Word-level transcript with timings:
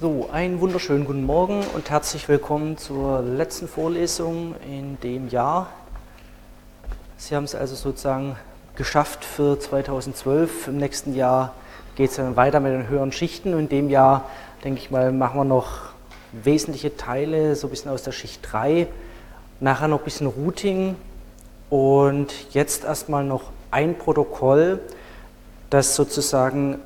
So, 0.00 0.28
einen 0.30 0.60
wunderschönen 0.60 1.04
guten 1.04 1.26
Morgen 1.26 1.64
und 1.74 1.90
herzlich 1.90 2.28
willkommen 2.28 2.78
zur 2.78 3.20
letzten 3.20 3.66
Vorlesung 3.66 4.54
in 4.64 4.96
dem 5.00 5.28
Jahr. 5.28 5.72
Sie 7.16 7.34
haben 7.34 7.42
es 7.42 7.56
also 7.56 7.74
sozusagen 7.74 8.36
geschafft 8.76 9.24
für 9.24 9.58
2012. 9.58 10.68
Im 10.68 10.76
nächsten 10.76 11.16
Jahr 11.16 11.52
geht 11.96 12.10
es 12.10 12.16
dann 12.16 12.36
weiter 12.36 12.60
mit 12.60 12.74
den 12.74 12.88
höheren 12.88 13.10
Schichten 13.10 13.54
und 13.54 13.58
in 13.58 13.68
dem 13.70 13.90
Jahr, 13.90 14.30
denke 14.62 14.78
ich 14.78 14.92
mal, 14.92 15.10
machen 15.10 15.40
wir 15.40 15.44
noch 15.44 15.88
wesentliche 16.30 16.96
Teile, 16.96 17.56
so 17.56 17.66
ein 17.66 17.70
bisschen 17.70 17.90
aus 17.90 18.04
der 18.04 18.12
Schicht 18.12 18.46
3, 18.52 18.86
nachher 19.58 19.88
noch 19.88 19.98
ein 19.98 20.04
bisschen 20.04 20.28
Routing 20.28 20.94
und 21.70 22.32
jetzt 22.54 22.84
erstmal 22.84 23.24
noch 23.24 23.50
ein 23.72 23.98
Protokoll, 23.98 24.78
das 25.70 25.96
sozusagen 25.96 26.78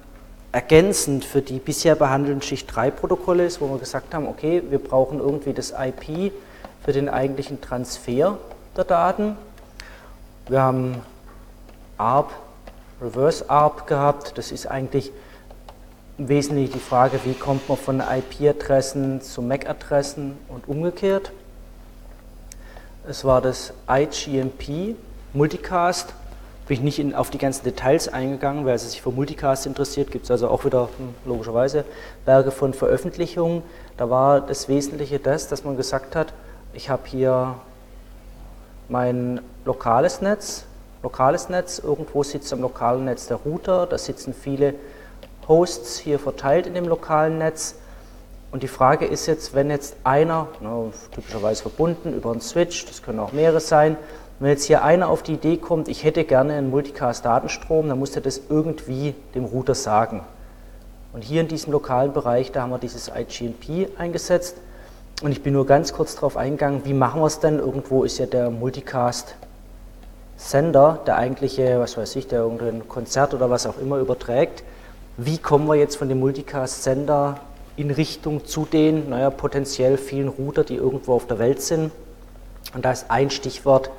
ergänzend 0.52 1.24
für 1.24 1.40
die 1.40 1.58
bisher 1.58 1.94
behandelten 1.94 2.42
Schicht 2.42 2.74
3 2.74 2.90
Protokolle 2.90 3.46
ist, 3.46 3.60
wo 3.60 3.68
wir 3.68 3.78
gesagt 3.78 4.14
haben, 4.14 4.28
okay, 4.28 4.62
wir 4.68 4.78
brauchen 4.78 5.18
irgendwie 5.18 5.54
das 5.54 5.72
IP 5.72 6.32
für 6.84 6.92
den 6.92 7.08
eigentlichen 7.08 7.60
Transfer 7.60 8.38
der 8.76 8.84
Daten. 8.84 9.36
Wir 10.48 10.60
haben 10.60 11.02
ARP, 11.96 12.30
Reverse 13.00 13.48
ARP 13.48 13.86
gehabt. 13.86 14.36
Das 14.36 14.52
ist 14.52 14.66
eigentlich 14.66 15.10
im 16.18 16.28
Wesentlichen 16.28 16.74
die 16.74 16.80
Frage, 16.80 17.20
wie 17.24 17.32
kommt 17.32 17.68
man 17.68 17.78
von 17.78 18.00
IP-Adressen 18.00 19.22
zu 19.22 19.40
MAC-Adressen 19.40 20.36
und 20.48 20.68
umgekehrt. 20.68 21.32
Es 23.08 23.24
war 23.24 23.40
das 23.40 23.72
IGMP, 23.88 24.96
Multicast, 25.32 26.12
bin 26.66 26.76
ich 26.76 26.82
nicht 26.82 26.98
in, 26.98 27.14
auf 27.14 27.30
die 27.30 27.38
ganzen 27.38 27.64
Details 27.64 28.08
eingegangen, 28.08 28.64
weil 28.64 28.74
es 28.74 28.90
sich 28.90 29.02
für 29.02 29.10
Multicast 29.10 29.66
interessiert, 29.66 30.10
gibt 30.10 30.24
es 30.24 30.30
also 30.30 30.48
auch 30.48 30.64
wieder 30.64 30.88
hm, 30.96 31.14
logischerweise 31.24 31.84
Berge 32.24 32.50
von 32.50 32.72
Veröffentlichungen. 32.72 33.62
Da 33.96 34.10
war 34.10 34.40
das 34.40 34.68
Wesentliche 34.68 35.18
das, 35.18 35.48
dass 35.48 35.64
man 35.64 35.76
gesagt 35.76 36.14
hat, 36.14 36.32
ich 36.72 36.88
habe 36.88 37.02
hier 37.06 37.56
mein 38.88 39.40
lokales 39.64 40.20
Netz, 40.20 40.64
lokales 41.02 41.48
Netz, 41.48 41.78
irgendwo 41.78 42.22
sitzt 42.22 42.52
am 42.52 42.60
lokalen 42.60 43.04
Netz 43.06 43.26
der 43.26 43.38
Router, 43.38 43.86
da 43.86 43.98
sitzen 43.98 44.32
viele 44.32 44.74
Hosts 45.48 45.98
hier 45.98 46.18
verteilt 46.18 46.66
in 46.66 46.74
dem 46.74 46.86
lokalen 46.86 47.38
Netz. 47.38 47.76
Und 48.52 48.62
die 48.62 48.68
Frage 48.68 49.06
ist 49.06 49.26
jetzt, 49.26 49.54
wenn 49.54 49.70
jetzt 49.70 49.96
einer, 50.04 50.46
na, 50.60 50.84
typischerweise 51.10 51.62
verbunden 51.62 52.14
über 52.14 52.30
einen 52.30 52.42
Switch, 52.42 52.84
das 52.86 53.02
können 53.02 53.18
auch 53.18 53.32
mehrere 53.32 53.60
sein, 53.60 53.96
wenn 54.42 54.50
jetzt 54.50 54.64
hier 54.64 54.82
einer 54.82 55.08
auf 55.08 55.22
die 55.22 55.34
Idee 55.34 55.56
kommt, 55.56 55.86
ich 55.86 56.02
hätte 56.02 56.24
gerne 56.24 56.54
einen 56.54 56.70
Multicast-Datenstrom, 56.70 57.88
dann 57.88 58.00
muss 58.00 58.16
er 58.16 58.22
das 58.22 58.40
irgendwie 58.48 59.14
dem 59.36 59.44
Router 59.44 59.76
sagen. 59.76 60.22
Und 61.12 61.22
hier 61.22 61.42
in 61.42 61.46
diesem 61.46 61.72
lokalen 61.72 62.12
Bereich, 62.12 62.50
da 62.50 62.62
haben 62.62 62.70
wir 62.70 62.78
dieses 62.78 63.08
IGMP 63.08 63.90
eingesetzt. 63.96 64.56
Und 65.22 65.30
ich 65.30 65.44
bin 65.44 65.52
nur 65.52 65.64
ganz 65.64 65.92
kurz 65.92 66.16
darauf 66.16 66.36
eingegangen, 66.36 66.84
wie 66.84 66.92
machen 66.92 67.20
wir 67.20 67.26
es 67.26 67.38
denn? 67.38 67.60
Irgendwo 67.60 68.02
ist 68.02 68.18
ja 68.18 68.26
der 68.26 68.50
Multicast-Sender, 68.50 70.98
der 71.06 71.18
eigentliche, 71.18 71.78
was 71.78 71.96
weiß 71.96 72.16
ich, 72.16 72.26
der 72.26 72.40
irgendein 72.40 72.88
Konzert 72.88 73.34
oder 73.34 73.48
was 73.48 73.64
auch 73.64 73.78
immer 73.78 73.98
überträgt. 73.98 74.64
Wie 75.16 75.38
kommen 75.38 75.68
wir 75.68 75.76
jetzt 75.76 75.94
von 75.94 76.08
dem 76.08 76.18
Multicast-Sender 76.18 77.38
in 77.76 77.92
Richtung 77.92 78.44
zu 78.44 78.64
den, 78.64 79.10
naja, 79.10 79.30
potenziell 79.30 79.98
vielen 79.98 80.26
Router, 80.26 80.64
die 80.64 80.74
irgendwo 80.74 81.14
auf 81.14 81.28
der 81.28 81.38
Welt 81.38 81.62
sind? 81.62 81.92
Und 82.74 82.84
da 82.84 82.90
ist 82.90 83.08
ein 83.08 83.30
Stichwort 83.30 83.92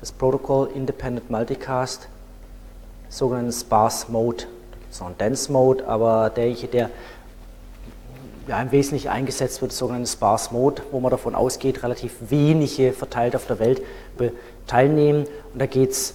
das 0.00 0.12
Protocol 0.12 0.70
Independent 0.74 1.30
Multicast, 1.30 2.08
sogenannten 3.10 3.52
Sparse 3.52 4.10
Mode. 4.10 4.44
Da 4.70 4.78
gibt 4.78 4.92
es 4.92 5.00
noch 5.00 5.08
einen 5.08 5.18
Dense 5.18 5.52
Mode, 5.52 5.86
aber 5.86 6.30
derjenige, 6.30 6.68
der 6.68 6.90
ja, 8.48 8.60
im 8.62 8.72
Wesentlichen 8.72 9.08
eingesetzt 9.08 9.60
wird, 9.60 9.72
sogenannte 9.72 10.10
Sparse 10.10 10.52
Mode, 10.52 10.82
wo 10.90 11.00
man 11.00 11.10
davon 11.10 11.34
ausgeht, 11.34 11.82
relativ 11.82 12.14
wenige 12.30 12.92
verteilt 12.92 13.36
auf 13.36 13.46
der 13.46 13.58
Welt 13.58 13.82
teilnehmen. 14.66 15.26
Und 15.52 15.60
da 15.60 15.66
geht 15.66 15.90
es, 15.90 16.14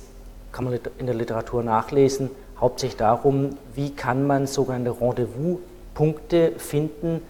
kann 0.52 0.66
man 0.66 0.80
in 0.98 1.06
der 1.06 1.16
Literatur 1.16 1.62
nachlesen, 1.62 2.32
hauptsächlich 2.60 2.98
darum, 2.98 3.58
wie 3.76 3.92
kann 3.92 4.26
man 4.26 4.48
sogenannte 4.48 5.00
Rendezvous-Punkte 5.00 6.54
finden, 6.58 7.22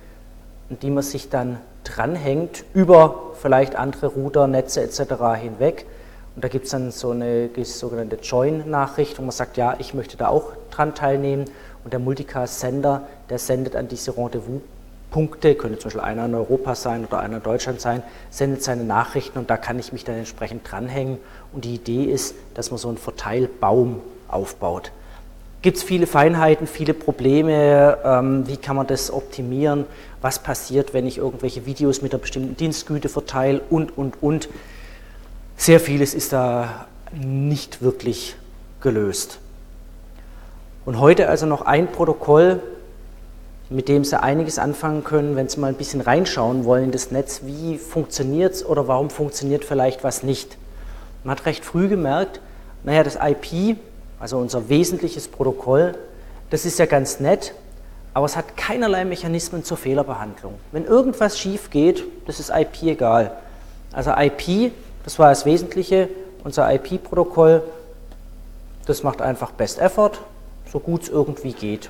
an 0.70 0.80
die 0.80 0.90
man 0.90 1.04
sich 1.04 1.30
dann 1.30 1.60
dranhängt, 1.84 2.64
über 2.74 3.34
vielleicht 3.42 3.76
andere 3.76 4.08
Router, 4.08 4.48
Netze 4.48 4.82
etc. 4.82 5.02
hinweg 5.40 5.86
und 6.36 6.44
da 6.44 6.50
gibt 6.50 6.66
es 6.66 6.72
dann 6.72 6.92
so 6.92 7.12
eine 7.12 7.50
sogenannte 7.64 8.18
Join-Nachricht, 8.18 9.18
wo 9.18 9.22
man 9.22 9.32
sagt, 9.32 9.56
ja, 9.56 9.76
ich 9.80 9.94
möchte 9.94 10.18
da 10.18 10.28
auch 10.28 10.52
dran 10.70 10.94
teilnehmen. 10.94 11.46
Und 11.86 11.94
der 11.94 12.00
Multicast-Sender, 12.00 13.04
der 13.30 13.40
sendet 13.40 13.76
an 13.76 13.88
diese 13.88 14.18
Rendezvous-Punkte, 14.18 15.56
könnte 15.56 15.80
zum 15.80 15.90
Beispiel 15.90 16.02
einer 16.02 16.26
in 16.26 16.36
Europa 16.36 16.76
sein 16.76 17.06
oder 17.06 17.20
einer 17.20 17.38
in 17.38 17.44
Deutschland 17.44 17.80
sein, 17.80 18.04
sendet 18.32 18.64
seine 18.64 18.84
Nachrichten 18.84 19.40
und 19.40 19.50
da 19.50 19.56
kann 19.56 19.80
ich 19.80 19.94
mich 19.94 20.04
dann 20.04 20.16
entsprechend 20.16 20.70
dranhängen. 20.70 21.20
Und 21.54 21.64
die 21.64 21.76
Idee 21.76 22.04
ist, 22.04 22.36
dass 22.54 22.70
man 22.70 22.80
so 22.80 22.90
einen 22.90 22.98
Verteilbaum 22.98 24.02
aufbaut. 24.28 24.92
Gibt 25.62 25.78
es 25.78 25.84
viele 25.84 26.06
Feinheiten, 26.06 26.68
viele 26.68 26.94
Probleme, 26.94 27.98
ähm, 28.04 28.46
wie 28.48 28.58
kann 28.58 28.76
man 28.76 28.88
das 28.88 29.12
optimieren, 29.12 29.86
was 30.22 30.40
passiert, 30.40 30.94
wenn 30.94 31.08
ich 31.08 31.18
irgendwelche 31.18 31.66
Videos 31.66 32.02
mit 32.02 32.14
einer 32.14 32.22
bestimmten 32.22 32.58
Dienstgüte 32.58 33.08
verteile 33.08 33.62
und, 33.70 33.98
und, 33.98 34.22
und. 34.22 34.50
Sehr 35.58 35.80
vieles 35.80 36.14
ist 36.14 36.34
da 36.34 36.86
nicht 37.14 37.82
wirklich 37.82 38.36
gelöst. 38.82 39.40
Und 40.86 41.00
heute 41.00 41.30
also 41.30 41.46
noch 41.46 41.62
ein 41.64 41.88
Protokoll, 41.88 42.62
mit 43.70 43.88
dem 43.90 44.04
Sie 44.04 44.22
einiges 44.22 44.60
anfangen 44.60 45.04
können, 45.04 45.36
wenn 45.36 45.50
Sie 45.50 45.60
mal 45.60 45.70
ein 45.70 45.76
bisschen 45.76 46.02
reinschauen 46.02 46.66
wollen 46.66 46.86
in 46.86 46.92
das 46.92 47.10
Netz, 47.10 47.42
wie 47.44 47.78
funktioniert 47.78 48.54
es 48.54 48.66
oder 48.66 48.88
warum 48.88 49.10
funktioniert 49.10 49.66
vielleicht 49.66 50.04
was 50.04 50.22
nicht. 50.22 50.58
Man 51.24 51.32
hat 51.36 51.46
recht 51.48 51.66
früh 51.66 51.88
gemerkt, 51.88 52.42
naja, 52.84 53.04
das 53.04 53.16
IP, 53.16 53.78
also 54.20 54.38
unser 54.38 54.70
wesentliches 54.70 55.28
Protokoll, 55.28 55.98
das 56.52 56.66
ist 56.66 56.78
ja 56.78 56.86
ganz 56.86 57.20
nett, 57.20 57.56
aber 58.14 58.28
es 58.28 58.38
hat 58.38 58.56
keinerlei 58.56 59.04
Mechanismen 59.04 59.64
zur 59.64 59.78
Fehlerbehandlung. 59.78 60.54
Wenn 60.72 60.86
irgendwas 60.86 61.40
schief 61.40 61.72
geht, 61.72 62.04
das 62.28 62.40
ist 62.40 62.52
IP 62.52 62.84
egal. 62.84 63.32
Also 63.92 64.12
IP 64.12 64.72
das 65.06 65.20
war 65.20 65.30
das 65.30 65.46
Wesentliche. 65.46 66.10
Unser 66.44 66.72
IP-Protokoll, 66.74 67.64
das 68.86 69.04
macht 69.04 69.22
einfach 69.22 69.52
Best 69.52 69.80
Effort, 69.80 70.12
so 70.72 70.80
gut 70.80 71.04
es 71.04 71.10
irgendwie 71.10 71.54
geht. 71.54 71.90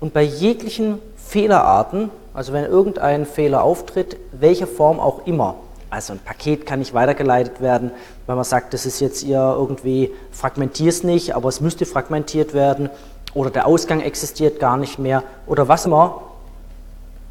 Und 0.00 0.14
bei 0.14 0.22
jeglichen 0.22 0.98
Fehlerarten, 1.16 2.10
also 2.34 2.52
wenn 2.52 2.64
irgendein 2.64 3.26
Fehler 3.26 3.62
auftritt, 3.62 4.16
welcher 4.32 4.66
Form 4.66 5.00
auch 5.00 5.26
immer, 5.26 5.56
also 5.90 6.14
ein 6.14 6.18
Paket 6.18 6.64
kann 6.64 6.78
nicht 6.78 6.94
weitergeleitet 6.94 7.60
werden, 7.60 7.90
weil 8.26 8.36
man 8.36 8.44
sagt, 8.44 8.72
das 8.72 8.86
ist 8.86 9.00
jetzt 9.00 9.22
ihr 9.22 9.38
irgendwie, 9.38 10.10
fragmentiert 10.30 10.92
es 10.92 11.04
nicht, 11.04 11.34
aber 11.36 11.50
es 11.50 11.60
müsste 11.60 11.84
fragmentiert 11.84 12.54
werden 12.54 12.88
oder 13.34 13.50
der 13.50 13.66
Ausgang 13.66 14.00
existiert 14.00 14.58
gar 14.58 14.78
nicht 14.78 14.98
mehr 14.98 15.22
oder 15.46 15.68
was 15.68 15.84
immer. 15.84 16.22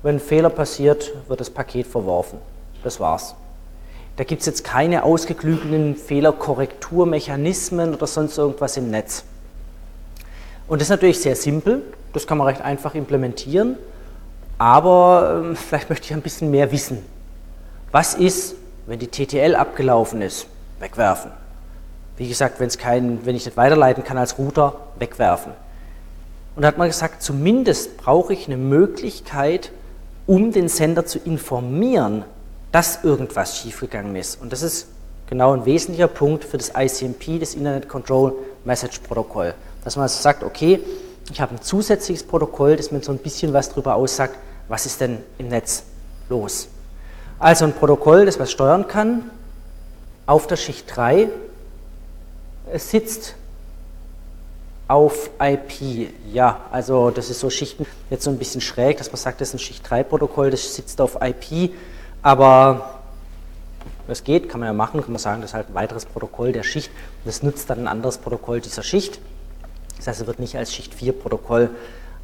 Wenn 0.03 0.17
ein 0.17 0.19
Fehler 0.19 0.49
passiert, 0.49 1.11
wird 1.27 1.39
das 1.39 1.49
Paket 1.49 1.87
verworfen. 1.87 2.37
Das 2.83 2.99
war's. 2.99 3.35
Da 4.17 4.23
gibt 4.23 4.41
es 4.41 4.45
jetzt 4.45 4.63
keine 4.63 5.03
ausgeklügelten 5.03 5.95
Fehlerkorrekturmechanismen 5.95 7.93
oder 7.93 8.07
sonst 8.07 8.37
irgendwas 8.37 8.77
im 8.77 8.91
Netz. 8.91 9.23
Und 10.67 10.79
das 10.79 10.87
ist 10.87 10.91
natürlich 10.91 11.19
sehr 11.19 11.35
simpel, 11.35 11.81
das 12.13 12.27
kann 12.27 12.37
man 12.37 12.47
recht 12.47 12.61
einfach 12.61 12.95
implementieren, 12.95 13.77
aber 14.57 15.51
äh, 15.51 15.55
vielleicht 15.69 15.89
möchte 15.89 16.05
ich 16.05 16.13
ein 16.13 16.21
bisschen 16.21 16.51
mehr 16.51 16.71
wissen. 16.71 16.99
Was 17.91 18.13
ist, 18.13 18.55
wenn 18.85 18.99
die 18.99 19.07
TTL 19.07 19.55
abgelaufen 19.55 20.21
ist? 20.21 20.47
Wegwerfen. 20.79 21.31
Wie 22.17 22.27
gesagt, 22.27 22.59
wenn, 22.59 22.67
es 22.67 22.77
kein, 22.77 23.25
wenn 23.25 23.35
ich 23.35 23.45
nicht 23.45 23.57
weiterleiten 23.57 24.03
kann 24.03 24.17
als 24.17 24.37
Router, 24.37 24.75
wegwerfen. 24.99 25.53
Und 26.55 26.61
da 26.61 26.67
hat 26.67 26.77
man 26.77 26.87
gesagt, 26.87 27.21
zumindest 27.21 27.97
brauche 27.97 28.33
ich 28.33 28.47
eine 28.47 28.57
Möglichkeit, 28.57 29.71
um 30.27 30.51
den 30.51 30.67
Sender 30.67 31.05
zu 31.05 31.19
informieren, 31.19 32.23
dass 32.71 33.03
irgendwas 33.03 33.57
schiefgegangen 33.57 34.15
ist. 34.15 34.41
Und 34.41 34.53
das 34.53 34.61
ist 34.61 34.87
genau 35.27 35.53
ein 35.53 35.65
wesentlicher 35.65 36.07
Punkt 36.07 36.43
für 36.43 36.57
das 36.57 36.71
ICMP, 36.75 37.39
das 37.39 37.55
Internet 37.55 37.89
Control 37.89 38.33
Message 38.63 38.99
Protokoll. 38.99 39.53
Dass 39.83 39.95
man 39.95 40.03
also 40.03 40.21
sagt, 40.21 40.43
okay, 40.43 40.79
ich 41.31 41.41
habe 41.41 41.55
ein 41.55 41.61
zusätzliches 41.61 42.23
Protokoll, 42.23 42.75
das 42.75 42.91
mir 42.91 43.01
so 43.01 43.11
ein 43.11 43.17
bisschen 43.17 43.53
was 43.53 43.69
darüber 43.69 43.95
aussagt, 43.95 44.37
was 44.67 44.85
ist 44.85 45.01
denn 45.01 45.19
im 45.37 45.47
Netz 45.47 45.83
los. 46.29 46.67
Also 47.39 47.65
ein 47.65 47.73
Protokoll, 47.73 48.25
das 48.25 48.39
was 48.39 48.51
steuern 48.51 48.87
kann, 48.87 49.29
auf 50.25 50.47
der 50.47 50.55
Schicht 50.55 50.85
3, 50.95 51.29
es 52.71 52.91
sitzt 52.91 53.35
auf 54.87 55.29
IP. 55.41 56.09
Ja, 56.31 56.61
also 56.71 57.09
das 57.09 57.29
ist 57.29 57.39
so 57.39 57.49
Schichten 57.49 57.85
jetzt 58.09 58.23
so 58.23 58.29
ein 58.29 58.37
bisschen 58.37 58.61
schräg, 58.61 58.97
dass 58.97 59.07
man 59.07 59.17
sagt, 59.17 59.41
das 59.41 59.49
ist 59.49 59.55
ein 59.55 59.59
Schicht 59.59 59.89
3 59.89 60.03
Protokoll, 60.03 60.51
das 60.51 60.75
sitzt 60.75 60.99
auf 61.01 61.17
IP. 61.21 61.71
Aber 62.23 62.99
es 64.07 64.23
geht, 64.23 64.49
kann 64.49 64.59
man 64.59 64.67
ja 64.67 64.73
machen, 64.73 65.01
kann 65.01 65.11
man 65.11 65.19
sagen, 65.19 65.41
das 65.41 65.51
ist 65.51 65.55
halt 65.55 65.69
ein 65.69 65.73
weiteres 65.73 66.05
Protokoll 66.05 66.51
der 66.51 66.63
Schicht. 66.63 66.91
Das 67.25 67.43
nutzt 67.43 67.69
dann 67.69 67.79
ein 67.79 67.87
anderes 67.87 68.17
Protokoll 68.17 68.61
dieser 68.61 68.83
Schicht. 68.83 69.19
Das 69.97 70.07
heißt, 70.07 70.21
es 70.21 70.27
wird 70.27 70.39
nicht 70.39 70.57
als 70.57 70.73
Schicht 70.73 70.93
4 70.93 71.13
Protokoll 71.13 71.69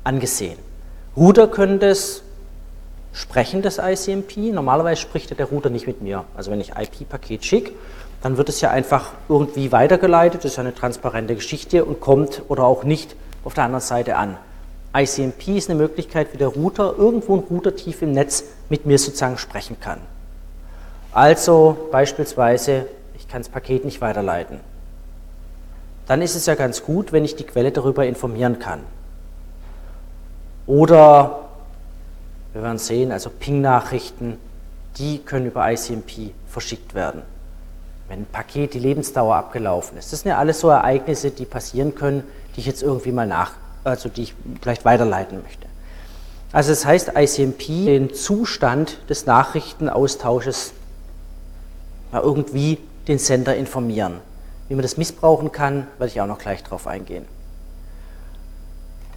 angesehen. 0.03 0.57
Router 1.15 1.47
können 1.47 1.79
das 1.79 2.23
Sprechen 3.13 3.61
des 3.61 3.79
ICMP. 3.79 4.53
Normalerweise 4.53 5.01
spricht 5.01 5.37
der 5.37 5.45
Router 5.45 5.69
nicht 5.69 5.87
mit 5.87 6.01
mir. 6.01 6.25
Also 6.35 6.51
wenn 6.51 6.61
ich 6.61 6.73
IP-Paket 6.75 7.45
schicke, 7.45 7.71
dann 8.21 8.37
wird 8.37 8.49
es 8.49 8.61
ja 8.61 8.69
einfach 8.69 9.13
irgendwie 9.29 9.71
weitergeleitet. 9.71 10.43
Das 10.43 10.51
ist 10.51 10.57
ja 10.57 10.63
eine 10.63 10.75
transparente 10.75 11.35
Geschichte 11.35 11.85
und 11.85 11.99
kommt 11.99 12.43
oder 12.47 12.63
auch 12.63 12.83
nicht 12.83 13.15
auf 13.43 13.53
der 13.53 13.63
anderen 13.63 13.83
Seite 13.83 14.17
an. 14.17 14.37
ICMP 14.97 15.49
ist 15.57 15.69
eine 15.69 15.79
Möglichkeit, 15.79 16.33
wie 16.33 16.37
der 16.37 16.47
Router 16.47 16.95
irgendwo 16.97 17.35
ein 17.35 17.43
Router 17.49 17.75
tief 17.75 18.01
im 18.01 18.13
Netz 18.13 18.43
mit 18.69 18.85
mir 18.85 18.97
sozusagen 18.97 19.37
sprechen 19.37 19.79
kann. 19.79 19.99
Also 21.11 21.89
beispielsweise, 21.91 22.87
ich 23.15 23.27
kann 23.27 23.41
das 23.41 23.49
Paket 23.49 23.85
nicht 23.85 24.01
weiterleiten. 24.01 24.59
Dann 26.07 26.21
ist 26.21 26.35
es 26.35 26.45
ja 26.45 26.55
ganz 26.55 26.83
gut, 26.83 27.11
wenn 27.11 27.25
ich 27.25 27.35
die 27.35 27.43
Quelle 27.43 27.71
darüber 27.71 28.05
informieren 28.05 28.59
kann. 28.59 28.79
Oder, 30.65 31.49
wir 32.53 32.63
werden 32.63 32.77
sehen, 32.77 33.11
also 33.11 33.29
Ping-Nachrichten, 33.29 34.37
die 34.97 35.19
können 35.19 35.47
über 35.47 35.71
ICMP 35.71 36.31
verschickt 36.47 36.95
werden. 36.95 37.21
Wenn 38.07 38.21
ein 38.21 38.25
Paket 38.25 38.73
die 38.73 38.79
Lebensdauer 38.79 39.35
abgelaufen 39.35 39.97
ist. 39.97 40.11
Das 40.11 40.21
sind 40.21 40.29
ja 40.29 40.37
alles 40.37 40.59
so 40.59 40.69
Ereignisse, 40.69 41.29
die 41.29 41.45
passieren 41.45 41.93
können, 41.93 42.23
die 42.55 42.61
ich 42.61 42.65
jetzt 42.65 42.81
irgendwie 42.81 43.11
mal 43.11 43.27
nach, 43.27 43.53
also 43.83 44.09
die 44.09 44.23
ich 44.23 44.35
vielleicht 44.61 44.85
weiterleiten 44.85 45.41
möchte. 45.41 45.67
Also 46.51 46.71
das 46.71 46.85
heißt, 46.85 47.11
ICMP 47.15 47.85
den 47.85 48.13
Zustand 48.13 48.97
des 49.09 49.25
Nachrichtenaustausches 49.25 50.73
irgendwie 52.13 52.79
den 53.07 53.19
Sender 53.19 53.55
informieren. 53.55 54.21
Wie 54.69 54.75
man 54.75 54.81
das 54.81 54.97
missbrauchen 54.97 55.51
kann, 55.51 55.87
werde 55.97 56.11
ich 56.11 56.21
auch 56.21 56.27
noch 56.27 56.39
gleich 56.39 56.63
darauf 56.63 56.87
eingehen. 56.87 57.25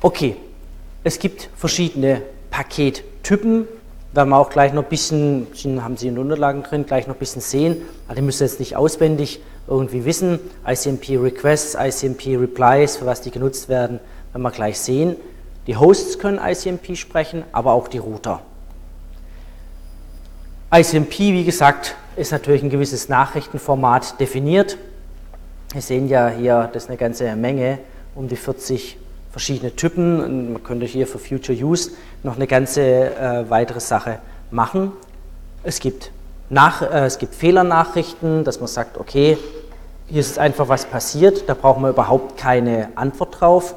Okay, 0.00 0.36
es 1.04 1.18
gibt 1.18 1.48
verschiedene 1.56 2.22
Pakettypen, 2.50 3.66
werden 4.12 4.28
wir 4.28 4.36
auch 4.36 4.50
gleich 4.50 4.72
noch 4.72 4.82
ein 4.82 4.88
bisschen, 4.88 5.46
haben 5.82 5.96
Sie 5.96 6.08
in 6.08 6.14
den 6.14 6.22
Unterlagen 6.22 6.62
drin, 6.62 6.84
gleich 6.84 7.06
noch 7.06 7.14
ein 7.14 7.18
bisschen 7.18 7.42
sehen, 7.42 7.82
aber 8.06 8.16
die 8.16 8.22
müssen 8.22 8.42
jetzt 8.42 8.58
nicht 8.58 8.76
auswendig 8.76 9.40
irgendwie 9.68 10.04
wissen. 10.04 10.40
ICMP 10.66 11.10
Requests, 11.10 11.76
ICMP 11.78 12.36
Replies, 12.38 12.96
für 12.96 13.06
was 13.06 13.20
die 13.20 13.30
genutzt 13.30 13.68
werden, 13.68 14.00
werden 14.32 14.42
wir 14.42 14.50
gleich 14.50 14.78
sehen. 14.78 15.16
Die 15.66 15.76
Hosts 15.76 16.18
können 16.18 16.38
ICMP 16.38 16.96
sprechen, 16.96 17.44
aber 17.52 17.72
auch 17.72 17.88
die 17.88 17.98
Router. 17.98 18.42
ICMP, 20.72 21.18
wie 21.18 21.44
gesagt, 21.44 21.96
ist 22.16 22.32
natürlich 22.32 22.62
ein 22.62 22.70
gewisses 22.70 23.08
Nachrichtenformat 23.08 24.20
definiert. 24.20 24.78
Wir 25.72 25.82
sehen 25.82 26.08
ja 26.08 26.28
hier, 26.28 26.70
das 26.72 26.84
ist 26.84 26.88
eine 26.88 26.98
ganze 26.98 27.34
Menge, 27.36 27.78
um 28.14 28.28
die 28.28 28.36
40 28.36 28.96
verschiedene 29.30 29.74
Typen. 29.74 30.20
Und 30.22 30.52
man 30.52 30.62
könnte 30.62 30.86
hier 30.86 31.06
für 31.06 31.18
Future 31.18 31.56
Use 31.56 31.92
noch 32.22 32.36
eine 32.36 32.46
ganze 32.46 32.82
äh, 32.82 33.50
weitere 33.50 33.80
Sache 33.80 34.18
machen. 34.50 34.92
Es 35.62 35.80
gibt, 35.80 36.10
nach, 36.48 36.82
äh, 36.82 37.06
es 37.06 37.18
gibt 37.18 37.34
Fehlernachrichten, 37.34 38.44
dass 38.44 38.60
man 38.60 38.68
sagt, 38.68 38.98
okay, 38.98 39.38
hier 40.08 40.20
ist 40.20 40.38
einfach 40.38 40.68
was 40.68 40.86
passiert, 40.86 41.48
da 41.48 41.54
brauchen 41.54 41.82
wir 41.82 41.90
überhaupt 41.90 42.36
keine 42.36 42.88
Antwort 42.96 43.40
drauf, 43.40 43.76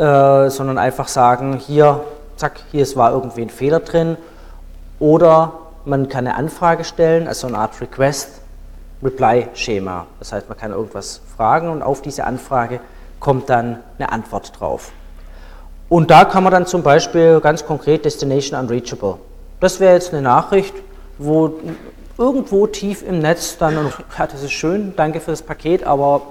äh, 0.00 0.48
sondern 0.48 0.78
einfach 0.78 1.08
sagen, 1.08 1.58
hier, 1.58 2.00
zack, 2.36 2.60
hier 2.72 2.86
war 2.96 3.12
irgendwie 3.12 3.42
ein 3.42 3.50
Fehler 3.50 3.80
drin. 3.80 4.16
Oder 4.98 5.52
man 5.84 6.08
kann 6.08 6.26
eine 6.26 6.36
Anfrage 6.36 6.84
stellen, 6.84 7.28
also 7.28 7.46
eine 7.46 7.58
Art 7.58 7.78
Request-Reply-Schema. 7.82 10.06
Das 10.18 10.32
heißt, 10.32 10.48
man 10.48 10.56
kann 10.56 10.72
irgendwas 10.72 11.20
fragen 11.36 11.68
und 11.68 11.82
auf 11.82 12.00
diese 12.00 12.24
Anfrage 12.24 12.80
kommt 13.18 13.50
dann 13.50 13.80
eine 13.98 14.10
Antwort 14.10 14.58
drauf. 14.58 14.90
Und 15.90 16.10
da 16.10 16.24
kann 16.24 16.44
man 16.44 16.52
dann 16.52 16.64
zum 16.64 16.82
Beispiel 16.82 17.38
ganz 17.40 17.66
konkret 17.66 18.06
Destination 18.06 18.58
Unreachable. 18.58 19.18
Das 19.60 19.80
wäre 19.80 19.92
jetzt 19.92 20.14
eine 20.14 20.22
Nachricht, 20.22 20.72
wo 21.18 21.60
irgendwo 22.16 22.66
tief 22.66 23.02
im 23.02 23.18
Netz 23.18 23.58
dann, 23.58 23.92
ja, 24.18 24.26
das 24.26 24.42
ist 24.42 24.52
schön, 24.52 24.94
danke 24.96 25.20
für 25.20 25.32
das 25.32 25.42
Paket, 25.42 25.84
aber 25.84 26.22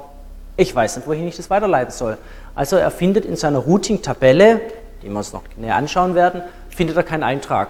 ich 0.58 0.76
weiß 0.76 0.96
nicht, 0.98 1.08
wohin 1.08 1.28
ich 1.28 1.38
das 1.38 1.52
weiterleiten 1.52 1.92
soll. 1.92 2.18
Also 2.60 2.76
er 2.76 2.92
findet 2.92 3.24
in 3.24 3.38
seiner 3.38 3.60
Routing-Tabelle, 3.60 4.60
die 5.02 5.08
wir 5.08 5.18
uns 5.18 5.32
noch 5.32 5.44
näher 5.56 5.78
anschauen 5.78 6.14
werden, 6.14 6.42
findet 6.68 6.98
er 6.98 7.04
keinen 7.04 7.24
Eintrag. 7.24 7.70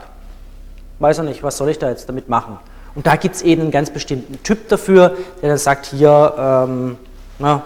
Weiß 0.97 1.19
er 1.19 1.25
nicht, 1.25 1.43
was 1.43 1.57
soll 1.57 1.69
ich 1.69 1.77
da 1.77 1.89
jetzt 1.89 2.09
damit 2.09 2.27
machen? 2.27 2.57
Und 2.95 3.05
da 3.05 3.15
gibt 3.15 3.35
es 3.35 3.43
eben 3.43 3.61
einen 3.61 3.69
ganz 3.69 3.91
bestimmten 3.91 4.41
Typ 4.41 4.67
dafür, 4.67 5.15
der 5.43 5.49
dann 5.49 5.59
sagt, 5.59 5.85
hier, 5.85 6.33
ähm, 6.39 6.97
na, 7.37 7.61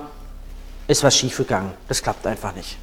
ist 0.87 1.01
was 1.01 1.15
schiefgegangen. 1.15 1.71
Das 1.87 2.03
klappt 2.03 2.27
einfach 2.27 2.53
nicht. 2.55 2.77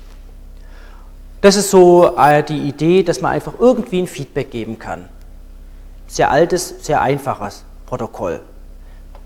Das 1.43 1.57
ist 1.57 1.71
so 1.71 2.17
äh, 2.17 2.43
die 2.43 2.67
Idee, 2.67 3.03
dass 3.03 3.21
man 3.21 3.33
einfach 3.33 3.53
irgendwie 3.59 4.01
ein 4.01 4.07
Feedback 4.07 4.51
geben 4.51 4.79
kann. 4.79 5.11
Sehr 6.07 6.31
altes, 6.31 6.77
sehr 6.81 7.03
einfaches 7.03 7.63
Protokoll. 7.85 8.41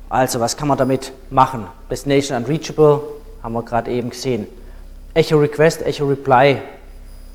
Also, 0.09 0.41
was 0.41 0.57
kann 0.57 0.67
man 0.67 0.77
damit 0.77 1.13
machen? 1.31 1.69
Destination 1.89 2.37
Unreachable 2.37 3.01
haben 3.45 3.53
wir 3.53 3.63
gerade 3.63 3.93
eben 3.93 4.11
gesehen. 4.11 4.49
Echo 5.17 5.39
Request, 5.39 5.83
Echo 5.83 6.07
Reply. 6.07 6.61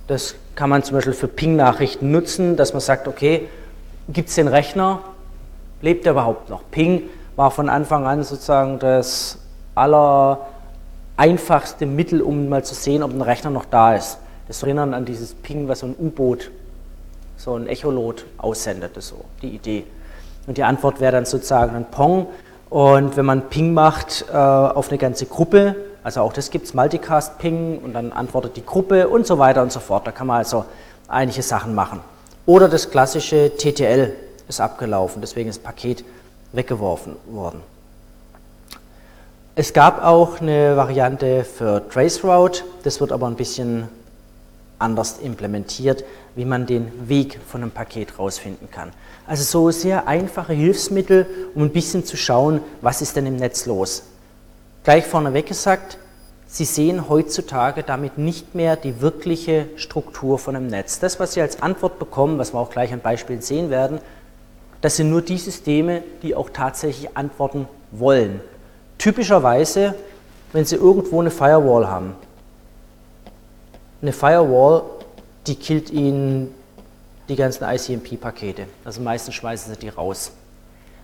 Das 0.08 0.36
kann 0.56 0.70
man 0.70 0.84
zum 0.84 0.98
Beispiel 0.98 1.14
für 1.14 1.30
Ping-Nachrichten 1.30 2.12
nutzen, 2.12 2.58
dass 2.58 2.74
man 2.74 2.82
sagt, 2.82 3.08
okay, 3.08 3.48
gibt 4.10 4.28
es 4.28 4.36
den 4.36 4.50
Rechner? 4.50 5.00
Lebt 5.82 6.06
er 6.06 6.12
überhaupt 6.12 6.50
noch? 6.50 6.62
Ping 6.72 7.04
war 7.38 7.52
von 7.52 7.70
Anfang 7.70 8.06
an 8.06 8.24
sozusagen 8.24 8.80
das 8.80 9.38
aller 9.76 10.46
einfachste 11.16 11.86
Mittel, 11.86 12.22
um 12.22 12.50
mal 12.50 12.66
zu 12.66 12.76
sehen, 12.76 13.02
ob 13.02 13.14
ein 13.14 13.22
Rechner 13.22 13.50
noch 13.50 13.64
da 13.64 13.96
ist. 13.96 14.18
Das 14.50 14.62
erinnern 14.62 14.94
an 14.94 15.06
dieses 15.06 15.34
Ping, 15.34 15.70
was 15.70 15.80
so 15.80 15.86
ein 15.86 15.96
U-Boot, 15.98 16.52
so 17.38 17.56
ein 17.56 17.66
Echolot 17.68 18.26
aussendet, 18.40 18.98
das 18.98 19.08
so 19.08 19.24
die 19.42 19.56
Idee. 19.56 19.86
Und 20.48 20.58
die 20.58 20.64
Antwort 20.64 21.00
wäre 21.00 21.14
dann 21.14 21.26
sozusagen 21.26 21.78
ein 21.78 21.86
Pong. 21.86 22.28
Und 22.70 23.16
wenn 23.16 23.26
man 23.26 23.44
Ping 23.44 23.74
macht 23.74 24.26
äh, 24.30 24.36
auf 24.36 24.90
eine 24.90 24.98
ganze 24.98 25.28
Gruppe, 25.28 25.78
also 26.04 26.22
auch 26.22 26.34
das 26.34 26.50
gibt 26.50 26.66
es, 26.66 26.74
Multicast-Ping, 26.74 27.80
und 27.80 27.94
dann 27.94 28.12
antwortet 28.12 28.56
die 28.56 28.66
Gruppe 28.66 29.10
und 29.10 29.28
so 29.28 29.38
weiter 29.38 29.62
und 29.62 29.72
so 29.72 29.80
fort. 29.80 30.08
Da 30.08 30.12
kann 30.12 30.28
man 30.28 30.38
also 30.38 30.66
einige 31.08 31.42
Sachen 31.42 31.76
machen. 31.76 32.00
Oder 32.46 32.70
das 32.70 32.90
klassische 32.90 33.52
TTL 33.56 34.14
ist 34.48 34.62
abgelaufen, 34.62 35.22
deswegen 35.22 35.50
ist 35.50 35.58
das 35.58 35.64
Paket 35.64 36.04
weggeworfen 36.52 37.16
worden. 37.28 37.62
Es 39.56 39.74
gab 39.74 40.04
auch 40.04 40.40
eine 40.40 40.78
Variante 40.78 41.44
für 41.44 41.88
Traceroute, 41.90 42.64
das 42.84 43.02
wird 43.02 43.12
aber 43.12 43.28
ein 43.28 43.36
bisschen 43.36 43.90
anders 44.80 45.20
implementiert, 45.20 46.06
wie 46.36 46.46
man 46.46 46.66
den 46.66 47.10
Weg 47.10 47.40
von 47.46 47.62
einem 47.62 47.72
Paket 47.72 48.18
rausfinden 48.18 48.72
kann. 48.72 48.92
Also 49.28 49.44
so 49.44 49.72
sehr 49.72 50.08
einfache 50.08 50.54
Hilfsmittel, 50.54 51.28
um 51.54 51.64
ein 51.64 51.72
bisschen 51.72 52.06
zu 52.06 52.16
schauen, 52.16 52.62
was 52.82 53.02
ist 53.02 53.16
denn 53.16 53.26
im 53.26 53.36
Netz 53.36 53.66
los. 53.66 54.04
Gleich 54.84 55.06
vorneweg 55.06 55.48
gesagt, 55.48 55.98
Sie 56.52 56.66
sehen 56.66 57.08
heutzutage 57.08 57.84
damit 57.84 58.18
nicht 58.18 58.56
mehr 58.56 58.76
die 58.76 59.02
wirkliche 59.02 59.68
Struktur 59.76 60.40
von 60.40 60.56
einem 60.56 60.66
Netz. 60.66 61.00
Das, 61.00 61.20
was 61.20 61.34
Sie 61.34 61.42
als 61.42 61.62
Antwort 61.62 62.00
bekommen, 62.00 62.40
was 62.40 62.54
wir 62.54 62.60
auch 62.60 62.72
gleich 62.72 62.92
an 62.92 63.02
Beispielen 63.02 63.42
sehen 63.42 63.70
werden, 63.70 64.00
das 64.82 64.96
sind 64.96 65.12
nur 65.12 65.22
die 65.22 65.38
Systeme, 65.38 66.02
die 66.24 66.34
auch 66.34 66.50
tatsächlich 66.50 67.16
antworten 67.16 67.68
wollen. 67.92 68.42
Typischerweise, 68.98 69.94
wenn 70.52 70.66
Sie 70.66 70.76
irgendwo 70.76 71.20
eine 71.20 71.30
Firewall 71.30 71.88
haben. 71.88 72.16
Eine 74.02 74.14
Firewall, 74.14 74.84
die 75.46 75.56
killt 75.56 75.92
Ihnen 75.92 76.54
die 77.28 77.36
ganzen 77.36 77.64
ICMP-Pakete. 77.64 78.64
Also 78.86 79.02
meistens 79.02 79.36
schmeißen 79.36 79.74
Sie 79.74 79.80
die 79.80 79.90
raus. 79.90 80.32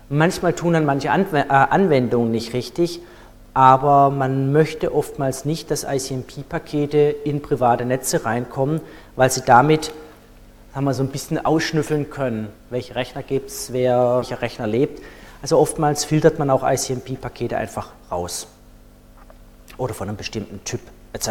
Manchmal 0.08 0.54
tun 0.54 0.72
dann 0.72 0.84
manche 0.84 1.08
äh, 1.08 1.44
Anwendungen 1.48 2.30
nicht 2.30 2.52
richtig, 2.52 3.00
aber 3.56 4.10
man 4.10 4.52
möchte 4.52 4.94
oftmals 4.94 5.46
nicht, 5.46 5.70
dass 5.70 5.84
ICMP-Pakete 5.84 7.16
in 7.24 7.40
private 7.40 7.86
Netze 7.86 8.26
reinkommen, 8.26 8.82
weil 9.16 9.30
sie 9.30 9.40
damit 9.46 9.92
haben 10.74 10.84
wir 10.84 10.92
so 10.92 11.02
ein 11.02 11.08
bisschen 11.08 11.42
ausschnüffeln 11.42 12.10
können, 12.10 12.48
welche 12.68 12.94
Rechner 12.94 13.22
gibt 13.22 13.48
es, 13.48 13.72
wer 13.72 14.18
welcher 14.18 14.42
Rechner 14.42 14.66
lebt. 14.66 15.02
Also 15.40 15.56
oftmals 15.58 16.04
filtert 16.04 16.38
man 16.38 16.50
auch 16.50 16.70
ICMP-Pakete 16.70 17.56
einfach 17.56 17.92
raus. 18.12 18.46
Oder 19.78 19.94
von 19.94 20.10
einem 20.10 20.18
bestimmten 20.18 20.62
Typ 20.64 20.82
etc. 21.14 21.30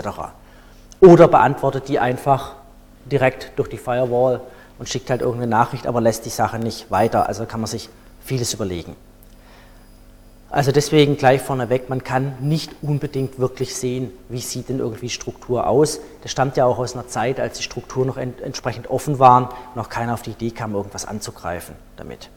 Oder 1.02 1.28
beantwortet 1.28 1.90
die 1.90 2.00
einfach 2.00 2.56
direkt 3.06 3.52
durch 3.56 3.70
die 3.70 3.78
Firewall 3.78 4.42
und 4.80 4.90
schickt 4.90 5.12
halt 5.12 5.22
irgendeine 5.22 5.52
Nachricht, 5.52 5.86
aber 5.86 6.02
lässt 6.02 6.26
die 6.26 6.30
Sache 6.30 6.58
nicht 6.58 6.90
weiter. 6.90 7.28
Also 7.28 7.46
kann 7.46 7.60
man 7.62 7.68
sich 7.68 7.88
vieles 8.24 8.52
überlegen. 8.56 8.96
Also 10.50 10.72
deswegen 10.72 11.18
gleich 11.18 11.42
vorneweg, 11.42 11.90
man 11.90 12.04
kann 12.04 12.36
nicht 12.40 12.72
unbedingt 12.82 13.40
wirklich 13.40 13.76
sehen, 13.76 14.12
wie 14.30 14.40
sieht 14.40 14.70
denn 14.70 14.80
irgendwie 14.80 15.10
Struktur 15.10 15.68
aus. 15.68 16.00
Das 16.22 16.32
stammt 16.32 16.56
ja 16.56 16.66
auch 16.66 16.78
aus 16.78 16.94
einer 16.94 17.08
Zeit, 17.08 17.40
als 17.40 17.58
die 17.58 17.64
Strukturen 17.64 18.08
noch 18.08 18.18
ent 18.18 18.42
entsprechend 18.42 18.90
offen 18.90 19.20
waren 19.20 19.50
auch 19.76 19.90
keiner 19.90 20.14
auf 20.14 20.22
die 20.22 20.32
Idee 20.32 20.52
kam, 20.52 20.74
irgendwas 20.74 21.06
anzugreifen 21.06 21.76
damit. 21.98 22.30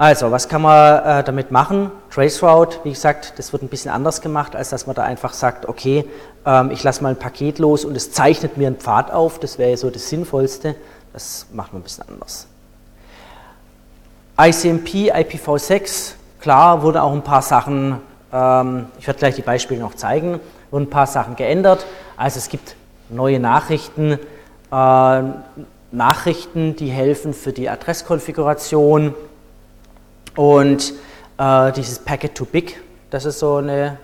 Also, 0.00 0.30
was 0.30 0.48
kann 0.48 0.62
man 0.62 1.04
äh, 1.04 1.24
damit 1.24 1.50
machen? 1.50 1.90
Traceroute, 2.10 2.78
wie 2.84 2.90
gesagt, 2.90 3.32
das 3.36 3.52
wird 3.52 3.64
ein 3.64 3.68
bisschen 3.68 3.90
anders 3.90 4.20
gemacht, 4.20 4.54
als 4.54 4.68
dass 4.68 4.86
man 4.86 4.94
da 4.94 5.02
einfach 5.02 5.32
sagt, 5.32 5.66
okay, 5.66 6.04
ähm, 6.46 6.70
ich 6.70 6.84
lasse 6.84 7.02
mal 7.02 7.08
ein 7.08 7.18
Paket 7.18 7.58
los 7.58 7.84
und 7.84 7.96
es 7.96 8.12
zeichnet 8.12 8.56
mir 8.56 8.68
einen 8.68 8.76
Pfad 8.76 9.10
auf, 9.10 9.40
das 9.40 9.58
wäre 9.58 9.76
so 9.76 9.90
das 9.90 10.08
Sinnvollste. 10.08 10.76
Das 11.12 11.46
machen 11.52 11.70
wir 11.72 11.80
ein 11.80 11.82
bisschen 11.82 12.08
anders. 12.08 12.46
ICMP, 14.40 15.10
IPv6, 15.10 16.12
klar, 16.40 16.82
wurden 16.82 16.98
auch 16.98 17.12
ein 17.12 17.22
paar 17.22 17.42
Sachen, 17.42 18.00
ähm, 18.32 18.86
ich 18.98 19.06
werde 19.06 19.18
gleich 19.18 19.34
die 19.34 19.42
Beispiele 19.42 19.80
noch 19.80 19.94
zeigen, 19.94 20.40
wurden 20.70 20.84
ein 20.84 20.90
paar 20.90 21.06
Sachen 21.06 21.36
geändert. 21.36 21.86
Also 22.16 22.38
es 22.38 22.48
gibt 22.48 22.76
neue 23.08 23.40
Nachrichten, 23.40 24.18
äh, 24.70 25.22
Nachrichten, 25.90 26.76
die 26.76 26.88
helfen 26.88 27.32
für 27.32 27.52
die 27.52 27.68
Adresskonfiguration 27.68 29.14
und 30.36 30.92
äh, 31.38 31.72
dieses 31.72 31.98
Packet 31.98 32.34
to 32.34 32.44
Big, 32.44 32.80
das 33.10 33.24
ist 33.24 33.38
so 33.38 33.56
eine 33.56 33.98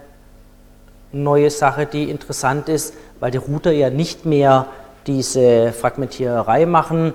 neue 1.13 1.51
Sache, 1.51 1.87
die 1.87 2.11
interessant 2.11 2.69
ist, 2.69 2.95
weil 3.21 3.31
die 3.31 3.39
Router 3.39 3.71
ja 3.73 3.91
nicht 3.91 4.25
mehr 4.25 4.67
diese 5.07 5.73
Fragmentiererei 5.73 6.67
machen 6.67 7.13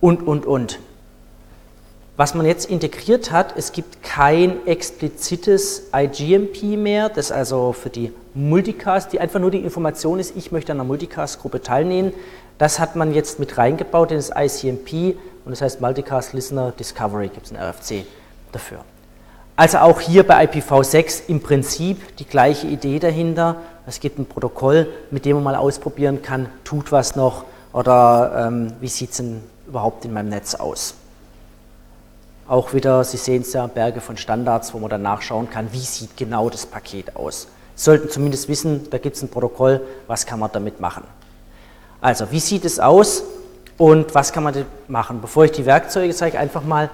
und, 0.00 0.26
und, 0.26 0.46
und. 0.46 0.78
Was 2.22 2.34
man 2.34 2.46
jetzt 2.46 2.70
integriert 2.70 3.32
hat, 3.32 3.56
es 3.56 3.72
gibt 3.72 4.04
kein 4.04 4.64
explizites 4.64 5.88
IGMP 5.92 6.76
mehr, 6.76 7.08
das 7.08 7.32
also 7.32 7.72
für 7.72 7.90
die 7.90 8.12
Multicast, 8.32 9.12
die 9.12 9.18
einfach 9.18 9.40
nur 9.40 9.50
die 9.50 9.58
Information 9.58 10.20
ist, 10.20 10.36
ich 10.36 10.52
möchte 10.52 10.70
an 10.70 10.78
einer 10.78 10.86
Multicast-Gruppe 10.86 11.62
teilnehmen. 11.62 12.12
Das 12.58 12.78
hat 12.78 12.94
man 12.94 13.12
jetzt 13.12 13.40
mit 13.40 13.58
reingebaut 13.58 14.12
in 14.12 14.18
das 14.18 14.30
ICMP 14.30 15.16
und 15.44 15.50
das 15.50 15.62
heißt 15.62 15.80
Multicast 15.80 16.32
Listener 16.32 16.70
Discovery, 16.70 17.26
gibt 17.26 17.46
es 17.46 17.52
ein 17.52 17.58
RFC 17.58 18.06
dafür. 18.52 18.84
Also 19.56 19.78
auch 19.78 20.00
hier 20.00 20.24
bei 20.24 20.46
IPv6 20.46 21.22
im 21.26 21.40
Prinzip 21.40 22.16
die 22.18 22.24
gleiche 22.24 22.68
Idee 22.68 23.00
dahinter. 23.00 23.56
Es 23.84 23.98
gibt 23.98 24.20
ein 24.20 24.26
Protokoll, 24.26 24.86
mit 25.10 25.24
dem 25.24 25.34
man 25.34 25.42
mal 25.42 25.56
ausprobieren 25.56 26.22
kann, 26.22 26.48
tut 26.62 26.92
was 26.92 27.16
noch 27.16 27.46
oder 27.72 28.46
ähm, 28.46 28.74
wie 28.80 28.86
sieht 28.86 29.10
es 29.10 29.16
denn 29.16 29.42
überhaupt 29.66 30.04
in 30.04 30.12
meinem 30.12 30.28
Netz 30.28 30.54
aus. 30.54 30.94
Auch 32.52 32.74
wieder, 32.74 33.02
Sie 33.02 33.16
sehen 33.16 33.40
es 33.40 33.54
ja, 33.54 33.66
Berge 33.66 34.02
von 34.02 34.18
Standards, 34.18 34.74
wo 34.74 34.78
man 34.78 34.90
dann 34.90 35.00
nachschauen 35.00 35.48
kann, 35.48 35.72
wie 35.72 35.78
sieht 35.78 36.18
genau 36.18 36.50
das 36.50 36.66
Paket 36.66 37.16
aus. 37.16 37.48
Sie 37.74 37.84
sollten 37.84 38.10
zumindest 38.10 38.46
wissen, 38.46 38.90
da 38.90 38.98
gibt 38.98 39.16
es 39.16 39.22
ein 39.22 39.30
Protokoll, 39.30 39.80
was 40.06 40.26
kann 40.26 40.38
man 40.38 40.50
damit 40.52 40.78
machen. 40.78 41.04
Also, 42.02 42.30
wie 42.30 42.40
sieht 42.40 42.66
es 42.66 42.78
aus 42.78 43.24
und 43.78 44.14
was 44.14 44.34
kann 44.34 44.44
man 44.44 44.52
damit 44.52 44.68
machen? 44.86 45.22
Bevor 45.22 45.46
ich 45.46 45.52
die 45.52 45.64
Werkzeuge 45.64 46.12
zeige, 46.14 46.38
einfach 46.38 46.62
mal, 46.62 46.90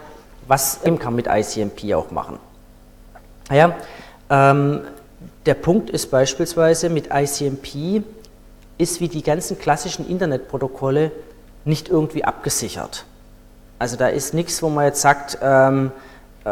was 0.47 0.79
kann 0.85 0.97
man 1.03 1.17
mit 1.17 1.27
ICMP 1.27 1.93
auch 1.93 2.13
machen. 2.13 2.39
Naja, 3.49 3.75
ähm, 4.31 4.83
der 5.45 5.55
Punkt 5.55 5.91
ist 5.91 6.13
beispielsweise 6.13 6.89
mit 6.89 7.09
ICMP 7.13 8.05
ist 8.79 9.01
wie 9.01 9.09
die 9.09 9.25
ganzen 9.25 9.59
klassischen 9.59 10.09
Internetprotokolle 10.09 11.11
nicht 11.65 11.89
irgendwie 11.89 12.23
abgesichert. 12.23 13.07
Also 13.79 13.97
da 13.97 14.09
ist 14.09 14.35
nichts, 14.35 14.63
wo 14.63 14.69
man 14.69 14.87
jetzt 14.87 15.01
sagt, 15.01 15.39
ähm, 15.41 15.93
äh, 16.45 16.51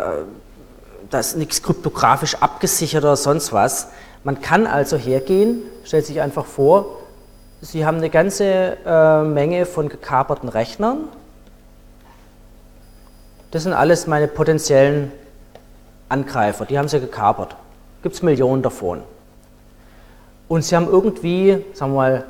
da 1.10 1.18
ist 1.18 1.36
nichts 1.36 1.62
kryptografisch 1.62 2.36
abgesichert 2.36 3.04
oder 3.04 3.16
sonst 3.16 3.52
was. 3.52 3.88
Man 4.24 4.40
kann 4.40 4.66
also 4.66 4.96
hergehen, 4.96 5.62
stellt 5.84 6.06
sich 6.06 6.20
einfach 6.20 6.46
vor, 6.46 6.98
Sie 7.62 7.86
haben 7.86 7.96
eine 7.96 8.10
ganze 8.10 8.76
äh, 8.84 9.22
Menge 9.22 9.64
von 9.66 9.88
gekaperten 9.88 10.48
Rechnern. 10.48 11.08
Das 13.50 13.62
sind 13.62 13.72
alles 13.72 14.06
meine 14.06 14.28
potenziellen 14.28 15.10
Angreifer, 16.08 16.66
die 16.66 16.78
haben 16.78 16.88
Sie 16.88 17.00
gekapert. 17.00 17.56
Gibt 18.02 18.14
es 18.14 18.22
Millionen 18.22 18.62
davon. 18.62 19.02
Und 20.48 20.64
Sie 20.64 20.76
haben 20.76 20.86
irgendwie, 20.86 21.64
sagen 21.72 21.92
wir 21.92 21.96
mal, 21.96 22.24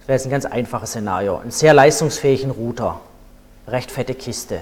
das 0.00 0.08
wäre 0.08 0.16
jetzt 0.16 0.26
ein 0.26 0.30
ganz 0.30 0.46
einfaches 0.46 0.90
Szenario, 0.90 1.36
einen 1.36 1.50
sehr 1.50 1.74
leistungsfähigen 1.74 2.50
Router 2.50 3.00
recht 3.66 3.90
fette 3.90 4.14
Kiste. 4.14 4.60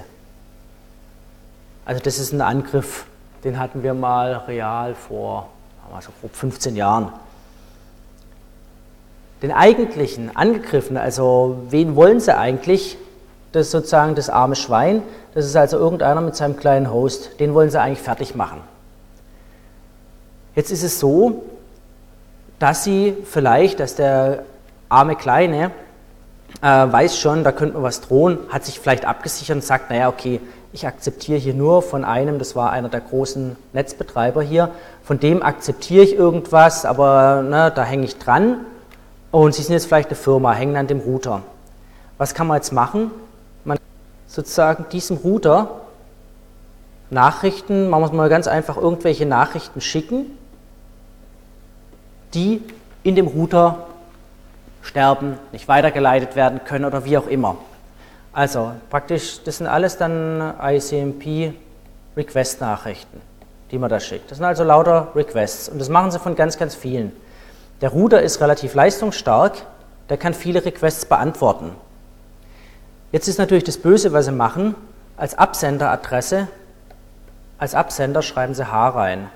Also 1.85 2.01
das 2.01 2.19
ist 2.19 2.31
ein 2.31 2.41
Angriff, 2.41 3.05
den 3.43 3.59
hatten 3.59 3.83
wir 3.83 3.93
mal 3.93 4.33
real 4.47 4.95
vor 4.95 5.49
also 5.93 6.11
grob 6.21 6.35
15 6.35 6.75
Jahren. 6.75 7.11
Den 9.41 9.51
eigentlichen 9.51 10.35
Angegriffenen, 10.35 11.01
also 11.01 11.63
wen 11.69 11.95
wollen 11.95 12.19
sie 12.19 12.35
eigentlich? 12.35 12.97
Das 13.51 13.67
ist 13.67 13.71
sozusagen 13.71 14.15
das 14.15 14.29
arme 14.29 14.55
Schwein. 14.55 15.03
Das 15.33 15.45
ist 15.45 15.55
also 15.55 15.77
irgendeiner 15.77 16.21
mit 16.21 16.35
seinem 16.35 16.57
kleinen 16.57 16.91
Host. 16.91 17.39
Den 17.39 17.53
wollen 17.53 17.69
sie 17.69 17.79
eigentlich 17.79 18.01
fertig 18.01 18.35
machen. 18.35 18.61
Jetzt 20.55 20.71
ist 20.71 20.83
es 20.83 20.99
so, 20.99 21.43
dass 22.59 22.83
sie 22.83 23.15
vielleicht, 23.25 23.79
dass 23.79 23.95
der 23.95 24.43
arme 24.89 25.15
Kleine 25.15 25.71
äh, 26.61 26.67
weiß 26.67 27.17
schon, 27.17 27.43
da 27.43 27.51
könnte 27.51 27.77
mir 27.77 27.83
was 27.83 28.01
drohen, 28.01 28.39
hat 28.49 28.65
sich 28.65 28.79
vielleicht 28.79 29.05
abgesichert 29.05 29.55
und 29.55 29.63
sagt, 29.63 29.89
naja, 29.89 30.09
okay, 30.09 30.39
ich 30.71 30.87
akzeptiere 30.87 31.37
hier 31.37 31.53
nur 31.53 31.81
von 31.81 32.03
einem, 32.03 32.39
das 32.39 32.55
war 32.55 32.71
einer 32.71 32.89
der 32.89 33.01
großen 33.01 33.55
Netzbetreiber 33.73 34.41
hier, 34.41 34.71
von 35.03 35.19
dem 35.19 35.43
akzeptiere 35.43 36.03
ich 36.03 36.15
irgendwas, 36.15 36.85
aber 36.85 37.43
ne, 37.43 37.71
da 37.73 37.83
hänge 37.83 38.05
ich 38.05 38.17
dran 38.17 38.65
und 39.31 39.53
Sie 39.53 39.61
sind 39.61 39.73
jetzt 39.73 39.85
vielleicht 39.85 40.09
eine 40.09 40.15
Firma, 40.15 40.53
hängen 40.53 40.75
an 40.75 40.87
dem 40.87 40.99
Router. 40.99 41.43
Was 42.17 42.33
kann 42.33 42.47
man 42.47 42.57
jetzt 42.57 42.71
machen? 42.71 43.11
Man 43.65 43.77
sozusagen 44.27 44.85
diesem 44.91 45.17
Router 45.17 45.81
Nachrichten, 47.09 47.89
wir 47.89 48.01
es 48.03 48.11
mal 48.11 48.29
ganz 48.29 48.47
einfach, 48.47 48.77
irgendwelche 48.77 49.25
Nachrichten 49.25 49.81
schicken, 49.81 50.37
die 52.33 52.61
in 53.03 53.15
dem 53.15 53.27
Router 53.27 53.87
sterben, 54.83 55.39
nicht 55.51 55.67
weitergeleitet 55.67 56.35
werden 56.35 56.61
können 56.63 56.85
oder 56.85 57.05
wie 57.05 57.17
auch 57.17 57.27
immer. 57.27 57.57
Also 58.31 58.73
praktisch, 58.89 59.41
das 59.43 59.57
sind 59.57 59.67
alles 59.67 59.97
dann 59.97 60.53
ICMP 60.61 61.53
Request-Nachrichten, 62.15 63.21
die 63.71 63.77
man 63.77 63.89
da 63.89 63.99
schickt. 63.99 64.29
Das 64.29 64.37
sind 64.37 64.45
also 64.45 64.63
lauter 64.63 65.09
Requests 65.15 65.69
und 65.69 65.79
das 65.79 65.89
machen 65.89 66.11
sie 66.11 66.19
von 66.19 66.35
ganz, 66.35 66.57
ganz 66.57 66.75
vielen. 66.75 67.11
Der 67.81 67.89
Router 67.89 68.21
ist 68.21 68.39
relativ 68.41 68.75
leistungsstark, 68.75 69.65
der 70.09 70.17
kann 70.17 70.33
viele 70.33 70.63
Requests 70.63 71.05
beantworten. 71.05 71.71
Jetzt 73.11 73.27
ist 73.27 73.37
natürlich 73.37 73.63
das 73.63 73.77
Böse, 73.77 74.13
was 74.13 74.25
sie 74.25 74.31
machen, 74.31 74.75
als 75.17 75.37
Absenderadresse, 75.37 76.47
als 77.57 77.75
Absender 77.75 78.21
schreiben 78.21 78.53
sie 78.53 78.71
H 78.71 78.89
rein. 78.89 79.29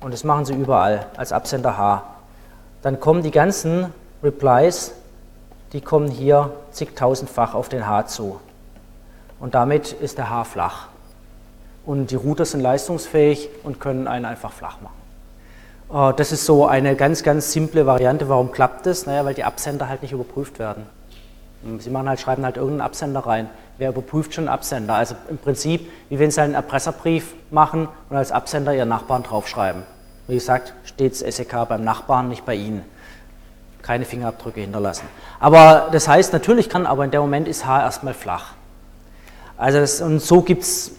Und 0.00 0.12
das 0.12 0.24
machen 0.24 0.44
sie 0.44 0.54
überall, 0.54 1.06
als 1.16 1.32
Absender 1.32 1.78
H. 1.78 2.02
Dann 2.82 3.00
kommen 3.00 3.22
die 3.22 3.30
ganzen 3.30 3.92
Replies, 4.22 4.92
die 5.72 5.80
kommen 5.80 6.10
hier 6.10 6.52
zigtausendfach 6.72 7.54
auf 7.54 7.68
den 7.68 7.86
H 7.86 8.06
zu. 8.06 8.40
Und 9.40 9.54
damit 9.54 9.92
ist 9.92 10.16
der 10.16 10.30
H 10.30 10.44
flach. 10.44 10.88
Und 11.84 12.10
die 12.10 12.14
Router 12.16 12.44
sind 12.44 12.60
leistungsfähig 12.60 13.50
und 13.62 13.78
können 13.78 14.08
einen 14.08 14.24
einfach 14.24 14.52
flach 14.52 14.78
machen. 14.80 16.10
Äh, 16.10 16.16
das 16.16 16.32
ist 16.32 16.46
so 16.46 16.66
eine 16.66 16.96
ganz, 16.96 17.22
ganz 17.22 17.52
simple 17.52 17.86
Variante. 17.86 18.28
Warum 18.28 18.52
klappt 18.52 18.86
das? 18.86 19.06
Naja, 19.06 19.24
weil 19.24 19.34
die 19.34 19.44
Absender 19.44 19.88
halt 19.88 20.02
nicht 20.02 20.12
überprüft 20.12 20.58
werden. 20.58 20.86
Sie 21.78 21.90
machen 21.90 22.08
halt, 22.08 22.20
schreiben 22.20 22.44
halt 22.44 22.56
irgendeinen 22.56 22.86
Absender 22.86 23.20
rein. 23.20 23.50
Wer 23.78 23.90
überprüft 23.90 24.34
schon 24.34 24.44
einen 24.44 24.54
Absender? 24.54 24.94
Also 24.94 25.14
im 25.28 25.38
Prinzip, 25.38 25.90
wie 26.08 26.18
wenn 26.18 26.30
Sie 26.30 26.40
einen 26.40 26.54
Erpresserbrief 26.54 27.34
machen 27.50 27.88
und 28.08 28.16
als 28.16 28.32
Absender 28.32 28.74
Ihren 28.74 28.88
Nachbarn 28.88 29.22
draufschreiben. 29.24 29.82
Wie 30.28 30.34
gesagt, 30.34 30.74
steht 30.84 31.12
das 31.12 31.36
SEK 31.36 31.68
beim 31.68 31.84
Nachbarn, 31.84 32.28
nicht 32.28 32.46
bei 32.46 32.54
Ihnen 32.54 32.84
keine 33.86 34.04
Fingerabdrücke 34.04 34.60
hinterlassen. 34.60 35.06
Aber 35.38 35.88
das 35.92 36.08
heißt, 36.08 36.32
natürlich 36.32 36.68
kann, 36.68 36.86
aber 36.86 37.04
in 37.04 37.12
dem 37.12 37.20
Moment 37.20 37.46
ist 37.46 37.64
H 37.66 37.82
erstmal 37.82 38.14
flach. 38.14 38.54
Also 39.56 39.78
das, 39.78 40.00
und 40.00 40.20
so 40.20 40.42
gibt 40.42 40.64
es, 40.64 40.92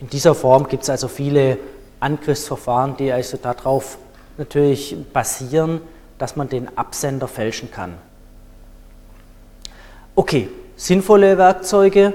in 0.00 0.10
dieser 0.10 0.34
Form 0.34 0.68
gibt 0.68 0.82
es 0.82 0.90
also 0.90 1.08
viele 1.08 1.56
Angriffsverfahren, 1.98 2.96
die 2.98 3.10
also 3.10 3.38
darauf 3.38 3.96
natürlich 4.36 4.96
basieren, 5.12 5.80
dass 6.18 6.36
man 6.36 6.48
den 6.48 6.76
Absender 6.76 7.26
fälschen 7.26 7.70
kann. 7.70 7.94
Okay, 10.14 10.48
sinnvolle 10.76 11.38
Werkzeuge 11.38 12.12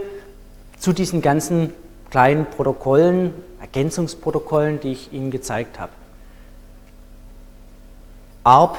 zu 0.77 0.93
diesen 0.93 1.21
ganzen 1.21 1.73
kleinen 2.11 2.45
Protokollen, 2.45 3.33
Ergänzungsprotokollen, 3.59 4.79
die 4.79 4.91
ich 4.91 5.11
Ihnen 5.11 5.31
gezeigt 5.31 5.79
habe. 5.79 5.91
ARP 8.43 8.77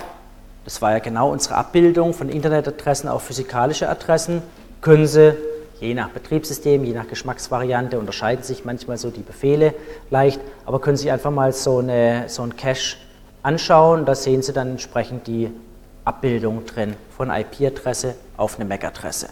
das 0.66 0.82
war 0.82 0.92
ja 0.92 0.99
genau 0.99 1.30
unsere 1.30 1.54
Abbildung 1.54 2.12
von 2.12 2.28
Internetadressen 2.28 3.08
auf 3.08 3.23
physikalische 3.23 3.88
Adressen, 3.88 4.42
können 4.80 5.06
Sie 5.06 5.35
je 5.80 5.94
nach 5.94 6.08
Betriebssystem, 6.08 6.85
je 6.85 6.92
nach 6.92 7.06
Geschmacksvariante 7.06 7.99
unterscheiden 7.99 8.42
sich 8.42 8.64
manchmal 8.64 8.99
so 8.99 9.11
die 9.11 9.23
Befehle 9.23 9.75
leicht, 10.11 10.40
aber 10.64 10.80
können 10.80 10.96
Sie 10.96 11.11
einfach 11.11 11.30
mal 11.30 11.52
so, 11.52 11.78
eine, 11.78 12.25
so 12.28 12.42
einen 12.42 12.56
Cache 12.56 12.96
anschauen, 13.44 14.04
da 14.06 14.16
sehen 14.16 14.42
Sie 14.42 14.52
dann 14.52 14.73
entsprechend 14.73 15.28
die 15.28 15.52
Abbildung 16.04 16.66
drin 16.66 16.96
von 17.16 17.30
IP-Adresse 17.30 18.16
auf 18.37 18.56
eine 18.56 18.64
MAC-Adresse. 18.64 19.28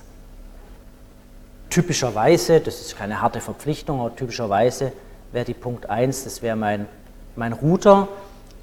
Typischerweise, 1.69 2.61
das 2.61 2.81
ist 2.81 2.97
keine 2.97 3.21
harte 3.21 3.41
Verpflichtung, 3.41 3.99
aber 4.01 4.15
typischerweise 4.15 4.93
wäre 5.33 5.45
die 5.45 5.55
Punkt 5.55 5.91
1, 5.91 6.23
das 6.23 6.43
wäre 6.43 6.55
mein, 6.55 6.87
mein 7.35 7.53
Router 7.53 8.07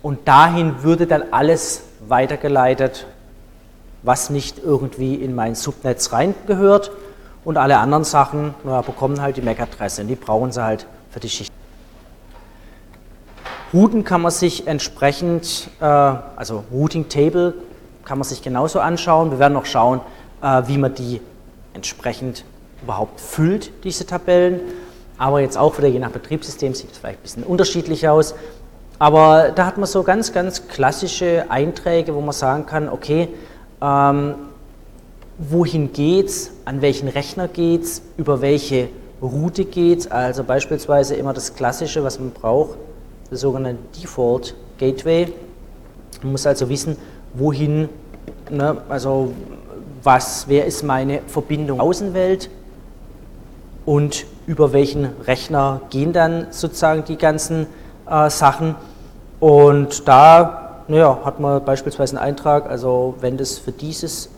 und 0.01 0.27
dahin 0.27 0.83
würde 0.83 1.07
dann 1.07 1.23
alles 1.31 1.83
weitergeleitet, 2.07 3.05
was 4.03 4.29
nicht 4.29 4.57
irgendwie 4.59 5.15
in 5.15 5.35
mein 5.35 5.55
Subnetz 5.55 6.11
reingehört. 6.11 6.91
Und 7.43 7.57
alle 7.57 7.77
anderen 7.79 8.03
Sachen 8.03 8.53
naja, 8.63 8.81
bekommen 8.81 9.21
halt 9.21 9.37
die 9.37 9.41
MAC-Adresse 9.41 10.01
und 10.01 10.07
die 10.07 10.15
brauchen 10.15 10.51
sie 10.51 10.63
halt 10.63 10.85
für 11.09 11.19
die 11.19 11.29
Schicht. 11.29 11.51
Routen 13.73 14.03
kann 14.03 14.21
man 14.21 14.31
sich 14.31 14.67
entsprechend, 14.67 15.69
äh, 15.79 15.85
also 15.85 16.63
Routing 16.71 17.09
Table 17.09 17.53
kann 18.05 18.17
man 18.17 18.27
sich 18.27 18.41
genauso 18.41 18.79
anschauen. 18.79 19.31
Wir 19.31 19.39
werden 19.39 19.53
noch 19.53 19.65
schauen, 19.65 20.01
äh, 20.41 20.63
wie 20.67 20.77
man 20.77 20.93
die 20.93 21.21
entsprechend 21.73 22.43
überhaupt 22.83 23.19
füllt, 23.19 23.71
diese 23.83 24.05
Tabellen. 24.05 24.59
Aber 25.17 25.39
jetzt 25.39 25.57
auch 25.57 25.77
wieder 25.77 25.87
je 25.87 25.99
nach 25.99 26.11
Betriebssystem 26.11 26.73
sieht 26.73 26.91
es 26.91 26.97
vielleicht 26.97 27.19
ein 27.19 27.23
bisschen 27.23 27.43
unterschiedlich 27.43 28.07
aus. 28.09 28.35
Aber 29.01 29.49
da 29.49 29.65
hat 29.65 29.79
man 29.79 29.87
so 29.87 30.03
ganz, 30.03 30.31
ganz 30.31 30.67
klassische 30.67 31.45
Einträge, 31.49 32.13
wo 32.13 32.21
man 32.21 32.33
sagen 32.33 32.67
kann, 32.67 32.87
okay, 32.87 33.29
ähm, 33.81 34.35
wohin 35.39 35.91
geht's, 35.91 36.51
an 36.65 36.83
welchen 36.83 37.07
Rechner 37.07 37.47
geht's, 37.47 38.03
über 38.17 38.41
welche 38.41 38.89
Route 39.19 39.65
geht's. 39.65 40.05
Also 40.05 40.43
beispielsweise 40.43 41.15
immer 41.15 41.33
das 41.33 41.55
Klassische, 41.55 42.03
was 42.03 42.19
man 42.19 42.29
braucht, 42.29 42.77
das 43.31 43.39
sogenannte 43.39 43.81
Default 43.99 44.53
Gateway. 44.77 45.33
Man 46.21 46.33
muss 46.33 46.45
also 46.45 46.69
wissen, 46.69 46.95
wohin, 47.33 47.89
ne, 48.51 48.83
also 48.87 49.33
was, 50.03 50.45
wer 50.47 50.67
ist 50.67 50.83
meine 50.83 51.21
Verbindung 51.25 51.79
Außenwelt 51.79 52.51
und 53.83 54.27
über 54.45 54.73
welchen 54.73 55.05
Rechner 55.25 55.81
gehen 55.89 56.13
dann 56.13 56.45
sozusagen 56.51 57.03
die 57.03 57.17
ganzen 57.17 57.65
äh, 58.07 58.29
Sachen. 58.29 58.75
Und 59.41 60.07
da 60.07 60.61
naja, 60.87 61.19
hat 61.23 61.39
man 61.39 61.63
beispielsweise 61.63 62.17
einen 62.17 62.25
Eintrag, 62.25 62.69
also 62.69 63.15
wenn 63.21 63.37
das 63.37 63.57
für 63.57 63.71
dieses, 63.71 64.29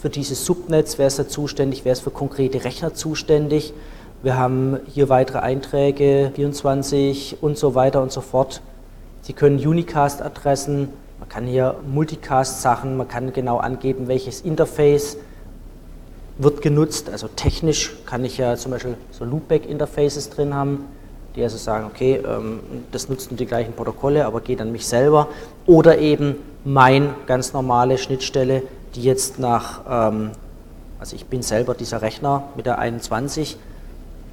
für 0.00 0.08
dieses 0.08 0.44
Subnetz, 0.44 0.96
wer 0.96 1.06
ist 1.06 1.18
da 1.18 1.28
zuständig, 1.28 1.84
wer 1.84 1.92
ist 1.92 2.00
für 2.00 2.10
konkrete 2.10 2.64
Rechner 2.64 2.94
zuständig. 2.94 3.74
Wir 4.22 4.38
haben 4.38 4.78
hier 4.86 5.08
weitere 5.08 5.38
Einträge, 5.38 6.30
24 6.34 7.38
und 7.42 7.58
so 7.58 7.74
weiter 7.74 8.00
und 8.00 8.12
so 8.12 8.20
fort. 8.20 8.62
Sie 9.22 9.32
können 9.32 9.58
Unicast-Adressen, 9.58 10.88
man 11.18 11.28
kann 11.28 11.46
hier 11.46 11.74
Multicast-Sachen, 11.86 12.96
man 12.96 13.08
kann 13.08 13.32
genau 13.32 13.58
angeben, 13.58 14.08
welches 14.08 14.40
Interface 14.40 15.16
wird 16.38 16.62
genutzt. 16.62 17.10
Also 17.10 17.28
technisch 17.28 17.96
kann 18.06 18.24
ich 18.24 18.38
ja 18.38 18.56
zum 18.56 18.70
Beispiel 18.72 18.94
so 19.10 19.24
Loopback-Interfaces 19.24 20.30
drin 20.30 20.54
haben, 20.54 20.84
die 21.36 21.42
also 21.42 21.56
sagen, 21.56 21.86
okay, 21.86 22.20
ähm, 22.26 22.60
das 22.92 23.08
nutzen 23.08 23.36
die 23.36 23.46
gleichen 23.46 23.72
Protokolle, 23.72 24.26
aber 24.26 24.40
geht 24.40 24.60
an 24.60 24.72
mich 24.72 24.86
selber. 24.86 25.28
Oder 25.66 25.98
eben 25.98 26.36
mein 26.64 27.14
ganz 27.26 27.52
normale 27.52 27.98
Schnittstelle, 27.98 28.62
die 28.94 29.02
jetzt 29.02 29.38
nach, 29.38 29.80
ähm, 29.88 30.30
also 30.98 31.16
ich 31.16 31.26
bin 31.26 31.42
selber 31.42 31.74
dieser 31.74 32.02
Rechner 32.02 32.44
mit 32.56 32.66
der 32.66 32.78
21, 32.78 33.56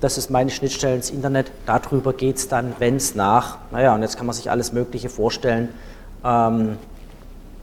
das 0.02 0.18
ist 0.18 0.30
meine 0.30 0.50
Schnittstelle 0.50 0.96
ins 0.96 1.10
Internet, 1.10 1.52
darüber 1.66 2.14
geht 2.14 2.38
es 2.38 2.48
dann, 2.48 2.74
wenn 2.80 2.98
es 2.98 3.16
nach, 3.16 3.58
naja, 3.72 3.96
und 3.96 4.02
jetzt 4.02 4.18
kann 4.18 4.28
man 4.28 4.36
sich 4.36 4.52
alles 4.52 4.74
Mögliche 4.74 5.10
vorstellen, 5.10 5.70
ähm, 6.24 6.78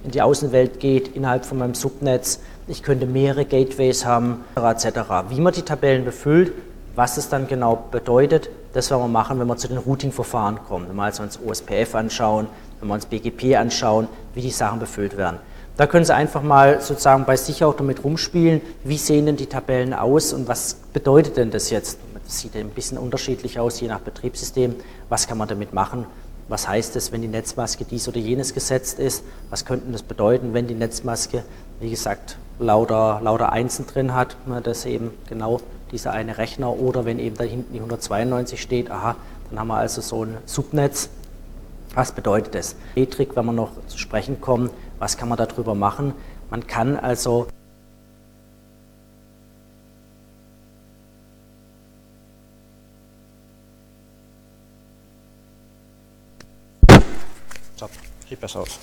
in 0.04 0.10
die 0.10 0.20
Außenwelt 0.20 0.80
geht, 0.80 1.16
innerhalb 1.16 1.46
von 1.46 1.58
meinem 1.58 1.74
Subnetz, 1.74 2.40
ich 2.66 2.82
könnte 2.82 3.06
mehrere 3.06 3.44
Gateways 3.44 4.04
haben, 4.04 4.44
etc. 4.56 4.86
Wie 5.28 5.40
man 5.40 5.52
die 5.52 5.62
Tabellen 5.62 6.04
befüllt, 6.04 6.52
was 6.94 7.16
es 7.16 7.28
dann 7.28 7.46
genau 7.46 7.84
bedeutet, 7.90 8.50
das 8.74 8.90
werden 8.90 9.02
wir 9.02 9.08
machen, 9.08 9.38
wenn 9.38 9.46
wir 9.46 9.56
zu 9.56 9.68
den 9.68 9.78
Routing-Verfahren 9.78 10.58
kommen. 10.66 10.88
Wenn 10.88 10.96
wir 10.96 11.04
also 11.04 11.22
uns 11.22 11.38
OSPF 11.40 11.94
anschauen, 11.94 12.48
wenn 12.80 12.88
wir 12.88 12.94
uns 12.94 13.06
BGP 13.06 13.56
anschauen, 13.56 14.08
wie 14.34 14.42
die 14.42 14.50
Sachen 14.50 14.80
befüllt 14.80 15.16
werden. 15.16 15.38
Da 15.76 15.86
können 15.86 16.04
Sie 16.04 16.14
einfach 16.14 16.42
mal 16.42 16.80
sozusagen 16.80 17.24
bei 17.24 17.36
sich 17.36 17.64
auch 17.64 17.74
damit 17.74 18.04
rumspielen, 18.04 18.60
wie 18.84 18.96
sehen 18.96 19.26
denn 19.26 19.36
die 19.36 19.46
Tabellen 19.46 19.94
aus 19.94 20.32
und 20.32 20.46
was 20.46 20.76
bedeutet 20.92 21.36
denn 21.36 21.50
das 21.50 21.70
jetzt? 21.70 21.98
Das 22.24 22.40
sieht 22.40 22.56
ein 22.56 22.70
bisschen 22.70 22.98
unterschiedlich 22.98 23.58
aus, 23.58 23.80
je 23.80 23.88
nach 23.88 24.00
Betriebssystem. 24.00 24.74
Was 25.08 25.26
kann 25.26 25.38
man 25.38 25.48
damit 25.48 25.72
machen? 25.72 26.06
Was 26.48 26.68
heißt 26.68 26.96
es, 26.96 27.12
wenn 27.12 27.22
die 27.22 27.28
Netzmaske 27.28 27.84
dies 27.84 28.08
oder 28.08 28.18
jenes 28.18 28.54
gesetzt 28.54 28.98
ist? 28.98 29.24
Was 29.50 29.64
könnte 29.64 29.90
das 29.90 30.02
bedeuten, 30.02 30.52
wenn 30.52 30.66
die 30.66 30.74
Netzmaske, 30.74 31.44
wie 31.80 31.90
gesagt, 31.90 32.38
lauter, 32.58 33.20
lauter 33.22 33.52
Einsen 33.52 33.86
drin 33.86 34.14
hat, 34.14 34.36
ne, 34.46 34.60
das 34.60 34.86
eben 34.86 35.10
genau 35.28 35.60
dieser 35.90 36.12
eine 36.12 36.38
Rechner 36.38 36.70
oder 36.70 37.04
wenn 37.04 37.18
eben 37.18 37.36
da 37.36 37.44
hinten 37.44 37.72
die 37.72 37.78
192 37.78 38.60
steht, 38.60 38.90
aha, 38.90 39.16
dann 39.50 39.58
haben 39.58 39.68
wir 39.68 39.76
also 39.76 40.00
so 40.00 40.24
ein 40.24 40.38
Subnetz. 40.46 41.08
Was 41.94 42.12
bedeutet 42.12 42.54
das? 42.54 42.74
Metrik, 42.96 43.36
wenn 43.36 43.46
wir 43.46 43.52
noch 43.52 43.70
zu 43.86 43.98
sprechen 43.98 44.40
kommen, 44.40 44.70
was 44.98 45.16
kann 45.16 45.28
man 45.28 45.38
darüber 45.38 45.74
machen? 45.74 46.12
Man 46.50 46.66
kann 46.66 46.96
also 46.96 47.46
Stopp, 57.76 57.90
sieht 58.28 58.40
besser 58.40 58.60
aus. 58.60 58.78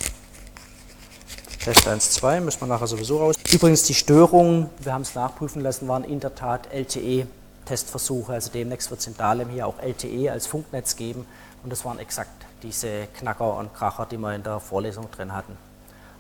Test 1.64 1.88
1, 1.88 2.12
2 2.12 2.40
müssen 2.40 2.62
wir 2.62 2.68
nachher 2.68 2.88
sowieso 2.88 3.20
raus. 3.20 3.36
Übrigens 3.52 3.84
die 3.84 3.94
Störungen, 3.94 4.72
wir 4.80 4.94
haben 4.94 5.04
es 5.04 5.14
nachprüfen 5.14 5.62
lassen, 5.62 5.88
waren 5.88 6.04
in 6.04 6.20
der 6.20 6.34
Tat 6.34 6.74
LTE-Testversuche. 6.74 8.34
Also 8.34 8.50
demnächst 8.52 8.90
wird 8.90 9.00
es 9.00 9.06
in 9.06 9.16
Dahlem 9.16 9.50
hier 9.50 9.68
auch 9.68 9.80
LTE 9.80 10.32
als 10.32 10.48
Funknetz 10.48 10.96
geben. 10.96 11.28
Und 11.64 11.72
das 11.72 11.86
waren 11.86 12.00
exakt 12.00 12.32
diese 12.64 13.06
Knacker 13.16 13.58
und 13.58 13.76
Kracher, 13.76 14.08
die 14.10 14.18
wir 14.18 14.34
in 14.34 14.42
der 14.42 14.60
Vorlesung 14.60 15.12
drin 15.12 15.34
hatten. 15.34 15.56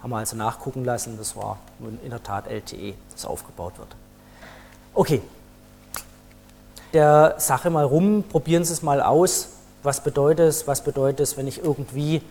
Haben 0.03 0.11
wir 0.11 0.17
also 0.17 0.35
nachgucken 0.35 0.85
lassen, 0.85 1.17
das 1.17 1.35
war 1.35 1.57
in 2.03 2.11
der 2.11 2.21
Tat 2.21 2.47
LTE, 2.47 2.93
das 3.11 3.25
aufgebaut 3.25 3.79
wird. 3.79 3.95
Okay, 4.93 5.23
der 6.93 7.35
Sache 7.39 7.71
mal 7.71 7.85
rum, 7.85 8.23
probieren 8.29 8.63
Sie 8.63 8.73
es 8.73 8.83
mal 8.83 9.01
aus. 9.01 9.47
Was 9.81 10.03
bedeutet 10.03 10.49
es, 10.49 10.67
was 10.67 10.83
bedeutet 10.83 11.21
es, 11.21 11.35
wenn 11.35 11.47
ich 11.47 11.63
irgendwie 11.63 12.21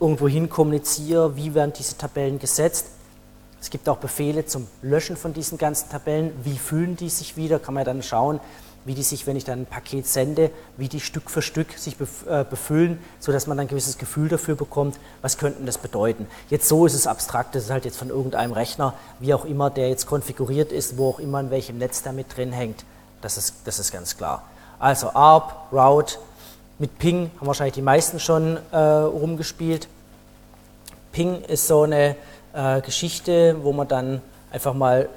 irgendwo 0.00 0.28
hin 0.28 0.48
kommuniziere, 0.50 1.36
wie 1.36 1.54
werden 1.54 1.72
diese 1.76 1.96
Tabellen 1.96 2.38
gesetzt. 2.38 2.86
Es 3.60 3.70
gibt 3.70 3.88
auch 3.88 3.96
Befehle 3.96 4.46
zum 4.46 4.66
Löschen 4.82 5.16
von 5.16 5.32
diesen 5.32 5.58
ganzen 5.58 5.88
Tabellen. 5.88 6.32
Wie 6.44 6.58
fühlen 6.58 6.96
die 6.96 7.08
sich 7.08 7.36
wieder? 7.36 7.58
Kann 7.58 7.74
man 7.74 7.84
dann 7.84 8.02
schauen, 8.02 8.38
wie 8.84 8.94
die 8.94 9.02
sich, 9.02 9.26
wenn 9.26 9.36
ich 9.36 9.44
dann 9.44 9.62
ein 9.62 9.66
Paket 9.66 10.06
sende, 10.06 10.50
wie 10.76 10.88
die 10.88 11.00
Stück 11.00 11.28
für 11.28 11.42
Stück 11.42 11.72
sich 11.72 11.96
äh, 12.28 12.44
befüllen, 12.48 12.98
sodass 13.18 13.46
man 13.46 13.56
dann 13.56 13.66
ein 13.66 13.68
gewisses 13.68 13.98
Gefühl 13.98 14.28
dafür 14.28 14.54
bekommt, 14.54 14.96
was 15.22 15.38
könnten 15.38 15.66
das 15.66 15.78
bedeuten. 15.78 16.26
Jetzt 16.50 16.68
so 16.68 16.86
ist 16.86 16.94
es 16.94 17.06
abstrakt, 17.06 17.54
das 17.54 17.64
ist 17.64 17.70
halt 17.70 17.84
jetzt 17.84 17.96
von 17.96 18.10
irgendeinem 18.10 18.52
Rechner, 18.52 18.94
wie 19.18 19.34
auch 19.34 19.44
immer 19.44 19.70
der 19.70 19.88
jetzt 19.88 20.06
konfiguriert 20.06 20.70
ist, 20.70 20.96
wo 20.96 21.10
auch 21.10 21.18
immer 21.18 21.40
in 21.40 21.50
welchem 21.50 21.78
Netz 21.78 22.02
da 22.02 22.12
mit 22.12 22.36
drin 22.36 22.52
hängt. 22.52 22.84
Das 23.22 23.36
ist, 23.36 23.56
das 23.64 23.80
ist 23.80 23.92
ganz 23.92 24.16
klar. 24.16 24.44
Also 24.78 25.10
ARP, 25.10 25.72
Route, 25.72 26.18
mit 26.78 26.98
Ping 26.98 27.30
haben 27.38 27.46
wahrscheinlich 27.46 27.74
die 27.74 27.82
meisten 27.82 28.20
schon 28.20 28.58
äh, 28.70 28.76
rumgespielt. 28.76 29.88
Ping 31.12 31.42
ist 31.42 31.66
so 31.66 31.82
eine 31.82 32.16
äh, 32.52 32.80
Geschichte, 32.82 33.56
wo 33.62 33.72
man 33.72 33.88
dann 33.88 34.20
einfach 34.50 34.74
mal, 34.74 35.08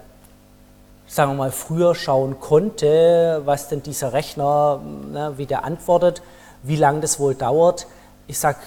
sagen 1.07 1.31
wir 1.31 1.37
mal, 1.37 1.51
früher 1.51 1.95
schauen 1.95 2.39
konnte, 2.39 3.41
was 3.43 3.67
denn 3.67 3.83
dieser 3.83 4.13
Rechner, 4.13 4.79
ne, 5.11 5.33
wie 5.35 5.45
der 5.45 5.65
antwortet, 5.65 6.21
wie 6.63 6.77
lange 6.77 7.01
das 7.01 7.19
wohl 7.19 7.35
dauert. 7.35 7.87
Ich 8.27 8.39
sage, 8.39 8.59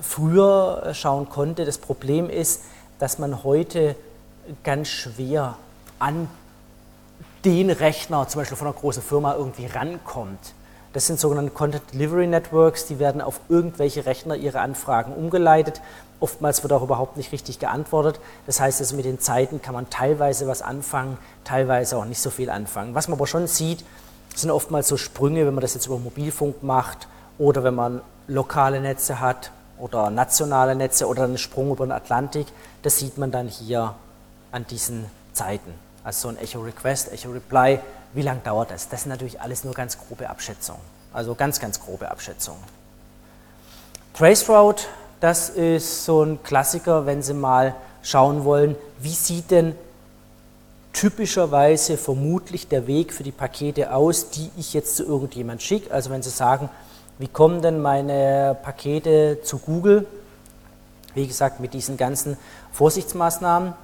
früher 0.00 0.90
schauen 0.94 1.28
konnte. 1.28 1.64
Das 1.64 1.78
Problem 1.78 2.30
ist, 2.30 2.62
dass 3.00 3.18
man 3.18 3.42
heute 3.42 3.96
ganz 4.62 4.88
schwer 4.88 5.56
an 5.98 6.28
den 7.44 7.70
Rechner, 7.70 8.28
zum 8.28 8.40
Beispiel 8.40 8.56
von 8.56 8.68
einer 8.68 8.76
großen 8.76 9.02
Firma, 9.02 9.34
irgendwie 9.34 9.66
rankommt. 9.66 10.54
Das 10.92 11.06
sind 11.06 11.20
sogenannte 11.20 11.52
Content 11.52 11.84
Delivery 11.92 12.26
Networks, 12.26 12.86
die 12.86 12.98
werden 12.98 13.20
auf 13.20 13.40
irgendwelche 13.48 14.06
Rechner 14.06 14.34
ihre 14.34 14.60
Anfragen 14.60 15.12
umgeleitet. 15.12 15.80
Oftmals 16.18 16.64
wird 16.64 16.72
auch 16.72 16.82
überhaupt 16.82 17.16
nicht 17.16 17.30
richtig 17.30 17.60
geantwortet. 17.60 18.18
Das 18.46 18.60
heißt, 18.60 18.80
also 18.80 18.96
mit 18.96 19.04
den 19.04 19.20
Zeiten 19.20 19.62
kann 19.62 19.72
man 19.72 19.88
teilweise 19.88 20.48
was 20.48 20.62
anfangen, 20.62 21.16
teilweise 21.44 21.96
auch 21.96 22.04
nicht 22.04 22.20
so 22.20 22.30
viel 22.30 22.50
anfangen. 22.50 22.94
Was 22.94 23.06
man 23.06 23.18
aber 23.18 23.28
schon 23.28 23.46
sieht, 23.46 23.84
sind 24.34 24.50
oftmals 24.50 24.88
so 24.88 24.96
Sprünge, 24.96 25.46
wenn 25.46 25.54
man 25.54 25.62
das 25.62 25.74
jetzt 25.74 25.86
über 25.86 25.98
Mobilfunk 25.98 26.62
macht 26.62 27.06
oder 27.38 27.62
wenn 27.62 27.74
man 27.74 28.00
lokale 28.26 28.80
Netze 28.80 29.20
hat 29.20 29.52
oder 29.78 30.10
nationale 30.10 30.74
Netze 30.74 31.06
oder 31.06 31.24
einen 31.24 31.38
Sprung 31.38 31.70
über 31.70 31.86
den 31.86 31.92
Atlantik. 31.92 32.48
Das 32.82 32.98
sieht 32.98 33.16
man 33.16 33.30
dann 33.30 33.46
hier 33.46 33.94
an 34.50 34.66
diesen 34.66 35.06
Zeiten. 35.32 35.72
Also 36.02 36.28
so 36.28 36.34
ein 36.34 36.38
Echo 36.38 36.60
Request, 36.60 37.12
Echo 37.12 37.30
Reply 37.30 37.78
wie 38.12 38.22
lange 38.22 38.40
dauert 38.40 38.70
das? 38.70 38.88
Das 38.88 39.02
sind 39.02 39.10
natürlich 39.10 39.40
alles 39.40 39.64
nur 39.64 39.74
ganz 39.74 39.98
grobe 39.98 40.28
Abschätzungen. 40.28 40.82
Also 41.12 41.34
ganz, 41.34 41.60
ganz 41.60 41.80
grobe 41.80 42.10
Abschätzungen. 42.10 42.62
Traceroute, 44.14 44.84
das 45.20 45.48
ist 45.50 46.04
so 46.04 46.22
ein 46.22 46.42
Klassiker, 46.42 47.06
wenn 47.06 47.22
Sie 47.22 47.34
mal 47.34 47.74
schauen 48.02 48.44
wollen, 48.44 48.76
wie 48.98 49.12
sieht 49.12 49.50
denn 49.50 49.74
typischerweise 50.92 51.96
vermutlich 51.96 52.68
der 52.68 52.86
Weg 52.86 53.12
für 53.12 53.22
die 53.22 53.30
Pakete 53.30 53.94
aus, 53.94 54.30
die 54.30 54.50
ich 54.56 54.74
jetzt 54.74 54.96
zu 54.96 55.04
irgendjemand 55.04 55.62
schicke. 55.62 55.92
Also 55.92 56.10
wenn 56.10 56.22
Sie 56.22 56.30
sagen, 56.30 56.68
wie 57.18 57.28
kommen 57.28 57.62
denn 57.62 57.80
meine 57.80 58.56
Pakete 58.62 59.40
zu 59.42 59.58
Google? 59.58 60.06
Wie 61.14 61.26
gesagt, 61.26 61.60
mit 61.60 61.74
diesen 61.74 61.96
ganzen 61.96 62.36
Vorsichtsmaßnahmen. 62.72 63.74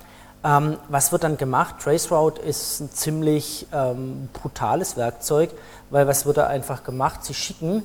Ähm, 0.44 0.76
was 0.88 1.12
wird 1.12 1.24
dann 1.24 1.36
gemacht? 1.36 1.76
Traceroute 1.82 2.40
ist 2.42 2.80
ein 2.80 2.90
ziemlich 2.90 3.66
ähm, 3.72 4.28
brutales 4.32 4.96
Werkzeug, 4.96 5.50
weil 5.90 6.06
was 6.06 6.26
wird 6.26 6.36
da 6.36 6.46
einfach 6.46 6.84
gemacht? 6.84 7.24
Sie 7.24 7.34
schicken 7.34 7.82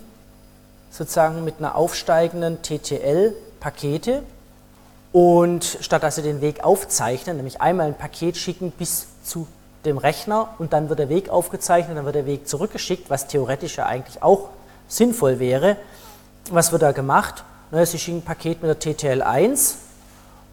sozusagen 0.90 1.44
mit 1.44 1.56
einer 1.60 1.76
aufsteigenden 1.76 2.62
TTL 2.62 3.34
Pakete 3.60 4.24
und 5.12 5.78
statt 5.82 6.04
dass 6.04 6.16
sie 6.16 6.22
den 6.22 6.42
Weg 6.42 6.64
aufzeichnen, 6.64 7.38
nämlich 7.38 7.62
einmal 7.62 7.88
ein 7.88 7.98
Paket 7.98 8.38
schicken 8.38 8.72
bis 8.72 9.08
zu 9.24 9.48
dem 9.86 9.98
Rechner 9.98 10.50
und 10.60 10.74
dann 10.74 10.90
wird 10.90 11.00
der 11.00 11.10
Weg 11.10 11.30
aufgezeichnet, 11.30 11.98
dann 11.98 12.06
wird 12.06 12.16
der 12.16 12.26
Weg 12.26 12.48
zurückgeschickt, 12.48 13.10
was 13.10 13.28
theoretisch 13.28 13.78
ja 13.78 13.86
eigentlich 13.86 14.22
auch 14.22 14.50
sinnvoll 14.88 15.40
wäre. 15.40 15.78
Was 16.50 16.72
wird 16.72 16.82
da 16.82 16.92
gemacht? 16.92 17.44
Na, 17.72 17.86
sie 17.86 17.98
schicken 17.98 18.20
ein 18.20 18.24
Paket 18.24 18.62
mit 18.62 18.86
der 18.86 18.94
TTL1 18.94 19.76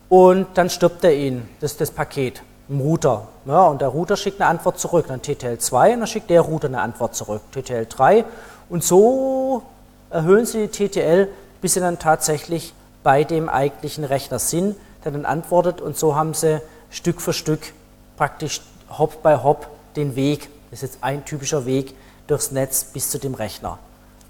und 0.08 0.46
dann 0.54 0.70
stirbt 0.70 1.04
er 1.04 1.14
ihn, 1.14 1.48
das 1.60 1.72
ist 1.72 1.80
das 1.80 1.90
Paket, 1.90 2.42
im 2.68 2.80
Router. 2.80 3.28
Ja, 3.46 3.66
und 3.66 3.80
der 3.80 3.88
Router 3.88 4.16
schickt 4.16 4.40
eine 4.40 4.50
Antwort 4.50 4.78
zurück, 4.78 5.06
dann 5.08 5.20
TTL2 5.20 5.94
und 5.94 6.00
dann 6.00 6.06
schickt 6.06 6.30
der 6.30 6.42
Router 6.42 6.68
eine 6.68 6.80
Antwort 6.80 7.14
zurück, 7.14 7.42
TTL3 7.54 8.24
und 8.68 8.84
so 8.84 9.62
erhöhen 10.10 10.46
sie 10.46 10.68
die 10.68 10.88
TTL, 10.88 11.28
bis 11.60 11.74
sie 11.74 11.80
dann 11.80 11.98
tatsächlich 11.98 12.74
bei 13.02 13.24
dem 13.24 13.48
eigentlichen 13.48 14.04
Rechner 14.04 14.38
sind, 14.38 14.76
der 15.04 15.12
dann 15.12 15.24
antwortet. 15.24 15.80
Und 15.80 15.96
so 15.96 16.14
haben 16.14 16.34
sie 16.34 16.60
Stück 16.90 17.20
für 17.20 17.32
Stück 17.32 17.72
praktisch 18.16 18.62
Hop 18.90 19.22
bei 19.22 19.42
Hop 19.42 19.68
den 19.96 20.16
Weg, 20.16 20.48
das 20.70 20.82
ist 20.82 20.94
jetzt 20.94 21.04
ein 21.04 21.24
typischer 21.24 21.66
Weg 21.66 21.94
durchs 22.26 22.52
Netz 22.52 22.84
bis 22.84 23.10
zu 23.10 23.18
dem 23.18 23.34
Rechner. 23.34 23.78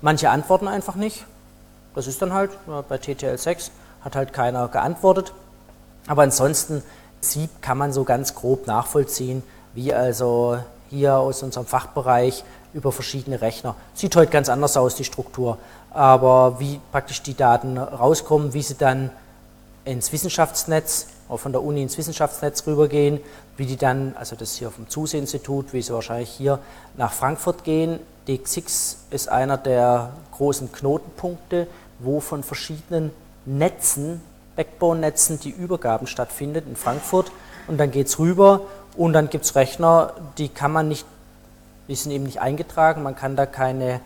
Manche 0.00 0.30
antworten 0.30 0.68
einfach 0.68 0.94
nicht, 0.94 1.24
das 1.94 2.06
ist 2.06 2.22
dann 2.22 2.32
halt, 2.32 2.50
bei 2.88 2.96
TTL6 2.96 3.70
hat 4.02 4.14
halt 4.14 4.32
keiner 4.32 4.68
geantwortet, 4.68 5.32
aber 6.08 6.22
ansonsten 6.22 6.82
kann 7.60 7.78
man 7.78 7.92
so 7.92 8.04
ganz 8.04 8.34
grob 8.34 8.66
nachvollziehen, 8.66 9.42
wie 9.74 9.94
also 9.94 10.58
hier 10.90 11.16
aus 11.16 11.42
unserem 11.42 11.66
Fachbereich 11.66 12.44
über 12.74 12.92
verschiedene 12.92 13.40
Rechner. 13.40 13.76
Sieht 13.94 14.16
heute 14.16 14.30
ganz 14.30 14.48
anders 14.48 14.76
aus, 14.76 14.94
die 14.94 15.04
Struktur, 15.04 15.58
aber 15.90 16.58
wie 16.58 16.80
praktisch 16.90 17.22
die 17.22 17.34
Daten 17.34 17.78
rauskommen, 17.78 18.54
wie 18.54 18.62
sie 18.62 18.74
dann 18.74 19.10
ins 19.84 20.12
Wissenschaftsnetz, 20.12 21.06
auch 21.28 21.38
von 21.38 21.52
der 21.52 21.62
Uni 21.62 21.82
ins 21.82 21.96
Wissenschaftsnetz 21.98 22.66
rübergehen, 22.66 23.20
wie 23.56 23.66
die 23.66 23.76
dann, 23.76 24.14
also 24.18 24.36
das 24.36 24.54
hier 24.54 24.70
vom 24.70 24.88
ZUSE-Institut, 24.88 25.72
wie 25.72 25.82
sie 25.82 25.92
wahrscheinlich 25.92 26.30
hier 26.30 26.58
nach 26.96 27.12
Frankfurt 27.12 27.64
gehen. 27.64 27.98
DX6 28.26 28.96
ist 29.10 29.28
einer 29.28 29.56
der 29.56 30.10
großen 30.32 30.70
Knotenpunkte, 30.72 31.66
wo 31.98 32.20
von 32.20 32.42
verschiedenen 32.42 33.10
Netzen, 33.46 34.20
Backbone-Netzen, 34.58 35.40
die 35.40 35.50
Übergaben 35.50 36.06
stattfindet 36.06 36.66
in 36.66 36.74
Frankfurt 36.76 37.30
und 37.68 37.78
dann 37.78 37.92
geht 37.92 38.08
es 38.08 38.18
rüber 38.18 38.62
und 38.96 39.12
dann 39.12 39.30
gibt 39.30 39.44
es 39.44 39.54
Rechner, 39.54 40.12
die 40.36 40.48
kann 40.48 40.72
man 40.72 40.88
nicht 40.88 41.06
die 41.88 41.94
sind 41.94 42.12
eben 42.12 42.24
nicht 42.24 42.40
eingetragen, 42.40 43.02
man 43.02 43.16
kann 43.16 43.34
da 43.34 43.46
keine 43.46 44.00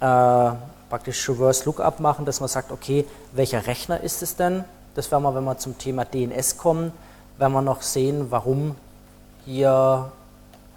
äh, 0.00 0.50
praktisch 0.88 1.28
Reverse 1.28 1.64
Lookup 1.66 2.00
machen, 2.00 2.24
dass 2.24 2.40
man 2.40 2.48
sagt, 2.48 2.72
okay, 2.72 3.04
welcher 3.32 3.66
Rechner 3.66 4.00
ist 4.00 4.22
es 4.22 4.36
denn? 4.36 4.64
Das 4.94 5.10
werden 5.10 5.22
wir, 5.22 5.34
wenn 5.34 5.44
wir 5.44 5.58
zum 5.58 5.76
Thema 5.78 6.04
DNS 6.04 6.56
kommen, 6.56 6.92
werden 7.36 7.52
wir 7.52 7.62
noch 7.62 7.82
sehen, 7.82 8.30
warum 8.30 8.74
hier 9.44 10.10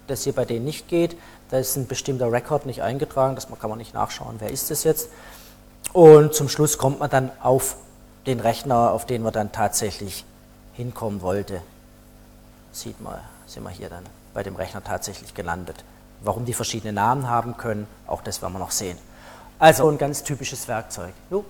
das 0.06 0.24
hier 0.24 0.34
bei 0.34 0.44
denen 0.44 0.64
nicht 0.64 0.88
geht. 0.88 1.16
Da 1.50 1.58
ist 1.58 1.76
ein 1.76 1.86
bestimmter 1.86 2.30
Rekord 2.30 2.66
nicht 2.66 2.82
eingetragen, 2.82 3.34
das 3.34 3.48
kann 3.60 3.70
man 3.70 3.78
nicht 3.78 3.94
nachschauen, 3.94 4.36
wer 4.38 4.50
ist 4.50 4.70
das 4.70 4.84
jetzt. 4.84 5.08
Und 5.92 6.34
zum 6.34 6.48
Schluss 6.48 6.78
kommt 6.78 7.00
man 7.00 7.10
dann 7.10 7.30
auf 7.42 7.76
den 8.26 8.40
Rechner, 8.40 8.92
auf 8.92 9.06
den 9.06 9.22
man 9.22 9.32
dann 9.32 9.52
tatsächlich 9.52 10.24
hinkommen 10.74 11.22
wollte. 11.22 11.60
Sieht 12.72 13.00
mal, 13.00 13.20
sind 13.46 13.64
wir 13.64 13.70
hier 13.70 13.88
dann 13.88 14.04
bei 14.32 14.42
dem 14.42 14.56
Rechner 14.56 14.82
tatsächlich 14.82 15.34
gelandet. 15.34 15.84
Warum 16.22 16.44
die 16.44 16.54
verschiedene 16.54 16.92
Namen 16.92 17.28
haben 17.28 17.56
können, 17.56 17.86
auch 18.06 18.22
das 18.22 18.40
werden 18.42 18.52
wir 18.54 18.58
noch 18.58 18.70
sehen. 18.70 18.96
Also 19.58 19.88
ein 19.88 19.98
ganz 19.98 20.22
typisches 20.22 20.66
Werkzeug. 20.68 21.12
Jo? 21.30 21.44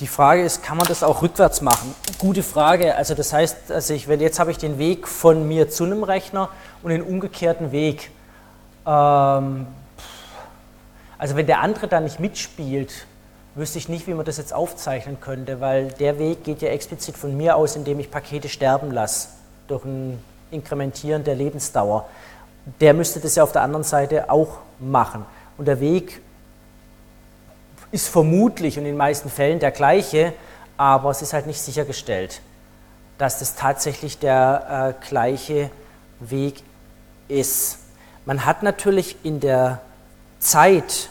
Die 0.00 0.06
Frage 0.06 0.42
ist, 0.42 0.62
kann 0.62 0.76
man 0.76 0.86
das 0.86 1.02
auch 1.02 1.22
rückwärts 1.22 1.60
machen? 1.60 1.92
Gute 2.18 2.44
Frage. 2.44 2.94
Also 2.94 3.14
das 3.14 3.32
heißt, 3.32 3.72
also 3.72 3.94
ich, 3.94 4.06
jetzt 4.06 4.38
habe 4.38 4.52
ich 4.52 4.58
den 4.58 4.78
Weg 4.78 5.08
von 5.08 5.48
mir 5.48 5.68
zu 5.70 5.84
einem 5.84 6.04
Rechner 6.04 6.50
und 6.84 6.90
den 6.90 7.02
umgekehrten 7.02 7.72
Weg. 7.72 8.12
Ähm, 8.86 9.66
also 11.18 11.34
wenn 11.34 11.46
der 11.46 11.60
andere 11.60 11.88
da 11.88 11.98
nicht 11.98 12.20
mitspielt, 12.20 13.06
wüsste 13.56 13.78
ich 13.78 13.88
nicht, 13.88 14.06
wie 14.06 14.14
man 14.14 14.24
das 14.24 14.36
jetzt 14.36 14.54
aufzeichnen 14.54 15.18
könnte, 15.20 15.60
weil 15.60 15.88
der 15.88 16.20
Weg 16.20 16.44
geht 16.44 16.62
ja 16.62 16.68
explizit 16.68 17.16
von 17.16 17.36
mir 17.36 17.56
aus, 17.56 17.74
indem 17.74 17.98
ich 17.98 18.08
Pakete 18.08 18.48
sterben 18.48 18.92
lasse, 18.92 19.30
durch 19.66 19.84
ein 19.84 20.22
Inkrementieren 20.52 21.24
der 21.24 21.34
Lebensdauer. 21.34 22.08
Der 22.80 22.94
müsste 22.94 23.18
das 23.18 23.34
ja 23.34 23.42
auf 23.42 23.50
der 23.50 23.62
anderen 23.62 23.82
Seite 23.82 24.30
auch 24.30 24.58
machen. 24.78 25.26
Und 25.56 25.66
der 25.66 25.80
Weg 25.80 26.22
ist 27.90 28.08
vermutlich 28.08 28.78
und 28.78 28.84
in 28.84 28.92
den 28.92 28.96
meisten 28.96 29.30
Fällen 29.30 29.58
der 29.58 29.70
gleiche, 29.70 30.32
aber 30.76 31.10
es 31.10 31.22
ist 31.22 31.32
halt 31.32 31.46
nicht 31.46 31.60
sichergestellt, 31.60 32.40
dass 33.16 33.38
das 33.38 33.54
tatsächlich 33.56 34.18
der 34.18 34.94
äh, 35.00 35.06
gleiche 35.06 35.70
Weg 36.20 36.62
ist. 37.28 37.78
Man 38.24 38.44
hat 38.44 38.62
natürlich 38.62 39.16
in 39.22 39.40
der 39.40 39.80
Zeit 40.38 41.08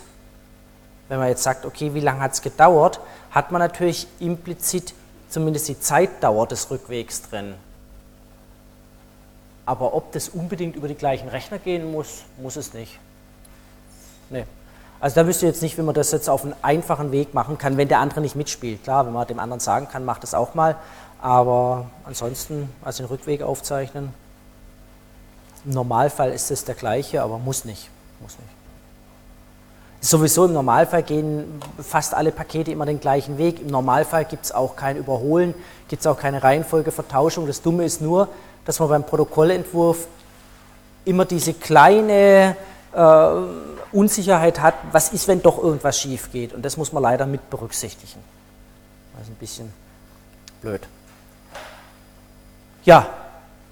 wenn 1.09 1.19
man 1.19 1.29
jetzt 1.29 1.43
sagt, 1.43 1.65
okay, 1.65 1.93
wie 1.93 1.99
lange 1.99 2.19
hat 2.19 2.33
es 2.33 2.41
gedauert, 2.41 2.99
hat 3.31 3.51
man 3.51 3.59
natürlich 3.59 4.07
implizit 4.19 4.93
zumindest 5.29 5.67
die 5.67 5.79
Zeitdauer 5.79 6.47
des 6.47 6.69
Rückwegs 6.69 7.21
drin. 7.21 7.55
Aber 9.65 9.93
ob 9.93 10.11
das 10.13 10.29
unbedingt 10.29 10.75
über 10.75 10.87
die 10.87 10.95
gleichen 10.95 11.27
Rechner 11.27 11.59
gehen 11.59 11.91
muss, 11.91 12.23
muss 12.41 12.55
es 12.55 12.73
nicht. 12.73 12.99
Nee. 14.29 14.45
Also 14.99 15.15
da 15.15 15.27
wüsste 15.27 15.45
ich 15.45 15.51
jetzt 15.51 15.61
nicht, 15.61 15.77
wie 15.77 15.83
man 15.83 15.93
das 15.93 16.11
jetzt 16.11 16.29
auf 16.29 16.43
einen 16.43 16.55
einfachen 16.61 17.11
Weg 17.11 17.33
machen 17.33 17.57
kann, 17.57 17.77
wenn 17.77 17.87
der 17.87 17.99
andere 17.99 18.21
nicht 18.21 18.35
mitspielt. 18.35 18.83
Klar, 18.83 19.05
wenn 19.05 19.13
man 19.13 19.27
dem 19.27 19.39
anderen 19.39 19.59
sagen 19.59 19.87
kann, 19.91 20.05
macht 20.05 20.23
das 20.23 20.33
auch 20.33 20.55
mal. 20.55 20.75
Aber 21.21 21.85
ansonsten, 22.03 22.69
also 22.83 23.03
den 23.03 23.09
Rückweg 23.09 23.41
aufzeichnen, 23.41 24.13
im 25.65 25.71
Normalfall 25.71 26.31
ist 26.31 26.49
es 26.49 26.63
der 26.65 26.75
gleiche, 26.75 27.21
aber 27.21 27.37
muss 27.37 27.65
nicht. 27.65 27.89
Muss 28.21 28.37
nicht. 28.39 28.49
Sowieso 29.99 30.45
im 30.45 30.53
Normalfall 30.53 31.03
gehen 31.03 31.59
fast 31.79 32.13
alle 32.13 32.31
Pakete 32.31 32.71
immer 32.71 32.85
den 32.85 32.99
gleichen 32.99 33.37
Weg. 33.37 33.61
Im 33.61 33.67
Normalfall 33.67 34.25
gibt 34.25 34.45
es 34.45 34.51
auch 34.51 34.75
kein 34.75 34.95
Überholen, 34.95 35.53
gibt 35.87 36.01
es 36.01 36.07
auch 36.07 36.17
keine 36.17 36.41
Reihenfolgevertauschung. 36.43 37.47
Das 37.47 37.61
Dumme 37.61 37.83
ist 37.83 38.01
nur, 38.01 38.27
dass 38.65 38.79
man 38.79 38.89
beim 38.89 39.03
Protokollentwurf 39.03 40.07
immer 41.03 41.25
diese 41.25 41.53
kleine 41.53 42.55
äh, 42.93 43.31
Unsicherheit 43.97 44.61
hat, 44.61 44.75
was 44.91 45.11
ist, 45.11 45.27
wenn 45.27 45.41
doch 45.41 45.57
irgendwas 45.57 45.99
schief 45.99 46.31
geht. 46.31 46.53
Und 46.53 46.63
das 46.63 46.77
muss 46.77 46.93
man 46.93 47.01
leider 47.01 47.25
mit 47.25 47.49
berücksichtigen. 47.49 48.21
Das 49.13 49.23
ist 49.23 49.29
ein 49.29 49.35
bisschen 49.35 49.73
blöd. 50.61 50.81
Ja, 52.85 53.07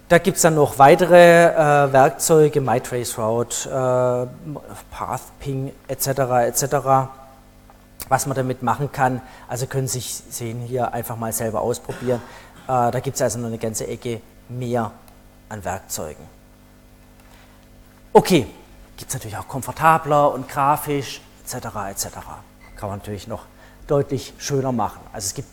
da 0.10 0.18
gibt 0.18 0.38
es 0.38 0.42
dann 0.42 0.56
noch 0.56 0.80
weitere 0.80 1.46
äh, 1.46 1.94
Werkzeuge, 1.94 2.60
MyTraceRoute, 2.60 3.70
äh, 3.70 4.60
PathPing 4.92 5.74
etc. 5.88 6.08
etc., 6.48 6.76
was 8.10 8.26
man 8.26 8.36
damit 8.36 8.64
machen 8.64 8.92
kann. 8.92 9.22
Also 9.48 9.68
können 9.68 9.88
Sie 9.88 10.00
sich 10.00 10.22
sehen 10.30 10.62
hier 10.62 10.94
einfach 10.94 11.18
mal 11.18 11.34
selber 11.34 11.62
ausprobieren. 11.62 12.22
Äh, 12.68 12.92
da 12.92 13.00
gibt 13.00 13.16
es 13.16 13.22
also 13.22 13.38
noch 13.40 13.48
eine 13.48 13.58
ganze 13.60 13.88
Ecke 13.88 14.22
mehr 14.50 14.92
an 15.50 15.64
Werkzeugen. 15.64 16.26
Okay, 18.12 18.48
gibt 18.98 19.10
es 19.10 19.14
natürlich 19.14 19.38
auch 19.38 19.48
komfortabler 19.48 20.32
und 20.34 20.48
grafisch 20.48 21.22
etc. 21.44 21.66
etc. 21.90 22.08
Kann 22.76 22.90
man 22.90 23.00
natürlich 23.00 23.28
noch 23.28 23.46
deutlich 23.88 24.34
schöner 24.38 24.72
machen. 24.72 25.00
Also 25.14 25.28
es 25.28 25.34
gibt 25.34 25.48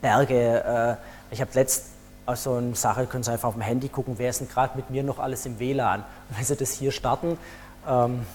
Berge. 0.00 0.98
Äh, 1.30 1.34
ich 1.34 1.40
habe 1.40 1.50
letzt 1.54 1.86
aus 2.26 2.42
so 2.42 2.54
einer 2.54 2.74
Sache 2.74 3.06
können 3.06 3.22
Sie 3.22 3.32
einfach 3.32 3.48
auf 3.48 3.54
dem 3.54 3.62
Handy 3.62 3.88
gucken, 3.88 4.14
wer 4.18 4.30
ist 4.30 4.40
denn 4.40 4.48
gerade 4.48 4.76
mit 4.76 4.90
mir 4.90 5.02
noch 5.02 5.18
alles 5.18 5.46
im 5.46 5.58
WLAN. 5.58 6.00
Und 6.00 6.36
wenn 6.36 6.44
Sie 6.44 6.56
das 6.56 6.72
hier 6.72 6.92
starten, 6.92 7.38
ähm, 7.88 8.26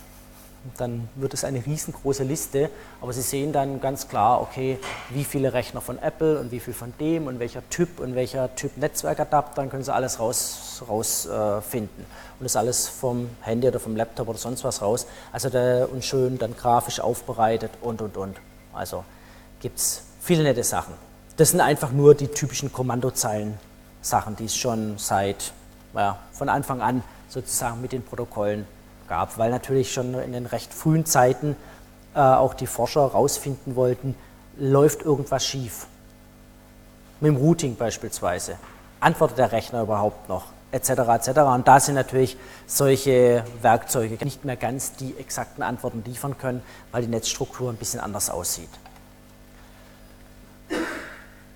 dann 0.77 1.09
wird 1.15 1.33
es 1.33 1.43
eine 1.43 1.65
riesengroße 1.65 2.23
Liste, 2.23 2.69
aber 3.01 3.11
Sie 3.13 3.21
sehen 3.21 3.51
dann 3.51 3.81
ganz 3.81 4.07
klar, 4.07 4.41
okay, 4.41 4.79
wie 5.09 5.23
viele 5.23 5.53
Rechner 5.53 5.81
von 5.81 5.97
Apple 5.99 6.39
und 6.39 6.51
wie 6.51 6.59
viel 6.59 6.73
von 6.73 6.93
dem 6.99 7.27
und 7.27 7.39
welcher 7.39 7.67
Typ 7.69 7.99
und 7.99 8.15
welcher 8.15 8.55
Typ 8.55 8.77
Netzwerkadapter, 8.77 9.61
dann 9.61 9.69
können 9.69 9.83
Sie 9.83 9.93
alles 9.93 10.19
rausfinden 10.19 10.87
raus, 10.89 11.25
äh, 11.25 11.79
und 12.39 12.45
das 12.45 12.55
alles 12.55 12.87
vom 12.87 13.29
Handy 13.41 13.67
oder 13.67 13.79
vom 13.79 13.95
Laptop 13.95 14.27
oder 14.27 14.37
sonst 14.37 14.63
was 14.63 14.81
raus. 14.81 15.05
Also 15.31 15.49
der, 15.49 15.89
und 15.91 16.03
schön 16.03 16.37
dann 16.37 16.55
grafisch 16.55 16.99
aufbereitet 16.99 17.71
und 17.81 18.01
und 18.01 18.17
und. 18.17 18.37
Also 18.73 19.03
gibt 19.59 19.79
es 19.79 20.01
viele 20.19 20.43
nette 20.43 20.63
Sachen. 20.63 20.93
Das 21.37 21.51
sind 21.51 21.61
einfach 21.61 21.91
nur 21.91 22.15
die 22.15 22.27
typischen 22.27 22.71
Kommandozeilen 22.71 23.57
Sachen, 24.01 24.35
die 24.35 24.45
es 24.45 24.55
schon 24.55 24.97
seit 24.97 25.51
ja, 25.93 26.19
von 26.31 26.49
Anfang 26.49 26.81
an 26.81 27.03
sozusagen 27.29 27.81
mit 27.81 27.91
den 27.91 28.03
Protokollen 28.03 28.65
gab, 29.07 29.37
weil 29.37 29.51
natürlich 29.51 29.93
schon 29.93 30.13
in 30.15 30.33
den 30.33 30.45
recht 30.45 30.73
frühen 30.73 31.05
Zeiten 31.05 31.55
äh, 32.15 32.19
auch 32.19 32.53
die 32.53 32.67
Forscher 32.67 33.01
herausfinden 33.01 33.75
wollten, 33.75 34.15
läuft 34.57 35.01
irgendwas 35.01 35.45
schief. 35.45 35.87
Mit 37.19 37.29
dem 37.29 37.37
Routing 37.37 37.75
beispielsweise. 37.75 38.57
Antwortet 38.99 39.37
der 39.37 39.51
Rechner 39.51 39.81
überhaupt 39.81 40.29
noch? 40.29 40.45
Etc. 40.71 40.89
etc. 40.89 41.39
Und 41.41 41.67
da 41.67 41.79
sind 41.79 41.95
natürlich 41.95 42.35
solche 42.65 43.43
Werkzeuge 43.61 44.23
nicht 44.23 44.43
mehr 44.43 44.55
ganz 44.55 44.93
die 44.93 45.15
exakten 45.17 45.61
Antworten 45.61 46.03
liefern 46.05 46.37
können, 46.37 46.61
weil 46.91 47.03
die 47.03 47.07
Netzstruktur 47.07 47.69
ein 47.69 47.75
bisschen 47.77 47.99
anders 47.99 48.29
aussieht. 48.29 48.69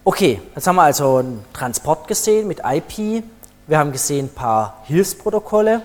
Okay, 0.04 0.42
jetzt 0.56 0.66
haben 0.68 0.78
wir 0.78 0.84
also 0.84 1.18
einen 1.18 1.44
Transport 1.52 2.08
gesehen 2.08 2.48
mit 2.48 2.62
IP. 2.64 3.24
Wir 3.68 3.78
haben 3.78 3.92
gesehen 3.92 4.28
ein 4.28 4.34
paar 4.34 4.82
Hilfsprotokolle. 4.84 5.82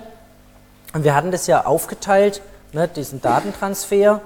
Und 0.93 1.05
wir 1.05 1.15
hatten 1.15 1.31
das 1.31 1.47
ja 1.47 1.65
aufgeteilt, 1.65 2.43
ne, 2.73 2.89
diesen 2.89 3.21
Datentransfer 3.21 4.21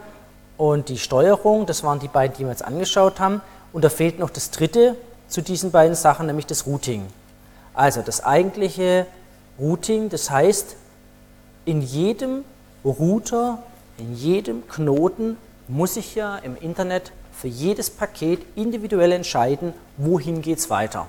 und 0.57 0.89
die 0.89 0.99
Steuerung. 0.99 1.67
Das 1.67 1.83
waren 1.83 2.01
die 2.01 2.09
beiden, 2.09 2.37
die 2.37 2.45
wir 2.45 2.51
jetzt 2.51 2.65
angeschaut 2.65 3.21
haben. 3.21 3.41
Und 3.73 3.85
da 3.85 3.89
fehlt 3.89 4.19
noch 4.19 4.31
das 4.31 4.51
dritte 4.51 4.97
zu 5.29 5.43
diesen 5.43 5.71
beiden 5.71 5.95
Sachen, 5.95 6.27
nämlich 6.27 6.47
das 6.47 6.67
Routing. 6.67 7.07
Also 7.75 8.03
das 8.03 8.25
eigentliche 8.25 9.07
Routing, 9.59 10.09
das 10.09 10.31
heißt, 10.31 10.77
in 11.65 11.83
jedem 11.83 12.45
Router, 12.85 13.59
in 13.99 14.15
jedem 14.15 14.67
Knoten 14.69 15.37
muss 15.69 15.97
ich 15.97 16.15
ja 16.15 16.37
im 16.37 16.57
Internet 16.57 17.13
für 17.33 17.49
jedes 17.49 17.91
Paket 17.91 18.41
individuell 18.55 19.13
entscheiden, 19.13 19.75
wohin 19.99 20.43
geht 20.43 20.59
es 20.59 20.71
weiter. 20.71 21.09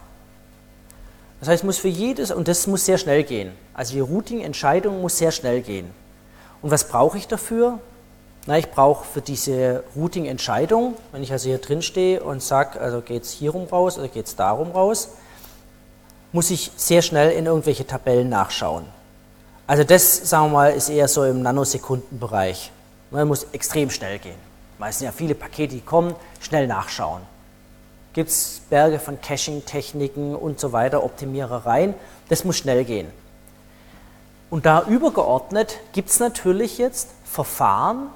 Das 1.39 1.50
heißt, 1.50 1.63
muss 1.63 1.78
für 1.78 1.88
jedes, 1.88 2.32
und 2.32 2.48
das 2.48 2.67
muss 2.67 2.86
sehr 2.86 2.98
schnell 2.98 3.24
gehen. 3.24 3.52
Also 3.78 3.94
die 3.94 4.00
Routing-Entscheidung 4.02 5.02
muss 5.02 5.20
sehr 5.20 5.32
schnell 5.32 5.62
gehen. 5.62 5.92
Und 6.62 6.72
was 6.72 6.90
brauche 6.90 7.18
ich 7.18 7.28
dafür? 7.28 7.80
Na, 8.48 8.58
ich 8.58 8.72
brauche 8.72 9.06
für 9.06 9.22
diese 9.22 9.84
Routing-Entscheidung, 9.96 10.96
wenn 11.12 11.22
ich 11.22 11.32
also 11.32 11.48
hier 11.48 11.60
drin 11.60 11.82
stehe 11.82 12.24
und 12.24 12.42
sage, 12.42 12.82
also 12.82 13.02
geht 13.02 13.24
es 13.24 13.32
hier 13.32 13.52
rum 13.52 13.68
raus 13.68 14.00
oder 14.00 14.08
geht 14.08 14.26
es 14.26 14.36
darum 14.36 14.72
raus, 14.72 15.10
muss 16.32 16.50
ich 16.50 16.72
sehr 16.76 17.04
schnell 17.04 17.32
in 17.32 17.46
irgendwelche 17.46 17.86
Tabellen 17.86 18.30
nachschauen. 18.30 18.86
Also 19.68 19.84
das, 19.84 20.28
sagen 20.28 20.48
wir 20.48 20.54
mal, 20.54 20.72
ist 20.72 20.90
eher 20.90 21.08
so 21.08 21.24
im 21.24 21.42
Nanosekundenbereich. 21.42 22.72
Man 23.12 23.28
muss 23.28 23.46
extrem 23.52 23.92
schnell 23.92 24.18
gehen. 24.18 24.40
Meistens 24.80 25.06
ja 25.06 25.12
viele 25.12 25.36
Pakete, 25.36 25.76
die 25.76 25.82
kommen, 25.82 26.16
schnell 26.40 26.68
nachschauen. 26.68 27.22
Gibt 28.13 28.30
es 28.30 28.62
Berge 28.70 28.98
von 28.98 29.22
Caching-Techniken 29.22 30.36
und 30.36 30.60
so 30.60 30.72
weiter, 30.72 31.04
Optimierereien. 31.04 31.94
Das 32.30 32.44
muss 32.44 32.58
schnell 32.58 32.84
gehen. 32.84 33.12
Und 34.49 34.65
da 34.65 34.83
übergeordnet 34.83 35.79
gibt 35.91 36.10
es 36.10 36.19
natürlich 36.19 36.77
jetzt 36.77 37.10
Verfahren, 37.25 38.10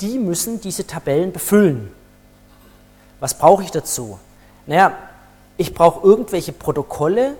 die 0.00 0.18
müssen 0.18 0.60
diese 0.60 0.86
Tabellen 0.86 1.32
befüllen. 1.32 1.92
Was 3.20 3.34
brauche 3.38 3.62
ich 3.62 3.70
dazu? 3.70 4.18
Naja, 4.66 4.92
ich 5.56 5.74
brauche 5.74 6.06
irgendwelche 6.06 6.52
Protokolle, 6.52 7.36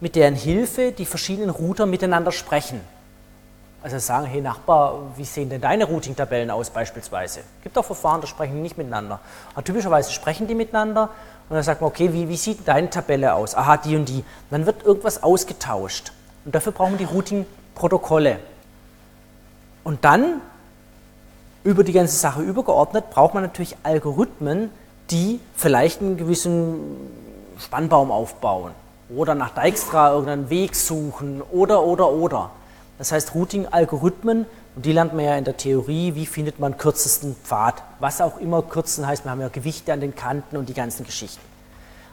mit 0.00 0.16
deren 0.16 0.34
Hilfe 0.34 0.92
die 0.92 1.06
verschiedenen 1.06 1.50
Router 1.50 1.86
miteinander 1.86 2.32
sprechen. 2.32 2.80
Also 3.82 3.98
sagen, 3.98 4.24
hey 4.24 4.40
Nachbar, 4.40 4.98
wie 5.16 5.24
sehen 5.24 5.50
denn 5.50 5.60
deine 5.60 5.84
Routing-Tabellen 5.84 6.50
aus 6.50 6.70
beispielsweise? 6.70 7.40
Es 7.40 7.62
gibt 7.62 7.76
auch 7.76 7.84
Verfahren, 7.84 8.22
da 8.22 8.26
sprechen 8.26 8.54
die 8.56 8.62
nicht 8.62 8.78
miteinander. 8.78 9.20
Aber 9.52 9.62
typischerweise 9.62 10.10
sprechen 10.10 10.46
die 10.46 10.54
miteinander 10.54 11.10
und 11.48 11.54
dann 11.54 11.62
sagt 11.62 11.82
man, 11.82 11.88
okay, 11.88 12.12
wie, 12.12 12.28
wie 12.28 12.36
sieht 12.36 12.66
deine 12.66 12.88
Tabelle 12.88 13.34
aus? 13.34 13.54
Aha, 13.54 13.76
die 13.76 13.94
und 13.94 14.08
die. 14.08 14.18
Und 14.18 14.50
dann 14.50 14.66
wird 14.66 14.82
irgendwas 14.84 15.22
ausgetauscht. 15.22 16.12
Und 16.44 16.54
dafür 16.54 16.72
brauchen 16.72 16.92
wir 16.92 16.98
die 16.98 17.12
Routing-Protokolle. 17.12 18.38
Und 19.82 20.04
dann, 20.04 20.40
über 21.62 21.84
die 21.84 21.92
ganze 21.92 22.16
Sache 22.16 22.42
übergeordnet, 22.42 23.10
braucht 23.10 23.34
man 23.34 23.42
natürlich 23.42 23.76
Algorithmen, 23.82 24.70
die 25.10 25.40
vielleicht 25.56 26.00
einen 26.00 26.16
gewissen 26.16 26.78
Spannbaum 27.58 28.10
aufbauen 28.10 28.72
oder 29.14 29.34
nach 29.34 29.50
Dijkstra 29.50 30.10
irgendeinen 30.10 30.50
Weg 30.50 30.74
suchen 30.74 31.42
oder, 31.42 31.82
oder, 31.82 32.10
oder. 32.10 32.50
Das 32.98 33.12
heißt 33.12 33.34
Routing-Algorithmen, 33.34 34.46
und 34.76 34.84
die 34.84 34.92
lernt 34.92 35.14
man 35.14 35.24
ja 35.24 35.36
in 35.36 35.44
der 35.44 35.56
Theorie, 35.56 36.14
wie 36.14 36.26
findet 36.26 36.58
man 36.58 36.76
kürzesten 36.76 37.36
Pfad. 37.44 37.82
Was 38.00 38.20
auch 38.20 38.38
immer 38.38 38.62
kürzen 38.62 39.06
heißt, 39.06 39.24
wir 39.24 39.30
haben 39.30 39.40
ja 39.40 39.48
Gewichte 39.48 39.92
an 39.92 40.00
den 40.00 40.16
Kanten 40.16 40.56
und 40.56 40.68
die 40.68 40.74
ganzen 40.74 41.04
Geschichten. 41.04 41.53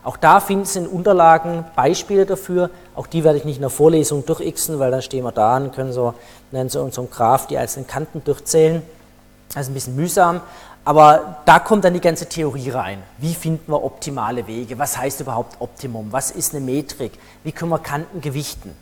Auch 0.03 0.17
da 0.17 0.39
finden 0.39 0.65
Sie 0.65 0.79
in 0.79 0.87
Unterlagen 0.87 1.65
Beispiele 1.75 2.25
dafür. 2.25 2.71
Auch 2.95 3.07
die 3.07 3.23
werde 3.23 3.37
ich 3.37 3.45
nicht 3.45 3.57
in 3.57 3.61
der 3.61 3.69
Vorlesung 3.69 4.25
durchixen, 4.25 4.79
weil 4.79 4.89
dann 4.89 5.01
stehen 5.01 5.23
wir 5.23 5.31
da 5.31 5.57
und 5.57 5.73
können 5.73 5.93
so, 5.93 6.13
nennen 6.51 6.69
Sie 6.69 6.81
unserem 6.81 7.09
Graph 7.09 7.47
die 7.47 7.57
einzelnen 7.57 7.87
Kanten 7.87 8.23
durchzählen. 8.23 8.81
Das 9.53 9.63
ist 9.63 9.69
ein 9.69 9.73
bisschen 9.73 9.95
mühsam. 9.95 10.41
Aber 10.83 11.37
da 11.45 11.59
kommt 11.59 11.85
dann 11.85 11.93
die 11.93 12.01
ganze 12.01 12.25
Theorie 12.27 12.71
rein. 12.71 13.03
Wie 13.19 13.35
finden 13.35 13.71
wir 13.71 13.83
optimale 13.83 14.47
Wege? 14.47 14.79
Was 14.79 14.97
heißt 14.97 15.19
überhaupt 15.19 15.57
Optimum? 15.59 16.07
Was 16.11 16.31
ist 16.31 16.55
eine 16.55 16.65
Metrik? 16.65 17.11
Wie 17.43 17.51
können 17.51 17.69
wir 17.69 17.77
Kanten 17.77 18.21
gewichten? 18.21 18.75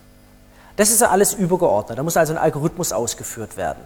Das 0.77 0.91
ist 0.91 1.01
ja 1.01 1.09
alles 1.09 1.33
übergeordnet. 1.33 1.99
Da 1.99 2.03
muss 2.03 2.15
also 2.15 2.31
ein 2.31 2.39
Algorithmus 2.39 2.93
ausgeführt 2.93 3.57
werden. 3.57 3.83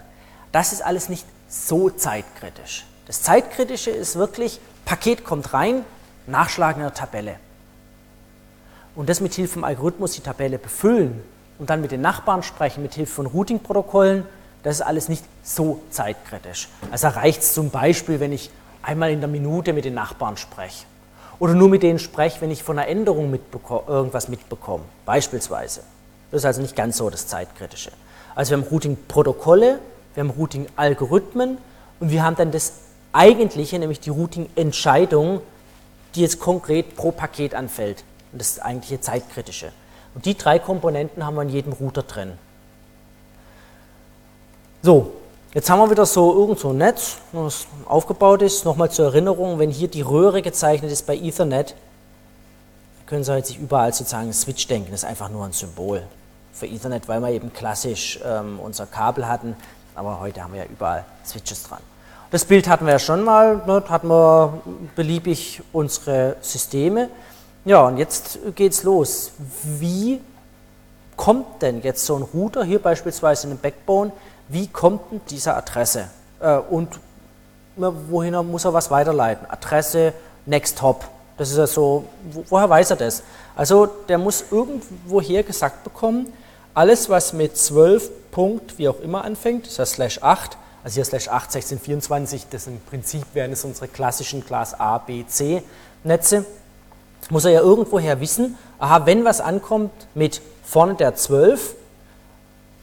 Das 0.52 0.74
ist 0.74 0.84
alles 0.84 1.10
nicht 1.10 1.26
so 1.50 1.90
zeitkritisch. 1.90 2.86
Das 3.08 3.24
Zeitkritische 3.24 3.90
ist 3.90 4.16
wirklich, 4.16 4.60
Paket 4.86 5.26
kommt 5.26 5.54
rein, 5.54 5.84
Nachschlagen 6.28 6.82
in 6.82 6.88
der 6.88 6.94
Tabelle. 6.94 7.36
Und 8.96 9.10
das 9.10 9.22
mit 9.22 9.34
Hilfe 9.34 9.54
vom 9.54 9.64
Algorithmus 9.64 10.12
die 10.12 10.22
Tabelle 10.22 10.58
befüllen 10.58 11.22
und 11.60 11.70
dann 11.70 11.82
mit 11.82 11.92
den 11.92 12.02
Nachbarn 12.02 12.44
sprechen, 12.44 12.84
mit 12.84 12.94
Hilfe 12.94 13.14
von 13.14 13.26
Routing-Protokollen, 13.26 14.26
das 14.64 14.76
ist 14.76 14.82
alles 14.82 15.10
nicht 15.10 15.24
so 15.44 15.82
zeitkritisch. 15.90 16.70
Also 16.92 17.08
reicht 17.08 17.42
es 17.42 17.54
zum 17.54 17.70
Beispiel, 17.70 18.20
wenn 18.20 18.32
ich 18.32 18.50
einmal 18.82 19.12
in 19.12 19.20
der 19.20 19.30
Minute 19.30 19.74
mit 19.74 19.86
den 19.86 19.94
Nachbarn 19.94 20.38
spreche. 20.38 20.86
Oder 21.40 21.54
nur 21.54 21.68
mit 21.68 21.84
denen 21.84 22.00
spreche, 22.00 22.40
wenn 22.42 22.52
ich 22.52 22.64
von 22.64 22.78
einer 22.80 22.88
Änderung 22.88 23.32
mitbeko 23.32 23.84
irgendwas 23.88 24.30
mitbekomme, 24.30 24.84
beispielsweise. 25.06 25.82
Das 26.32 26.42
ist 26.42 26.46
also 26.46 26.62
nicht 26.62 26.76
ganz 26.76 26.98
so 26.98 27.10
das 27.10 27.28
Zeitkritische. 27.28 27.92
Also 28.36 28.52
wir 28.52 28.58
haben 28.58 28.68
Routing-Protokolle, 28.70 29.80
wir 30.14 30.24
haben 30.24 30.30
Routing-Algorithmen 30.30 31.58
und 32.00 32.10
wir 32.10 32.24
haben 32.24 32.36
dann 32.36 32.52
das 32.52 32.74
Eigentliche, 33.12 33.78
nämlich 33.80 34.00
die 34.00 34.10
Routing-Entscheidung, 34.10 35.42
die 36.16 36.22
jetzt 36.22 36.40
konkret 36.40 36.96
pro 36.96 37.12
Paket 37.12 37.56
anfällt. 37.56 38.04
Und 38.32 38.40
das 38.40 38.50
ist 38.50 38.58
das 38.58 38.66
eigentliche 38.66 39.02
Zeitkritische. 39.02 39.72
Und 40.16 40.26
die 40.26 40.38
drei 40.38 40.60
Komponenten 40.60 41.26
haben 41.26 41.36
wir 41.36 41.42
in 41.42 41.50
jedem 41.50 41.74
Router 41.74 42.04
drin. 42.04 42.34
So, 44.82 45.14
jetzt 45.54 45.70
haben 45.70 45.80
wir 45.80 45.90
wieder 45.90 46.06
so 46.06 46.34
irgend 46.34 46.60
so 46.60 46.70
ein 46.70 46.78
Netz, 46.78 47.18
das 47.32 47.68
aufgebaut 47.86 48.42
ist. 48.42 48.66
Nochmal 48.66 48.92
zur 48.92 49.06
Erinnerung, 49.06 49.60
wenn 49.60 49.70
hier 49.70 49.88
die 49.88 50.02
Röhre 50.02 50.42
gezeichnet 50.42 50.92
ist 50.92 51.08
bei 51.08 51.16
Ethernet, 51.16 51.76
können 53.06 53.24
Sie 53.24 53.32
halt 53.32 53.46
sich 53.46 53.60
überall 53.60 53.94
sozusagen 53.94 54.32
Switch 54.34 54.68
denken. 54.68 54.92
Das 54.92 55.04
ist 55.04 55.10
einfach 55.10 55.30
nur 55.30 55.46
ein 55.46 55.54
Symbol 55.54 56.04
für 56.52 56.68
Ethernet, 56.68 57.08
weil 57.08 57.22
wir 57.22 57.30
eben 57.30 57.54
klassisch 57.54 58.20
ähm, 58.24 58.60
unser 58.60 58.86
Kabel 58.86 59.28
hatten, 59.28 59.56
aber 59.96 60.20
heute 60.20 60.44
haben 60.44 60.54
wir 60.54 60.62
ja 60.64 60.70
überall 60.70 61.06
Switches 61.26 61.64
dran. 61.64 61.80
Das 62.34 62.46
Bild 62.46 62.68
hatten 62.68 62.88
wir 62.88 62.94
ja 62.94 63.00
schon 63.00 63.24
mal, 63.24 63.58
ne, 63.68 63.84
hatten 63.88 64.08
wir 64.08 64.64
beliebig 64.96 65.62
unsere 65.72 66.36
Systeme. 66.42 67.10
Ja, 67.64 67.86
und 67.86 67.98
jetzt 68.00 68.40
geht's 68.56 68.82
los. 68.82 69.34
Wie 69.62 70.20
kommt 71.16 71.62
denn 71.62 71.84
jetzt 71.84 72.04
so 72.04 72.16
ein 72.16 72.24
Router, 72.24 72.64
hier 72.64 72.82
beispielsweise 72.82 73.46
in 73.46 73.54
den 73.54 73.60
Backbone, 73.60 74.12
wie 74.48 74.66
kommt 74.66 75.12
denn 75.12 75.22
diese 75.30 75.54
Adresse? 75.54 76.08
Äh, 76.40 76.58
und 76.58 77.00
wohin 77.76 78.34
muss 78.50 78.66
er 78.66 78.74
was 78.74 78.90
weiterleiten? 78.90 79.46
Adresse, 79.48 80.14
Next 80.48 80.82
Hop. 80.82 81.06
Das 81.38 81.52
ist 81.52 81.58
ja 81.58 81.68
so, 81.68 82.06
woher 82.50 82.68
weiß 82.68 82.90
er 82.90 82.96
das? 82.96 83.22
Also 83.56 83.86
der 83.86 84.18
muss 84.18 84.46
irgendwoher 84.50 85.44
gesagt 85.44 85.84
bekommen, 85.84 86.34
alles, 86.74 87.12
was 87.12 87.32
mit 87.32 87.56
12 87.56 88.32
Punkt, 88.32 88.80
wie 88.80 88.90
auch 88.90 89.02
immer 89.02 89.24
anfängt, 89.24 89.68
ist 89.68 89.78
ja 89.78 89.86
slash 89.86 90.18
8, 90.24 90.58
also 90.84 90.96
hier 90.96 91.06
slash 91.06 91.28
8, 91.28 91.52
16, 91.52 91.80
24, 91.80 92.48
das 92.50 92.68
im 92.68 92.80
Prinzip 92.82 93.24
wären 93.34 93.52
es 93.52 93.64
unsere 93.64 93.88
klassischen 93.88 94.46
Class 94.46 94.80
A, 94.80 94.98
B, 94.98 95.26
C 95.26 95.64
Netze, 96.04 96.46
muss 97.30 97.46
er 97.46 97.52
ja 97.52 97.62
irgendwoher 97.62 98.20
wissen, 98.20 98.58
aha, 98.80 99.06
wenn 99.06 99.24
was 99.24 99.40
ankommt 99.40 99.92
mit 100.14 100.42
vorne 100.64 100.96
der 100.96 101.16
12, 101.16 101.76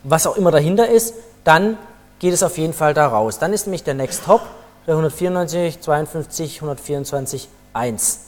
was 0.03 0.27
auch 0.27 0.37
immer 0.37 0.51
dahinter 0.51 0.89
ist, 0.89 1.15
dann 1.45 1.77
geht 2.19 2.33
es 2.33 2.43
auf 2.43 2.57
jeden 2.57 2.73
Fall 2.73 2.95
da 2.95 3.07
raus. 3.07 3.39
Dann 3.39 3.53
ist 3.53 3.67
nämlich 3.67 3.85
der 3.85 3.95
Next 3.95 4.27
Hop, 4.27 4.43
der 4.87 4.95
194, 4.95 5.81
52, 5.81 6.57
124, 6.57 7.49
1. 7.75 8.21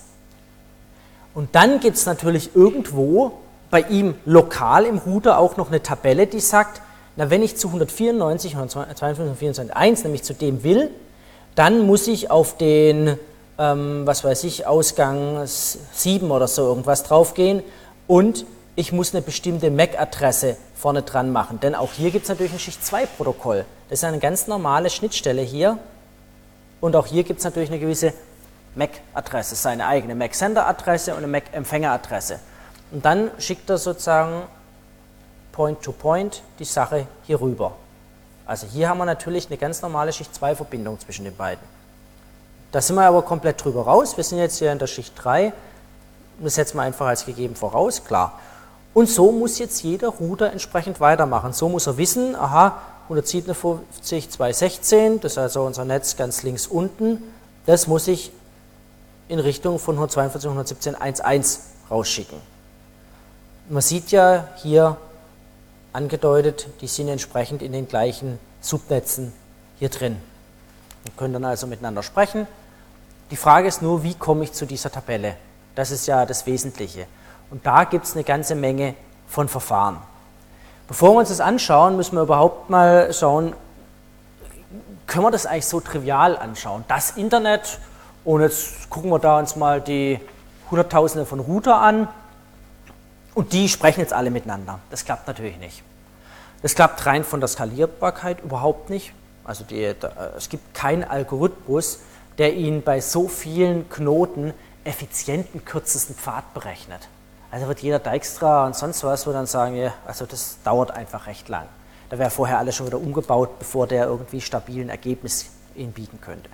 Und 1.35 1.55
dann 1.55 1.81
gibt 1.81 1.97
es 1.97 2.05
natürlich 2.05 2.55
irgendwo 2.55 3.33
bei 3.71 3.81
ihm 3.81 4.15
lokal 4.27 4.85
im 4.85 4.99
Router 4.99 5.39
auch 5.39 5.57
noch 5.57 5.69
eine 5.69 5.83
Tabelle, 5.83 6.27
die 6.27 6.41
sagt, 6.41 6.83
na, 7.17 7.31
wenn 7.31 7.43
ich 7.43 7.57
zu 7.57 7.69
194, 7.69 8.55
152, 8.55 9.21
124, 9.21 9.77
1, 9.77 10.05
nämlich 10.05 10.23
zu 10.23 10.35
dem 10.35 10.63
will, 10.63 10.91
dann 11.55 11.87
muss 11.87 12.07
ich 12.07 12.31
auf 12.31 12.57
den, 12.57 13.19
ähm, 13.59 14.07
was 14.07 14.25
weiß 14.25 14.45
ich, 14.45 14.67
Ausgang 14.67 15.43
7 15.47 16.31
oder 16.31 16.49
so 16.49 16.63
irgendwas 16.63 17.03
draufgehen 17.03 17.63
und 18.07 18.47
ich 18.75 18.93
muss 18.93 19.15
eine 19.15 19.21
bestimmte 19.21 19.71
MAC-Adresse 19.71 20.57
vorne 20.75 21.03
dran 21.03 21.31
machen. 21.31 21.61
Denn 21.61 21.75
auch 21.75 21.93
hier 21.93 22.11
gibt 22.11 22.25
es 22.25 22.29
natürlich 22.31 22.53
ein 22.53 22.59
Schicht-2-Protokoll. 22.59 23.67
Das 23.91 23.99
ist 23.99 24.05
eine 24.05 24.19
ganz 24.19 24.47
normale 24.47 24.89
Schnittstelle 24.89 25.43
hier. 25.43 25.79
Und 26.81 26.97
auch 26.97 27.07
hier 27.07 27.23
gibt 27.23 27.41
es 27.41 27.45
natürlich 27.45 27.69
eine 27.69 27.79
gewisse 27.79 28.15
MAC-Adresse, 28.75 29.55
seine 29.55 29.87
eigene 29.87 30.15
MAC-Sender-Adresse 30.15 31.13
und 31.13 31.19
eine 31.19 31.27
MAC-Empfänger-Adresse. 31.29 32.41
Und 32.91 33.05
dann 33.05 33.31
schickt 33.39 33.69
er 33.69 33.77
sozusagen 33.77 34.45
Point-to-Point 35.53 36.35
-point 36.35 36.41
die 36.59 36.65
Sache 36.65 37.07
hier 37.25 37.41
rüber. 37.41 37.73
Also 38.47 38.67
hier 38.67 38.89
haben 38.89 38.99
wir 38.99 39.05
natürlich 39.05 39.47
eine 39.47 39.57
ganz 39.57 39.83
normale 39.83 40.13
Schicht-2-Verbindung 40.13 40.99
zwischen 40.99 41.25
den 41.25 41.37
beiden. 41.37 41.63
Da 42.73 42.81
sind 42.81 42.97
wir 42.97 43.03
aber 43.03 43.23
komplett 43.23 43.63
drüber 43.63 43.83
raus. 43.83 44.17
Wir 44.17 44.25
sind 44.25 44.39
jetzt 44.39 44.59
hier 44.59 44.73
in 44.73 44.79
der 44.79 44.87
Schicht 44.87 45.13
3. 45.23 45.53
Das 46.41 46.55
setzen 46.55 46.79
wir 46.79 46.83
einfach 46.83 47.07
als 47.07 47.27
gegeben 47.27 47.55
voraus, 47.55 48.05
klar. 48.05 48.41
Und 48.95 49.09
so 49.09 49.31
muss 49.31 49.59
jetzt 49.59 49.83
jeder 49.83 50.09
Router 50.09 50.51
entsprechend 50.51 51.01
weitermachen. 51.01 51.53
So 51.53 51.69
muss 51.69 51.87
er 51.87 51.97
wissen, 51.99 52.35
aha, 52.35 52.79
157, 53.05 54.31
216, 54.31 55.21
das 55.21 55.33
ist 55.33 55.39
also 55.39 55.65
unser 55.65 55.85
Netz 55.85 56.17
ganz 56.17 56.43
links 56.43 56.67
unten, 56.67 57.23
das 57.67 57.87
muss 57.87 58.09
ich 58.09 58.33
in 59.29 59.39
Richtung 59.39 59.79
von 59.79 59.97
142, 59.97 60.49
117, 60.49 60.97
1.1 60.97 61.59
rausschicken. 61.91 62.39
Man 63.69 63.83
sieht 63.83 64.11
ja 64.11 64.49
hier 64.57 64.97
angedeutet, 65.93 66.69
die 66.81 66.87
sind 66.87 67.09
entsprechend 67.09 67.63
in 67.63 67.73
den 67.73 67.89
gleichen 67.89 68.39
Subnetzen 68.61 69.33
hier 69.79 69.89
drin. 69.89 70.17
Wir 71.05 71.13
können 71.17 71.35
dann 71.35 71.45
also 71.45 71.67
miteinander 71.67 72.03
sprechen. 72.03 72.47
Die 73.31 73.37
Frage 73.37 73.69
ist 73.69 73.83
nur, 73.83 74.03
wie 74.03 74.15
komme 74.15 74.45
ich 74.45 74.53
zu 74.53 74.67
dieser 74.67 74.91
Tabelle? 74.91 75.37
Das 75.75 75.91
ist 75.91 76.07
ja 76.07 76.27
das 76.27 76.47
Wesentliche. 76.47 77.07
Und 77.51 77.67
da 77.67 77.85
gibt 77.85 78.05
es 78.05 78.15
eine 78.15 78.25
ganze 78.25 78.55
Menge 78.55 78.95
von 79.27 79.49
Verfahren. 79.49 79.99
Bevor 80.89 81.15
wir 81.15 81.21
uns 81.21 81.31
das 81.31 81.41
anschauen, 81.41 81.97
müssen 81.97 82.17
wir 82.17 82.23
überhaupt 82.23 82.71
mal 82.71 83.13
schauen, 83.13 83.55
können 85.07 85.25
wir 85.25 85.31
das 85.31 85.47
eigentlich 85.47 85.67
so 85.67 85.81
trivial 85.81 86.37
anschauen? 86.37 86.85
Das 86.89 87.13
Internet, 87.13 87.79
und 88.25 88.43
jetzt 88.43 88.89
gucken 88.91 89.11
wir 89.11 89.19
da 89.19 89.39
uns 89.39 89.57
mal 89.57 89.81
die 89.81 90.21
Hunderttausende 90.71 91.27
von 91.27 91.41
Router 91.41 91.81
an 91.81 92.09
und 93.35 93.53
die 93.53 93.69
sprechen 93.69 94.01
jetzt 94.01 94.13
alle 94.13 94.31
miteinander. 94.31 94.79
Das 94.91 95.05
klappt 95.05 95.27
natürlich 95.27 95.59
nicht. 95.59 95.83
Das 96.63 96.75
klappt 96.75 97.05
rein 97.07 97.25
von 97.25 97.41
der 97.41 97.49
Skalierbarkeit 97.49 98.41
überhaupt 98.41 98.91
nicht. 98.91 99.13
Also 99.45 99.65
die, 99.65 99.95
da, 99.99 100.33
es 100.37 100.49
gibt 100.49 100.75
keinen 100.75 101.03
Algorithmus, 101.03 102.01
der 102.39 102.55
Ihnen 102.55 102.83
bei 102.83 103.01
so 103.01 103.29
vielen 103.29 103.89
Knoten 103.91 104.55
effizienten 104.85 105.65
kürzesten 105.65 106.15
Pfad 106.15 106.55
berechnet. 106.55 107.09
Also 107.51 107.67
wird 107.69 107.81
jeder 107.81 107.99
Dijkstra 107.99 108.67
und 108.67 108.77
sonst 108.77 109.05
was 109.05 109.27
wird 109.27 109.37
dann 109.37 109.47
sagen, 109.47 109.77
ja, 109.77 109.93
also 110.07 110.25
das 110.25 110.59
dauert 110.65 110.91
einfach 110.93 111.27
recht 111.27 111.49
lang. 111.49 111.67
Da 112.09 112.19
wäre 112.19 112.31
vorher 112.31 112.59
alles 112.59 112.77
schon 112.77 112.87
wieder 112.87 112.99
umgebaut, 112.99 113.59
bevor 113.59 113.87
der 113.87 114.07
irgendwie 114.07 114.41
stabilen 114.41 114.89
Ergebnis 114.89 115.51
Ihnen 115.75 115.93
bieten 115.93 116.21
könnte. 116.21 116.49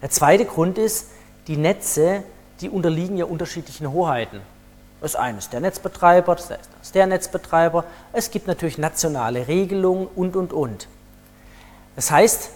Der 0.00 0.10
zweite 0.10 0.44
Grund 0.44 0.78
ist, 0.78 1.08
die 1.46 1.56
Netze, 1.56 2.22
die 2.60 2.70
unterliegen 2.70 3.16
ja 3.16 3.24
unterschiedlichen 3.24 3.90
Hoheiten. 3.92 4.40
Das 5.02 5.16
eine 5.16 5.38
ist 5.38 5.52
der 5.52 5.58
Netzbetreiber, 5.58 6.36
das 6.36 6.48
ist 6.80 6.94
der 6.94 7.06
Netzbetreiber. 7.06 7.84
Es 8.12 8.30
gibt 8.30 8.46
natürlich 8.46 8.78
nationale 8.78 9.48
Regelungen 9.48 10.06
und, 10.14 10.36
und, 10.36 10.52
und. 10.52 10.86
Das 11.96 12.12
heißt, 12.12 12.50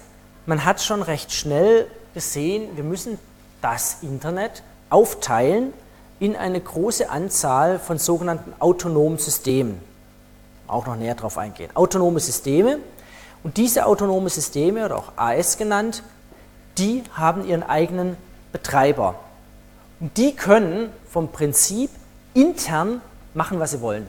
man 0.47 0.65
hat 0.65 0.81
schon 0.81 1.03
recht 1.03 1.33
schnell 1.33 1.89
gesehen, 2.15 2.77
wir 2.77 2.85
müssen 2.85 3.19
das 3.63 3.99
Internet 4.03 4.63
aufteilen 4.91 5.73
in 6.21 6.37
eine 6.37 6.61
große 6.61 7.11
Anzahl 7.11 7.81
von 7.81 7.99
sogenannten 7.99 8.55
autonomen 8.61 9.19
Systemen. 9.19 9.81
Auch 10.69 10.87
noch 10.87 10.97
näher 10.97 11.17
darauf 11.17 11.39
eingehen. 11.39 11.71
Autonome 11.75 12.21
Systeme. 12.21 12.79
Und 13.43 13.57
diese 13.57 13.87
autonome 13.87 14.31
Systeme, 14.31 14.85
oder 14.85 14.97
auch 14.97 15.13
AS 15.17 15.59
genannt, 15.59 16.05
die 16.79 17.03
haben 17.13 17.45
ihren 17.47 17.65
eigenen 17.65 18.17
Betreiber. 18.53 19.17
Und 19.99 20.17
die 20.17 20.35
können 20.35 20.91
vom 21.11 21.33
Prinzip 21.33 21.91
intern 22.37 23.01
machen, 23.35 23.59
was 23.59 23.73
sie 23.73 23.81
wollen. 23.81 24.07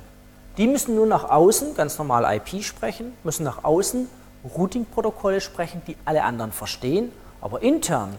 Die 0.58 0.68
müssen 0.68 0.96
nur 0.96 1.06
nach 1.06 1.30
außen 1.30 1.76
ganz 1.76 1.98
normal 1.98 2.26
IP 2.38 2.64
sprechen, 2.64 3.14
müssen 3.24 3.44
nach 3.44 3.64
außen 3.64 4.08
Routing-Protokolle 4.56 5.42
sprechen, 5.42 5.82
die 5.88 5.96
alle 6.06 6.24
anderen 6.24 6.52
verstehen, 6.52 7.12
aber 7.42 7.62
intern, 7.62 8.16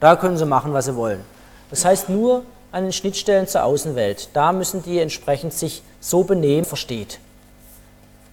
da 0.00 0.16
können 0.16 0.36
sie 0.36 0.46
machen, 0.46 0.72
was 0.72 0.86
sie 0.86 0.96
wollen. 0.96 1.24
Das 1.70 1.84
heißt, 1.84 2.08
nur 2.08 2.42
an 2.72 2.84
den 2.84 2.92
Schnittstellen 2.92 3.46
zur 3.46 3.64
Außenwelt. 3.64 4.30
Da 4.34 4.52
müssen 4.52 4.82
die 4.82 4.98
entsprechend 4.98 5.52
sich 5.52 5.82
so 6.00 6.24
benehmen, 6.24 6.64
versteht. 6.64 7.20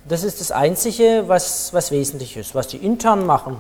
Das 0.07 0.23
ist 0.23 0.41
das 0.41 0.51
Einzige, 0.51 1.23
was, 1.27 1.73
was 1.73 1.91
wesentlich 1.91 2.36
ist, 2.36 2.53
was 2.53 2.67
die 2.67 2.77
intern 2.77 3.25
machen. 3.25 3.57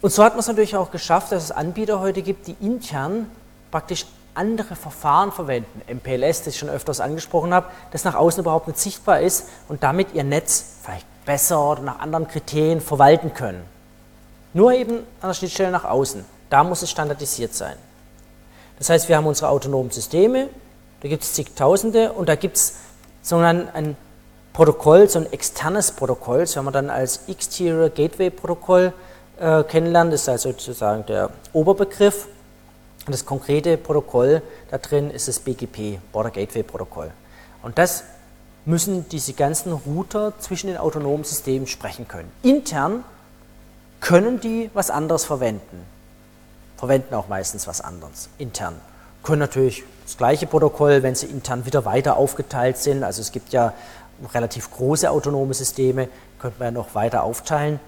Und 0.00 0.12
so 0.12 0.22
hat 0.22 0.32
man 0.32 0.40
es 0.40 0.46
natürlich 0.46 0.76
auch 0.76 0.90
geschafft, 0.90 1.32
dass 1.32 1.44
es 1.44 1.50
Anbieter 1.50 2.00
heute 2.00 2.22
gibt, 2.22 2.46
die 2.46 2.56
intern 2.60 3.30
praktisch 3.70 4.06
andere 4.38 4.76
Verfahren 4.76 5.32
verwenden, 5.32 5.82
MPLS, 5.86 6.44
das 6.44 6.54
ich 6.54 6.58
schon 6.58 6.70
öfters 6.70 7.00
angesprochen 7.00 7.52
habe, 7.52 7.66
das 7.90 8.04
nach 8.04 8.14
außen 8.14 8.40
überhaupt 8.40 8.68
nicht 8.68 8.78
sichtbar 8.78 9.20
ist 9.20 9.48
und 9.68 9.82
damit 9.82 10.14
ihr 10.14 10.24
Netz 10.24 10.64
vielleicht 10.82 11.06
besser 11.26 11.72
oder 11.72 11.82
nach 11.82 11.98
anderen 11.98 12.26
Kriterien 12.28 12.80
verwalten 12.80 13.34
können. 13.34 13.62
Nur 14.54 14.72
eben 14.72 14.98
an 15.20 15.28
der 15.28 15.34
Schnittstelle 15.34 15.70
nach 15.70 15.84
außen. 15.84 16.24
Da 16.48 16.64
muss 16.64 16.80
es 16.80 16.90
standardisiert 16.90 17.52
sein. 17.52 17.76
Das 18.78 18.88
heißt, 18.88 19.08
wir 19.08 19.16
haben 19.16 19.26
unsere 19.26 19.50
autonomen 19.50 19.90
Systeme, 19.90 20.48
da 21.02 21.08
gibt 21.08 21.24
es 21.24 21.34
zigtausende 21.34 22.12
und 22.12 22.28
da 22.28 22.34
gibt 22.34 22.56
es 22.56 22.74
sondern 23.28 23.68
ein 23.74 23.96
Protokoll, 24.52 25.08
so 25.08 25.20
ein 25.20 25.32
externes 25.32 25.92
Protokoll, 25.92 26.40
das 26.40 26.56
werden 26.56 26.66
wir 26.66 26.72
dann 26.72 26.90
als 26.90 27.28
Exterior 27.28 27.90
Gateway 27.90 28.30
Protokoll 28.30 28.92
äh, 29.38 29.62
kennenlernen, 29.64 30.10
das 30.10 30.22
ist 30.22 30.28
also 30.28 30.50
sozusagen 30.50 31.06
der 31.06 31.30
Oberbegriff. 31.52 32.26
Und 33.08 33.12
das 33.12 33.24
konkrete 33.24 33.78
Protokoll 33.78 34.42
da 34.70 34.76
drin 34.76 35.10
ist 35.10 35.28
das 35.28 35.40
BGP, 35.40 35.98
Border 36.12 36.30
Gateway 36.30 36.62
Protokoll. 36.62 37.10
Und 37.62 37.78
das 37.78 38.04
müssen 38.66 39.08
diese 39.08 39.32
ganzen 39.32 39.72
Router 39.72 40.34
zwischen 40.38 40.66
den 40.66 40.76
autonomen 40.76 41.24
Systemen 41.24 41.66
sprechen 41.66 42.06
können. 42.06 42.30
Intern 42.42 43.02
können 44.00 44.40
die 44.40 44.70
was 44.74 44.90
anderes 44.90 45.24
verwenden 45.24 45.84
verwenden 46.78 47.14
auch 47.14 47.28
meistens 47.28 47.66
was 47.66 47.80
anderes 47.80 48.28
intern. 48.38 48.76
Können 49.22 49.40
natürlich 49.40 49.82
das 50.04 50.16
gleiche 50.16 50.46
Protokoll, 50.46 51.02
wenn 51.02 51.14
sie 51.14 51.26
intern 51.26 51.66
wieder 51.66 51.84
weiter 51.84 52.16
aufgeteilt 52.16 52.78
sind. 52.78 53.02
Also 53.02 53.20
es 53.20 53.32
gibt 53.32 53.52
ja 53.52 53.74
relativ 54.32 54.70
große 54.70 55.10
autonome 55.10 55.54
Systeme, 55.54 56.08
könnte 56.38 56.58
man 56.60 56.66
ja 56.66 56.70
noch 56.70 56.94
weiter 56.94 57.24
aufteilen, 57.24 57.80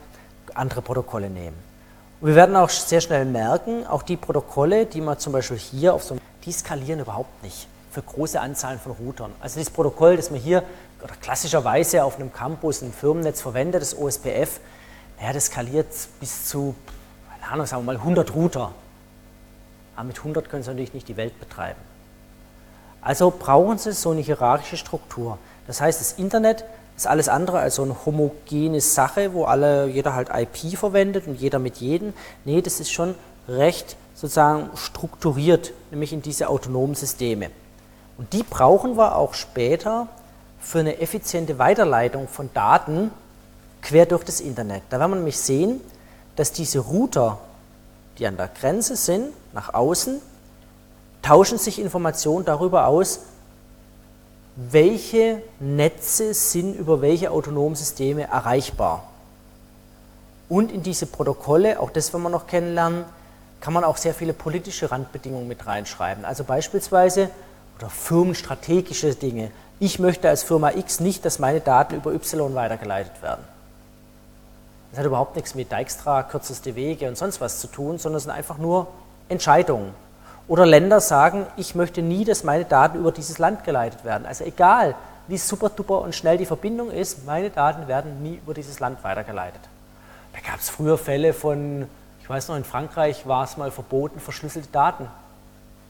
andere 0.55 0.83
Protokolle 0.83 1.31
nehmen. 1.31 1.70
Und 2.21 2.29
wir 2.29 2.35
werden 2.35 2.57
auch 2.57 2.69
sehr 2.69 3.01
schnell 3.01 3.25
merken, 3.25 3.87
auch 3.87 4.03
die 4.03 4.17
Protokolle, 4.17 4.87
die 4.87 5.01
man 5.01 5.19
zum 5.19 5.33
Beispiel 5.33 5.57
hier 5.57 5.95
auf 5.95 6.05
so 6.05 6.19
die 6.45 6.53
skalieren 6.53 7.01
überhaupt 7.01 7.43
nicht 7.43 7.67
für 7.91 8.03
große 8.03 8.41
Anzahlen 8.41 8.79
von 8.79 8.93
Routern. 8.93 9.33
Also 9.41 9.59
das 9.59 9.71
Protokoll, 9.71 10.17
das 10.17 10.31
man 10.31 10.41
hier 10.41 10.63
oder 11.03 11.15
klassischerweise 11.21 12.05
auf 12.05 12.17
einem 12.17 12.33
Campus, 12.33 12.83
im 12.83 12.93
Firmennetz 12.93 13.41
verwendet, 13.41 13.83
das 13.83 13.97
OSPF, 13.97 14.61
naja, 15.19 15.33
das 15.33 15.47
skaliert 15.47 15.89
bis 16.19 16.47
zu 16.47 16.75
keine 17.41 17.53
Ahnung, 17.53 17.67
sagen 17.67 17.83
wir 17.83 17.95
mal 17.95 17.99
100 17.99 18.35
Router. 18.35 18.73
Aber 19.97 20.05
mit 20.05 20.19
100 20.19 20.49
können 20.49 20.63
Sie 20.63 20.71
natürlich 20.71 20.95
nicht 20.95 21.09
die 21.09 21.17
Welt 21.17 21.39
betreiben. 21.41 21.81
Also 23.01 23.33
brauchen 23.37 23.79
Sie 23.79 23.93
so 23.93 24.11
eine 24.11 24.21
hierarchische 24.21 24.77
Struktur. 24.77 25.39
Das 25.67 25.81
heißt, 25.81 26.01
das 26.01 26.13
Internet 26.13 26.65
ist 27.01 27.07
alles 27.07 27.31
andere 27.31 27.61
als 27.61 27.77
so 27.77 27.83
eine 27.83 27.97
homogene 28.05 28.83
Sache, 28.83 29.33
wo 29.33 29.45
alle, 29.45 29.87
jeder 29.87 30.15
halt 30.15 30.29
IP 30.35 30.77
verwendet 30.77 31.27
und 31.27 31.41
jeder 31.41 31.59
mit 31.59 31.79
jedem. 31.79 32.13
Nee, 32.45 32.61
das 32.61 32.79
ist 32.79 32.93
schon 32.93 33.15
recht 33.49 33.97
sozusagen 34.15 34.69
strukturiert, 34.77 35.73
nämlich 35.91 36.13
in 36.13 36.21
diese 36.21 36.51
autonomen 36.51 36.95
Systeme. 36.95 37.51
Und 38.19 38.35
die 38.35 38.43
brauchen 38.43 38.99
wir 38.99 39.17
auch 39.17 39.33
später 39.33 40.09
für 40.61 40.81
eine 40.81 41.01
effiziente 41.01 41.59
Weiterleitung 41.59 42.29
von 42.29 42.51
Daten 42.53 43.11
quer 43.81 44.05
durch 44.05 44.25
das 44.25 44.43
Internet. 44.43 44.83
Da 44.91 45.01
werden 45.01 45.13
wir 45.13 45.17
nämlich 45.17 45.39
sehen, 45.39 45.81
dass 46.37 46.53
diese 46.53 46.81
Router, 46.81 47.39
die 48.19 48.27
an 48.27 48.37
der 48.37 48.49
Grenze 48.49 48.95
sind, 48.95 49.33
nach 49.55 49.73
außen, 49.73 50.21
tauschen 51.23 51.57
sich 51.57 51.79
Informationen 51.79 52.45
darüber 52.45 52.89
aus, 52.89 53.21
welche 54.57 55.43
Netze 55.59 56.35
sind 56.35 56.75
über 56.75 57.01
welche 57.01 57.31
autonomen 57.31 57.77
Systeme 57.77 58.25
erreichbar. 58.25 59.05
Und 60.49 60.73
in 60.73 60.83
diese 60.83 61.07
Protokolle, 61.07 61.81
auch 61.81 61.91
das 61.91 62.13
werden 62.13 62.25
wir 62.25 62.31
noch 62.31 62.47
kennenlernen, 62.47 63.05
kann 63.61 63.73
man 63.73 63.85
auch 63.85 63.97
sehr 63.97 64.15
viele 64.15 64.33
politische 64.33 64.91
Randbedingungen 64.91 65.47
mit 65.47 65.67
reinschreiben. 65.67 66.25
Also 66.25 66.45
beispielsweise 66.45 67.31
oder 67.79 67.89
firmenstrategische 67.89 69.15
Dinge. 69.15 69.51
Ich 69.79 69.99
möchte 69.99 70.29
als 70.29 70.43
Firma 70.43 70.73
X 70.73 71.01
nicht, 71.01 71.25
dass 71.25 71.39
meine 71.39 71.61
Daten 71.61 71.95
über 71.95 72.13
Y 72.13 72.55
weitergeleitet 72.55 73.23
werden. 73.23 73.45
Das 74.91 74.99
hat 74.99 75.07
überhaupt 75.07 75.37
nichts 75.37 75.55
mit 75.55 75.71
Dijkstra, 75.71 76.25
kürzeste 76.25 76.75
Wege 76.75 77.09
und 77.09 77.17
sonst 77.17 77.41
was 77.41 77.61
zu 77.61 77.69
tun, 77.69 77.99
sondern 77.99 78.17
es 78.17 78.25
sind 78.25 78.33
einfach 78.33 78.59
nur 78.59 78.89
Entscheidungen. 79.29 79.95
Oder 80.51 80.67
Länder 80.67 81.01
sagen, 81.01 81.47
ich 81.57 81.77
möchte 81.77 82.03
nie, 82.03 82.25
dass 82.25 82.43
meine 82.43 82.65
Daten 82.65 82.99
über 82.99 83.13
dieses 83.13 83.39
Land 83.39 83.63
geleitet 83.63 84.05
werden. 84.05 84.27
Also 84.27 84.43
egal, 84.43 84.97
wie 85.29 85.39
super 85.39 85.69
duper 85.69 86.01
und 86.01 86.13
schnell 86.13 86.39
die 86.39 86.45
Verbindung 86.45 86.91
ist, 86.91 87.25
meine 87.25 87.51
Daten 87.51 87.87
werden 87.87 88.21
nie 88.21 88.35
über 88.35 88.53
dieses 88.53 88.81
Land 88.81 89.05
weitergeleitet. 89.05 89.61
Da 90.33 90.41
gab 90.41 90.59
es 90.59 90.69
früher 90.69 90.99
Fälle 90.99 91.35
von, 91.35 91.87
ich 92.21 92.29
weiß 92.29 92.49
noch, 92.49 92.57
in 92.57 92.65
Frankreich 92.65 93.29
war 93.29 93.45
es 93.45 93.57
mal 93.59 93.71
verboten, 93.71 94.19
verschlüsselte 94.19 94.67
Daten 94.73 95.07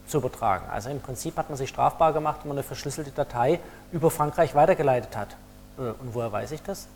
zu 0.07 0.19
übertragen. 0.19 0.67
Also 0.71 0.91
im 0.91 1.01
Prinzip 1.01 1.39
hat 1.39 1.49
man 1.49 1.57
sich 1.57 1.71
strafbar 1.71 2.13
gemacht, 2.13 2.41
wenn 2.43 2.49
man 2.49 2.59
eine 2.59 2.63
verschlüsselte 2.63 3.13
Datei 3.13 3.61
über 3.93 4.11
Frankreich 4.11 4.55
weitergeleitet 4.55 5.17
hat. 5.17 5.29
Äh, 5.79 5.93
und 6.03 6.13
woher 6.13 6.33
weiß 6.33 6.53
ich 6.53 6.63
das? 6.63 6.87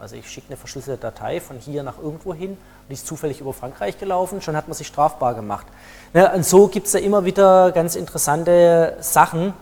Also 0.00 0.16
ich 0.16 0.30
schicke 0.30 0.48
eine 0.48 0.56
verschlüsselte 0.56 1.02
Datei 1.02 1.40
von 1.40 1.58
hier 1.58 1.82
nach 1.82 1.98
irgendwo 1.98 2.32
hin 2.32 2.52
und 2.52 2.58
die 2.88 2.94
ist 2.94 3.06
zufällig 3.06 3.40
über 3.40 3.52
Frankreich 3.52 3.98
gelaufen, 3.98 4.40
schon 4.40 4.56
hat 4.56 4.66
man 4.66 4.74
sich 4.74 4.86
strafbar 4.86 5.34
gemacht. 5.34 5.66
Ja, 6.14 6.32
und 6.32 6.44
so 6.44 6.68
gibt 6.68 6.86
es 6.86 6.94
ja 6.94 7.00
immer 7.00 7.24
wieder 7.26 7.70
ganz 7.72 7.96
interessante 7.96 8.96
Sachen, 9.00 9.52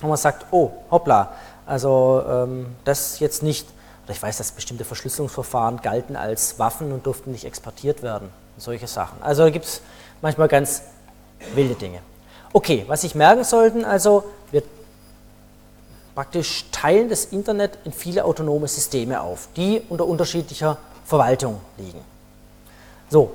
wo 0.00 0.08
man 0.08 0.18
sagt, 0.18 0.46
oh, 0.50 0.72
hoppla, 0.90 1.32
also 1.64 2.22
ähm, 2.28 2.66
das 2.84 3.18
jetzt 3.18 3.42
nicht, 3.42 3.66
oder 4.04 4.12
ich 4.12 4.22
weiß, 4.22 4.36
dass 4.36 4.52
bestimmte 4.52 4.84
Verschlüsselungsverfahren 4.84 5.80
galten 5.80 6.16
als 6.16 6.58
Waffen 6.58 6.92
und 6.92 7.06
durften 7.06 7.32
nicht 7.32 7.44
exportiert 7.44 8.02
werden. 8.02 8.28
Solche 8.58 8.86
Sachen. 8.86 9.22
Also 9.22 9.50
gibt 9.50 9.64
es 9.64 9.80
manchmal 10.20 10.48
ganz 10.48 10.82
wilde 11.54 11.74
Dinge. 11.74 12.00
Okay, 12.52 12.84
was 12.88 13.00
sich 13.00 13.14
merken 13.14 13.44
sollten, 13.44 13.86
also 13.86 14.24
wir 14.50 14.62
praktisch 16.14 16.66
teilen 16.70 17.08
das 17.08 17.26
Internet 17.26 17.78
in 17.84 17.92
viele 17.92 18.24
autonome 18.24 18.68
Systeme 18.68 19.20
auf, 19.20 19.48
die 19.56 19.82
unter 19.88 20.06
unterschiedlicher 20.06 20.78
Verwaltung 21.04 21.60
liegen. 21.78 22.00
So, 23.10 23.32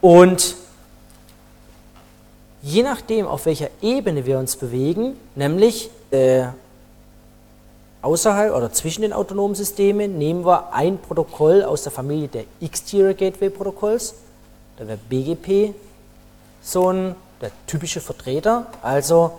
und 0.00 0.56
je 2.62 2.82
nachdem, 2.82 3.26
auf 3.26 3.46
welcher 3.46 3.68
Ebene 3.82 4.24
wir 4.26 4.38
uns 4.38 4.56
bewegen, 4.56 5.16
nämlich 5.34 5.90
äh, 6.10 6.46
außerhalb 8.02 8.54
oder 8.54 8.72
zwischen 8.72 9.02
den 9.02 9.12
autonomen 9.12 9.54
Systemen, 9.54 10.18
nehmen 10.18 10.44
wir 10.44 10.72
ein 10.72 10.98
Protokoll 10.98 11.62
aus 11.62 11.82
der 11.82 11.92
Familie 11.92 12.28
der 12.28 12.44
Exterior 12.60 13.14
Gateway 13.14 13.50
Protokolls, 13.50 14.14
da 14.78 14.86
wäre 14.86 14.98
BGP 15.08 15.74
so 16.62 16.90
ein 16.90 17.14
der 17.40 17.50
typische 17.66 18.00
Vertreter, 18.00 18.66
also 18.82 19.32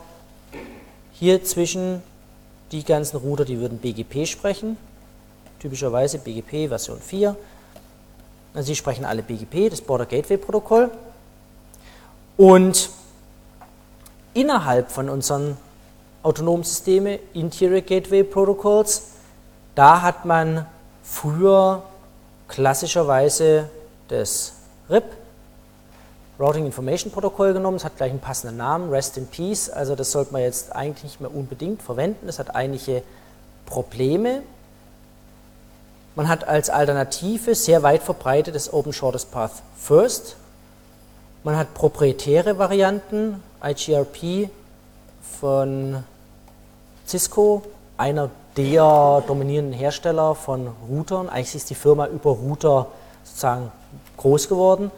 hier 1.14 1.44
zwischen 1.44 2.02
die 2.72 2.84
ganzen 2.84 3.17
Router, 3.17 3.45
die 3.45 3.59
würden 3.59 3.80
BGP 3.80 4.26
sprechen, 4.26 4.78
typischerweise 5.59 6.19
BGP 6.19 6.69
Version 6.69 6.99
4. 6.99 7.36
Also 8.53 8.67
sie 8.67 8.76
sprechen 8.76 9.05
alle 9.05 9.24
BGP, 9.24 9.69
das 9.69 9.82
Border 9.82 10.05
Gateway 10.05 10.38
Protokoll. 10.38 10.91
Und 12.38 12.89
innerhalb 14.34 14.91
von 14.91 15.09
unseren 15.09 15.57
autonomen 16.24 16.63
Systemen, 16.63 17.19
Interior 17.34 17.82
Gateway 17.82 18.24
Protocols, 18.24 19.03
da 19.76 20.01
hat 20.01 20.26
man 20.26 20.65
früher 21.03 21.84
klassischerweise 22.47 23.69
das 24.07 24.53
RIP, 24.89 25.05
Routing 26.42 26.66
Information 26.66 27.12
Protokoll 27.12 27.54
genommen. 27.54 27.78
Es 27.78 27.86
hat 27.86 27.98
gleich 27.98 28.10
einen 28.10 28.20
passenden 28.20 28.58
Namen, 28.58 28.89
Rest 28.89 29.16
in 29.16 29.28
Peace. 29.28 29.70
Also 29.70 29.96
das 29.96 30.12
sollte 30.12 30.34
man 30.34 30.42
jetzt 30.42 30.76
eigentlich 30.76 31.04
nicht 31.04 31.22
mehr 31.22 31.34
unbedingt 31.34 31.84
verwenden. 31.84 32.28
Es 32.28 32.39
hat 32.39 32.56
einige 32.56 33.04
Probleme. 33.68 34.42
Man 36.16 36.28
hat 36.28 36.48
als 36.48 36.72
Alternative 36.72 37.54
sehr 37.54 37.84
weit 37.84 38.02
verbreitetes 38.02 38.74
Open 38.74 38.92
Shortest 38.92 39.32
Path 39.32 39.62
First. 39.78 40.36
Man 41.44 41.56
hat 41.56 41.76
proprietäre 41.76 42.58
Varianten, 42.58 43.44
IGRP 43.64 44.50
von 45.39 46.04
Cisco, 47.06 47.62
einer 47.98 48.32
der 48.58 49.24
dominierenden 49.28 49.78
Hersteller 49.78 50.34
von 50.34 50.70
Routern. 50.89 51.30
Eigentlich 51.30 51.54
ist 51.54 51.70
die 51.70 51.76
Firma 51.76 52.08
über 52.08 52.32
Router 52.32 52.88
sozusagen 53.24 53.72
groß 54.18 54.50
geworden. 54.50 54.89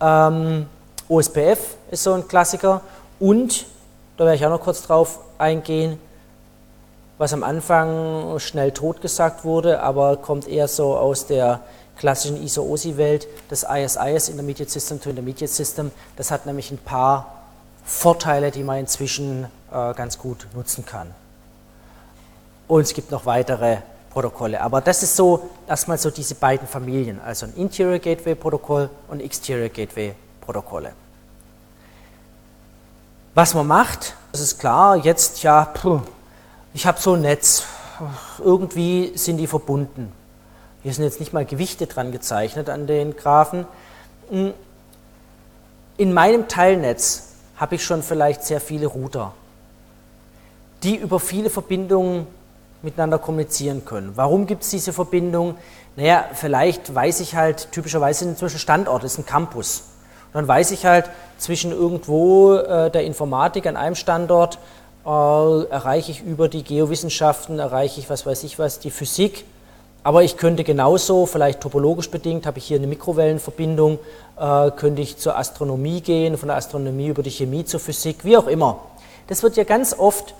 Ähm, 0.00 0.66
OSPF 1.08 1.76
ist 1.90 2.02
so 2.02 2.12
ein 2.12 2.26
Klassiker 2.26 2.80
und, 3.18 3.66
da 4.16 4.24
werde 4.24 4.36
ich 4.36 4.46
auch 4.46 4.50
noch 4.50 4.62
kurz 4.62 4.82
drauf 4.82 5.20
eingehen, 5.38 5.98
was 7.18 7.32
am 7.32 7.42
Anfang 7.42 8.38
schnell 8.38 8.72
totgesagt 8.72 9.44
wurde, 9.44 9.82
aber 9.82 10.16
kommt 10.16 10.48
eher 10.48 10.68
so 10.68 10.96
aus 10.96 11.26
der 11.26 11.60
klassischen 11.98 12.42
ISO-OSI-Welt, 12.42 13.28
das 13.50 13.66
ISIS, 13.68 14.30
Intermediate 14.30 14.70
System 14.70 15.00
to 15.02 15.10
Intermediate 15.10 15.52
System. 15.52 15.90
Das 16.16 16.30
hat 16.30 16.46
nämlich 16.46 16.70
ein 16.70 16.78
paar 16.78 17.42
Vorteile, 17.84 18.50
die 18.50 18.62
man 18.62 18.78
inzwischen 18.78 19.44
äh, 19.70 19.92
ganz 19.92 20.18
gut 20.18 20.46
nutzen 20.54 20.86
kann. 20.86 21.08
Und 22.68 22.82
es 22.82 22.94
gibt 22.94 23.10
noch 23.10 23.26
weitere 23.26 23.78
Protokolle. 24.10 24.60
Aber 24.60 24.80
das 24.80 25.02
ist 25.02 25.16
so 25.16 25.48
erstmal 25.68 25.96
so 25.96 26.10
diese 26.10 26.34
beiden 26.34 26.66
Familien, 26.66 27.20
also 27.20 27.46
ein 27.46 27.54
Interior 27.54 27.98
Gateway 27.98 28.34
Protokoll 28.34 28.90
und 29.08 29.20
Exterior 29.20 29.68
Gateway 29.68 30.14
Protokolle. 30.40 30.92
Was 33.34 33.54
man 33.54 33.68
macht, 33.68 34.16
das 34.32 34.40
ist 34.40 34.58
klar, 34.58 34.96
jetzt 34.96 35.42
ja, 35.44 35.72
ich 36.74 36.86
habe 36.86 37.00
so 37.00 37.14
ein 37.14 37.22
Netz, 37.22 37.64
irgendwie 38.42 39.12
sind 39.16 39.36
die 39.36 39.46
verbunden. 39.46 40.12
Hier 40.82 40.92
sind 40.92 41.04
jetzt 41.04 41.20
nicht 41.20 41.32
mal 41.32 41.44
Gewichte 41.44 41.86
dran 41.86 42.10
gezeichnet 42.10 42.68
an 42.68 42.86
den 42.86 43.14
Graphen. 43.16 43.66
Hm, 44.30 44.52
in 45.96 46.12
meinem 46.12 46.48
Teilnetz 46.48 47.28
habe 47.56 47.76
ich 47.76 47.84
schon 47.84 48.02
vielleicht 48.02 48.42
sehr 48.42 48.60
viele 48.60 48.86
Router, 48.86 49.34
die 50.82 50.96
über 50.96 51.20
viele 51.20 51.50
Verbindungen 51.50 52.26
miteinander 52.82 53.18
kommunizieren 53.18 53.84
können. 53.84 54.12
Warum 54.14 54.46
gibt 54.46 54.62
es 54.62 54.70
diese 54.70 54.92
Verbindung? 54.92 55.56
Naja, 55.96 56.24
vielleicht 56.34 56.94
weiß 56.94 57.20
ich 57.20 57.34
halt, 57.34 57.72
typischerweise 57.72 58.24
inzwischen 58.24 58.58
Standorte, 58.58 59.06
ist 59.06 59.18
ein 59.18 59.26
Campus. 59.26 59.84
Und 60.28 60.34
dann 60.34 60.48
weiß 60.48 60.70
ich 60.70 60.86
halt, 60.86 61.10
zwischen 61.38 61.72
irgendwo 61.72 62.54
äh, 62.54 62.90
der 62.90 63.04
Informatik 63.04 63.66
an 63.66 63.76
einem 63.76 63.96
Standort 63.96 64.58
äh, 65.04 65.08
erreiche 65.08 66.12
ich 66.12 66.22
über 66.22 66.48
die 66.48 66.62
Geowissenschaften, 66.62 67.58
erreiche 67.58 68.00
ich 68.00 68.08
was 68.08 68.26
weiß 68.26 68.44
ich 68.44 68.58
was, 68.58 68.78
die 68.78 68.90
Physik. 68.90 69.44
Aber 70.02 70.22
ich 70.22 70.36
könnte 70.38 70.64
genauso, 70.64 71.26
vielleicht 71.26 71.60
topologisch 71.60 72.10
bedingt, 72.10 72.46
habe 72.46 72.58
ich 72.58 72.64
hier 72.64 72.78
eine 72.78 72.86
Mikrowellenverbindung, 72.86 73.98
äh, 74.38 74.70
könnte 74.70 75.02
ich 75.02 75.18
zur 75.18 75.36
Astronomie 75.36 76.00
gehen, 76.00 76.38
von 76.38 76.48
der 76.48 76.56
Astronomie 76.56 77.08
über 77.08 77.22
die 77.22 77.30
Chemie 77.30 77.64
zur 77.64 77.80
Physik, 77.80 78.24
wie 78.24 78.36
auch 78.36 78.46
immer. 78.46 78.78
Das 79.26 79.42
wird 79.42 79.56
ja 79.56 79.64
ganz 79.64 79.98
oft 79.98 80.34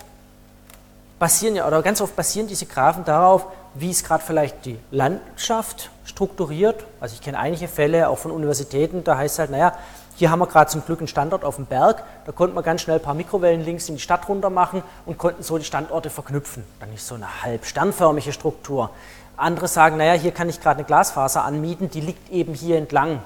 basieren 1.21 1.55
ja, 1.55 1.67
oder 1.67 1.83
ganz 1.83 2.01
oft 2.01 2.15
basieren 2.15 2.47
diese 2.47 2.65
Graphen 2.65 3.05
darauf, 3.05 3.45
wie 3.75 3.91
es 3.91 4.03
gerade 4.03 4.23
vielleicht 4.23 4.65
die 4.65 4.79
Landschaft 4.89 5.91
strukturiert. 6.03 6.83
Also 6.99 7.13
ich 7.13 7.21
kenne 7.21 7.37
einige 7.37 7.67
Fälle 7.67 8.09
auch 8.09 8.17
von 8.17 8.31
Universitäten, 8.31 9.03
da 9.03 9.17
heißt 9.17 9.35
es 9.35 9.39
halt, 9.39 9.51
naja, 9.51 9.73
hier 10.15 10.31
haben 10.31 10.39
wir 10.39 10.47
gerade 10.47 10.71
zum 10.71 10.83
Glück 10.83 10.97
einen 10.97 11.07
Standort 11.07 11.45
auf 11.45 11.57
dem 11.57 11.67
Berg, 11.67 12.03
da 12.25 12.31
konnte 12.31 12.55
man 12.55 12.63
ganz 12.63 12.81
schnell 12.81 12.97
ein 12.97 13.03
paar 13.03 13.13
Mikrowellenlinks 13.13 13.87
in 13.89 13.95
die 13.95 14.01
Stadt 14.01 14.27
runter 14.27 14.49
machen 14.49 14.81
und 15.05 15.19
konnten 15.19 15.43
so 15.43 15.59
die 15.59 15.63
Standorte 15.63 16.09
verknüpfen. 16.09 16.63
Dann 16.79 16.91
ist 16.91 17.07
so 17.07 17.13
eine 17.13 17.43
halb 17.43 17.65
sternförmige 17.65 18.33
Struktur. 18.33 18.89
Andere 19.37 19.67
sagen, 19.67 19.97
naja, 19.97 20.13
hier 20.13 20.31
kann 20.31 20.49
ich 20.49 20.59
gerade 20.59 20.79
eine 20.79 20.85
Glasfaser 20.85 21.45
anmieten, 21.45 21.91
die 21.91 22.01
liegt 22.01 22.31
eben 22.31 22.55
hier 22.55 22.77
entlang. 22.77 23.19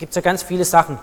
Gibt 0.00 0.10
es 0.10 0.16
ja 0.16 0.22
ganz 0.22 0.42
viele 0.42 0.64
Sachen. 0.64 0.98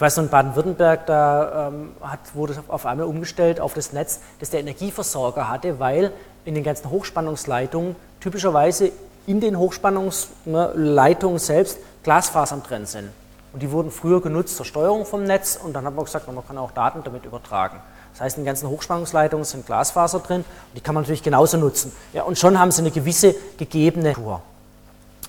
Ich 0.00 0.02
weiß 0.02 0.16
noch, 0.16 0.24
in 0.24 0.30
Baden-Württemberg, 0.30 1.04
da 1.04 1.68
ähm, 1.68 1.90
hat, 2.00 2.20
wurde 2.32 2.56
auf 2.68 2.86
einmal 2.86 3.06
umgestellt 3.06 3.60
auf 3.60 3.74
das 3.74 3.92
Netz, 3.92 4.20
das 4.38 4.48
der 4.48 4.60
Energieversorger 4.60 5.50
hatte, 5.50 5.78
weil 5.78 6.10
in 6.46 6.54
den 6.54 6.64
ganzen 6.64 6.88
Hochspannungsleitungen 6.88 7.96
typischerweise 8.18 8.92
in 9.26 9.40
den 9.40 9.58
Hochspannungsleitungen 9.58 11.38
selbst 11.38 11.80
Glasfasern 12.02 12.62
drin 12.62 12.86
sind. 12.86 13.10
Und 13.52 13.62
die 13.62 13.70
wurden 13.70 13.90
früher 13.90 14.22
genutzt 14.22 14.56
zur 14.56 14.64
Steuerung 14.64 15.04
vom 15.04 15.24
Netz 15.24 15.60
und 15.62 15.74
dann 15.74 15.84
hat 15.84 15.94
man 15.94 16.06
gesagt, 16.06 16.26
man 16.32 16.46
kann 16.46 16.56
auch 16.56 16.70
Daten 16.70 17.04
damit 17.04 17.26
übertragen. 17.26 17.78
Das 18.14 18.22
heißt, 18.22 18.38
in 18.38 18.44
den 18.44 18.46
ganzen 18.46 18.70
Hochspannungsleitungen 18.70 19.44
sind 19.44 19.66
Glasfaser 19.66 20.20
drin 20.20 20.46
und 20.46 20.76
die 20.76 20.80
kann 20.80 20.94
man 20.94 21.02
natürlich 21.02 21.22
genauso 21.22 21.58
nutzen. 21.58 21.92
Ja, 22.14 22.22
und 22.22 22.38
schon 22.38 22.58
haben 22.58 22.70
sie 22.70 22.80
eine 22.80 22.90
gewisse 22.90 23.34
gegebene 23.58 24.14
Tour. 24.14 24.40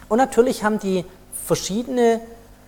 Und 0.07 0.17
natürlich 0.17 0.63
haben 0.63 0.80
die 0.80 1.03
verschiedene 1.45 2.22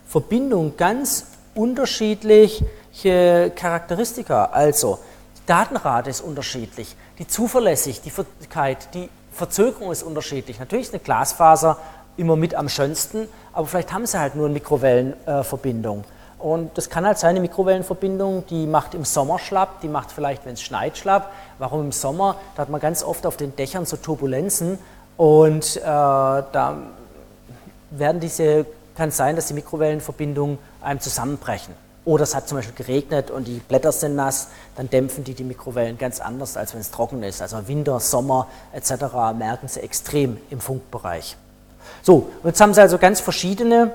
Verbindungen 0.09 0.75
ganz 0.75 1.27
unterschiedliche 1.55 3.51
Charakteristika. 3.55 4.45
Also, 4.45 4.99
die 5.37 5.45
Datenrate 5.45 6.09
ist 6.09 6.21
unterschiedlich, 6.21 6.95
die 7.19 7.27
Zuverlässigkeit, 7.27 8.93
die 8.93 9.09
Verzögerung 9.31 9.91
ist 9.91 10.03
unterschiedlich. 10.03 10.59
Natürlich 10.59 10.87
ist 10.87 10.93
eine 10.93 11.03
Glasfaser 11.03 11.77
immer 12.17 12.35
mit 12.35 12.55
am 12.55 12.69
schönsten, 12.69 13.27
aber 13.51 13.67
vielleicht 13.67 13.91
haben 13.91 14.05
sie 14.05 14.19
halt 14.19 14.35
nur 14.35 14.45
eine 14.45 14.53
Mikrowellenverbindung. 14.53 16.03
Und 16.37 16.77
das 16.77 16.89
kann 16.89 17.05
halt 17.05 17.17
sein, 17.17 17.31
eine 17.31 17.39
Mikrowellenverbindung, 17.39 18.45
die 18.47 18.67
macht 18.67 18.93
im 18.93 19.05
Sommer 19.05 19.39
schlapp, 19.39 19.79
die 19.81 19.87
macht 19.87 20.11
vielleicht, 20.11 20.45
wenn 20.45 20.53
es 20.53 20.61
schneit, 20.61 20.97
schlapp. 20.97 21.31
Warum 21.57 21.81
im 21.81 21.91
Sommer? 21.91 22.35
Da 22.55 22.63
hat 22.63 22.69
man 22.69 22.81
ganz 22.81 23.01
oft 23.01 23.25
auf 23.25 23.37
den 23.37 23.55
Dächern 23.55 23.85
so 23.85 23.95
Turbulenzen 23.95 24.77
und 25.15 25.77
äh, 25.77 25.81
da 25.83 26.77
werden 27.91 28.19
diese 28.19 28.65
kann 28.95 29.09
es 29.09 29.17
sein, 29.17 29.35
dass 29.35 29.47
die 29.47 29.53
Mikrowellenverbindungen 29.53 30.57
einem 30.83 30.99
zusammenbrechen. 30.99 31.73
Oder 32.05 32.23
es 32.23 32.35
hat 32.35 32.49
zum 32.49 32.57
Beispiel 32.57 32.75
geregnet 32.75 33.31
und 33.31 33.47
die 33.47 33.59
Blätter 33.59 33.91
sind 33.93 34.15
nass, 34.15 34.49
dann 34.75 34.89
dämpfen 34.89 35.23
die 35.23 35.33
die 35.33 35.45
Mikrowellen 35.45 35.97
ganz 35.97 36.19
anders, 36.19 36.57
als 36.57 36.73
wenn 36.73 36.81
es 36.81 36.91
trocken 36.91 37.23
ist. 37.23 37.41
Also 37.41 37.67
Winter, 37.67 37.99
Sommer 38.01 38.47
etc. 38.73 39.05
merken 39.37 39.69
sie 39.69 39.79
extrem 39.79 40.37
im 40.49 40.59
Funkbereich. 40.59 41.37
So, 42.01 42.29
jetzt 42.43 42.59
haben 42.59 42.73
Sie 42.73 42.81
also 42.81 42.97
ganz 42.97 43.21
verschiedene 43.21 43.93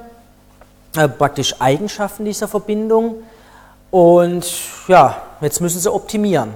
äh, 0.96 1.08
praktisch 1.08 1.60
Eigenschaften 1.60 2.24
dieser 2.24 2.48
Verbindung 2.48 3.16
und 3.90 4.46
ja, 4.88 5.20
jetzt 5.40 5.60
müssen 5.60 5.80
Sie 5.80 5.92
optimieren. 5.92 6.54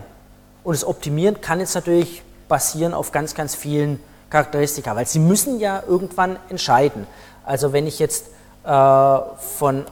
Und 0.65 0.75
das 0.75 0.85
Optimieren 0.85 1.41
kann 1.41 1.61
jetzt 1.61 1.75
natürlich 1.75 2.23
basieren 2.49 2.95
auf 2.95 3.13
ganz, 3.13 3.35
ganz 3.35 3.55
vielen 3.55 4.01
Charakteristika, 4.31 4.97
weil 4.97 5.07
Sie 5.07 5.19
müssen 5.19 5.59
ja 5.61 5.83
irgendwann 5.87 6.37
entscheiden. 6.49 7.07
Also 7.45 7.73
wenn 7.73 7.87
ich 7.87 7.99
jetzt 7.99 8.27
äh, 8.65 9.19
von 9.59 9.85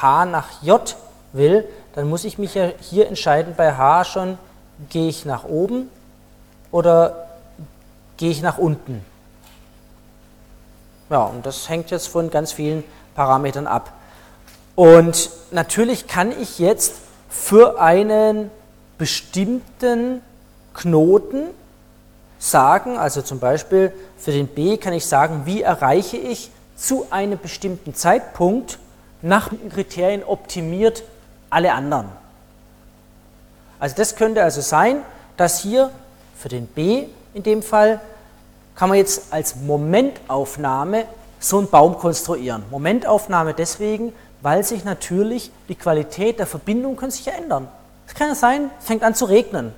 H 0.00 0.26
nach 0.26 0.62
J 0.62 0.96
will, 1.32 1.66
dann 1.94 2.08
muss 2.08 2.24
ich 2.24 2.38
mich 2.38 2.54
ja 2.54 2.70
hier 2.80 3.06
entscheiden 3.06 3.54
bei 3.56 3.74
H 3.74 4.04
schon, 4.04 4.38
gehe 4.88 5.08
ich 5.08 5.24
nach 5.24 5.44
oben 5.44 5.88
oder 6.70 7.26
gehe 8.16 8.30
ich 8.30 8.42
nach 8.42 8.58
unten. 8.58 9.04
Ja, 11.10 11.24
und 11.24 11.44
das 11.46 11.68
hängt 11.68 11.90
jetzt 11.90 12.08
von 12.08 12.30
ganz 12.30 12.52
vielen 12.52 12.82
Parametern 13.14 13.66
ab. 13.66 13.92
Und 14.74 15.30
natürlich 15.50 16.08
kann 16.08 16.32
ich 16.40 16.58
jetzt 16.58 16.94
für 17.28 17.80
einen 17.80 18.50
bestimmten 18.98 20.22
Knoten 20.72 21.46
sagen, 22.38 22.98
also 22.98 23.22
zum 23.22 23.38
Beispiel 23.38 23.92
für 24.16 24.32
den 24.32 24.48
B 24.48 24.76
kann 24.76 24.92
ich 24.92 25.06
sagen, 25.06 25.42
wie 25.44 25.62
erreiche 25.62 26.16
ich 26.16 26.50
zu 26.76 27.06
einem 27.10 27.38
bestimmten 27.38 27.94
Zeitpunkt 27.94 28.78
nach 29.24 29.50
Kriterien 29.72 30.22
optimiert 30.22 31.02
alle 31.48 31.72
anderen. 31.72 32.08
Also 33.80 33.96
das 33.96 34.16
könnte 34.16 34.42
also 34.42 34.60
sein, 34.60 34.98
dass 35.36 35.60
hier 35.60 35.90
für 36.36 36.48
den 36.48 36.66
B 36.66 37.06
in 37.32 37.42
dem 37.42 37.62
Fall 37.62 38.00
kann 38.76 38.88
man 38.88 38.98
jetzt 38.98 39.32
als 39.32 39.56
Momentaufnahme 39.56 41.06
so 41.40 41.58
einen 41.58 41.68
Baum 41.68 41.98
konstruieren. 41.98 42.64
Momentaufnahme 42.70 43.54
deswegen, 43.54 44.12
weil 44.42 44.62
sich 44.62 44.84
natürlich 44.84 45.50
die 45.68 45.74
Qualität 45.74 46.38
der 46.38 46.46
Verbindung 46.46 46.96
kann 46.96 47.10
sich 47.10 47.26
ändern. 47.28 47.68
Es 48.06 48.14
kann 48.14 48.28
ja 48.28 48.34
sein, 48.34 48.70
es 48.78 48.86
fängt 48.86 49.02
an 49.02 49.14
zu 49.14 49.24
regnen. 49.24 49.72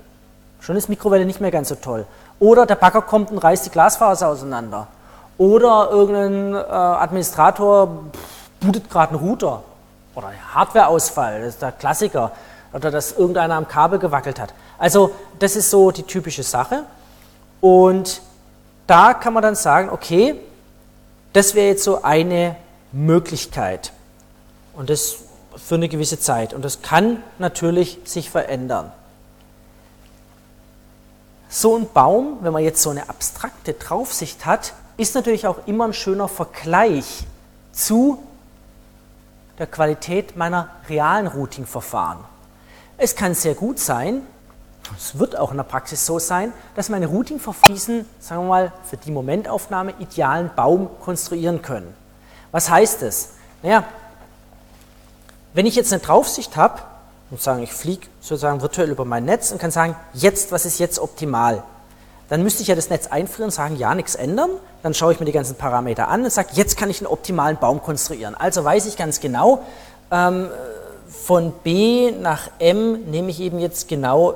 Schon 0.60 0.76
ist 0.76 0.88
Mikrowelle 0.88 1.24
nicht 1.24 1.40
mehr 1.40 1.52
ganz 1.52 1.68
so 1.68 1.76
toll. 1.76 2.06
Oder 2.40 2.66
der 2.66 2.74
Bagger 2.74 3.02
kommt 3.02 3.30
und 3.30 3.38
reißt 3.38 3.66
die 3.66 3.70
Glasfaser 3.70 4.28
auseinander. 4.28 4.88
Oder 5.38 5.90
irgendein 5.90 6.54
äh, 6.54 6.66
Administrator 6.66 8.06
bootet 8.60 8.90
gerade 8.90 9.16
einen 9.16 9.26
Router 9.26 9.62
oder 10.14 10.32
Hardwareausfall, 10.54 11.40
das 11.40 11.54
ist 11.54 11.62
der 11.62 11.72
Klassiker, 11.72 12.32
oder 12.72 12.90
dass 12.90 13.12
irgendeiner 13.12 13.54
am 13.54 13.68
Kabel 13.68 13.98
gewackelt 13.98 14.40
hat. 14.40 14.52
Also 14.78 15.12
das 15.38 15.56
ist 15.56 15.70
so 15.70 15.90
die 15.90 16.02
typische 16.02 16.42
Sache. 16.42 16.84
Und 17.60 18.20
da 18.86 19.14
kann 19.14 19.32
man 19.32 19.42
dann 19.42 19.54
sagen, 19.54 19.88
okay, 19.90 20.40
das 21.32 21.54
wäre 21.54 21.68
jetzt 21.68 21.84
so 21.84 22.02
eine 22.02 22.56
Möglichkeit. 22.92 23.92
Und 24.74 24.90
das 24.90 25.16
für 25.56 25.74
eine 25.74 25.88
gewisse 25.88 26.20
Zeit. 26.20 26.52
Und 26.54 26.64
das 26.64 26.82
kann 26.82 27.22
natürlich 27.38 27.98
sich 28.04 28.30
verändern. 28.30 28.92
So 31.48 31.76
ein 31.76 31.88
Baum, 31.92 32.38
wenn 32.42 32.52
man 32.52 32.62
jetzt 32.62 32.82
so 32.82 32.90
eine 32.90 33.08
abstrakte 33.08 33.72
Draufsicht 33.72 34.44
hat, 34.44 34.74
ist 34.96 35.14
natürlich 35.14 35.46
auch 35.46 35.58
immer 35.66 35.86
ein 35.86 35.92
schöner 35.92 36.28
Vergleich 36.28 37.24
zu 37.72 38.22
der 39.58 39.66
Qualität 39.66 40.36
meiner 40.36 40.68
realen 40.88 41.26
Routing-Verfahren. 41.26 42.18
Es 42.98 43.16
kann 43.16 43.34
sehr 43.34 43.54
gut 43.54 43.78
sein, 43.78 44.22
es 44.96 45.18
wird 45.18 45.36
auch 45.36 45.50
in 45.50 45.56
der 45.56 45.64
Praxis 45.64 46.06
so 46.06 46.18
sein, 46.18 46.52
dass 46.74 46.88
meine 46.88 47.06
Routing-Verfahren 47.06 48.06
sagen 48.20 48.42
wir 48.42 48.48
mal, 48.48 48.72
für 48.88 48.96
die 48.96 49.10
Momentaufnahme 49.10 49.94
idealen 49.98 50.50
Baum 50.54 50.88
konstruieren 51.00 51.62
können. 51.62 51.92
Was 52.52 52.70
heißt 52.70 53.02
das? 53.02 53.30
Naja, 53.62 53.84
wenn 55.54 55.66
ich 55.66 55.74
jetzt 55.74 55.92
eine 55.92 56.02
Draufsicht 56.02 56.56
habe 56.56 56.82
und 57.30 57.40
sagen, 57.40 57.62
ich 57.62 57.72
fliege 57.72 58.06
sozusagen 58.20 58.60
virtuell 58.60 58.90
über 58.90 59.04
mein 59.04 59.24
Netz 59.24 59.50
und 59.50 59.58
kann 59.58 59.70
sagen, 59.70 59.96
jetzt, 60.12 60.52
was 60.52 60.64
ist 60.66 60.78
jetzt 60.78 60.98
optimal? 60.98 61.62
Dann 62.28 62.42
müsste 62.42 62.62
ich 62.62 62.68
ja 62.68 62.74
das 62.74 62.90
Netz 62.90 63.06
einfrieren 63.06 63.46
und 63.46 63.52
sagen, 63.52 63.76
ja, 63.76 63.94
nichts 63.94 64.14
ändern. 64.14 64.50
Dann 64.82 64.94
schaue 64.94 65.12
ich 65.12 65.20
mir 65.20 65.26
die 65.26 65.32
ganzen 65.32 65.54
Parameter 65.54 66.08
an 66.08 66.24
und 66.24 66.32
sage, 66.32 66.48
jetzt 66.52 66.76
kann 66.76 66.90
ich 66.90 67.00
einen 67.00 67.06
optimalen 67.06 67.56
Baum 67.56 67.82
konstruieren. 67.82 68.34
Also 68.34 68.64
weiß 68.64 68.86
ich 68.86 68.96
ganz 68.96 69.20
genau, 69.20 69.62
ähm, 70.10 70.48
von 71.08 71.52
B 71.62 72.10
nach 72.10 72.50
M 72.58 73.10
nehme 73.10 73.30
ich 73.30 73.40
eben 73.40 73.58
jetzt 73.58 73.88
genau 73.88 74.34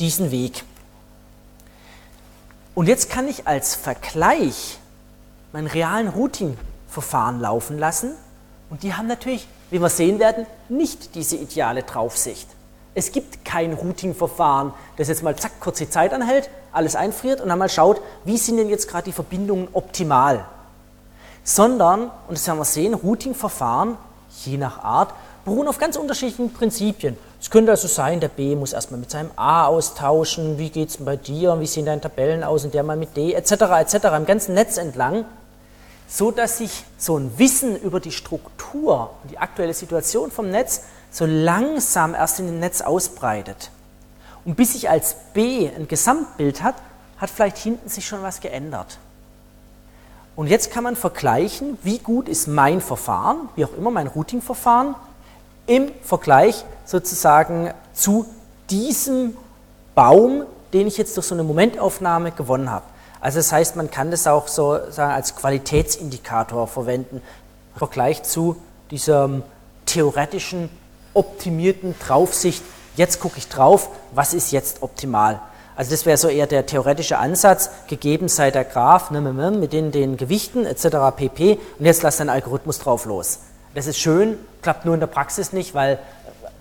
diesen 0.00 0.30
Weg. 0.30 0.64
Und 2.74 2.86
jetzt 2.86 3.10
kann 3.10 3.28
ich 3.28 3.46
als 3.46 3.74
Vergleich 3.74 4.78
meinen 5.52 5.66
realen 5.66 6.08
Routing-Verfahren 6.08 7.40
laufen 7.40 7.78
lassen. 7.78 8.12
Und 8.70 8.82
die 8.82 8.94
haben 8.94 9.08
natürlich, 9.08 9.48
wie 9.70 9.80
wir 9.80 9.88
sehen 9.88 10.18
werden, 10.18 10.46
nicht 10.68 11.14
diese 11.14 11.36
ideale 11.36 11.82
Draufsicht. 11.82 12.48
Es 12.94 13.12
gibt 13.12 13.44
kein 13.44 13.72
Routing-Verfahren, 13.72 14.72
das 14.96 15.08
jetzt 15.08 15.22
mal 15.22 15.36
zack 15.36 15.52
kurz 15.60 15.78
die 15.78 15.90
Zeit 15.90 16.12
anhält, 16.12 16.50
alles 16.72 16.96
einfriert 16.96 17.40
und 17.40 17.48
dann 17.48 17.58
mal 17.58 17.68
schaut, 17.68 18.00
wie 18.24 18.36
sind 18.36 18.56
denn 18.56 18.68
jetzt 18.68 18.88
gerade 18.88 19.04
die 19.04 19.12
Verbindungen 19.12 19.68
optimal. 19.72 20.44
Sondern, 21.44 22.10
und 22.28 22.36
das 22.36 22.46
werden 22.46 22.58
wir 22.58 22.64
sehen, 22.64 22.94
Routing-Verfahren, 22.94 23.96
je 24.44 24.56
nach 24.56 24.82
Art, 24.82 25.14
beruhen 25.44 25.68
auf 25.68 25.78
ganz 25.78 25.96
unterschiedlichen 25.96 26.52
Prinzipien. 26.52 27.16
Es 27.40 27.50
könnte 27.50 27.70
also 27.70 27.88
sein, 27.88 28.20
der 28.20 28.28
B 28.28 28.54
muss 28.54 28.72
erstmal 28.72 29.00
mit 29.00 29.10
seinem 29.10 29.30
A 29.36 29.66
austauschen, 29.66 30.58
wie 30.58 30.70
geht 30.70 30.90
es 30.90 30.96
bei 30.98 31.16
dir, 31.16 31.58
wie 31.60 31.66
sehen 31.66 31.86
deine 31.86 32.00
Tabellen 32.00 32.44
aus 32.44 32.64
und 32.64 32.74
der 32.74 32.82
mal 32.82 32.96
mit 32.96 33.16
D, 33.16 33.32
etc., 33.32 33.52
etc., 33.52 33.94
im 34.16 34.26
ganzen 34.26 34.54
Netz 34.54 34.76
entlang, 34.76 35.24
so 36.08 36.30
dass 36.30 36.58
sich 36.58 36.84
so 36.98 37.16
ein 37.16 37.38
Wissen 37.38 37.76
über 37.76 38.00
die 38.00 38.12
Struktur 38.12 39.10
und 39.22 39.30
die 39.30 39.38
aktuelle 39.38 39.74
Situation 39.74 40.30
vom 40.30 40.50
Netz 40.50 40.82
so 41.10 41.24
langsam 41.26 42.14
erst 42.14 42.40
in 42.40 42.46
dem 42.46 42.60
Netz 42.60 42.80
ausbreitet. 42.80 43.70
Und 44.48 44.54
bis 44.54 44.74
ich 44.74 44.88
als 44.88 45.14
B 45.34 45.68
ein 45.68 45.88
Gesamtbild 45.88 46.62
hat, 46.62 46.74
hat 47.18 47.28
vielleicht 47.28 47.58
hinten 47.58 47.90
sich 47.90 48.06
schon 48.06 48.22
was 48.22 48.40
geändert. 48.40 48.96
Und 50.36 50.46
jetzt 50.46 50.70
kann 50.70 50.84
man 50.84 50.96
vergleichen, 50.96 51.76
wie 51.82 51.98
gut 51.98 52.30
ist 52.30 52.46
mein 52.46 52.80
Verfahren, 52.80 53.50
wie 53.56 53.66
auch 53.66 53.74
immer 53.76 53.90
mein 53.90 54.06
Routing-Verfahren, 54.06 54.94
im 55.66 55.90
Vergleich 56.00 56.64
sozusagen 56.86 57.74
zu 57.92 58.24
diesem 58.70 59.36
Baum, 59.94 60.44
den 60.72 60.86
ich 60.86 60.96
jetzt 60.96 61.18
durch 61.18 61.26
so 61.26 61.34
eine 61.34 61.44
Momentaufnahme 61.44 62.32
gewonnen 62.32 62.70
habe. 62.70 62.86
Also 63.20 63.40
das 63.40 63.52
heißt, 63.52 63.76
man 63.76 63.90
kann 63.90 64.10
das 64.10 64.26
auch 64.26 64.48
so 64.48 64.78
sagen, 64.90 65.12
als 65.12 65.36
Qualitätsindikator 65.36 66.66
verwenden, 66.66 67.20
im 67.74 67.78
Vergleich 67.78 68.22
zu 68.22 68.56
diesem 68.90 69.42
theoretischen 69.84 70.70
optimierten 71.12 71.94
Draufsicht. 71.98 72.62
Jetzt 72.98 73.20
gucke 73.20 73.38
ich 73.38 73.48
drauf, 73.48 73.90
was 74.10 74.34
ist 74.34 74.50
jetzt 74.50 74.82
optimal. 74.82 75.40
Also 75.76 75.92
das 75.92 76.04
wäre 76.04 76.16
so 76.16 76.26
eher 76.26 76.48
der 76.48 76.66
theoretische 76.66 77.16
Ansatz, 77.16 77.70
gegeben 77.86 78.28
sei 78.28 78.50
der 78.50 78.64
Graph 78.64 79.12
ne, 79.12 79.20
mit 79.20 79.72
den, 79.72 79.92
den 79.92 80.16
Gewichten 80.16 80.66
etc. 80.66 81.14
pp. 81.14 81.60
Und 81.78 81.86
jetzt 81.86 82.02
lass 82.02 82.16
deinen 82.16 82.30
Algorithmus 82.30 82.80
drauf 82.80 83.04
los. 83.04 83.38
Das 83.76 83.86
ist 83.86 84.00
schön, 84.00 84.36
klappt 84.62 84.84
nur 84.84 84.94
in 84.94 85.00
der 85.00 85.06
Praxis 85.06 85.52
nicht, 85.52 85.74
weil 85.74 86.00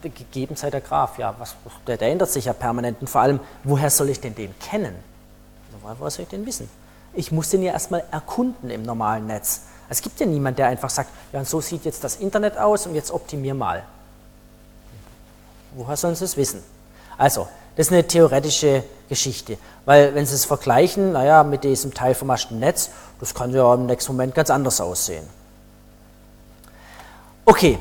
äh, 0.04 0.10
gegeben 0.10 0.56
sei 0.56 0.70
der 0.70 0.82
Graph, 0.82 1.18
ja, 1.18 1.34
was, 1.40 1.56
der, 1.88 1.98
der 1.98 2.12
ändert 2.12 2.30
sich 2.30 2.46
ja 2.46 2.54
permanent. 2.54 3.02
Und 3.02 3.10
vor 3.10 3.22
allem, 3.22 3.40
woher 3.64 3.90
soll 3.90 4.10
ich 4.10 4.22
denn 4.22 4.36
den 4.36 4.54
kennen? 4.60 4.94
Woher 5.82 6.12
soll 6.12 6.22
ich 6.22 6.30
den 6.30 6.46
wissen? 6.46 6.70
Ich 7.16 7.32
muss 7.32 7.50
den 7.50 7.64
ja 7.64 7.74
erstmal 7.74 8.04
erkunden 8.12 8.70
im 8.70 8.84
normalen 8.84 9.26
Netz. 9.26 9.62
Es 9.90 10.04
gibt 10.04 10.20
ja 10.20 10.28
niemanden, 10.28 10.58
der 10.58 10.68
einfach 10.68 10.92
sagt, 10.92 11.10
ja, 11.34 11.40
und 11.40 11.48
so 11.48 11.62
sieht 11.62 11.84
jetzt 11.84 12.04
das 12.04 12.18
Internet 12.18 12.60
aus 12.60 12.86
und 12.86 12.94
jetzt 12.94 13.10
optimier 13.10 13.56
mal. 13.56 13.84
Woher 15.78 15.96
sollen 15.96 16.16
sie 16.16 16.26
es 16.26 16.36
wissen? 16.38 16.64
Also, 17.20 17.48
das 17.76 17.88
ist 17.88 17.94
eine 17.94 18.08
theoretische 18.08 18.84
Geschichte, 19.08 19.60
weil 19.86 20.16
wenn 20.16 20.26
Sie 20.26 20.34
es 20.34 20.46
vergleichen, 20.46 21.12
naja, 21.12 21.44
mit 21.44 21.64
diesem 21.64 21.94
teilvermaschten 21.94 22.60
Netz, 22.60 22.90
das 23.20 23.36
kann 23.36 23.54
ja 23.54 23.74
im 23.76 23.86
nächsten 23.86 24.14
Moment 24.14 24.34
ganz 24.34 24.50
anders 24.50 24.82
aussehen. 24.82 25.26
Okay, 27.46 27.78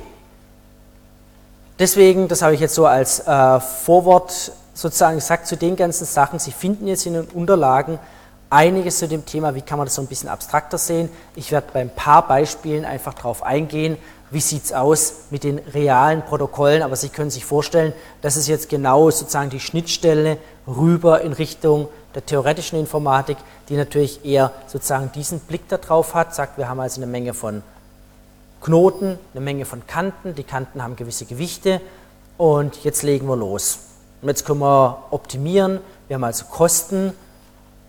deswegen, 1.78 2.28
das 2.28 2.42
habe 2.42 2.55
ich 2.55 2.61
jetzt 2.61 2.74
so 2.74 2.84
als 2.84 3.20
äh, 3.20 3.61
Vorwort 3.61 4.53
sozusagen 4.74 5.16
gesagt 5.16 5.47
zu 5.47 5.57
den 5.57 5.74
ganzen 5.74 6.05
Sachen. 6.05 6.38
Sie 6.38 6.53
finden 6.53 6.86
jetzt 6.86 7.07
in 7.07 7.14
den 7.14 7.24
Unterlagen 7.24 7.99
einiges 8.51 8.99
zu 8.99 9.09
dem 9.09 9.24
Thema, 9.24 9.55
wie 9.55 9.62
kann 9.62 9.78
man 9.78 9.86
das 9.86 9.94
so 9.94 10.03
ein 10.03 10.07
bisschen 10.07 10.28
abstrakter 10.28 10.76
sehen. 10.76 11.09
Ich 11.34 11.51
werde 11.51 11.68
bei 11.72 11.80
ein 11.80 11.90
paar 11.90 12.28
Beispielen 12.28 12.84
einfach 12.84 13.14
darauf 13.14 13.42
eingehen, 13.42 13.97
wie 14.31 14.41
sieht 14.41 14.64
es 14.64 14.72
aus 14.72 15.14
mit 15.31 15.45
den 15.45 15.59
realen 15.59 16.22
Protokollen, 16.22 16.83
aber 16.83 16.97
Sie 16.97 17.09
können 17.09 17.31
sich 17.31 17.45
vorstellen, 17.45 17.93
das 18.22 18.37
ist 18.37 18.49
jetzt 18.49 18.68
genau 18.68 19.11
sozusagen 19.11 19.51
die 19.51 19.61
Schnittstelle 19.61 20.39
rüber 20.66 21.20
in 21.20 21.33
Richtung 21.33 21.89
der 22.14 22.27
theoretischen 22.27 22.79
Informatik, 22.79 23.37
die 23.68 23.77
natürlich 23.77 24.24
eher 24.24 24.51
sozusagen 24.66 25.12
diesen 25.12 25.41
Blick 25.41 25.68
darauf 25.68 26.14
hat, 26.14 26.35
sagt, 26.35 26.59
wir 26.59 26.68
haben 26.68 26.81
also 26.81 27.01
eine 27.01 27.07
Menge 27.11 27.35
von 27.35 27.62
Knoten, 28.62 29.18
eine 29.33 29.41
Menge 29.45 29.64
von 29.64 29.87
Kanten, 29.87 30.35
die 30.35 30.43
Kanten 30.43 30.83
haben 30.83 30.97
gewisse 30.97 31.27
Gewichte. 31.27 31.81
Und 32.39 32.83
jetzt 32.85 33.03
legen 33.03 33.27
wir 33.27 33.37
los. 33.37 33.79
Und 34.22 34.29
jetzt 34.29 34.45
können 34.45 34.61
wir 34.61 35.05
optimieren, 35.11 35.81
wir 36.09 36.14
haben 36.14 36.24
also 36.24 36.47
Kosten. 36.47 37.12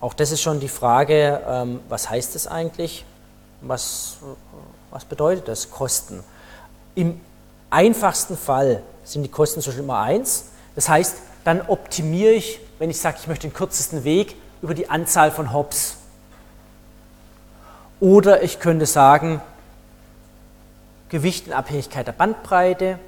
Auch 0.00 0.14
das 0.14 0.30
ist 0.30 0.42
schon 0.42 0.60
die 0.60 0.68
Frage, 0.68 1.40
ähm, 1.48 1.80
was 1.88 2.08
heißt 2.08 2.34
das 2.34 2.46
eigentlich? 2.46 3.04
Was, 3.62 4.18
was 4.90 5.04
bedeutet 5.04 5.48
das, 5.48 5.70
Kosten? 5.70 6.22
Im 6.94 7.20
einfachsten 7.70 8.36
Fall 8.36 8.82
sind 9.04 9.22
die 9.22 9.28
Kosten 9.28 9.62
schon 9.62 9.78
immer 9.78 9.98
eins. 9.98 10.46
Das 10.74 10.88
heißt, 10.88 11.16
dann 11.44 11.62
optimiere 11.62 12.32
ich, 12.32 12.60
wenn 12.78 12.90
ich 12.90 13.00
sage, 13.00 13.18
ich 13.20 13.26
möchte 13.26 13.48
den 13.48 13.54
kürzesten 13.54 14.04
Weg, 14.04 14.36
über 14.62 14.74
die 14.74 14.90
Anzahl 14.90 15.30
von 15.30 15.52
Hops. 15.52 15.96
Oder 18.00 18.42
ich 18.42 18.60
könnte 18.60 18.86
sagen, 18.86 19.40
Gewicht 21.08 21.46
in 21.46 21.52
Abhängigkeit 21.52 22.06
der 22.06 22.12
Bandbreite. 22.12 22.98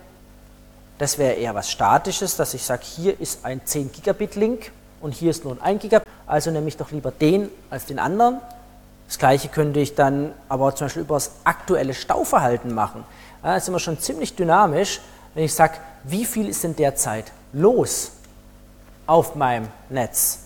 Das 0.99 1.19
wäre 1.19 1.35
eher 1.35 1.55
was 1.55 1.71
Statisches, 1.71 2.37
dass 2.37 2.55
ich 2.55 2.63
sage, 2.63 2.83
hier 2.85 3.21
ist 3.21 3.45
ein 3.45 3.65
10 3.65 3.93
Gigabit 3.93 4.37
Link 4.37 4.73
und 5.01 5.15
hier 5.15 5.31
ist 5.31 5.45
nur 5.45 5.55
ein 5.55 5.61
1 5.61 5.83
Gigabit, 5.83 6.09
also 6.27 6.51
nehme 6.51 6.69
ich 6.69 6.77
doch 6.77 6.91
lieber 6.91 7.11
den 7.11 7.49
als 7.71 7.87
den 7.87 7.99
anderen. 7.99 8.41
Das 9.11 9.19
gleiche 9.19 9.49
könnte 9.49 9.81
ich 9.81 9.97
dann 9.97 10.33
aber 10.49 10.73
zum 10.77 10.85
Beispiel 10.85 11.03
über 11.03 11.17
das 11.17 11.33
aktuelle 11.43 11.95
Stauverhalten 11.95 12.73
machen. 12.73 13.05
Da 13.43 13.59
sind 13.59 13.75
wir 13.75 13.81
schon 13.81 13.99
ziemlich 13.99 14.37
dynamisch, 14.37 15.01
wenn 15.35 15.43
ich 15.43 15.53
sage, 15.53 15.79
wie 16.05 16.25
viel 16.25 16.49
ist 16.49 16.63
denn 16.63 16.77
derzeit 16.77 17.33
los 17.53 18.13
auf 19.09 19.35
meinem 19.35 19.67
Netz? 19.89 20.39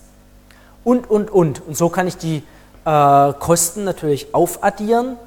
Und, 0.82 1.10
und, 1.10 1.30
und. 1.30 1.60
Und 1.60 1.76
so 1.76 1.90
kann 1.90 2.06
ich 2.06 2.16
die 2.16 2.42
äh, 2.86 3.32
Kosten 3.34 3.84
natürlich 3.84 4.34
aufaddieren 4.34 5.18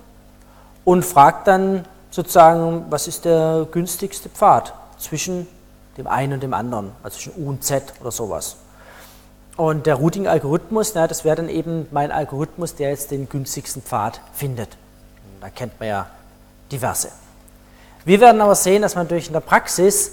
und 0.84 1.06
frage 1.06 1.42
dann 1.46 1.86
sozusagen, 2.10 2.88
was 2.90 3.08
ist 3.08 3.26
der 3.26 3.68
günstigste 3.70 4.30
Pfad 4.30 4.74
zwischen 4.98 5.48
dem 5.96 6.08
einen 6.08 6.34
und 6.34 6.42
dem 6.42 6.56
anderen, 6.56 6.92
also 7.04 7.20
zwischen 7.20 7.34
U 7.38 7.50
und 7.50 7.64
Z 7.64 7.84
oder 8.02 8.10
sowas. 8.10 8.56
Und 9.58 9.88
der 9.88 9.96
Routing-Algorithmus, 9.96 10.94
das 10.94 11.26
wäre 11.26 11.36
dann 11.36 11.50
eben 11.50 11.88
mein 11.92 12.12
Algorithmus, 12.12 12.76
der 12.76 12.92
jetzt 12.92 13.10
den 13.10 13.28
günstigsten 13.28 13.82
Pfad 13.82 14.22
findet. 14.34 14.78
Da 15.42 15.50
kennt 15.50 15.80
man 15.80 15.90
ja 15.90 16.08
diverse. 16.72 17.10
Wir 18.06 18.22
werden 18.22 18.40
aber 18.40 18.56
sehen, 18.56 18.84
dass 18.84 18.96
man 18.96 19.08
durch 19.08 19.28
in 19.28 19.34
der 19.34 19.40
Praxis 19.40 20.12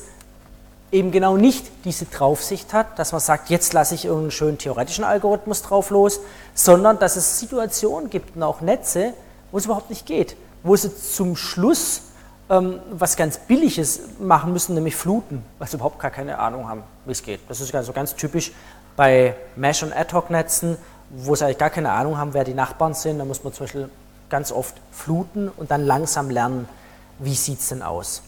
eben 0.91 1.11
genau 1.11 1.37
nicht 1.37 1.67
diese 1.85 2.07
Draufsicht 2.07 2.73
hat, 2.73 2.99
dass 2.99 3.13
man 3.13 3.21
sagt, 3.21 3.51
jetzt 3.51 3.73
lasse 3.75 3.95
ich 3.95 4.07
irgendeinen 4.07 4.31
schönen 4.31 4.59
theoretischen 4.59 5.05
Algorithmus 5.05 5.63
drauf 5.63 5.91
los, 5.91 6.21
sondern 6.55 6.99
dass 6.99 7.17
es 7.17 7.39
Situationen 7.39 8.09
gibt 8.09 8.37
und 8.37 8.43
auch 8.43 8.63
Netze, 8.63 9.13
wo 9.51 9.59
es 9.59 9.67
überhaupt 9.67 9.91
nicht 9.91 10.07
geht, 10.07 10.37
wo 10.63 10.75
sie 10.75 10.97
zum 10.97 11.37
Schluss 11.37 12.03
ähm, 12.49 12.81
was 12.91 13.17
ganz 13.17 13.39
Billiges 13.39 14.01
machen 14.21 14.53
müssen, 14.53 14.75
nämlich 14.75 14.97
fluten, 14.97 15.45
weil 15.59 15.69
sie 15.69 15.77
überhaupt 15.77 15.99
gar 15.99 16.11
keine 16.11 16.39
Ahnung 16.39 16.69
haben, 16.69 16.83
wie 17.05 17.13
es 17.13 17.23
geht. 17.23 17.41
Das 17.49 17.61
ist 17.61 17.75
also 17.75 17.93
ganz 17.93 18.15
typisch 18.15 18.53
bei 18.97 19.35
Mesh- 19.57 19.83
und 19.83 19.93
Ad-Hoc-Netzen, 19.93 20.77
wo 21.11 21.35
sie 21.35 21.45
eigentlich 21.45 21.59
gar 21.59 21.71
keine 21.71 21.91
Ahnung 21.93 22.19
haben, 22.19 22.35
wer 22.35 22.45
die 22.45 22.55
Nachbarn 22.55 22.95
sind. 22.95 23.19
Da 23.19 23.25
muss 23.25 23.45
man 23.45 23.53
zum 23.53 23.65
Beispiel 23.65 23.91
ganz 24.29 24.53
oft 24.53 24.75
fluten 24.93 25.49
und 25.49 25.71
dann 25.71 25.85
langsam 25.85 26.31
lernen, 26.31 26.69
wie 27.19 27.35
sieht 27.35 27.61
es 27.61 27.69
denn 27.69 27.83
aus? 27.83 28.23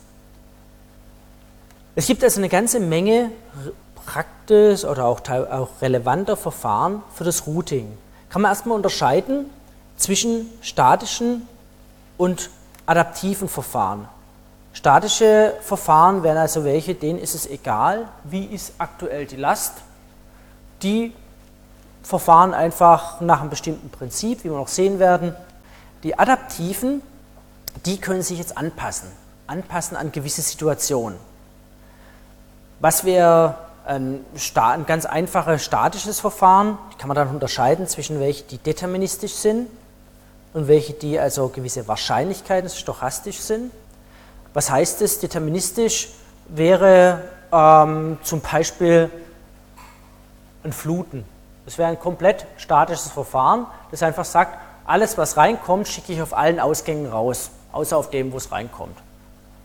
Es 1.94 2.06
gibt 2.06 2.22
also 2.22 2.40
eine 2.40 2.48
ganze 2.48 2.78
Menge 2.78 3.30
praktisch 4.04 4.84
oder 4.84 5.06
auch, 5.06 5.20
auch 5.28 5.68
relevanter 5.80 6.36
Verfahren 6.36 7.02
für 7.14 7.24
das 7.24 7.46
Routing. 7.46 7.96
Kann 8.28 8.42
man 8.42 8.50
erstmal 8.50 8.76
unterscheiden 8.76 9.50
zwischen 9.96 10.50
statischen 10.60 11.48
und 12.18 12.50
adaptiven 12.84 13.48
Verfahren. 13.48 14.08
Statische 14.72 15.54
Verfahren 15.62 16.22
wären 16.22 16.36
also 16.36 16.64
welche, 16.64 16.94
denen 16.94 17.18
ist 17.18 17.34
es 17.34 17.46
egal, 17.46 18.08
wie 18.24 18.44
ist 18.44 18.74
aktuell 18.78 19.24
die 19.24 19.36
Last. 19.36 19.72
Die 20.82 21.12
verfahren 22.02 22.54
einfach 22.54 23.20
nach 23.20 23.40
einem 23.40 23.50
bestimmten 23.50 23.90
Prinzip, 23.90 24.44
wie 24.44 24.50
wir 24.50 24.56
noch 24.56 24.68
sehen 24.68 24.98
werden. 24.98 25.34
Die 26.02 26.18
adaptiven 26.18 27.02
die 27.84 28.00
können 28.00 28.22
sich 28.22 28.38
jetzt 28.38 28.56
anpassen, 28.56 29.08
anpassen 29.46 29.96
an 29.96 30.12
gewisse 30.12 30.42
Situationen. 30.42 31.18
Was 32.80 33.04
wäre 33.04 33.56
ein, 33.86 34.24
ein, 34.54 34.86
ganz 34.86 35.06
einfaches 35.06 35.64
statisches 35.64 36.20
Verfahren, 36.20 36.78
kann 36.98 37.08
man 37.08 37.14
dann 37.14 37.28
unterscheiden 37.28 37.86
zwischen 37.86 38.18
welchen, 38.20 38.48
die 38.48 38.58
deterministisch 38.58 39.34
sind 39.34 39.68
und 40.52 40.68
welche, 40.68 40.92
die 40.94 41.18
also 41.18 41.48
gewisse 41.48 41.86
Wahrscheinlichkeiten 41.86 42.68
stochastisch 42.70 43.38
sind. 43.38 43.70
Was 44.54 44.70
heißt 44.70 45.02
es? 45.02 45.20
Deterministisch 45.20 46.08
wäre 46.48 47.22
ähm, 47.52 48.18
zum 48.22 48.40
Beispiel 48.40 49.10
ein 50.66 50.72
Fluten. 50.72 51.24
Das 51.64 51.78
wäre 51.78 51.88
ein 51.88 51.98
komplett 51.98 52.46
statisches 52.58 53.10
Verfahren, 53.10 53.66
das 53.90 54.02
einfach 54.02 54.24
sagt, 54.24 54.58
alles 54.84 55.18
was 55.18 55.36
reinkommt, 55.36 55.88
schicke 55.88 56.12
ich 56.12 56.22
auf 56.22 56.36
allen 56.36 56.60
Ausgängen 56.60 57.10
raus 57.10 57.50
außer 57.72 57.96
auf 57.96 58.10
dem, 58.10 58.32
wo 58.32 58.36
es 58.36 58.50
reinkommt. 58.52 58.96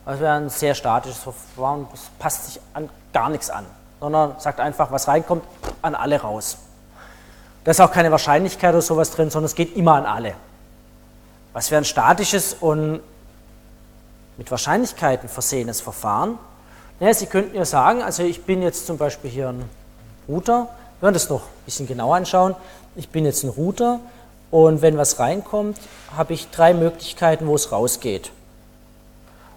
Das 0.06 0.20
wäre 0.20 0.34
ein 0.34 0.50
sehr 0.50 0.76
statisches 0.76 1.20
Verfahren, 1.20 1.88
das 1.92 2.02
passt 2.20 2.46
sich 2.46 2.62
an 2.74 2.90
gar 3.14 3.30
nichts 3.30 3.50
an, 3.50 3.66
sondern 4.00 4.40
sagt 4.40 4.60
einfach, 4.60 4.92
was 4.92 5.08
reinkommt, 5.08 5.44
an 5.82 5.96
alle 5.96 6.20
raus. 6.20 6.58
Da 7.64 7.72
ist 7.72 7.80
auch 7.80 7.92
keine 7.92 8.12
Wahrscheinlichkeit 8.12 8.74
oder 8.74 8.82
sowas 8.82 9.12
drin, 9.12 9.30
sondern 9.30 9.46
es 9.46 9.56
geht 9.56 9.76
immer 9.76 9.94
an 9.94 10.06
alle. 10.06 10.34
Was 11.54 11.70
wäre 11.70 11.82
ein 11.82 11.86
statisches 11.86 12.56
und 12.60 13.02
mit 14.38 14.50
Wahrscheinlichkeiten 14.50 15.30
versehenes 15.30 15.82
Verfahren? 15.82 16.40
Naja, 17.00 17.14
Sie 17.14 17.28
könnten 17.28 17.56
ja 17.56 17.66
sagen, 17.66 18.02
also 18.02 18.24
ich 18.24 18.44
bin 18.44 18.62
jetzt 18.62 18.88
zum 18.88 18.98
Beispiel 18.98 19.30
hier 19.30 19.50
ein 19.50 19.70
Router, 20.28 20.70
wir 21.02 21.08
werden 21.08 21.16
das 21.16 21.30
noch 21.30 21.42
ein 21.42 21.66
bisschen 21.66 21.88
genauer 21.88 22.16
anschauen. 22.16 22.56
Ich 22.96 23.10
bin 23.10 23.26
jetzt 23.26 23.44
ein 23.44 23.50
Router 23.50 24.00
und 24.52 24.84
wenn 24.84 24.98
was 24.98 25.18
reinkommt, 25.18 25.80
habe 26.16 26.34
ich 26.34 26.52
drei 26.52 26.76
Möglichkeiten, 26.76 27.48
wo 27.48 27.56
es 27.56 27.72
rausgeht. 27.72 28.32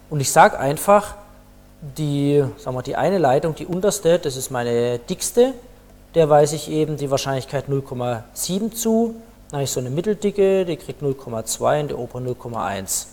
Und 0.09 0.21
ich 0.21 0.31
sage 0.31 0.57
einfach, 0.57 1.13
die, 1.97 2.43
sagen 2.57 2.75
wir, 2.75 2.81
die 2.81 2.95
eine 2.95 3.19
Leitung, 3.19 3.53
die 3.53 3.67
unterste, 3.67 4.17
das 4.17 4.37
ist 4.37 4.49
meine 4.49 4.97
dickste, 4.97 5.53
der 6.15 6.31
weise 6.31 6.55
ich 6.55 6.67
eben 6.71 6.97
die 6.97 7.11
Wahrscheinlichkeit 7.11 7.65
0,7 7.67 8.73
zu. 8.73 9.13
Dann 9.49 9.57
habe 9.57 9.63
ich 9.65 9.71
so 9.71 9.79
eine 9.79 9.91
mitteldicke, 9.91 10.65
die 10.65 10.77
kriegt 10.77 11.03
0,2 11.03 11.81
und 11.81 11.87
die 11.89 11.93
obere 11.93 12.23
0,1. 12.23 13.05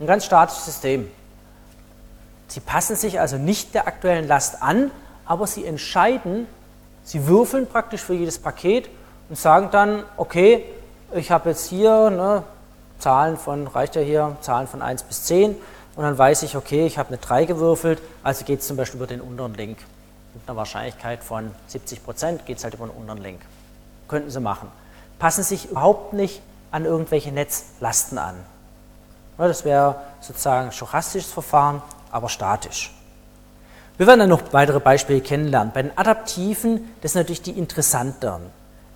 Ein 0.00 0.06
ganz 0.08 0.24
statisches 0.24 0.64
System. 0.64 1.08
Sie 2.48 2.58
passen 2.58 2.96
sich 2.96 3.20
also 3.20 3.36
nicht 3.36 3.72
der 3.74 3.86
aktuellen 3.86 4.26
Last 4.26 4.60
an, 4.60 4.90
aber 5.26 5.46
sie 5.46 5.64
entscheiden, 5.64 6.46
sie 7.02 7.26
würfeln 7.26 7.66
praktisch 7.66 8.02
für 8.02 8.14
jedes 8.14 8.38
Paket 8.38 8.88
und 9.28 9.38
sagen 9.38 9.68
dann, 9.70 10.04
okay, 10.16 10.64
ich 11.12 11.30
habe 11.30 11.50
jetzt 11.50 11.68
hier 11.68 12.10
ne, 12.10 12.42
Zahlen 12.98 13.36
von, 13.36 13.66
reicht 13.66 13.96
ja 13.96 14.02
hier, 14.02 14.36
Zahlen 14.40 14.66
von 14.66 14.82
1 14.82 15.04
bis 15.04 15.24
10 15.24 15.56
und 15.96 16.02
dann 16.02 16.16
weiß 16.16 16.42
ich, 16.42 16.56
okay, 16.56 16.86
ich 16.86 16.98
habe 16.98 17.08
eine 17.08 17.18
3 17.18 17.44
gewürfelt, 17.44 18.00
also 18.22 18.44
geht 18.44 18.60
es 18.60 18.66
zum 18.66 18.76
Beispiel 18.76 18.98
über 18.98 19.06
den 19.06 19.20
unteren 19.20 19.54
Link. 19.54 19.78
Mit 20.34 20.48
einer 20.48 20.56
Wahrscheinlichkeit 20.56 21.22
von 21.22 21.54
70 21.68 22.04
Prozent 22.04 22.46
geht 22.46 22.58
es 22.58 22.64
halt 22.64 22.74
über 22.74 22.86
den 22.86 22.96
unteren 22.96 23.22
Link. 23.22 23.40
Könnten 24.08 24.30
Sie 24.30 24.40
machen. 24.40 24.68
Passen 25.18 25.44
sich 25.44 25.70
überhaupt 25.70 26.12
nicht 26.12 26.42
an 26.72 26.84
irgendwelche 26.84 27.30
Netzlasten 27.30 28.18
an. 28.18 28.34
Das 29.38 29.64
wäre 29.64 29.96
sozusagen 30.20 30.66
ein 30.66 30.72
stochastisches 30.72 31.32
Verfahren, 31.32 31.82
aber 32.10 32.28
statisch. 32.28 32.92
Wir 33.96 34.06
werden 34.06 34.20
dann 34.20 34.28
noch 34.28 34.52
weitere 34.52 34.80
Beispiele 34.80 35.20
kennenlernen. 35.20 35.72
Bei 35.72 35.82
den 35.82 35.96
Adaptiven, 35.96 36.94
das 37.00 37.12
sind 37.12 37.20
natürlich 37.20 37.42
die 37.42 37.52
interessanteren 37.52 38.42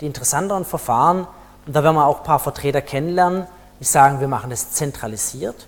die 0.00 0.06
interessanteren 0.06 0.64
Verfahren, 0.64 1.26
und 1.66 1.76
da 1.76 1.82
werden 1.82 1.96
wir 1.96 2.06
auch 2.06 2.18
ein 2.18 2.24
paar 2.24 2.38
Vertreter 2.38 2.80
kennenlernen, 2.80 3.46
die 3.80 3.84
sagen, 3.84 4.20
wir 4.20 4.28
machen 4.28 4.50
das 4.50 4.72
zentralisiert. 4.72 5.66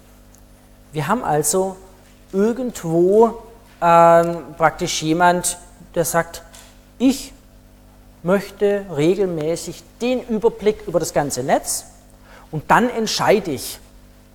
Wir 0.92 1.08
haben 1.08 1.24
also 1.24 1.76
irgendwo 2.32 3.42
ähm, 3.82 4.38
praktisch 4.56 5.02
jemand, 5.02 5.58
der 5.94 6.04
sagt, 6.04 6.42
ich 6.98 7.32
möchte 8.22 8.84
regelmäßig 8.94 9.82
den 10.00 10.26
Überblick 10.26 10.86
über 10.86 11.00
das 11.00 11.12
ganze 11.12 11.42
Netz 11.42 11.86
und 12.50 12.70
dann 12.70 12.88
entscheide 12.90 13.50
ich, 13.50 13.78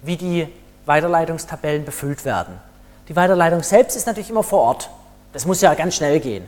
wie 0.02 0.18
die 0.18 0.48
Weiterleitungstabellen 0.86 1.84
befüllt 1.84 2.26
werden. 2.26 2.60
Die 3.08 3.16
Weiterleitung 3.16 3.62
selbst 3.64 3.95
ist 3.95 4.08
natürlich 4.08 4.30
immer 4.30 4.43
vor 4.43 4.60
Ort. 4.60 4.89
Das 5.34 5.45
muss 5.45 5.62
ja 5.62 5.74
ganz 5.74 5.95
schnell 5.95 6.20
gehen. 6.20 6.47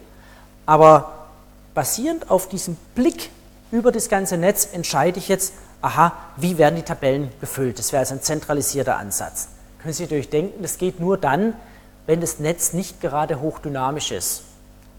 Aber 0.65 1.27
basierend 1.73 2.31
auf 2.31 2.49
diesem 2.49 2.75
Blick 2.95 3.29
über 3.71 3.91
das 3.91 4.09
ganze 4.09 4.37
Netz 4.37 4.69
entscheide 4.71 5.19
ich 5.19 5.27
jetzt, 5.27 5.53
aha, 5.81 6.13
wie 6.37 6.57
werden 6.57 6.75
die 6.75 6.81
Tabellen 6.81 7.31
befüllt. 7.39 7.77
Das 7.79 7.91
wäre 7.91 7.99
also 7.99 8.15
ein 8.15 8.21
zentralisierter 8.21 8.97
Ansatz. 8.97 9.49
Können 9.81 9.93
Sie 9.93 10.03
natürlich 10.03 10.29
denken, 10.29 10.61
das 10.61 10.77
geht 10.77 10.99
nur 10.99 11.17
dann, 11.17 11.53
wenn 12.05 12.21
das 12.21 12.39
Netz 12.39 12.73
nicht 12.73 13.01
gerade 13.01 13.39
hochdynamisch 13.41 14.11
ist. 14.11 14.43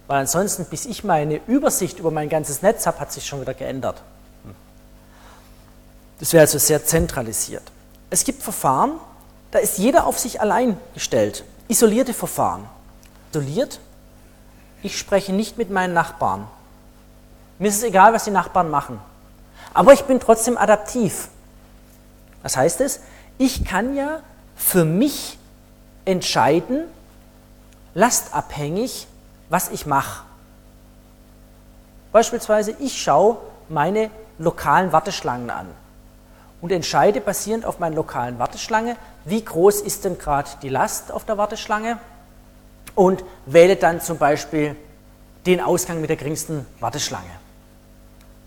Weil 0.07 0.21
ansonsten, 0.21 0.65
bis 0.67 0.87
ich 0.87 1.05
meine 1.05 1.41
Übersicht 1.47 1.99
über 1.99 2.11
mein 2.11 2.29
ganzes 2.29 2.63
Netz 2.63 2.87
habe, 2.87 3.01
hat 3.01 3.13
sich 3.13 3.27
schon 3.27 3.41
wieder 3.41 3.55
geändert. 3.55 4.03
Das 6.19 6.33
wäre 6.33 6.43
also 6.43 6.59
sehr 6.59 6.85
zentralisiert. 6.85 7.63
Es 8.11 8.25
gibt 8.25 8.43
Verfahren, 8.43 8.93
da 9.51 9.59
ist 9.59 9.79
jeder 9.79 10.07
auf 10.07 10.19
sich 10.19 10.41
allein 10.41 10.79
gestellt. 10.95 11.45
Isolierte 11.69 12.15
Verfahren. 12.15 12.65
Isoliert, 13.31 13.81
ich 14.83 14.99
spreche 14.99 15.33
nicht 15.33 15.59
mit 15.59 15.71
meinen 15.71 15.95
Nachbarn. 15.95 16.47
Mir 17.59 17.69
ist 17.69 17.77
es 17.77 17.83
egal, 17.83 18.13
was 18.13 18.25
die 18.25 18.31
Nachbarn 18.31 18.71
machen. 18.71 19.01
Aber 19.75 19.93
ich 19.93 20.05
bin 20.05 20.21
trotzdem 20.21 20.57
adaptiv. 20.57 21.29
Was 22.43 22.57
heißt 22.57 22.81
es? 22.81 23.01
Ich 23.37 23.65
kann 23.65 23.97
ja 23.97 24.21
für 24.57 24.85
mich 24.85 25.39
entscheiden, 26.05 26.85
lastabhängig, 27.95 29.07
was 29.49 29.71
ich 29.71 29.87
mache. 29.87 30.25
Beispielsweise, 32.13 32.75
ich 32.79 33.01
schaue 33.01 33.39
meine 33.69 34.11
lokalen 34.39 34.93
Warteschlangen 34.93 35.51
an 35.51 35.69
und 36.61 36.73
entscheide 36.73 37.21
basierend 37.21 37.65
auf 37.65 37.79
meiner 37.79 37.97
lokalen 37.97 38.39
Warteschlange, 38.39 38.97
wie 39.25 39.45
groß 39.45 39.81
ist 39.81 40.05
denn 40.05 40.19
gerade 40.19 40.51
die 40.63 40.69
Last 40.69 41.13
auf 41.13 41.25
der 41.25 41.39
Warteschlange 41.39 41.99
und 42.95 43.25
wähle 43.47 43.77
dann 43.77 44.01
zum 44.01 44.19
Beispiel 44.19 44.75
den 45.47 45.61
Ausgang 45.61 46.01
mit 46.01 46.11
der 46.11 46.17
geringsten 46.17 46.67
Warteschlange 46.81 47.31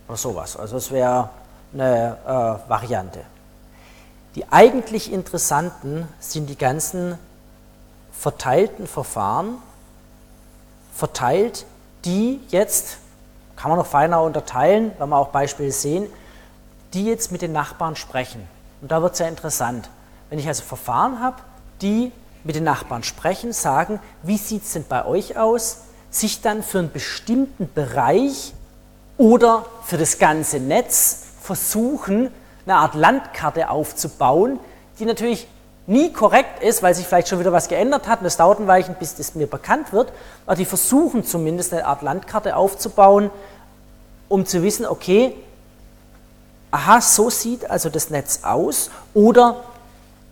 oder 0.08 0.18
sowas. 0.18 0.58
Also 0.58 0.78
es 0.78 0.92
wäre 0.92 1.30
eine 1.74 2.18
äh, 2.26 2.70
Variante. 2.70 3.22
Die 4.36 4.50
eigentlich 4.52 5.12
interessanten 5.12 6.08
sind 6.20 6.50
die 6.50 6.58
ganzen 6.58 7.18
verteilten 8.12 8.88
Verfahren, 8.88 9.58
verteilt, 10.94 11.66
die 12.06 12.40
jetzt, 12.50 12.98
kann 13.56 13.70
man 13.70 13.80
noch 13.80 13.88
feiner 13.88 14.22
unterteilen, 14.22 14.92
wenn 14.98 15.10
wir 15.10 15.18
auch 15.18 15.30
Beispiele 15.30 15.72
sehen, 15.72 16.08
die 16.94 17.06
jetzt 17.06 17.32
mit 17.32 17.42
den 17.42 17.52
Nachbarn 17.52 17.96
sprechen. 17.96 18.48
Und 18.82 18.92
da 18.92 19.02
wird 19.02 19.14
es 19.14 19.20
ja 19.20 19.28
interessant. 19.28 19.90
Wenn 20.30 20.40
ich 20.40 20.48
also 20.48 20.64
Verfahren 20.64 21.20
habe, 21.20 21.38
die 21.82 22.12
mit 22.44 22.56
den 22.56 22.64
Nachbarn 22.64 23.04
sprechen, 23.04 23.54
sagen, 23.54 24.00
wie 24.24 24.38
sieht 24.38 24.64
es 24.64 24.74
denn 24.74 24.86
bei 24.88 25.06
euch 25.06 25.38
aus, 25.38 25.84
sich 26.10 26.42
dann 26.42 26.64
für 26.64 26.80
einen 26.80 26.92
bestimmten 26.92 27.72
Bereich 27.74 28.54
oder 29.18 29.66
für 29.84 29.98
das 29.98 30.18
ganze 30.18 30.60
Netz 30.60 31.24
versuchen, 31.42 32.32
eine 32.66 32.76
Art 32.76 32.96
Landkarte 32.96 33.70
aufzubauen, 33.70 34.60
die 35.00 35.06
natürlich 35.06 35.48
nie 35.88 36.12
korrekt 36.12 36.62
ist, 36.64 36.84
weil 36.84 36.94
sich 36.94 37.06
vielleicht 37.06 37.28
schon 37.28 37.40
wieder 37.40 37.52
was 37.52 37.68
geändert 37.68 38.08
hat 38.08 38.22
und 38.22 38.26
es 38.26 38.38
dauert 38.38 38.60
ein 38.60 38.68
Weilchen, 38.68 38.96
bis 38.96 39.16
das 39.16 39.36
mir 39.36 39.48
bekannt 39.48 39.94
wird, 39.94 40.12
aber 40.46 40.56
die 40.56 40.66
versuchen 40.66 41.24
zumindest 41.24 41.74
eine 41.74 41.86
Art 41.86 42.02
Landkarte 42.02 42.56
aufzubauen, 42.56 43.30
um 44.30 44.46
zu 44.46 44.64
wissen, 44.64 44.86
okay, 44.86 45.36
aha, 46.72 47.02
so 47.02 47.30
sieht 47.30 47.70
also 47.70 47.90
das 47.90 48.10
Netz 48.10 48.40
aus 48.44 48.90
oder 49.14 49.64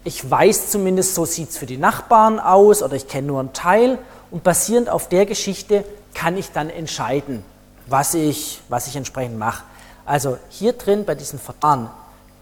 ich 0.04 0.30
weiß 0.30 0.72
zumindest, 0.72 1.16
so 1.16 1.26
sieht 1.26 1.50
es 1.50 1.58
für 1.58 1.66
die 1.66 1.78
Nachbarn 1.78 2.40
aus 2.40 2.82
oder 2.82 2.96
ich 2.96 3.08
kenne 3.08 3.28
nur 3.28 3.40
einen 3.40 3.54
Teil 3.54 4.00
und 4.32 4.44
basierend 4.44 4.90
auf 4.90 5.10
der 5.10 5.26
Geschichte 5.26 5.84
kann 6.14 6.38
ich 6.38 6.52
dann 6.52 6.70
entscheiden, 6.70 7.44
was 7.88 8.14
ich, 8.14 8.62
was 8.70 8.88
ich 8.88 8.96
entsprechend 8.96 9.38
mache. 9.38 9.64
Also 10.06 10.38
hier 10.50 10.74
drin 10.74 11.06
bei 11.06 11.16
diesen 11.16 11.38
Verfahren 11.38 11.90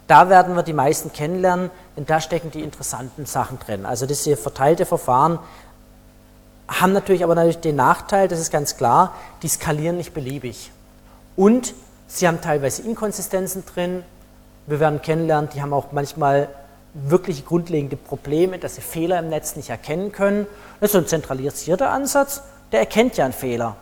da 0.07 0.29
werden 0.29 0.55
wir 0.55 0.63
die 0.63 0.73
meisten 0.73 1.11
kennenlernen, 1.11 1.69
denn 1.95 2.05
da 2.05 2.21
stecken 2.21 2.49
die 2.49 2.63
interessanten 2.63 3.25
Sachen 3.25 3.59
drin. 3.59 3.85
Also 3.85 4.05
diese 4.05 4.37
verteilte 4.37 4.85
Verfahren 4.85 5.37
haben 6.67 6.93
natürlich 6.93 7.23
aber 7.23 7.35
natürlich 7.35 7.59
den 7.59 7.75
Nachteil, 7.75 8.27
das 8.27 8.39
ist 8.39 8.51
ganz 8.51 8.77
klar, 8.77 9.13
die 9.43 9.49
skalieren 9.49 9.97
nicht 9.97 10.13
beliebig. 10.13 10.71
Und 11.35 11.73
sie 12.07 12.27
haben 12.27 12.41
teilweise 12.41 12.81
Inkonsistenzen 12.81 13.63
drin. 13.65 14.03
Wir 14.65 14.79
werden 14.79 15.01
kennenlernen, 15.01 15.49
die 15.53 15.61
haben 15.61 15.73
auch 15.73 15.91
manchmal 15.91 16.49
wirklich 16.93 17.45
grundlegende 17.45 17.95
Probleme, 17.95 18.57
dass 18.57 18.75
sie 18.75 18.81
Fehler 18.81 19.19
im 19.19 19.29
Netz 19.29 19.55
nicht 19.55 19.69
erkennen 19.69 20.11
können. 20.11 20.47
Das 20.79 20.89
ist 20.89 20.93
so 20.93 20.97
ein 20.99 21.07
zentralisierter 21.07 21.89
Ansatz, 21.89 22.41
der 22.71 22.81
erkennt 22.81 23.17
ja 23.17 23.25
einen 23.25 23.33
Fehler. 23.33 23.75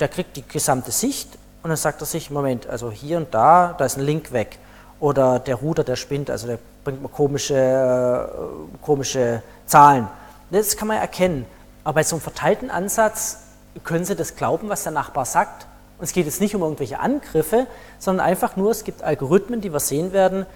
Der 0.00 0.08
kriegt 0.08 0.36
die 0.36 0.46
gesamte 0.46 0.90
Sicht 0.90 1.38
und 1.62 1.70
dann 1.70 1.76
sagt 1.76 2.00
er 2.02 2.06
sich, 2.06 2.30
Moment, 2.30 2.66
also 2.66 2.90
hier 2.90 3.16
und 3.16 3.34
da, 3.34 3.74
da 3.76 3.84
ist 3.84 3.96
ein 3.96 4.04
Link 4.04 4.32
weg 4.32 4.58
oder 5.00 5.38
der 5.38 5.56
Router, 5.56 5.84
der 5.84 5.96
spinnt, 5.96 6.30
also 6.30 6.46
der 6.46 6.58
bringt 6.84 7.02
mal 7.02 7.08
komische, 7.08 7.54
äh, 7.54 8.84
komische 8.84 9.42
Zahlen. 9.66 10.08
Das 10.50 10.76
kann 10.76 10.88
man 10.88 10.98
erkennen. 10.98 11.44
Aber 11.84 11.94
bei 11.94 12.02
so 12.02 12.16
einem 12.16 12.22
verteilten 12.22 12.70
Ansatz 12.70 13.38
können 13.84 14.04
Sie 14.04 14.16
das 14.16 14.36
glauben, 14.36 14.68
was 14.68 14.84
der 14.84 14.92
Nachbar 14.92 15.24
sagt. 15.24 15.66
Und 15.98 16.04
es 16.04 16.12
geht 16.12 16.26
jetzt 16.26 16.40
nicht 16.40 16.54
um 16.54 16.62
irgendwelche 16.62 17.00
Angriffe, 17.00 17.66
sondern 17.98 18.26
einfach 18.26 18.56
nur, 18.56 18.70
es 18.70 18.84
gibt 18.84 19.02
Algorithmen, 19.02 19.60
die 19.60 19.72
wir 19.72 19.80
sehen 19.80 20.12
werden. 20.12 20.46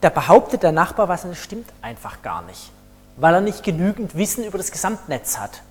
Da 0.00 0.10
behauptet 0.10 0.62
der 0.62 0.72
Nachbar 0.72 1.08
was 1.08 1.24
und 1.24 1.30
das 1.30 1.38
stimmt 1.38 1.68
einfach 1.82 2.22
gar 2.22 2.42
nicht, 2.42 2.70
weil 3.16 3.34
er 3.34 3.40
nicht 3.40 3.64
genügend 3.64 4.16
Wissen 4.16 4.44
über 4.44 4.58
das 4.58 4.70
Gesamtnetz 4.70 5.38
hat. 5.38 5.62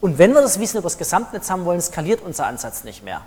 Und 0.00 0.18
wenn 0.18 0.32
wir 0.32 0.42
das 0.42 0.60
Wissen 0.60 0.78
über 0.78 0.86
das 0.86 0.98
Gesamtnetz 0.98 1.50
haben 1.50 1.64
wollen, 1.64 1.80
skaliert 1.80 2.20
unser 2.22 2.46
Ansatz 2.46 2.84
nicht 2.84 3.02
mehr. 3.02 3.22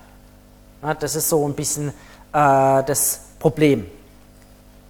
Das 0.99 1.15
ist 1.15 1.27
so 1.27 1.45
ein 1.45 1.53
bisschen 1.53 1.89
äh, 1.89 1.91
das 2.31 3.21
Problem. 3.39 3.85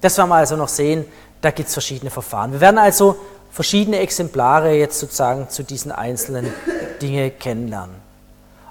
Das 0.01 0.17
werden 0.17 0.29
wir 0.29 0.35
also 0.35 0.55
noch 0.55 0.67
sehen, 0.67 1.05
da 1.41 1.51
gibt 1.51 1.69
es 1.69 1.73
verschiedene 1.73 2.11
Verfahren. 2.11 2.51
Wir 2.51 2.61
werden 2.61 2.77
also 2.77 3.15
verschiedene 3.51 3.99
Exemplare 3.99 4.73
jetzt 4.73 4.99
sozusagen 4.99 5.49
zu 5.49 5.63
diesen 5.63 5.91
einzelnen 5.91 6.53
Dingen 7.01 7.37
kennenlernen. 7.39 7.95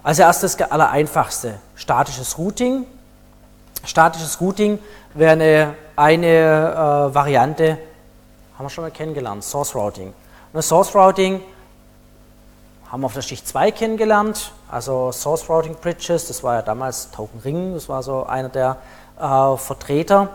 Als 0.02 0.18
erstes 0.18 0.56
das 0.56 0.70
allereinfachste, 0.70 1.58
statisches 1.74 2.38
Routing. 2.38 2.86
Statisches 3.84 4.40
Routing 4.40 4.78
wäre 5.14 5.32
eine, 5.32 5.74
eine 5.96 6.26
äh, 6.26 7.14
Variante, 7.14 7.78
haben 8.56 8.64
wir 8.64 8.70
schon 8.70 8.84
mal 8.84 8.90
kennengelernt, 8.90 9.44
Source 9.44 9.74
Routing. 9.74 10.12
Und 10.52 10.62
Source 10.62 10.94
Routing 10.94 11.40
haben 12.90 13.00
wir 13.02 13.06
auf 13.06 13.14
der 13.14 13.22
Schicht 13.22 13.46
2 13.46 13.70
kennengelernt, 13.70 14.52
also 14.70 15.12
Source 15.12 15.48
Routing 15.48 15.74
Bridges, 15.74 16.26
das 16.28 16.42
war 16.42 16.54
ja 16.54 16.62
damals 16.62 17.10
Token 17.10 17.40
Ring, 17.40 17.74
das 17.74 17.88
war 17.88 18.02
so 18.02 18.24
einer 18.24 18.48
der 18.48 18.78
äh, 19.18 19.56
Vertreter. 19.56 20.30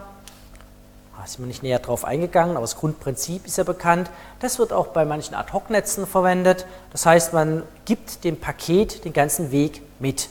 Da 1.18 1.28
sind 1.28 1.40
wir 1.40 1.48
nicht 1.48 1.64
näher 1.64 1.80
drauf 1.80 2.04
eingegangen, 2.04 2.58
aber 2.58 2.64
das 2.64 2.76
Grundprinzip 2.76 3.46
ist 3.46 3.58
ja 3.58 3.64
bekannt. 3.64 4.10
Das 4.40 4.60
wird 4.60 4.74
auch 4.74 4.88
bei 4.88 5.06
manchen 5.06 5.36
Ad-Hoc-Netzen 5.36 6.06
verwendet. 6.06 6.66
Das 6.92 7.06
heißt, 7.06 7.32
man 7.34 7.64
gibt 7.86 8.26
dem 8.26 8.38
Paket 8.38 9.06
den 9.06 9.14
ganzen 9.14 9.52
Weg 9.52 9.82
mit. 10.00 10.28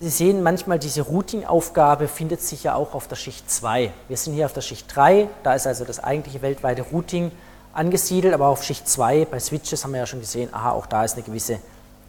Sie 0.00 0.10
sehen 0.10 0.42
manchmal, 0.42 0.80
diese 0.80 1.02
Routing-Aufgabe 1.02 2.08
findet 2.08 2.42
sich 2.42 2.64
ja 2.64 2.74
auch 2.74 2.94
auf 2.94 3.06
der 3.06 3.14
Schicht 3.14 3.48
2. 3.48 3.92
Wir 4.08 4.16
sind 4.16 4.34
hier 4.34 4.46
auf 4.46 4.52
der 4.52 4.62
Schicht 4.62 4.86
3, 4.96 5.28
da 5.44 5.54
ist 5.54 5.68
also 5.68 5.84
das 5.84 6.02
eigentliche 6.02 6.42
weltweite 6.42 6.82
Routing 6.82 7.30
angesiedelt, 7.72 8.34
aber 8.34 8.48
auf 8.48 8.64
Schicht 8.64 8.88
2 8.88 9.26
bei 9.26 9.38
Switches 9.38 9.84
haben 9.84 9.92
wir 9.92 10.00
ja 10.00 10.06
schon 10.06 10.18
gesehen, 10.18 10.52
aha, 10.52 10.72
auch 10.72 10.86
da 10.86 11.04
ist 11.04 11.14
eine 11.14 11.22
gewisse 11.22 11.60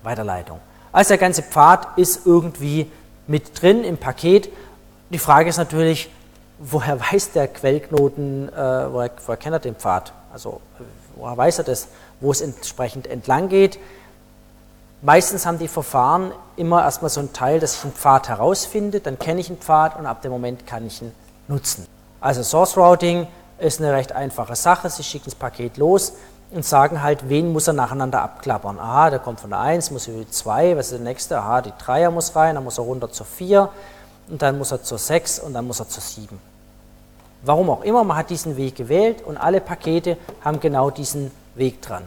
Weiterleitung. 0.02 0.60
Also 0.92 1.10
der 1.10 1.20
ganze 1.20 1.44
Pfad 1.44 1.96
ist 1.98 2.26
irgendwie 2.26 2.92
mit 3.28 3.62
drin 3.62 3.84
im 3.84 3.98
Paket. 3.98 4.50
Die 5.12 5.20
Frage 5.20 5.50
ist 5.50 5.58
natürlich, 5.58 6.10
woher 6.60 7.00
weiß 7.00 7.32
der 7.32 7.48
Quellknoten, 7.48 8.50
äh, 8.50 8.54
woher, 8.56 9.12
woher 9.26 9.38
kennt 9.38 9.54
er 9.54 9.60
den 9.60 9.76
Pfad? 9.76 10.14
Also 10.32 10.62
woher 11.16 11.38
weiß 11.38 11.60
er 11.60 11.64
das, 11.64 11.88
wo 12.20 12.32
es 12.32 12.42
entsprechend 12.42 13.08
entlang 13.08 13.50
geht? 13.50 13.80
Meistens 15.02 15.46
haben 15.46 15.60
die 15.60 15.68
Verfahren 15.68 16.32
immer 16.56 16.84
erstmal 16.84 17.10
so 17.10 17.20
einen 17.20 17.34
Teil, 17.34 17.60
dass 17.60 17.76
ich 17.76 17.84
einen 17.84 17.94
Pfad 17.94 18.30
herausfinde, 18.30 19.02
dann 19.02 19.20
kenne 19.20 19.42
ich 19.42 19.50
einen 19.50 19.58
Pfad 19.58 19.98
und 20.00 20.06
ab 20.06 20.22
dem 20.22 20.32
Moment 20.32 20.66
kann 20.66 20.88
ich 20.88 21.02
ihn 21.02 21.12
nutzen. 21.50 21.86
Also 22.22 22.42
Source 22.42 22.78
Routing 22.78 23.28
ist 23.60 23.82
eine 23.82 23.92
recht 23.92 24.14
einfache 24.14 24.56
Sache. 24.56 24.90
Sie 24.90 25.04
schicken 25.04 25.26
das 25.26 25.36
Paket 25.36 25.76
los 25.76 26.14
und 26.52 26.64
sagen 26.64 27.04
halt, 27.04 27.28
wen 27.28 27.52
muss 27.52 27.68
er 27.68 27.74
nacheinander 27.74 28.22
abklappern. 28.22 28.80
Aha, 28.80 29.10
der 29.10 29.20
kommt 29.20 29.42
von 29.42 29.50
der 29.50 29.60
1, 29.60 29.92
muss 29.92 30.08
über 30.08 30.20
die 30.20 30.30
2, 30.30 30.78
was 30.78 30.88
ist 30.88 30.94
der 30.94 31.00
nächste? 31.00 31.38
Aha, 31.38 31.62
die 31.62 31.72
3er 31.72 32.12
muss 32.12 32.36
rein, 32.36 32.56
dann 32.56 32.64
muss 32.64 32.78
er 32.78 32.86
runter 32.86 33.12
zur 33.12 33.26
4 33.26 33.70
und 34.30 34.42
dann 34.42 34.58
muss 34.58 34.72
er 34.72 34.84
zur 34.84 34.98
6 34.98 35.40
und 35.40 35.54
dann 35.54 35.66
muss 35.66 35.80
er 35.80 35.88
zur 35.88 36.02
7. 36.02 36.40
Warum 37.44 37.70
auch 37.70 37.84
immer, 37.84 38.04
man 38.04 38.18
hat 38.18 38.30
diesen 38.30 38.56
Weg 38.56 38.76
gewählt 38.76 39.22
und 39.22 39.38
alle 39.38 39.60
Pakete 39.60 40.18
haben 40.44 40.60
genau 40.60 40.90
diesen 40.90 41.32
Weg 41.56 41.82
dran. 41.82 42.04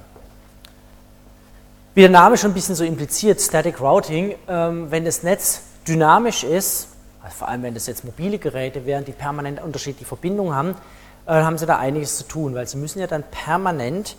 Wie 1.94 2.02
der 2.02 2.10
Name 2.10 2.36
schon 2.36 2.50
ein 2.50 2.54
bisschen 2.54 2.74
so 2.74 2.84
impliziert, 2.84 3.40
Static 3.40 3.80
Routing, 3.80 4.34
ähm, 4.48 4.90
wenn 4.90 5.04
das 5.04 5.22
Netz 5.22 5.62
dynamisch 5.86 6.44
ist, 6.44 6.88
also 7.22 7.36
vor 7.36 7.48
allem 7.48 7.62
wenn 7.62 7.74
das 7.74 7.86
jetzt 7.86 8.04
mobile 8.04 8.38
Geräte 8.38 8.86
wären, 8.86 9.04
die 9.04 9.12
permanent 9.12 9.62
unterschiedliche 9.62 10.06
Verbindungen 10.06 10.54
haben, 10.54 10.74
äh, 11.26 11.32
haben 11.32 11.58
sie 11.58 11.66
da 11.66 11.78
einiges 11.78 12.18
zu 12.18 12.24
tun, 12.24 12.54
weil 12.54 12.66
sie 12.66 12.76
müssen 12.76 12.98
ja 12.98 13.06
dann 13.06 13.22
permanent 13.22 14.16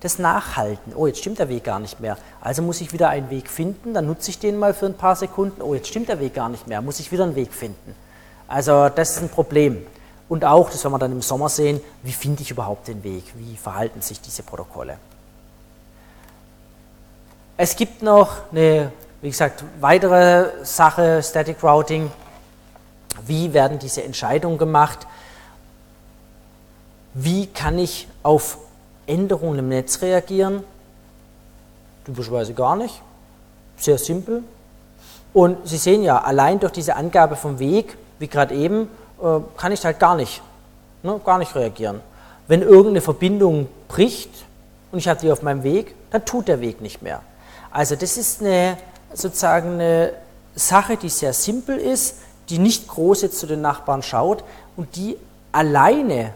das 0.00 0.18
Nachhalten. 0.18 0.94
Oh, 0.94 1.06
jetzt 1.06 1.20
stimmt 1.20 1.38
der 1.38 1.48
Weg 1.48 1.64
gar 1.64 1.78
nicht 1.78 2.00
mehr. 2.00 2.16
Also 2.40 2.62
muss 2.62 2.80
ich 2.80 2.92
wieder 2.92 3.10
einen 3.10 3.30
Weg 3.30 3.48
finden, 3.48 3.94
dann 3.94 4.06
nutze 4.06 4.30
ich 4.30 4.38
den 4.38 4.58
mal 4.58 4.74
für 4.74 4.86
ein 4.86 4.94
paar 4.94 5.14
Sekunden. 5.16 5.62
Oh, 5.62 5.74
jetzt 5.74 5.88
stimmt 5.88 6.08
der 6.08 6.20
Weg 6.20 6.34
gar 6.34 6.48
nicht 6.48 6.66
mehr, 6.66 6.80
muss 6.80 7.00
ich 7.00 7.12
wieder 7.12 7.24
einen 7.24 7.36
Weg 7.36 7.52
finden. 7.52 7.94
Also 8.48 8.88
das 8.88 9.10
ist 9.10 9.22
ein 9.22 9.28
Problem. 9.28 9.86
Und 10.28 10.44
auch, 10.44 10.70
das 10.70 10.82
werden 10.84 10.94
wir 10.94 10.98
dann 10.98 11.12
im 11.12 11.22
Sommer 11.22 11.48
sehen, 11.48 11.80
wie 12.02 12.12
finde 12.12 12.42
ich 12.42 12.50
überhaupt 12.50 12.88
den 12.88 13.02
Weg? 13.02 13.24
Wie 13.36 13.56
verhalten 13.56 14.00
sich 14.00 14.20
diese 14.20 14.42
Protokolle? 14.42 14.96
Es 17.56 17.76
gibt 17.76 18.00
noch 18.02 18.50
eine, 18.52 18.90
wie 19.20 19.28
gesagt, 19.28 19.64
weitere 19.80 20.64
Sache, 20.64 21.22
Static 21.22 21.62
Routing. 21.62 22.10
Wie 23.26 23.52
werden 23.52 23.78
diese 23.78 24.02
Entscheidungen 24.02 24.56
gemacht? 24.56 25.06
Wie 27.12 27.46
kann 27.48 27.78
ich 27.78 28.08
auf 28.22 28.58
Änderungen 29.10 29.58
im 29.58 29.68
Netz 29.68 30.00
reagieren? 30.02 30.62
Typischerweise 32.04 32.54
gar 32.54 32.76
nicht. 32.76 33.02
Sehr 33.76 33.98
simpel. 33.98 34.42
Und 35.32 35.68
Sie 35.68 35.76
sehen 35.76 36.02
ja, 36.02 36.18
allein 36.18 36.58
durch 36.60 36.72
diese 36.72 36.96
Angabe 36.96 37.36
vom 37.36 37.58
Weg, 37.58 37.96
wie 38.18 38.26
gerade 38.26 38.54
eben, 38.54 38.88
äh, 39.22 39.40
kann 39.56 39.72
ich 39.72 39.84
halt 39.84 39.98
gar 39.98 40.14
nicht, 40.16 40.42
ne, 41.02 41.20
gar 41.24 41.38
nicht 41.38 41.54
reagieren. 41.54 42.00
Wenn 42.48 42.62
irgendeine 42.62 43.00
Verbindung 43.00 43.68
bricht 43.88 44.30
und 44.90 44.98
ich 44.98 45.08
habe 45.08 45.20
die 45.20 45.30
auf 45.30 45.42
meinem 45.42 45.62
Weg, 45.62 45.94
dann 46.10 46.24
tut 46.24 46.48
der 46.48 46.60
Weg 46.60 46.80
nicht 46.80 47.02
mehr. 47.02 47.22
Also 47.70 47.94
das 47.94 48.16
ist 48.16 48.40
eine 48.40 48.76
sozusagen 49.12 49.74
eine 49.74 50.12
Sache, 50.54 50.96
die 50.96 51.08
sehr 51.08 51.32
simpel 51.32 51.78
ist, 51.78 52.16
die 52.48 52.58
nicht 52.58 52.88
groß 52.88 53.22
jetzt 53.22 53.38
zu 53.38 53.46
den 53.46 53.60
Nachbarn 53.60 54.02
schaut 54.02 54.42
und 54.76 54.96
die 54.96 55.16
alleine 55.52 56.34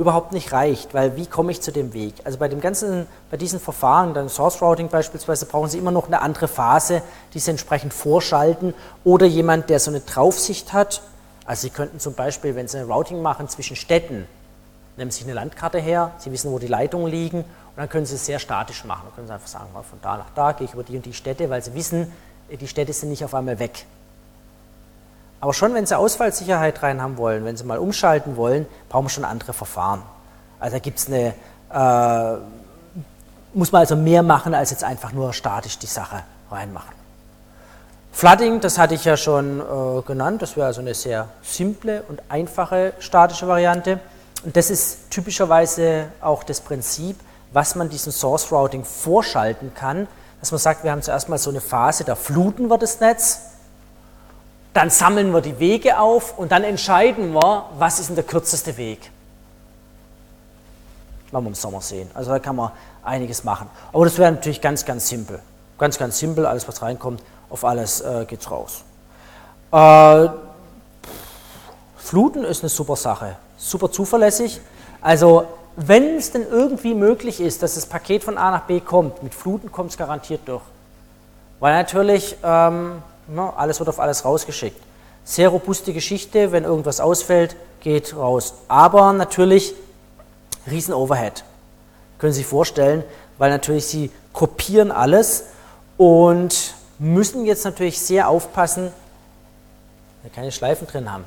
überhaupt 0.00 0.32
nicht 0.32 0.52
reicht, 0.52 0.94
weil 0.94 1.14
wie 1.16 1.26
komme 1.26 1.52
ich 1.52 1.60
zu 1.60 1.72
dem 1.72 1.92
Weg? 1.92 2.14
Also 2.24 2.38
bei 2.38 2.48
dem 2.48 2.62
ganzen, 2.62 3.06
bei 3.30 3.36
diesen 3.36 3.60
Verfahren, 3.60 4.14
dann 4.14 4.30
Source 4.30 4.62
Routing 4.62 4.88
beispielsweise, 4.88 5.44
brauchen 5.44 5.68
Sie 5.68 5.76
immer 5.76 5.90
noch 5.90 6.06
eine 6.06 6.22
andere 6.22 6.48
Phase, 6.48 7.02
die 7.34 7.38
Sie 7.38 7.50
entsprechend 7.50 7.92
vorschalten 7.92 8.72
oder 9.04 9.26
jemand, 9.26 9.68
der 9.68 9.78
so 9.78 9.90
eine 9.90 10.00
Draufsicht 10.00 10.72
hat. 10.72 11.02
Also 11.44 11.62
Sie 11.62 11.70
könnten 11.70 12.00
zum 12.00 12.14
Beispiel, 12.14 12.54
wenn 12.54 12.66
Sie 12.66 12.78
ein 12.78 12.90
Routing 12.90 13.20
machen 13.20 13.46
zwischen 13.50 13.76
Städten, 13.76 14.26
nehmen 14.96 15.10
Sie 15.10 15.24
eine 15.24 15.34
Landkarte 15.34 15.78
her, 15.78 16.12
Sie 16.16 16.32
wissen, 16.32 16.50
wo 16.50 16.58
die 16.58 16.66
Leitungen 16.66 17.08
liegen 17.08 17.40
und 17.40 17.76
dann 17.76 17.90
können 17.90 18.06
Sie 18.06 18.14
es 18.14 18.24
sehr 18.24 18.38
statisch 18.38 18.86
machen. 18.86 19.02
Dann 19.04 19.14
können 19.14 19.26
Sie 19.26 19.34
einfach 19.34 19.48
sagen, 19.48 19.66
von 19.72 19.98
da 20.00 20.16
nach 20.16 20.30
da 20.34 20.52
gehe 20.52 20.66
ich 20.66 20.72
über 20.72 20.82
die 20.82 20.96
und 20.96 21.04
die 21.04 21.12
Städte, 21.12 21.50
weil 21.50 21.62
Sie 21.62 21.74
wissen, 21.74 22.10
die 22.50 22.68
Städte 22.68 22.94
sind 22.94 23.10
nicht 23.10 23.22
auf 23.22 23.34
einmal 23.34 23.58
weg. 23.58 23.84
Aber 25.40 25.54
schon, 25.54 25.74
wenn 25.74 25.86
Sie 25.86 25.96
Ausfallsicherheit 25.96 26.82
rein 26.82 27.00
haben 27.00 27.16
wollen, 27.16 27.44
wenn 27.44 27.56
Sie 27.56 27.64
mal 27.64 27.78
umschalten 27.78 28.36
wollen, 28.36 28.66
brauchen 28.88 29.06
wir 29.06 29.10
schon 29.10 29.24
andere 29.24 29.52
Verfahren. 29.52 30.02
Also 30.58 30.76
da 30.76 30.80
gibt 30.80 30.98
es 30.98 31.06
eine, 31.06 31.34
äh, 31.72 32.38
muss 33.54 33.72
man 33.72 33.80
also 33.80 33.96
mehr 33.96 34.22
machen, 34.22 34.54
als 34.54 34.70
jetzt 34.70 34.84
einfach 34.84 35.12
nur 35.12 35.32
statisch 35.32 35.78
die 35.78 35.86
Sache 35.86 36.22
reinmachen. 36.50 37.00
Flooding, 38.12 38.60
das 38.60 38.76
hatte 38.76 38.94
ich 38.94 39.04
ja 39.04 39.16
schon 39.16 39.60
äh, 39.60 40.02
genannt, 40.02 40.42
das 40.42 40.56
wäre 40.56 40.66
also 40.66 40.80
eine 40.80 40.94
sehr 40.94 41.28
simple 41.42 42.02
und 42.08 42.20
einfache 42.28 42.92
statische 42.98 43.48
Variante. 43.48 43.98
Und 44.44 44.56
das 44.56 44.68
ist 44.70 45.10
typischerweise 45.10 46.06
auch 46.20 46.42
das 46.42 46.60
Prinzip, 46.60 47.16
was 47.52 47.76
man 47.76 47.88
diesem 47.88 48.12
Source 48.12 48.52
Routing 48.52 48.84
vorschalten 48.84 49.72
kann, 49.74 50.06
dass 50.40 50.52
man 50.52 50.58
sagt, 50.58 50.84
wir 50.84 50.90
haben 50.90 51.02
zuerst 51.02 51.28
mal 51.28 51.38
so 51.38 51.50
eine 51.50 51.60
Phase, 51.60 52.04
da 52.04 52.14
fluten 52.14 52.68
wir 52.68 52.78
das 52.78 53.00
Netz, 53.00 53.40
dann 54.72 54.90
sammeln 54.90 55.32
wir 55.32 55.40
die 55.40 55.58
Wege 55.58 55.98
auf 55.98 56.38
und 56.38 56.52
dann 56.52 56.62
entscheiden 56.64 57.32
wir, 57.32 57.66
was 57.78 57.98
ist 57.98 58.08
denn 58.08 58.16
der 58.16 58.24
kürzeste 58.24 58.76
Weg. 58.76 59.10
Werden 61.30 61.44
wir 61.44 61.48
im 61.48 61.54
Sommer 61.54 61.80
sehen. 61.80 62.10
Also 62.14 62.30
da 62.30 62.38
kann 62.38 62.56
man 62.56 62.72
einiges 63.02 63.44
machen. 63.44 63.68
Aber 63.92 64.04
das 64.04 64.18
wäre 64.18 64.30
natürlich 64.30 64.60
ganz, 64.60 64.84
ganz 64.84 65.08
simpel. 65.08 65.40
Ganz, 65.78 65.98
ganz 65.98 66.18
simpel, 66.18 66.46
alles 66.46 66.68
was 66.68 66.82
reinkommt, 66.82 67.22
auf 67.48 67.64
alles 67.64 68.00
äh, 68.00 68.24
geht's 68.26 68.50
raus. 68.50 68.84
Äh, 69.72 70.28
Fluten 71.96 72.44
ist 72.44 72.62
eine 72.62 72.68
super 72.68 72.96
Sache, 72.96 73.36
super 73.56 73.90
zuverlässig. 73.90 74.60
Also 75.00 75.44
wenn 75.76 76.16
es 76.16 76.32
denn 76.32 76.46
irgendwie 76.48 76.94
möglich 76.94 77.40
ist, 77.40 77.62
dass 77.62 77.76
das 77.76 77.86
Paket 77.86 78.24
von 78.24 78.36
A 78.36 78.50
nach 78.50 78.62
B 78.62 78.80
kommt, 78.80 79.22
mit 79.22 79.34
Fluten 79.34 79.72
kommt 79.72 79.90
es 79.90 79.96
garantiert 79.96 80.42
durch. 80.46 80.62
Weil 81.60 81.74
natürlich 81.74 82.36
ähm, 82.42 83.02
na, 83.32 83.52
alles 83.56 83.78
wird 83.78 83.88
auf 83.88 84.00
alles 84.00 84.24
rausgeschickt. 84.24 84.80
Sehr 85.24 85.48
robuste 85.48 85.92
Geschichte, 85.92 86.52
wenn 86.52 86.64
irgendwas 86.64 87.00
ausfällt, 87.00 87.56
geht 87.80 88.16
raus. 88.16 88.54
Aber 88.68 89.12
natürlich 89.12 89.74
riesen 90.68 90.94
Overhead. 90.94 91.44
Können 92.18 92.32
Sie 92.32 92.38
sich 92.38 92.46
vorstellen, 92.46 93.04
weil 93.38 93.50
natürlich 93.50 93.86
Sie 93.86 94.10
kopieren 94.32 94.90
alles 94.90 95.44
und 95.96 96.74
müssen 96.98 97.44
jetzt 97.46 97.64
natürlich 97.64 98.00
sehr 98.00 98.28
aufpassen, 98.28 98.86
dass 98.86 100.24
wir 100.24 100.30
keine 100.30 100.52
Schleifen 100.52 100.86
drin 100.86 101.12
haben. 101.12 101.24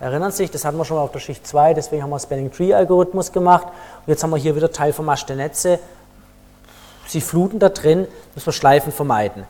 Erinnern 0.00 0.30
Sie 0.30 0.38
sich, 0.38 0.50
das 0.50 0.64
hatten 0.64 0.76
wir 0.76 0.84
schon 0.84 0.96
mal 0.96 1.02
auf 1.02 1.12
der 1.12 1.18
Schicht 1.18 1.46
2, 1.46 1.74
deswegen 1.74 2.02
haben 2.02 2.10
wir 2.10 2.20
Spanning 2.20 2.52
Tree 2.52 2.72
Algorithmus 2.72 3.32
gemacht. 3.32 3.66
Und 3.66 4.08
jetzt 4.08 4.22
haben 4.22 4.30
wir 4.30 4.36
hier 4.36 4.54
wieder 4.54 4.70
teilvermaschte 4.70 5.34
Netze. 5.34 5.80
Sie 7.08 7.20
fluten 7.20 7.58
da 7.58 7.70
drin, 7.70 8.06
müssen 8.34 8.46
wir 8.46 8.52
Schleifen 8.52 8.92
vermeiden. 8.92 9.44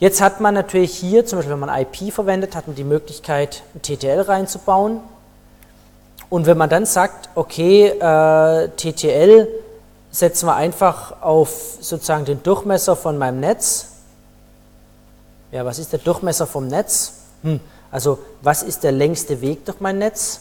Jetzt 0.00 0.20
hat 0.20 0.40
man 0.40 0.54
natürlich 0.54 0.94
hier, 0.94 1.26
zum 1.26 1.38
Beispiel 1.38 1.52
wenn 1.52 1.60
man 1.60 1.80
IP 1.80 2.12
verwendet, 2.12 2.54
hat 2.54 2.68
man 2.68 2.76
die 2.76 2.84
Möglichkeit, 2.84 3.62
TTL 3.82 4.20
reinzubauen. 4.20 5.00
Und 6.30 6.46
wenn 6.46 6.56
man 6.56 6.68
dann 6.68 6.86
sagt, 6.86 7.30
okay, 7.34 7.86
äh, 7.88 8.68
TTL 8.68 9.48
setzen 10.10 10.46
wir 10.46 10.54
einfach 10.54 11.22
auf 11.22 11.78
sozusagen 11.80 12.24
den 12.24 12.42
Durchmesser 12.42 12.96
von 12.96 13.18
meinem 13.18 13.40
Netz. 13.40 13.88
Ja, 15.50 15.64
was 15.64 15.78
ist 15.78 15.92
der 15.92 15.98
Durchmesser 15.98 16.46
vom 16.46 16.68
Netz? 16.68 17.14
Hm, 17.42 17.60
also 17.90 18.18
was 18.42 18.62
ist 18.62 18.84
der 18.84 18.92
längste 18.92 19.40
Weg 19.40 19.64
durch 19.64 19.80
mein 19.80 19.98
Netz? 19.98 20.40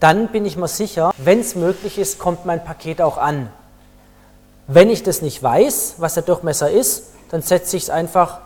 Dann 0.00 0.28
bin 0.28 0.44
ich 0.44 0.56
mir 0.56 0.68
sicher, 0.68 1.12
wenn 1.16 1.40
es 1.40 1.54
möglich 1.54 1.98
ist, 1.98 2.18
kommt 2.18 2.44
mein 2.44 2.64
Paket 2.64 3.00
auch 3.00 3.18
an. 3.18 3.50
Wenn 4.66 4.90
ich 4.90 5.02
das 5.02 5.22
nicht 5.22 5.40
weiß, 5.42 5.96
was 5.98 6.14
der 6.14 6.22
Durchmesser 6.24 6.70
ist, 6.70 7.12
dann 7.32 7.42
setze 7.42 7.76
ich 7.76 7.84
es 7.84 7.90
einfach 7.90 8.38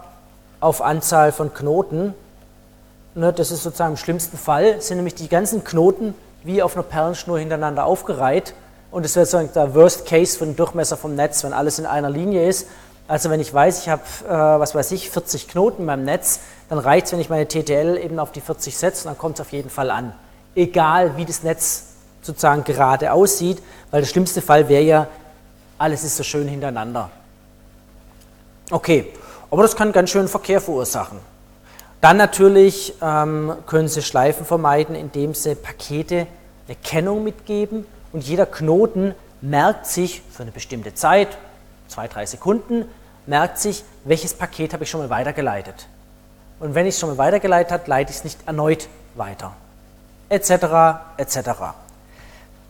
auf 0.61 0.81
Anzahl 0.81 1.33
von 1.33 1.53
Knoten. 1.53 2.15
Ne, 3.15 3.33
das 3.33 3.51
ist 3.51 3.65
sozusagen 3.65 3.93
im 3.93 3.97
schlimmsten 3.97 4.39
Fall, 4.39 4.81
sind 4.81 4.97
nämlich 4.97 5.17
die 5.17 5.29
ganzen 5.29 5.65
Knoten 5.65 6.15
wie 6.45 6.63
auf 6.63 6.77
einer 6.77 6.85
Perlenschnur 6.85 7.39
hintereinander 7.39 7.85
aufgereiht. 7.85 8.55
Und 8.93 9.05
das 9.05 9.17
wäre 9.17 9.27
sozusagen 9.27 9.53
der 9.53 9.75
Worst 9.75 10.07
Case 10.07 10.39
für 10.39 10.45
den 10.45 10.55
Durchmesser 10.55 10.97
vom 10.97 11.17
Netz, 11.17 11.43
wenn 11.43 11.53
alles 11.53 11.81
in 11.81 11.87
einer 11.87 12.09
Linie 12.09 12.49
ist. 12.49 12.69
Also 13.09 13.29
wenn 13.29 13.41
ich 13.41 13.53
weiß, 13.53 13.81
ich 13.81 13.89
habe, 13.89 14.03
äh, 14.25 14.31
was 14.31 14.75
weiß 14.75 14.93
ich, 14.93 15.11
40 15.11 15.49
Knoten 15.49 15.83
in 15.83 15.87
meinem 15.87 16.05
Netz, 16.05 16.39
dann 16.69 16.79
reicht 16.79 17.07
es, 17.07 17.13
wenn 17.13 17.21
ich 17.21 17.29
meine 17.29 17.49
TTL 17.49 17.97
eben 17.97 18.21
auf 18.21 18.31
die 18.31 18.41
40 18.41 18.77
setze, 18.77 19.05
dann 19.05 19.19
kommt 19.19 19.37
es 19.37 19.41
auf 19.41 19.53
jeden 19.53 19.71
Fall 19.71 19.91
an. 19.91 20.13
Egal 20.55 21.17
wie 21.17 21.25
das 21.25 21.43
Netz 21.43 21.87
sozusagen 22.23 22.63
gerade 22.63 23.13
aussieht, 23.13 23.61
weil 23.91 24.03
der 24.03 24.09
schlimmste 24.09 24.43
Fall 24.43 24.69
wäre 24.69 24.83
ja, 24.83 25.07
alles 25.77 26.05
ist 26.05 26.17
so 26.17 26.23
schön 26.23 26.47
hintereinander. 26.47 27.11
Okay, 28.71 29.13
aber 29.51 29.63
das 29.63 29.77
kann 29.77 29.93
ganz 29.93 30.11
schön 30.11 30.29
Verkehr 30.29 30.61
verursachen. 30.61 31.19
Dann 32.01 32.17
natürlich 32.17 32.95
ähm, 33.01 33.55
können 33.67 33.89
Sie 33.89 34.03
Schleifen 34.03 34.45
vermeiden, 34.45 34.95
indem 34.95 35.35
Sie 35.35 35.55
Pakete 35.55 36.27
eine 36.67 36.77
Kennung 36.83 37.23
mitgeben 37.25 37.87
und 38.13 38.25
jeder 38.25 38.47
Knoten 38.47 39.15
merkt 39.41 39.87
sich 39.87 40.23
für 40.31 40.43
eine 40.43 40.51
bestimmte 40.51 40.95
Zeit, 40.95 41.39
zwei, 41.89 42.09
drei 42.09 42.27
Sekunden, 42.27 42.87
merkt 43.27 43.59
sich, 43.59 43.85
welches 44.05 44.35
Paket 44.35 44.73
habe 44.73 44.85
ich 44.85 44.91
schon 44.91 45.01
mal 45.01 45.11
weitergeleitet. 45.11 45.87
Und 46.59 46.75
wenn 46.75 46.87
ich 46.87 46.95
es 46.95 47.01
schon 47.01 47.11
mal 47.11 47.19
weitergeleitet 47.19 47.73
habe, 47.73 47.85
leite 47.87 48.11
ich 48.11 48.19
es 48.19 48.25
nicht 48.25 48.39
erneut 48.47 48.89
weiter. 49.15 49.53
Etc. 50.29 50.51
etc. 51.19 51.39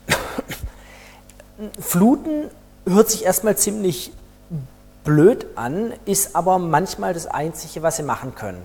Fluten 1.80 2.50
hört 2.86 3.10
sich 3.10 3.24
erstmal 3.24 3.56
ziemlich 3.56 4.12
blöd 5.06 5.46
an, 5.54 5.94
ist 6.04 6.36
aber 6.36 6.58
manchmal 6.58 7.14
das 7.14 7.26
Einzige, 7.26 7.82
was 7.82 7.96
sie 7.96 8.02
machen 8.02 8.34
können. 8.34 8.60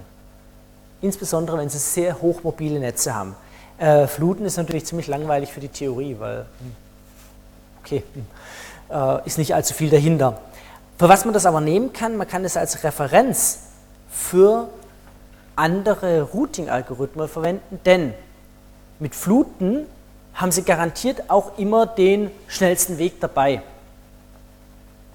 Insbesondere, 1.00 1.58
wenn 1.58 1.70
sie 1.70 1.78
sehr 1.78 2.22
hochmobile 2.22 2.80
Netze 2.80 3.16
haben. 3.16 3.36
Äh, 3.78 4.08
Fluten 4.08 4.44
ist 4.44 4.58
natürlich 4.58 4.86
ziemlich 4.86 5.08
langweilig 5.08 5.54
für 5.54 5.62
die 5.62 5.70
Theorie, 5.70 6.18
weil, 6.20 6.40
hm, 6.60 6.76
okay, 7.84 8.04
hm, 8.14 8.26
äh, 8.90 9.28
ist 9.28 9.38
nicht 9.38 9.56
allzu 9.56 9.74
viel 9.74 9.90
dahinter. 9.90 10.40
Für 10.98 11.10
was 11.10 11.26
man 11.26 11.34
das 11.34 11.46
aber 11.46 11.62
nehmen 11.62 11.94
kann, 11.94 12.18
man 12.18 12.28
kann 12.28 12.44
es 12.44 12.58
als 12.58 12.84
Referenz 12.84 13.60
für 14.12 14.68
andere 15.56 16.24
Routing-Algorithmen 16.24 17.28
verwenden, 17.28 17.80
denn 17.86 18.14
mit 19.00 19.16
Fluten 19.16 19.86
haben 20.34 20.52
sie 20.52 20.64
garantiert 20.64 21.30
auch 21.30 21.58
immer 21.58 21.86
den 21.86 22.32
schnellsten 22.48 22.98
Weg 22.98 23.20
dabei 23.20 23.62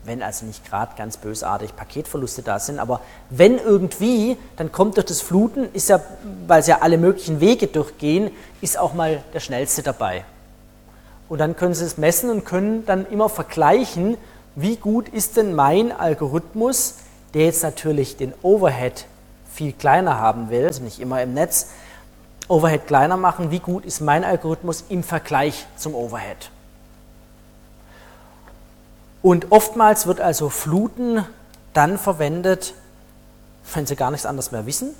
wenn 0.07 0.23
also 0.23 0.47
nicht 0.47 0.69
gerade 0.69 0.93
ganz 0.97 1.17
bösartig 1.17 1.77
Paketverluste 1.77 2.43
da 2.43 2.59
sind, 2.59 2.79
aber 2.79 3.01
wenn 3.31 3.59
irgendwie, 3.59 4.37
dann 4.57 4.73
kommt 4.73 4.97
durch 4.97 5.07
das 5.07 5.21
Fluten, 5.21 5.69
ist 5.73 5.89
ja, 5.89 6.01
weil 6.47 6.61
es 6.61 6.67
ja 6.67 6.79
alle 6.81 6.99
möglichen 6.99 7.41
Wege 7.41 7.67
durchgehen, 7.67 8.31
ist 8.61 8.79
auch 8.79 8.95
mal 8.95 9.23
der 9.35 9.41
schnellste 9.41 9.83
dabei. 9.83 10.25
Und 11.29 11.39
dann 11.39 11.57
können 11.57 11.75
Sie 11.75 11.85
es 11.85 11.99
messen 11.99 12.31
und 12.31 12.45
können 12.45 12.87
dann 12.87 13.07
immer 13.07 13.29
vergleichen, 13.29 14.17
wie 14.55 14.77
gut 14.77 15.09
ist 15.09 15.37
denn 15.37 15.55
mein 15.55 15.93
Algorithmus, 15.93 16.95
der 17.35 17.47
jetzt 17.47 17.63
natürlich 17.63 18.17
den 18.17 18.33
Overhead 18.43 19.07
viel 19.53 19.73
kleiner 19.73 20.19
haben 20.19 20.51
will, 20.51 20.67
also 20.67 20.83
nicht 20.83 21.01
immer 21.01 21.23
im 21.23 21.35
Netz, 21.35 21.69
Overhead 22.49 22.87
kleiner 22.87 23.17
machen, 23.17 23.51
wie 23.51 23.59
gut 23.59 23.85
ist 23.85 24.01
mein 24.01 24.23
Algorithmus 24.23 24.85
im 24.89 25.03
Vergleich 25.03 25.67
zum 25.77 25.95
Overhead. 25.95 26.51
Und 29.27 29.51
oftmals 29.51 30.07
wird 30.07 30.21
also 30.21 30.51
Fluten 30.51 31.27
dann 31.75 31.99
verwendet, 31.99 32.75
wenn 33.75 33.85
sie 33.85 33.97
gar 33.97 34.13
nichts 34.13 34.25
anderes 34.25 34.53
mehr 34.53 34.67
wissen, 34.67 34.95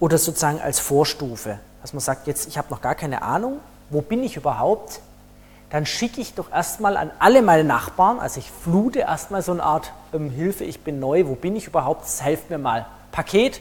oder 0.00 0.16
sozusagen 0.16 0.58
als 0.58 0.80
Vorstufe. 0.80 1.58
Dass 1.82 1.92
man 1.92 2.00
sagt, 2.00 2.26
jetzt, 2.26 2.48
ich 2.48 2.56
habe 2.56 2.70
noch 2.70 2.80
gar 2.80 2.94
keine 2.94 3.20
Ahnung, 3.20 3.60
wo 3.90 4.00
bin 4.00 4.22
ich 4.22 4.38
überhaupt? 4.38 5.00
Dann 5.68 5.84
schicke 5.84 6.22
ich 6.22 6.32
doch 6.32 6.50
erstmal 6.50 6.96
an 6.96 7.10
alle 7.18 7.42
meine 7.42 7.62
Nachbarn, 7.62 8.20
also 8.20 8.40
ich 8.40 8.50
flute 8.50 9.00
erstmal 9.00 9.42
so 9.42 9.52
eine 9.52 9.62
Art 9.62 9.92
ähm, 10.14 10.30
Hilfe, 10.30 10.64
ich 10.64 10.80
bin 10.80 10.98
neu, 10.98 11.26
wo 11.26 11.34
bin 11.34 11.54
ich 11.54 11.66
überhaupt? 11.66 12.06
Helft 12.22 12.48
mir 12.48 12.56
mal. 12.56 12.86
Paket. 13.12 13.60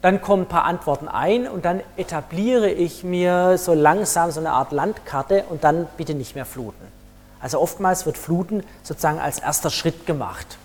dann 0.00 0.22
kommen 0.22 0.44
ein 0.44 0.48
paar 0.48 0.64
Antworten 0.64 1.08
ein 1.08 1.46
und 1.46 1.66
dann 1.66 1.82
etabliere 1.98 2.70
ich 2.70 3.04
mir 3.04 3.58
so 3.58 3.74
langsam 3.74 4.30
so 4.30 4.40
eine 4.40 4.52
Art 4.52 4.72
Landkarte 4.72 5.44
und 5.50 5.64
dann 5.64 5.86
bitte 5.98 6.14
nicht 6.14 6.34
mehr 6.34 6.46
fluten. 6.46 7.01
Also 7.42 7.60
oftmals 7.60 8.06
wird 8.06 8.16
Fluten 8.16 8.62
sozusagen 8.82 9.18
als 9.18 9.40
erster 9.40 9.70
Schritt 9.70 10.06
gemacht. 10.06 10.58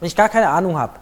Wenn 0.00 0.06
ich 0.06 0.16
gar 0.16 0.28
keine 0.28 0.48
Ahnung 0.48 0.78
habe, 0.78 0.94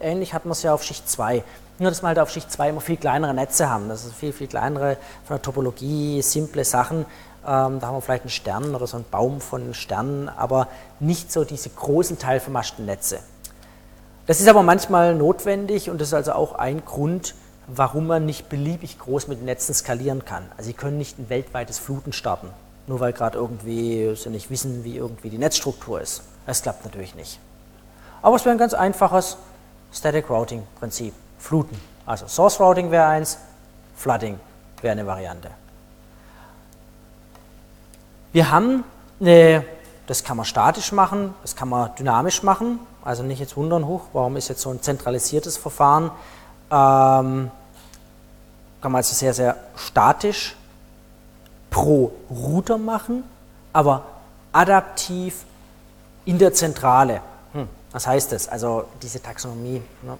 ähnlich 0.00 0.34
hat 0.34 0.44
man 0.46 0.52
es 0.52 0.62
ja 0.62 0.74
auf 0.74 0.82
Schicht 0.82 1.08
2. 1.08 1.44
Nur, 1.78 1.90
dass 1.90 2.02
wir 2.02 2.08
halt 2.08 2.18
auf 2.18 2.30
Schicht 2.30 2.50
2 2.50 2.70
immer 2.70 2.80
viel 2.80 2.96
kleinere 2.96 3.34
Netze 3.34 3.68
haben. 3.68 3.88
Das 3.88 4.04
ist 4.04 4.14
viel, 4.14 4.32
viel 4.32 4.46
kleinere 4.46 4.96
von 5.26 5.36
der 5.36 5.42
Topologie, 5.42 6.22
simple 6.22 6.64
Sachen. 6.64 7.04
Ähm, 7.46 7.78
da 7.78 7.88
haben 7.88 7.96
wir 7.96 8.00
vielleicht 8.00 8.22
einen 8.22 8.30
Stern 8.30 8.74
oder 8.74 8.86
so 8.86 8.96
einen 8.96 9.06
Baum 9.10 9.40
von 9.40 9.74
Sternen, 9.74 10.28
aber 10.28 10.68
nicht 10.98 11.30
so 11.30 11.44
diese 11.44 11.68
großen 11.68 12.18
teilvermaschten 12.18 12.86
Netze. 12.86 13.18
Das 14.26 14.40
ist 14.40 14.48
aber 14.48 14.62
manchmal 14.62 15.14
notwendig 15.14 15.90
und 15.90 16.00
das 16.00 16.08
ist 16.08 16.14
also 16.14 16.32
auch 16.32 16.54
ein 16.54 16.84
Grund, 16.86 17.34
warum 17.66 18.06
man 18.06 18.24
nicht 18.24 18.48
beliebig 18.48 18.98
groß 18.98 19.28
mit 19.28 19.42
Netzen 19.42 19.74
skalieren 19.74 20.24
kann. 20.24 20.44
Also 20.56 20.68
Sie 20.68 20.72
können 20.72 20.96
nicht 20.96 21.18
ein 21.18 21.28
weltweites 21.28 21.78
Fluten 21.78 22.12
starten, 22.12 22.48
nur 22.86 23.00
weil 23.00 23.12
gerade 23.12 23.38
irgendwie 23.38 24.14
Sie 24.16 24.30
nicht 24.30 24.50
wissen, 24.50 24.84
wie 24.84 24.96
irgendwie 24.96 25.30
die 25.30 25.38
Netzstruktur 25.38 26.00
ist. 26.00 26.22
Das 26.46 26.62
klappt 26.62 26.84
natürlich 26.84 27.14
nicht. 27.14 27.38
Aber 28.22 28.36
es 28.36 28.44
wäre 28.44 28.54
ein 28.54 28.58
ganz 28.58 28.74
einfaches 28.74 29.36
Static 29.92 30.28
Routing 30.28 30.62
Prinzip. 30.78 31.14
Fluten. 31.44 31.78
Also 32.06 32.26
Source 32.26 32.58
Routing 32.58 32.90
wäre 32.90 33.06
eins, 33.06 33.38
Flooding 33.96 34.40
wäre 34.80 34.92
eine 34.92 35.06
Variante. 35.06 35.50
Wir 38.32 38.50
haben 38.50 38.82
eine, 39.20 39.64
das 40.06 40.24
kann 40.24 40.38
man 40.38 40.46
statisch 40.46 40.90
machen, 40.92 41.34
das 41.42 41.54
kann 41.54 41.68
man 41.68 41.94
dynamisch 41.96 42.42
machen. 42.42 42.80
Also 43.04 43.22
nicht 43.22 43.40
jetzt 43.40 43.58
wundern, 43.58 43.86
hoch, 43.86 44.02
warum 44.14 44.36
ist 44.36 44.48
jetzt 44.48 44.62
so 44.62 44.70
ein 44.70 44.80
zentralisiertes 44.80 45.58
Verfahren? 45.58 46.10
Ähm, 46.70 47.50
kann 48.80 48.92
man 48.92 48.96
also 48.96 49.14
sehr, 49.14 49.34
sehr 49.34 49.56
statisch 49.76 50.56
pro 51.84 52.12
Router 52.30 52.78
machen, 52.78 53.24
aber 53.72 54.04
adaptiv 54.52 55.44
in 56.24 56.38
der 56.38 56.54
Zentrale. 56.54 57.20
Hm, 57.52 57.68
was 57.92 58.06
heißt 58.06 58.32
das? 58.32 58.48
Also 58.48 58.84
diese 59.02 59.20
Taxonomie 59.20 59.82
ne, 60.02 60.18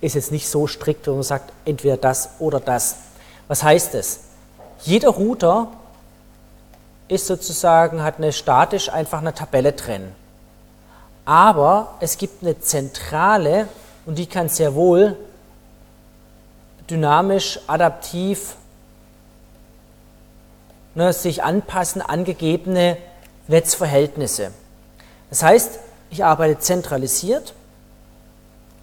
ist 0.00 0.14
jetzt 0.14 0.30
nicht 0.30 0.48
so 0.48 0.66
strikt, 0.66 1.06
wo 1.08 1.14
man 1.14 1.22
sagt, 1.22 1.52
entweder 1.64 1.96
das 1.96 2.30
oder 2.38 2.60
das. 2.60 2.96
Was 3.48 3.62
heißt 3.62 3.94
das? 3.94 4.20
Jeder 4.82 5.08
Router 5.08 5.68
ist 7.08 7.26
sozusagen, 7.26 8.02
hat 8.02 8.18
eine 8.18 8.32
statisch 8.32 8.88
einfach 8.88 9.18
eine 9.18 9.34
Tabelle 9.34 9.72
drin 9.72 10.12
aber 11.24 11.94
es 12.00 12.18
gibt 12.18 12.42
eine 12.42 12.60
Zentrale 12.60 13.68
und 14.06 14.18
die 14.18 14.26
kann 14.26 14.48
sehr 14.48 14.74
wohl 14.74 15.16
dynamisch, 16.90 17.60
adaptiv 17.66 18.56
ne, 20.94 21.12
sich 21.12 21.42
anpassen 21.42 22.02
an 22.02 22.24
gegebene 22.24 22.96
Netzverhältnisse. 23.48 24.50
Das 25.30 25.42
heißt, 25.42 25.78
ich 26.10 26.24
arbeite 26.24 26.60
zentralisiert, 26.60 27.54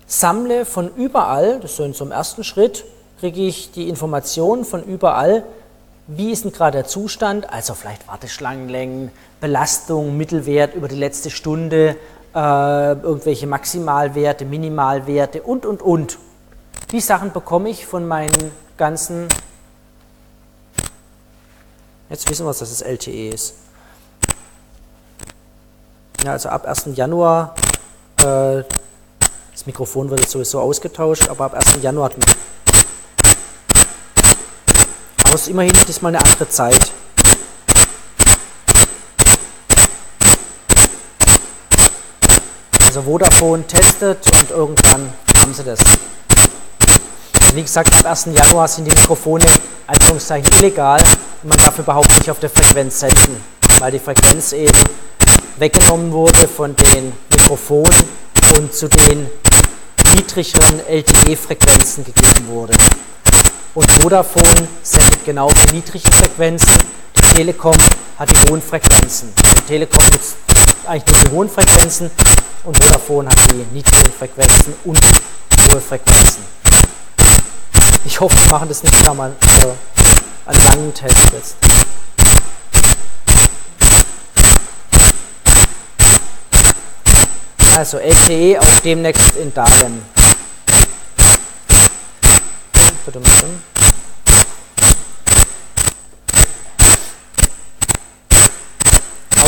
sammle 0.05 0.65
von 0.65 0.93
überall, 0.95 1.59
das 1.59 1.71
ist 1.71 1.77
so 1.77 1.83
in 1.83 1.93
so 1.93 2.03
einem 2.03 2.11
ersten 2.11 2.43
Schritt, 2.43 2.83
kriege 3.19 3.41
ich 3.41 3.71
die 3.71 3.87
Informationen 3.87 4.65
von 4.65 4.83
überall, 4.83 5.43
wie 6.07 6.31
ist 6.31 6.43
denn 6.43 6.51
gerade 6.51 6.79
der 6.79 6.87
Zustand, 6.87 7.51
also 7.51 7.73
vielleicht 7.73 8.07
Warteschlangenlängen, 8.07 9.11
Belastung, 9.39 10.17
Mittelwert 10.17 10.75
über 10.75 10.87
die 10.87 10.95
letzte 10.95 11.29
Stunde, 11.29 11.95
äh, 12.35 12.91
irgendwelche 12.91 13.47
Maximalwerte, 13.47 14.45
Minimalwerte 14.45 15.41
und, 15.41 15.65
und, 15.65 15.81
und. 15.81 16.17
Die 16.91 16.99
Sachen 16.99 17.31
bekomme 17.31 17.69
ich 17.69 17.85
von 17.85 18.07
meinen 18.07 18.51
ganzen, 18.77 19.27
jetzt 22.11 22.29
wissen 22.29 22.45
wir, 22.45 22.53
dass 22.53 22.61
es 22.61 22.81
LTE 22.81 23.29
ist. 23.29 23.53
Ja, 26.23 26.33
also 26.33 26.49
ab 26.49 26.65
1. 26.65 26.89
Januar, 26.93 27.55
äh, 28.19 28.63
das 29.51 29.65
Mikrofon 29.65 30.09
wird 30.09 30.19
jetzt 30.19 30.31
sowieso 30.31 30.59
ausgetauscht, 30.59 31.29
aber 31.29 31.45
ab 31.45 31.53
1. 31.55 31.81
Januar 31.81 32.05
hat 32.05 32.17
man. 32.17 32.27
Aber 35.23 35.35
es 35.35 35.41
ist 35.41 35.47
immerhin 35.47 35.73
diesmal 35.87 36.15
eine 36.15 36.23
andere 36.23 36.47
Zeit. 36.49 36.91
Also 42.85 43.03
Vodafone 43.03 43.65
testet 43.65 44.19
und 44.37 44.51
irgendwann 44.51 45.13
haben 45.37 45.53
sie 45.53 45.63
das. 45.63 45.79
Wie 47.53 47.61
gesagt, 47.61 47.93
am 47.95 48.05
1. 48.05 48.27
Januar 48.33 48.67
sind 48.67 48.85
die 48.85 48.91
Mikrofone 48.91 49.45
Anführungszeichen 49.87 50.51
illegal 50.59 51.01
man 51.43 51.57
darf 51.57 51.77
überhaupt 51.79 52.09
nicht 52.17 52.29
auf 52.29 52.39
der 52.39 52.49
Frequenz 52.49 52.99
senden, 52.99 53.43
weil 53.79 53.91
die 53.91 53.99
Frequenz 53.99 54.53
eben 54.53 54.77
weggenommen 55.57 56.11
wurde 56.11 56.47
von 56.47 56.75
den 56.75 57.13
Mikrofonen 57.31 58.03
und 58.57 58.73
zu 58.73 58.87
den 58.87 59.27
niedrigeren 60.13 60.85
LTE-Frequenzen 60.87 62.03
gegeben 62.05 62.47
wurde. 62.47 62.73
Und 63.73 63.91
Vodafone 63.91 64.67
sendet 64.83 65.25
genau 65.25 65.49
die 65.49 65.75
niedrigen 65.75 66.11
Frequenzen, 66.11 66.73
die 67.17 67.35
Telekom 67.35 67.77
hat 68.19 68.29
die 68.29 68.49
hohen 68.49 68.61
Frequenzen. 68.61 69.33
Die 69.57 69.61
Telekom 69.61 70.03
nutzt 70.11 70.35
eigentlich 70.85 71.15
nur 71.15 71.23
die 71.23 71.31
hohen 71.31 71.49
Frequenzen 71.49 72.11
und 72.65 72.83
Vodafone 72.83 73.29
hat 73.29 73.51
die 73.51 73.65
niedrigen 73.73 74.11
Frequenzen 74.11 74.73
und 74.83 74.99
hohe 75.71 75.81
Frequenzen. 75.81 76.43
Ich 78.03 78.19
hoffe, 78.19 78.35
wir 78.43 78.51
machen 78.51 78.67
das 78.67 78.83
nicht 78.83 79.13
mal 79.13 79.31
also 79.47 79.75
einen 80.45 80.65
langen 80.65 80.93
Test 80.93 81.33
jetzt. 81.33 81.55
Also 87.75 87.97
LTE 87.97 88.59
auch 88.59 88.79
demnächst 88.83 89.35
in 89.37 89.53
Dahlem. 89.53 90.03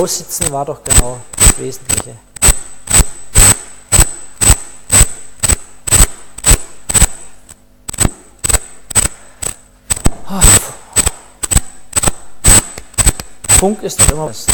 Aussitzen 0.03 0.51
war 0.51 0.65
doch 0.65 0.83
genau 0.83 1.21
das 1.37 1.57
Wesentliche. 1.57 2.17
Funk 13.63 13.81
ist 13.81 14.11
immer 14.11 14.25
was. 14.25 14.45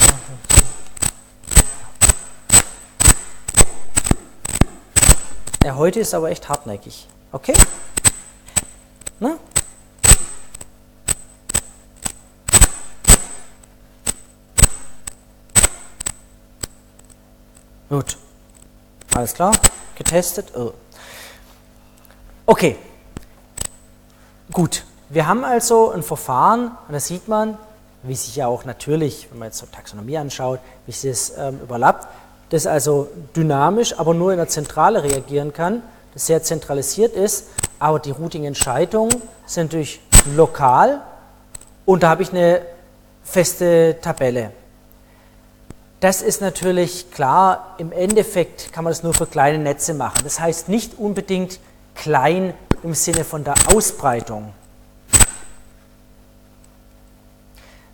Ja, 5.63 5.73
heute 5.73 6.01
ist 6.01 6.13
aber 6.13 6.29
echt 6.29 6.47
hartnäckig. 6.47 7.07
Okay? 7.31 7.55
Na? 9.19 9.39
Gut. 17.89 18.15
Alles 19.15 19.33
klar? 19.33 19.53
Getestet? 19.95 20.55
Oh. 20.55 20.73
Okay. 22.45 22.77
Gut. 24.51 24.83
Wir 25.09 25.25
haben 25.25 25.43
also 25.43 25.89
ein 25.89 26.03
Verfahren, 26.03 26.77
und 26.87 26.93
da 26.93 26.99
sieht 26.99 27.27
man, 27.27 27.57
wie 28.03 28.15
sich 28.15 28.35
ja 28.35 28.47
auch 28.47 28.65
natürlich, 28.65 29.27
wenn 29.31 29.39
man 29.39 29.47
jetzt 29.47 29.57
so 29.57 29.65
Taxonomie 29.65 30.17
anschaut, 30.17 30.59
wie 30.85 30.91
sich 30.91 31.11
das 31.11 31.33
ähm, 31.37 31.59
überlappt, 31.61 32.07
das 32.49 32.65
also 32.65 33.09
dynamisch, 33.35 33.97
aber 33.99 34.13
nur 34.13 34.31
in 34.31 34.37
der 34.37 34.47
Zentrale 34.47 35.03
reagieren 35.03 35.53
kann, 35.53 35.83
das 36.13 36.25
sehr 36.25 36.41
zentralisiert 36.41 37.13
ist, 37.13 37.47
aber 37.77 37.99
die 37.99 38.11
Routing-Entscheidungen 38.11 39.21
sind 39.45 39.67
natürlich 39.67 40.01
lokal 40.35 41.01
und 41.85 42.03
da 42.03 42.09
habe 42.09 42.23
ich 42.23 42.31
eine 42.31 42.61
feste 43.23 43.97
Tabelle. 44.01 44.51
Das 45.99 46.21
ist 46.21 46.41
natürlich 46.41 47.11
klar, 47.11 47.75
im 47.77 47.91
Endeffekt 47.91 48.71
kann 48.71 48.85
man 48.85 48.91
das 48.91 49.03
nur 49.03 49.13
für 49.13 49.25
kleine 49.25 49.59
Netze 49.59 49.93
machen. 49.93 50.19
Das 50.23 50.39
heißt 50.39 50.69
nicht 50.69 50.97
unbedingt 50.97 51.59
klein 51.93 52.53
im 52.83 52.93
Sinne 52.93 53.25
von 53.25 53.43
der 53.43 53.55
Ausbreitung. 53.73 54.53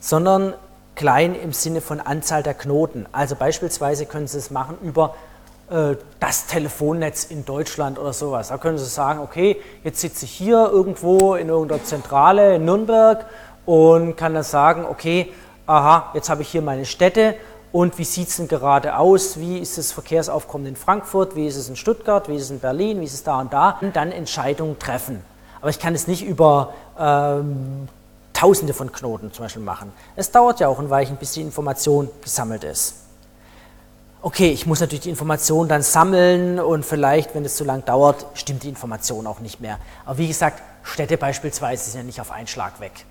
Sondern 0.05 0.53
klein 0.93 1.33
im 1.33 1.51
Sinne 1.51 1.81
von 1.81 1.99
Anzahl 1.99 2.43
der 2.43 2.53
Knoten. 2.53 3.07
Also 3.11 3.35
beispielsweise 3.35 4.05
können 4.05 4.27
Sie 4.27 4.37
es 4.37 4.51
machen 4.51 4.77
über 4.83 5.15
äh, 5.71 5.95
das 6.19 6.45
Telefonnetz 6.45 7.23
in 7.23 7.43
Deutschland 7.43 7.97
oder 7.97 8.13
sowas. 8.13 8.49
Da 8.49 8.59
können 8.59 8.77
Sie 8.77 8.85
sagen, 8.85 9.19
okay, 9.19 9.59
jetzt 9.83 10.01
sitze 10.01 10.25
ich 10.25 10.31
hier 10.31 10.69
irgendwo 10.71 11.33
in 11.33 11.49
irgendeiner 11.49 11.83
Zentrale 11.83 12.55
in 12.55 12.65
Nürnberg 12.65 13.25
und 13.65 14.15
kann 14.15 14.35
dann 14.35 14.43
sagen, 14.43 14.85
okay, 14.87 15.33
aha, 15.65 16.11
jetzt 16.13 16.29
habe 16.29 16.43
ich 16.43 16.49
hier 16.49 16.61
meine 16.61 16.85
Städte 16.85 17.33
und 17.71 17.97
wie 17.97 18.03
sieht 18.03 18.27
es 18.27 18.37
denn 18.37 18.47
gerade 18.47 18.99
aus, 18.99 19.39
wie 19.39 19.57
ist 19.57 19.79
das 19.79 19.91
Verkehrsaufkommen 19.91 20.67
in 20.67 20.75
Frankfurt, 20.75 21.35
wie 21.35 21.47
ist 21.47 21.55
es 21.57 21.67
in 21.67 21.75
Stuttgart, 21.75 22.29
wie 22.29 22.35
ist 22.35 22.43
es 22.43 22.51
in 22.51 22.59
Berlin, 22.59 23.01
wie 23.01 23.05
ist 23.05 23.15
es 23.15 23.23
da 23.23 23.41
und 23.41 23.51
da 23.51 23.79
und 23.81 23.95
dann 23.95 24.11
Entscheidungen 24.11 24.77
treffen. 24.77 25.23
Aber 25.61 25.71
ich 25.71 25.79
kann 25.79 25.95
es 25.95 26.07
nicht 26.07 26.23
über 26.23 26.75
ähm, 26.99 27.87
Tausende 28.35 28.73
von 28.73 28.91
Knoten 28.91 29.31
zum 29.31 29.45
Beispiel 29.45 29.63
machen. 29.63 29.91
Es 30.15 30.29
dauert 30.29 30.59
ja 30.59 30.67
auch 30.67 30.77
ein 30.77 30.89
Weilchen, 30.89 31.15
bis 31.15 31.31
die 31.31 31.41
Information 31.41 32.09
gesammelt 32.21 32.63
ist. 32.63 32.95
Okay, 34.21 34.49
ich 34.49 34.65
muss 34.65 34.81
natürlich 34.81 35.03
die 35.03 35.09
Information 35.09 35.67
dann 35.67 35.81
sammeln 35.81 36.59
und 36.59 36.85
vielleicht, 36.85 37.33
wenn 37.33 37.45
es 37.45 37.55
zu 37.55 37.63
lang 37.63 37.85
dauert, 37.85 38.25
stimmt 38.33 38.63
die 38.63 38.69
Information 38.69 39.25
auch 39.25 39.39
nicht 39.39 39.61
mehr. 39.61 39.79
Aber 40.05 40.17
wie 40.17 40.27
gesagt, 40.27 40.61
Städte 40.83 41.17
beispielsweise 41.17 41.89
sind 41.89 42.01
ja 42.01 42.05
nicht 42.05 42.19
auf 42.19 42.31
einen 42.31 42.47
Schlag 42.47 42.79
weg. 42.79 43.05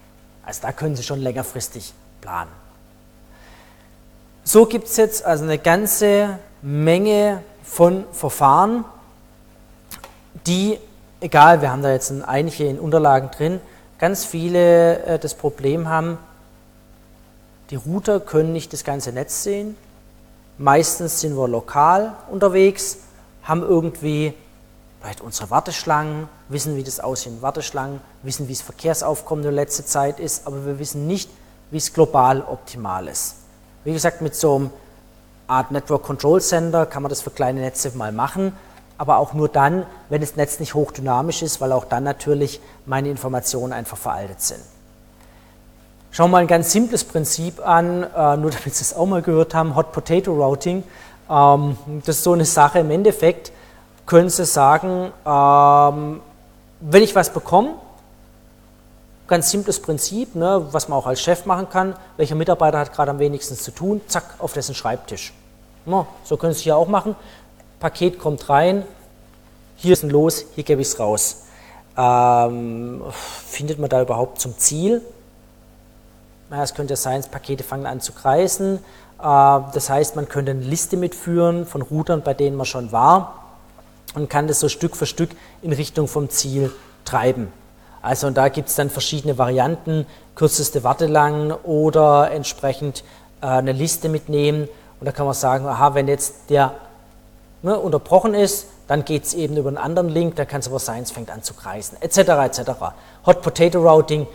Also 0.44 0.60
da 0.62 0.72
können 0.72 0.94
Sie 0.94 1.02
schon 1.02 1.20
längerfristig 1.20 1.94
planen. 2.20 2.50
So 4.42 4.66
gibt 4.66 4.88
es 4.88 4.96
jetzt 4.98 5.24
also 5.24 5.44
eine 5.44 5.58
ganze 5.58 6.38
Menge 6.60 7.42
von 7.62 8.04
Verfahren, 8.12 8.84
die, 10.46 10.78
egal, 11.20 11.62
wir 11.62 11.70
haben 11.70 11.82
da 11.82 11.92
jetzt 11.92 12.12
einige 12.26 12.66
in 12.66 12.78
Unterlagen 12.78 13.30
drin, 13.30 13.60
ganz 14.04 14.26
viele 14.26 15.02
äh, 15.04 15.18
das 15.18 15.32
Problem 15.32 15.88
haben, 15.88 16.18
die 17.70 17.76
Router 17.76 18.20
können 18.20 18.52
nicht 18.52 18.70
das 18.74 18.84
ganze 18.84 19.12
Netz 19.12 19.44
sehen. 19.44 19.78
Meistens 20.58 21.22
sind 21.22 21.34
wir 21.38 21.48
lokal 21.48 22.12
unterwegs, 22.30 22.98
haben 23.44 23.62
irgendwie 23.62 24.34
vielleicht 25.00 25.22
unsere 25.22 25.48
Warteschlangen, 25.48 26.28
wissen, 26.50 26.76
wie 26.76 26.82
das 26.82 27.00
aussieht 27.00 27.32
in 27.32 27.40
Warteschlangen, 27.40 27.98
wissen, 28.22 28.46
wie 28.46 28.52
das 28.52 28.60
Verkehrsaufkommen 28.60 29.42
in 29.42 29.54
der 29.54 29.64
letzten 29.64 29.86
Zeit 29.86 30.20
ist, 30.20 30.46
aber 30.46 30.66
wir 30.66 30.78
wissen 30.78 31.06
nicht, 31.06 31.30
wie 31.70 31.78
es 31.78 31.90
global 31.94 32.42
optimal 32.42 33.08
ist. 33.08 33.36
Wie 33.84 33.94
gesagt, 33.94 34.20
mit 34.20 34.34
so 34.34 34.56
einem 34.56 34.70
Art 35.46 35.70
Network 35.70 36.02
Control 36.02 36.42
Center 36.42 36.84
kann 36.84 37.02
man 37.02 37.08
das 37.08 37.22
für 37.22 37.30
kleine 37.30 37.60
Netze 37.62 37.90
mal 37.96 38.12
machen, 38.12 38.52
aber 38.98 39.18
auch 39.18 39.32
nur 39.32 39.48
dann, 39.48 39.86
wenn 40.08 40.20
das 40.20 40.36
Netz 40.36 40.60
nicht 40.60 40.74
hochdynamisch 40.74 41.42
ist, 41.42 41.60
weil 41.60 41.72
auch 41.72 41.84
dann 41.84 42.04
natürlich 42.04 42.60
meine 42.86 43.08
Informationen 43.08 43.72
einfach 43.72 43.96
veraltet 43.96 44.40
sind. 44.40 44.60
Schauen 46.10 46.30
wir 46.30 46.36
mal 46.36 46.38
ein 46.38 46.46
ganz 46.46 46.70
simples 46.70 47.02
Prinzip 47.02 47.66
an, 47.66 48.04
äh, 48.04 48.36
nur 48.36 48.50
damit 48.52 48.74
Sie 48.74 48.82
es 48.82 48.94
auch 48.94 49.06
mal 49.06 49.22
gehört 49.22 49.54
haben, 49.54 49.74
Hot 49.74 49.92
Potato 49.92 50.32
Routing. 50.32 50.84
Ähm, 51.28 51.76
das 52.04 52.16
ist 52.16 52.24
so 52.24 52.32
eine 52.32 52.44
Sache, 52.44 52.80
im 52.80 52.90
Endeffekt 52.90 53.52
können 54.06 54.28
Sie 54.28 54.44
sagen, 54.44 55.12
ähm, 55.26 56.20
wenn 56.80 57.02
ich 57.02 57.14
was 57.14 57.30
bekomme, 57.30 57.74
Ganz 59.26 59.50
simples 59.50 59.80
Prinzip, 59.80 60.34
ne, 60.34 60.66
was 60.70 60.88
man 60.88 60.98
auch 60.98 61.06
als 61.06 61.22
Chef 61.22 61.46
machen 61.46 61.70
kann. 61.70 61.94
Welcher 62.18 62.34
Mitarbeiter 62.34 62.78
hat 62.78 62.92
gerade 62.92 63.10
am 63.10 63.18
wenigsten 63.18 63.56
zu 63.56 63.70
tun? 63.70 64.02
Zack, 64.06 64.34
auf 64.38 64.52
dessen 64.52 64.74
Schreibtisch. 64.74 65.32
No, 65.86 66.06
so 66.24 66.36
können 66.36 66.52
Sie 66.52 66.58
es 66.58 66.62
hier 66.62 66.76
auch 66.76 66.88
machen. 66.88 67.16
Paket 67.84 68.18
kommt 68.18 68.48
rein, 68.48 68.82
hier 69.76 69.92
ist 69.92 70.04
ein 70.04 70.08
Los, 70.08 70.46
hier 70.54 70.64
gebe 70.64 70.80
ich 70.80 70.88
es 70.88 70.98
raus. 70.98 71.42
Ähm, 71.98 73.02
findet 73.46 73.78
man 73.78 73.90
da 73.90 74.00
überhaupt 74.00 74.40
zum 74.40 74.56
Ziel? 74.56 75.02
Naja, 76.48 76.62
es 76.62 76.72
könnte 76.72 76.96
sein, 76.96 77.22
Pakete 77.30 77.62
fangen 77.62 77.84
an 77.84 78.00
zu 78.00 78.12
kreisen. 78.12 78.76
Äh, 79.18 79.20
das 79.20 79.90
heißt, 79.90 80.16
man 80.16 80.30
könnte 80.30 80.52
eine 80.52 80.62
Liste 80.62 80.96
mitführen 80.96 81.66
von 81.66 81.82
Routern, 81.82 82.22
bei 82.22 82.32
denen 82.32 82.56
man 82.56 82.64
schon 82.64 82.90
war 82.90 83.58
und 84.14 84.30
kann 84.30 84.48
das 84.48 84.60
so 84.60 84.70
Stück 84.70 84.96
für 84.96 85.04
Stück 85.04 85.32
in 85.60 85.74
Richtung 85.74 86.08
vom 86.08 86.30
Ziel 86.30 86.72
treiben. 87.04 87.52
Also 88.00 88.28
und 88.28 88.38
da 88.38 88.48
gibt 88.48 88.70
es 88.70 88.76
dann 88.76 88.88
verschiedene 88.88 89.36
Varianten, 89.36 90.06
kürzeste 90.36 90.84
Wartelang 90.84 91.50
oder 91.50 92.30
entsprechend 92.30 93.04
äh, 93.42 93.46
eine 93.46 93.72
Liste 93.72 94.08
mitnehmen. 94.08 94.70
Und 95.00 95.04
da 95.04 95.12
kann 95.12 95.26
man 95.26 95.34
sagen, 95.34 95.66
aha, 95.66 95.94
wenn 95.94 96.08
jetzt 96.08 96.48
der 96.48 96.72
ne, 97.64 97.78
unterbrochen 97.78 98.34
ist, 98.34 98.66
dann 98.86 99.04
geht 99.04 99.24
es 99.24 99.34
eben 99.34 99.56
über 99.56 99.68
einen 99.68 99.78
anderen 99.78 100.08
Link, 100.08 100.36
dann 100.36 100.46
kann 100.46 100.60
es 100.60 100.68
aber 100.68 100.78
sein, 100.78 101.02
es 101.02 101.10
fängt 101.10 101.30
an 101.30 101.42
zu 101.42 101.54
kreisen, 101.54 101.96
etc. 102.00 102.18
etc. 102.18 102.70
Hot 103.26 103.42
Potato 103.42 103.80
Routing 103.80 104.26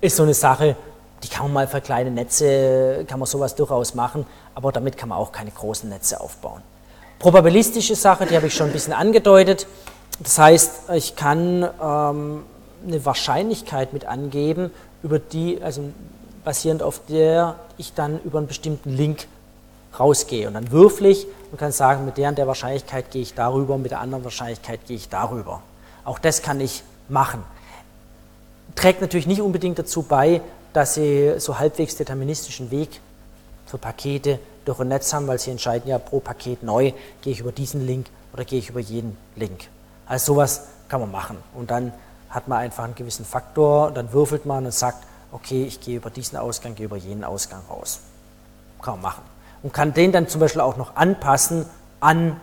ist 0.00 0.16
so 0.16 0.22
eine 0.22 0.34
Sache, 0.34 0.74
die 1.22 1.28
kann 1.28 1.44
man 1.44 1.52
mal 1.52 1.68
für 1.68 1.82
kleine 1.82 2.10
Netze, 2.10 3.04
kann 3.06 3.18
man 3.18 3.26
sowas 3.26 3.54
durchaus 3.54 3.94
machen, 3.94 4.26
aber 4.54 4.72
damit 4.72 4.96
kann 4.96 5.10
man 5.10 5.18
auch 5.18 5.30
keine 5.30 5.50
großen 5.50 5.88
Netze 5.88 6.20
aufbauen. 6.20 6.62
Probabilistische 7.18 7.94
Sache, 7.94 8.24
die 8.24 8.34
habe 8.34 8.46
ich 8.46 8.54
schon 8.54 8.68
ein 8.68 8.72
bisschen 8.72 8.94
angedeutet. 8.94 9.66
Das 10.20 10.38
heißt, 10.38 10.90
ich 10.94 11.16
kann 11.16 11.68
ähm, 11.82 12.44
eine 12.86 13.04
Wahrscheinlichkeit 13.04 13.92
mit 13.92 14.06
angeben, 14.06 14.70
über 15.02 15.18
die, 15.18 15.62
also 15.62 15.82
basierend 16.44 16.82
auf 16.82 17.02
der 17.06 17.56
ich 17.76 17.92
dann 17.92 18.20
über 18.24 18.38
einen 18.38 18.46
bestimmten 18.46 18.90
Link 18.90 19.26
rausgehe. 19.98 20.46
Und 20.46 20.54
dann 20.54 20.70
würfel 20.70 21.06
ich 21.06 21.26
und 21.50 21.58
kann 21.58 21.72
sagen, 21.72 22.04
mit 22.04 22.16
der 22.16 22.28
und 22.28 22.38
der 22.38 22.46
Wahrscheinlichkeit 22.46 23.10
gehe 23.10 23.22
ich 23.22 23.34
darüber, 23.34 23.78
mit 23.78 23.90
der 23.90 24.00
anderen 24.00 24.24
Wahrscheinlichkeit 24.24 24.80
gehe 24.86 24.96
ich 24.96 25.08
darüber. 25.08 25.62
Auch 26.04 26.18
das 26.18 26.42
kann 26.42 26.60
ich 26.60 26.82
machen. 27.08 27.42
Trägt 28.74 29.00
natürlich 29.00 29.26
nicht 29.26 29.42
unbedingt 29.42 29.78
dazu 29.78 30.02
bei, 30.02 30.40
dass 30.72 30.94
Sie 30.94 31.34
so 31.38 31.58
halbwegs 31.58 31.96
deterministischen 31.96 32.70
Weg 32.70 33.00
für 33.66 33.78
Pakete 33.78 34.38
durch 34.64 34.80
ein 34.80 34.88
Netz 34.88 35.12
haben, 35.12 35.26
weil 35.26 35.38
Sie 35.38 35.50
entscheiden 35.50 35.88
ja 35.88 35.98
pro 35.98 36.20
Paket 36.20 36.62
neu, 36.62 36.92
gehe 37.22 37.32
ich 37.32 37.40
über 37.40 37.52
diesen 37.52 37.86
Link 37.86 38.06
oder 38.32 38.44
gehe 38.44 38.60
ich 38.60 38.70
über 38.70 38.80
jeden 38.80 39.16
Link. 39.36 39.68
Also 40.06 40.34
sowas 40.34 40.62
kann 40.88 41.00
man 41.00 41.10
machen. 41.10 41.36
Und 41.54 41.70
dann 41.70 41.92
hat 42.28 42.46
man 42.46 42.58
einfach 42.58 42.84
einen 42.84 42.94
gewissen 42.94 43.24
Faktor, 43.24 43.90
dann 43.90 44.12
würfelt 44.12 44.46
man 44.46 44.64
und 44.64 44.72
sagt, 44.72 45.04
okay, 45.32 45.64
ich 45.64 45.80
gehe 45.80 45.96
über 45.96 46.10
diesen 46.10 46.38
Ausgang, 46.38 46.74
gehe 46.74 46.86
über 46.86 46.96
jenen 46.96 47.24
Ausgang 47.24 47.62
raus. 47.68 48.00
Kann 48.80 48.94
man 48.94 49.02
machen. 49.02 49.22
Und 49.62 49.72
kann 49.72 49.92
den 49.92 50.12
dann 50.12 50.28
zum 50.28 50.40
Beispiel 50.40 50.60
auch 50.60 50.76
noch 50.76 50.96
anpassen 50.96 51.66
an 52.00 52.40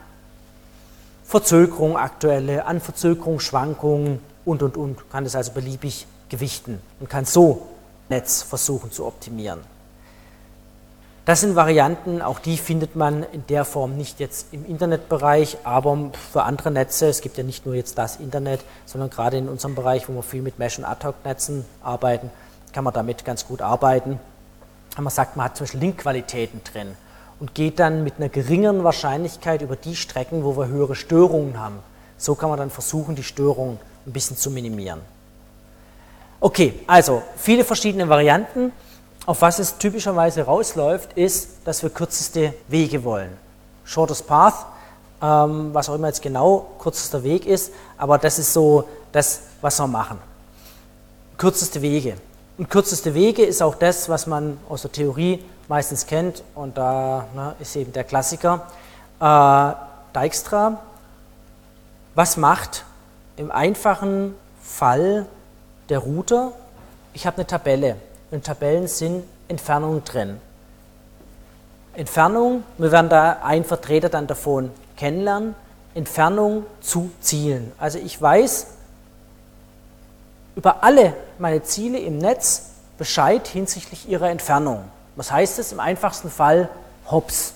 Verzögerung 1.25 1.97
aktuelle, 1.97 2.65
an 2.65 2.79
Verzögerungsschwankungen 2.79 4.19
und, 4.45 4.63
und, 4.63 4.77
und. 4.77 5.09
Kann 5.09 5.23
das 5.23 5.35
also 5.35 5.51
beliebig 5.51 6.07
gewichten 6.29 6.79
und 6.99 7.09
kann 7.09 7.25
so 7.25 7.67
Netz 8.09 8.43
versuchen 8.43 8.91
zu 8.91 9.05
optimieren. 9.05 9.59
Das 11.25 11.41
sind 11.41 11.57
Varianten, 11.57 12.21
auch 12.21 12.39
die 12.39 12.55
findet 12.55 12.95
man 12.95 13.23
in 13.33 13.45
der 13.47 13.65
Form 13.65 13.97
nicht 13.97 14.21
jetzt 14.21 14.47
im 14.53 14.65
Internetbereich, 14.65 15.57
aber 15.65 16.11
für 16.31 16.43
andere 16.43 16.71
Netze, 16.71 17.07
es 17.09 17.19
gibt 17.19 17.37
ja 17.37 17.43
nicht 17.43 17.65
nur 17.65 17.75
jetzt 17.75 17.97
das 17.97 18.15
Internet, 18.15 18.61
sondern 18.85 19.09
gerade 19.09 19.37
in 19.37 19.49
unserem 19.49 19.75
Bereich, 19.75 20.07
wo 20.07 20.13
wir 20.13 20.23
viel 20.23 20.41
mit 20.41 20.57
Mesh- 20.57 20.77
und 20.77 20.85
Ad-Hoc-Netzen 20.85 21.65
arbeiten, 21.83 22.31
kann 22.71 22.85
man 22.85 22.93
damit 22.93 23.25
ganz 23.25 23.45
gut 23.45 23.61
arbeiten. 23.61 24.21
Man 24.95 25.09
sagt, 25.09 25.35
man 25.35 25.47
hat 25.47 25.57
zum 25.57 25.65
Beispiel 25.65 25.81
Linkqualitäten 25.81 26.61
drin 26.63 26.95
und 27.39 27.53
geht 27.53 27.79
dann 27.79 28.03
mit 28.03 28.15
einer 28.17 28.29
geringeren 28.29 28.83
Wahrscheinlichkeit 28.83 29.61
über 29.61 29.75
die 29.75 29.95
Strecken, 29.95 30.43
wo 30.43 30.57
wir 30.57 30.67
höhere 30.67 30.95
Störungen 30.95 31.59
haben. 31.59 31.79
So 32.17 32.35
kann 32.35 32.49
man 32.49 32.57
dann 32.57 32.69
versuchen, 32.69 33.15
die 33.15 33.23
Störungen 33.23 33.79
ein 34.05 34.13
bisschen 34.13 34.37
zu 34.37 34.49
minimieren. 34.49 35.01
Okay, 36.39 36.79
also 36.87 37.21
viele 37.35 37.63
verschiedene 37.63 38.09
Varianten. 38.09 38.71
Auf 39.25 39.41
was 39.41 39.59
es 39.59 39.77
typischerweise 39.77 40.43
rausläuft, 40.43 41.13
ist, 41.13 41.49
dass 41.65 41.83
wir 41.83 41.89
kürzeste 41.89 42.53
Wege 42.69 43.03
wollen. 43.03 43.31
Shortest 43.83 44.25
Path, 44.25 44.65
ähm, 45.21 45.73
was 45.73 45.89
auch 45.89 45.95
immer 45.95 46.07
jetzt 46.07 46.21
genau 46.21 46.67
kürzester 46.79 47.23
Weg 47.23 47.45
ist, 47.45 47.71
aber 47.97 48.17
das 48.17 48.39
ist 48.39 48.53
so 48.53 48.87
das, 49.11 49.41
was 49.61 49.79
wir 49.79 49.87
machen. 49.87 50.19
Kürzeste 51.37 51.81
Wege. 51.81 52.15
Und 52.57 52.69
kürzeste 52.69 53.13
Wege 53.13 53.43
ist 53.43 53.61
auch 53.61 53.75
das, 53.75 54.09
was 54.09 54.27
man 54.27 54.57
aus 54.69 54.83
der 54.83 54.91
Theorie 54.91 55.43
meistens 55.67 56.05
kennt, 56.05 56.43
und 56.55 56.77
da 56.77 57.25
ne, 57.35 57.55
ist 57.59 57.75
eben 57.75 57.93
der 57.93 58.03
Klassiker. 58.03 58.67
Äh, 59.19 60.19
Dijkstra, 60.19 60.79
was 62.15 62.37
macht 62.37 62.85
im 63.35 63.51
einfachen 63.51 64.35
Fall 64.61 65.25
der 65.89 65.99
Router? 65.99 66.51
Ich 67.13 67.25
habe 67.27 67.37
eine 67.37 67.47
Tabelle 67.47 67.97
in 68.31 68.43
Tabellen 68.43 68.87
sind 68.87 69.23
Entfernungen 69.47 70.03
drin. 70.03 70.41
Entfernung, 71.93 72.63
wir 72.77 72.91
werden 72.91 73.09
da 73.09 73.39
einen 73.43 73.63
Vertreter 73.63 74.09
dann 74.09 74.27
davon 74.27 74.71
kennenlernen, 74.97 75.55
Entfernung 75.95 76.65
zu 76.81 77.09
Zielen. 77.21 77.71
Also 77.77 77.97
ich 77.97 78.21
weiß 78.21 78.67
über 80.55 80.83
alle 80.83 81.13
meine 81.39 81.63
Ziele 81.63 81.99
im 81.99 82.17
Netz 82.17 82.71
Bescheid 82.97 83.47
hinsichtlich 83.47 84.09
ihrer 84.09 84.29
Entfernung. 84.29 84.83
Was 85.17 85.31
heißt 85.31 85.59
es? 85.59 85.71
Im 85.73 85.79
einfachsten 85.79 86.29
Fall 86.29 86.69
Hops. 87.09 87.53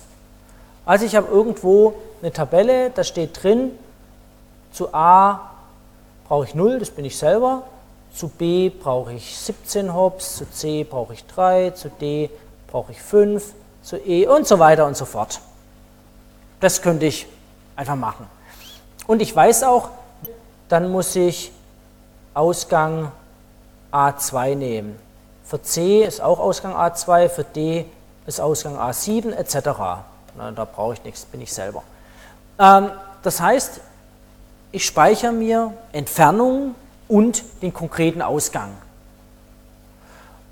Also 0.86 1.06
ich 1.06 1.16
habe 1.16 1.28
irgendwo 1.32 1.94
eine 2.22 2.32
Tabelle, 2.32 2.90
da 2.90 3.04
steht 3.04 3.42
drin, 3.42 3.72
zu 4.74 4.94
A 4.94 5.52
brauche 6.28 6.46
ich 6.46 6.56
0, 6.56 6.80
das 6.80 6.90
bin 6.90 7.06
ich 7.06 7.18
selber, 7.18 7.64
zu 8.16 8.30
B 8.30 8.70
brauche 8.70 9.14
ich 9.14 9.38
17 9.38 9.94
Hops, 9.94 10.38
zu 10.38 10.50
C 10.50 10.84
brauche 10.84 11.14
ich 11.14 11.26
3, 11.28 11.72
zu 11.72 11.90
D 11.90 12.30
brauche 12.68 12.92
ich 12.94 13.02
5, 13.02 13.54
zu 13.84 13.98
E 13.98 14.26
und 14.28 14.48
so 14.48 14.58
weiter 14.58 14.88
und 14.88 14.98
so 14.98 15.06
fort. 15.06 15.40
Das 16.60 16.82
könnte 16.82 17.06
ich 17.06 17.28
einfach 17.76 17.96
machen. 17.96 18.28
Und 19.06 19.22
ich 19.22 19.36
weiß 19.36 19.64
auch, 19.64 19.90
dann 20.68 20.92
muss 20.92 21.16
ich 21.16 21.52
Ausgang 22.34 23.12
A2 23.92 24.56
nehmen. 24.56 25.11
Für 25.52 25.62
C 25.62 26.06
ist 26.06 26.22
auch 26.22 26.40
Ausgang 26.40 26.74
A2, 26.74 27.28
für 27.28 27.44
D 27.44 27.86
ist 28.26 28.40
Ausgang 28.40 28.78
A7 28.78 29.34
etc. 29.34 29.68
Na, 30.38 30.52
da 30.56 30.64
brauche 30.64 30.94
ich 30.94 31.04
nichts, 31.04 31.26
bin 31.26 31.42
ich 31.42 31.52
selber. 31.52 31.84
Ähm, 32.58 32.90
das 33.22 33.42
heißt, 33.42 33.82
ich 34.72 34.86
speichere 34.86 35.34
mir 35.34 35.74
Entfernung 35.92 36.74
und 37.10 37.44
den 37.62 37.74
konkreten 37.74 38.22
Ausgang. 38.22 38.70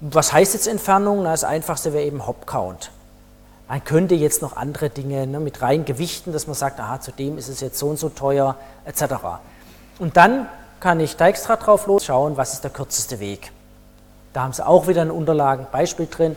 Was 0.01 0.33
heißt 0.33 0.53
jetzt 0.53 0.67
Entfernung? 0.67 1.23
Na, 1.23 1.31
das 1.31 1.45
einfachste 1.45 1.93
wäre 1.93 2.03
eben 2.03 2.27
Hop-Count. 2.27 2.91
Man 3.69 3.81
könnte 3.85 4.15
jetzt 4.15 4.41
noch 4.41 4.57
andere 4.57 4.89
Dinge 4.89 5.25
ne, 5.27 5.39
mit 5.39 5.61
rein 5.61 5.85
gewichten, 5.85 6.33
dass 6.33 6.45
man 6.45 6.57
sagt, 6.57 6.77
aha, 6.77 6.99
zudem 6.99 7.37
ist 7.37 7.47
es 7.47 7.61
jetzt 7.61 7.79
so 7.79 7.87
und 7.87 7.97
so 7.97 8.09
teuer, 8.09 8.57
etc. 8.83 9.13
Und 9.97 10.17
dann 10.17 10.49
kann 10.81 10.99
ich 10.99 11.15
Dijkstra 11.15 11.55
drauf 11.55 11.87
losschauen, 11.87 12.35
was 12.35 12.51
ist 12.51 12.65
der 12.65 12.71
kürzeste 12.71 13.21
Weg. 13.21 13.53
Da 14.33 14.43
haben 14.43 14.53
Sie 14.53 14.65
auch 14.65 14.87
wieder 14.87 15.01
ein 15.01 15.11
Unterlagenbeispiel 15.11 16.07
drin, 16.07 16.35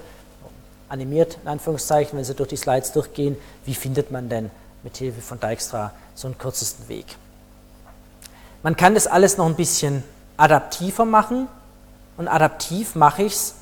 animiert 0.89 1.39
in 1.43 1.49
Anführungszeichen, 1.49 2.17
wenn 2.17 2.25
Sie 2.25 2.35
durch 2.35 2.49
die 2.49 2.57
Slides 2.57 2.93
durchgehen, 2.93 3.37
wie 3.65 3.75
findet 3.75 4.11
man 4.11 4.29
denn 4.29 4.51
mit 4.83 4.97
Hilfe 4.97 5.21
von 5.21 5.39
Dijkstra 5.39 5.93
so 6.15 6.29
einen 6.29 6.39
kürzesten 6.39 6.89
Weg. 6.89 7.17
Man 8.63 8.77
kann 8.77 8.95
das 8.95 9.07
alles 9.07 9.39
noch 9.39 9.47
ein 9.47 9.57
bisschen 9.57 10.05
adaptiver 10.37 11.05
machen 11.05 11.49
und 12.17 12.29
adaptiv 12.29 12.95
mache 12.95 13.25
ich 13.25 13.35
es 13.35 13.55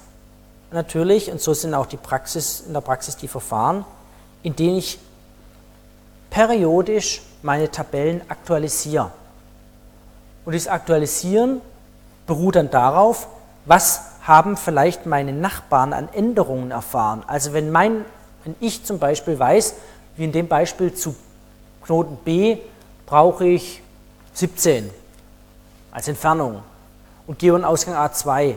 natürlich, 0.73 1.31
und 1.31 1.40
so 1.40 1.55
sind 1.55 1.74
auch 1.74 1.86
die 1.86 1.97
Praxis, 1.97 2.61
in 2.66 2.73
der 2.73 2.81
Praxis 2.81 3.16
die 3.16 3.28
Verfahren, 3.28 3.85
in 4.43 4.57
denen 4.57 4.77
ich 4.77 4.98
periodisch 6.31 7.23
meine 7.43 7.70
Tabellen 7.70 8.23
aktualisiere. 8.28 9.11
Und 10.44 10.52
dieses 10.52 10.69
Aktualisieren 10.69 11.61
beruht 12.27 12.57
dann 12.57 12.70
darauf, 12.70 13.28
was 13.66 14.02
haben 14.22 14.56
vielleicht 14.56 15.06
meine 15.06 15.32
Nachbarn 15.32 15.92
an 15.92 16.09
Änderungen 16.12 16.70
erfahren. 16.70 17.22
Also 17.26 17.52
wenn, 17.52 17.70
mein, 17.70 18.05
wenn 18.44 18.55
ich 18.60 18.84
zum 18.84 18.98
Beispiel 18.98 19.38
weiß, 19.38 19.74
wie 20.16 20.24
in 20.24 20.32
dem 20.32 20.48
Beispiel 20.48 20.92
zu 20.94 21.14
Knoten 21.82 22.16
B 22.24 22.59
brauche 23.06 23.47
ich 23.47 23.82
17 24.34 24.90
als 25.90 26.09
Entfernung 26.09 26.62
und 27.26 27.38
gehe 27.38 27.55
in 27.55 27.64
Ausgang 27.64 27.94
A2, 27.94 28.56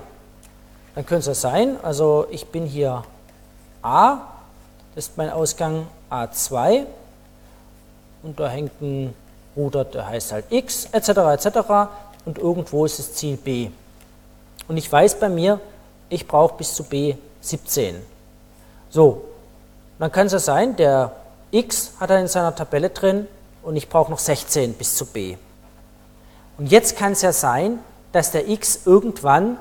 dann 0.96 1.06
könnte 1.06 1.32
es 1.32 1.42
sein, 1.42 1.78
also 1.82 2.28
ich 2.30 2.48
bin 2.48 2.66
hier 2.66 3.04
A, 3.82 4.18
das 4.94 5.08
ist 5.08 5.18
mein 5.18 5.30
Ausgang 5.32 5.88
A2 6.12 6.86
und 8.22 8.40
da 8.40 8.48
hängt 8.48 8.80
ein 8.82 9.16
Router, 9.56 9.86
der 9.86 10.08
heißt 10.08 10.32
halt 10.34 10.46
X, 10.52 10.86
etc., 10.92 11.10
etc. 11.10 11.58
und 12.26 12.38
irgendwo 12.38 12.86
ist 12.86 13.00
das 13.00 13.14
Ziel 13.14 13.38
B. 13.38 13.70
Und 14.68 14.78
ich 14.78 14.92
weiß 14.92 15.20
bei 15.20 15.30
mir, 15.30 15.60
ich 16.10 16.28
brauche 16.28 16.56
bis 16.56 16.74
zu 16.74 16.84
B 16.84 17.16
17. 17.42 17.96
So, 18.90 19.26
dann 20.00 20.12
kann 20.12 20.28
es 20.28 20.34
ja 20.34 20.40
sein, 20.40 20.76
der 20.76 21.12
X 21.52 21.94
hat 22.00 22.10
er 22.10 22.20
in 22.20 22.28
seiner 22.28 22.56
Tabelle 22.56 22.90
drin 22.90 23.28
und 23.62 23.76
ich 23.76 23.90
brauche 23.90 24.12
noch 24.12 24.20
16 24.20 24.74
bis 24.74 24.96
zu 24.96 25.06
B. 25.06 25.38
Und 26.58 26.72
jetzt 26.72 26.98
kann 26.98 27.14
es 27.14 27.22
ja 27.22 27.32
sein, 27.32 27.80
dass 28.12 28.32
der 28.32 28.48
X 28.48 28.82
irgendwann 28.86 29.58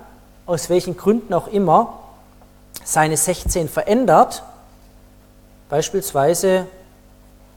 aus 0.46 0.68
welchen 0.68 0.96
Gründen 0.96 1.32
auch 1.34 1.48
immer, 1.48 1.98
seine 2.84 3.16
16 3.16 3.68
verändert. 3.68 4.42
Beispielsweise, 5.68 6.66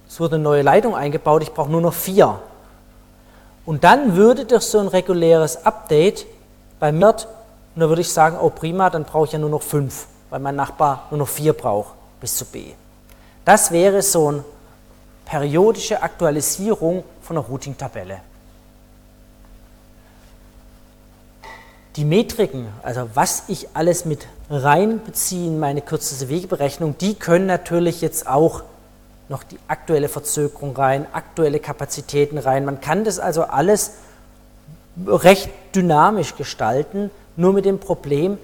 es 0.07 0.19
wurde 0.19 0.35
eine 0.35 0.43
neue 0.43 0.61
Leitung 0.61 0.95
eingebaut, 0.95 1.43
ich 1.43 1.53
brauche 1.53 1.71
nur 1.71 1.81
noch 1.81 1.93
vier. 1.93 2.39
Und 3.65 3.83
dann 3.83 4.15
würde 4.15 4.45
durch 4.45 4.63
so 4.63 4.79
ein 4.79 4.87
reguläres 4.87 5.65
Update 5.65 6.25
bei 6.85 6.91
mir, 6.91 7.07
und 7.07 7.81
da 7.81 7.89
würde 7.89 8.01
ich 8.01 8.13
sagen, 8.13 8.37
oh 8.39 8.51
prima, 8.51 8.91
dann 8.91 9.05
brauche 9.05 9.25
ich 9.25 9.31
ja 9.31 9.39
nur 9.39 9.49
noch 9.49 9.63
fünf, 9.63 10.05
weil 10.29 10.39
mein 10.39 10.55
Nachbar 10.55 11.07
nur 11.09 11.17
noch 11.17 11.27
vier 11.27 11.53
braucht 11.53 11.95
bis 12.21 12.37
zu 12.37 12.45
B. 12.45 12.73
Das 13.43 13.71
wäre 13.71 14.03
so 14.03 14.27
eine 14.27 14.45
periodische 15.25 16.03
Aktualisierung 16.03 17.03
von 17.23 17.37
einer 17.37 17.47
Routing-Tabelle. 17.47 18.19
Die 21.95 22.05
Metriken, 22.05 22.67
also 22.83 23.09
was 23.15 23.45
ich 23.47 23.69
alles 23.73 24.05
mit 24.05 24.27
reinbeziehe 24.51 25.47
in 25.47 25.59
meine 25.59 25.81
kürzeste 25.81 26.29
Wegeberechnung, 26.29 26.99
die 26.99 27.15
können 27.15 27.47
natürlich 27.47 28.01
jetzt 28.01 28.27
auch 28.27 28.61
noch 29.27 29.41
die 29.41 29.57
aktuelle 29.67 30.07
Verzögerung 30.07 30.75
rein, 30.75 31.07
aktuelle 31.13 31.59
Kapazitäten 31.59 32.37
rein. 32.37 32.63
Man 32.63 32.79
kann 32.79 33.05
das 33.05 33.17
also 33.17 33.41
alles 33.41 33.93
recht 35.07 35.49
dynamisch 35.75 36.35
gestalten, 36.35 37.11
nur 37.35 37.53
mit 37.53 37.65
dem 37.65 37.79
Problem, 37.79 38.37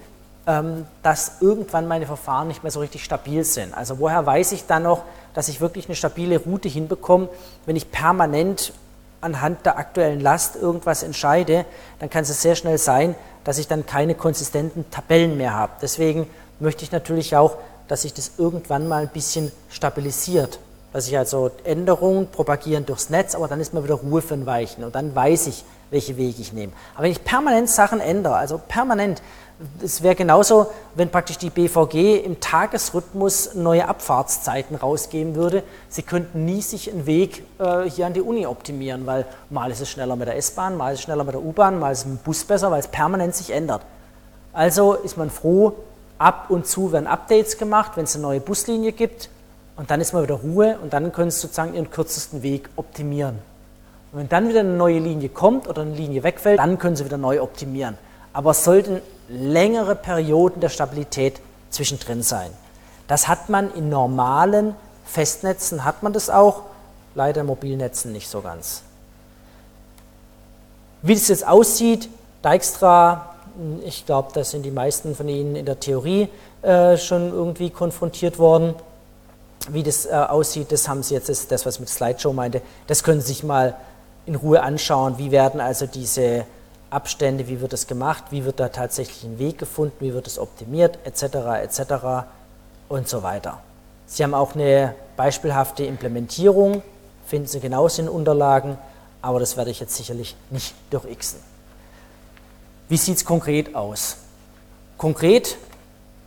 ähm, 0.47 0.85
dass 1.03 1.41
irgendwann 1.41 1.87
meine 1.87 2.05
Verfahren 2.05 2.47
nicht 2.47 2.63
mehr 2.63 2.71
so 2.71 2.79
richtig 2.79 3.03
stabil 3.03 3.43
sind. 3.43 3.73
Also 3.73 3.99
woher 3.99 4.25
weiß 4.25 4.51
ich 4.51 4.65
dann 4.65 4.83
noch, 4.83 5.03
dass 5.33 5.47
ich 5.47 5.61
wirklich 5.61 5.85
eine 5.85 5.95
stabile 5.95 6.39
Route 6.39 6.67
hinbekomme, 6.67 7.29
wenn 7.65 7.75
ich 7.75 7.91
permanent 7.91 8.73
anhand 9.21 9.65
der 9.65 9.77
aktuellen 9.77 10.19
Last 10.19 10.55
irgendwas 10.55 11.03
entscheide, 11.03 11.65
dann 11.99 12.09
kann 12.09 12.23
es 12.23 12.41
sehr 12.41 12.55
schnell 12.55 12.77
sein, 12.77 13.15
dass 13.43 13.59
ich 13.59 13.67
dann 13.67 13.85
keine 13.85 14.15
konsistenten 14.15 14.89
Tabellen 14.89 15.37
mehr 15.37 15.53
habe. 15.53 15.73
Deswegen 15.81 16.27
möchte 16.59 16.83
ich 16.83 16.91
natürlich 16.91 17.35
auch, 17.35 17.57
dass 17.87 18.01
sich 18.01 18.13
das 18.13 18.31
irgendwann 18.37 18.87
mal 18.87 19.03
ein 19.03 19.09
bisschen 19.09 19.51
stabilisiert. 19.69 20.59
Dass 20.91 21.07
ich 21.07 21.17
also 21.17 21.51
Änderungen 21.63 22.27
propagieren 22.27 22.85
durchs 22.85 23.09
Netz, 23.09 23.35
aber 23.35 23.47
dann 23.47 23.59
ist 23.59 23.73
mal 23.73 23.83
wieder 23.83 23.95
Ruhe 23.95 24.21
für 24.21 24.33
ein 24.33 24.45
Weichen 24.45 24.83
und 24.83 24.95
dann 24.95 25.15
weiß 25.15 25.47
ich, 25.47 25.63
welche 25.91 26.17
Wege 26.17 26.41
ich 26.41 26.53
nehme. 26.53 26.73
Aber 26.95 27.03
wenn 27.03 27.11
ich 27.11 27.23
permanent 27.23 27.69
Sachen 27.69 27.99
ändere, 27.99 28.35
also 28.35 28.59
permanent, 28.67 29.21
es 29.83 30.01
wäre 30.01 30.15
genauso, 30.15 30.71
wenn 30.95 31.09
praktisch 31.09 31.37
die 31.37 31.51
BVG 31.51 32.25
im 32.25 32.39
Tagesrhythmus 32.39 33.53
neue 33.53 33.87
Abfahrtszeiten 33.87 34.75
rausgeben 34.75 35.35
würde. 35.35 35.63
Sie 35.87 36.01
könnten 36.01 36.45
nie 36.45 36.61
sich 36.61 36.91
einen 36.91 37.05
Weg 37.05 37.43
äh, 37.59 37.83
hier 37.83 38.07
an 38.07 38.13
die 38.13 38.21
Uni 38.21 38.47
optimieren, 38.47 39.05
weil 39.05 39.25
mal 39.51 39.69
ist 39.69 39.81
es 39.81 39.89
schneller 39.89 40.15
mit 40.15 40.27
der 40.27 40.37
S-Bahn, 40.37 40.77
mal 40.77 40.93
ist 40.93 40.99
es 40.99 41.03
schneller 41.03 41.23
mit 41.23 41.35
der 41.35 41.43
U-Bahn, 41.43 41.79
mal 41.79 41.91
ist 41.91 41.99
es 41.99 42.05
mit 42.05 42.19
dem 42.19 42.23
Bus 42.23 42.43
besser, 42.43 42.71
weil 42.71 42.79
es 42.79 42.87
permanent 42.87 43.35
sich 43.35 43.51
ändert. 43.51 43.83
Also 44.53 44.93
ist 44.93 45.17
man 45.17 45.29
froh, 45.29 45.73
ab 46.17 46.45
und 46.49 46.65
zu 46.65 46.91
werden 46.91 47.07
Updates 47.07 47.57
gemacht, 47.57 47.91
wenn 47.95 48.05
es 48.05 48.15
eine 48.15 48.23
neue 48.23 48.39
Buslinie 48.39 48.91
gibt 48.91 49.29
und 49.75 49.91
dann 49.91 50.01
ist 50.01 50.13
mal 50.13 50.23
wieder 50.23 50.35
Ruhe 50.35 50.77
und 50.81 50.93
dann 50.93 51.11
können 51.11 51.31
Sie 51.31 51.39
sozusagen 51.39 51.73
Ihren 51.73 51.89
kürzesten 51.89 52.43
Weg 52.43 52.69
optimieren. 52.75 53.39
Und 54.11 54.19
wenn 54.19 54.29
dann 54.29 54.49
wieder 54.49 54.59
eine 54.61 54.73
neue 54.73 54.99
Linie 54.99 55.29
kommt 55.29 55.67
oder 55.67 55.83
eine 55.83 55.95
Linie 55.95 56.23
wegfällt, 56.23 56.59
dann 56.59 56.77
können 56.77 56.95
Sie 56.95 57.05
wieder 57.05 57.17
neu 57.17 57.41
optimieren. 57.41 57.97
Aber 58.33 58.51
es 58.51 58.63
sollten 58.63 59.01
längere 59.29 59.95
Perioden 59.95 60.59
der 60.59 60.69
Stabilität 60.69 61.39
zwischendrin 61.69 62.21
sein. 62.21 62.51
Das 63.07 63.27
hat 63.27 63.49
man 63.49 63.73
in 63.73 63.89
normalen 63.89 64.75
Festnetzen, 65.05 65.83
hat 65.83 66.03
man 66.03 66.13
das 66.13 66.29
auch, 66.29 66.63
leider 67.15 67.41
in 67.41 67.47
Mobilnetzen 67.47 68.11
nicht 68.11 68.29
so 68.29 68.41
ganz. 68.41 68.83
Wie 71.01 71.13
das 71.13 71.27
jetzt 71.29 71.47
aussieht, 71.47 72.09
Dijkstra, 72.43 73.35
ich 73.83 74.05
glaube, 74.05 74.29
da 74.33 74.43
sind 74.43 74.63
die 74.63 74.71
meisten 74.71 75.15
von 75.15 75.27
Ihnen 75.27 75.55
in 75.55 75.65
der 75.65 75.79
Theorie 75.79 76.29
äh, 76.61 76.97
schon 76.97 77.31
irgendwie 77.31 77.69
konfrontiert 77.69 78.39
worden. 78.39 78.75
Wie 79.69 79.83
das 79.83 80.05
äh, 80.05 80.11
aussieht, 80.11 80.71
das 80.71 80.87
haben 80.87 81.03
Sie 81.03 81.13
jetzt, 81.13 81.29
das, 81.29 81.47
das 81.47 81.65
was 81.65 81.75
ich 81.75 81.79
mit 81.81 81.89
Slideshow 81.89 82.33
meinte, 82.33 82.61
das 82.87 83.03
können 83.03 83.21
Sie 83.21 83.27
sich 83.27 83.43
mal 83.43 83.75
in 84.25 84.35
Ruhe 84.35 84.61
anschauen. 84.61 85.17
Wie 85.17 85.31
werden 85.31 85.59
also 85.59 85.85
diese 85.85 86.45
Abstände, 86.89 87.47
wie 87.47 87.61
wird 87.61 87.73
das 87.73 87.87
gemacht, 87.87 88.25
wie 88.31 88.43
wird 88.43 88.59
da 88.59 88.69
tatsächlich 88.69 89.23
ein 89.23 89.39
Weg 89.39 89.57
gefunden, 89.57 89.95
wie 89.99 90.13
wird 90.13 90.27
es 90.27 90.37
optimiert, 90.37 90.99
etc., 91.05 91.23
etc. 91.63 92.27
und 92.89 93.07
so 93.07 93.23
weiter. 93.23 93.61
Sie 94.05 94.23
haben 94.23 94.33
auch 94.33 94.55
eine 94.55 94.93
beispielhafte 95.15 95.85
Implementierung, 95.85 96.83
finden 97.25 97.47
Sie 97.47 97.61
genauso 97.61 98.01
in 98.01 98.09
Unterlagen, 98.09 98.77
aber 99.21 99.39
das 99.39 99.55
werde 99.55 99.71
ich 99.71 99.79
jetzt 99.79 99.95
sicherlich 99.95 100.35
nicht 100.49 100.75
durchxen. 100.89 101.39
Wie 102.89 102.97
sieht 102.97 103.17
es 103.17 103.25
konkret 103.25 103.73
aus? 103.73 104.17
Konkret 104.97 105.57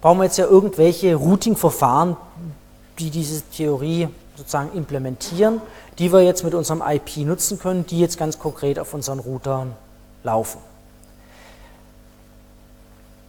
brauchen 0.01 0.19
wir 0.19 0.25
jetzt 0.25 0.39
ja 0.39 0.47
irgendwelche 0.47 1.15
Routing-Verfahren, 1.15 2.17
die 2.99 3.11
diese 3.11 3.43
Theorie 3.43 4.09
sozusagen 4.37 4.73
implementieren, 4.77 5.61
die 5.99 6.13
wir 6.13 6.23
jetzt 6.23 6.45
mit 6.45 6.55
unserem 6.55 6.83
IP 6.85 7.19
nutzen 7.19 7.59
können, 7.59 7.87
die 7.87 8.01
jetzt 8.01 8.19
ganz 8.19 8.39
konkret 8.39 8.79
auf 8.79 8.95
unseren 8.95 9.19
Routern 9.21 9.75
laufen. 10.23 10.61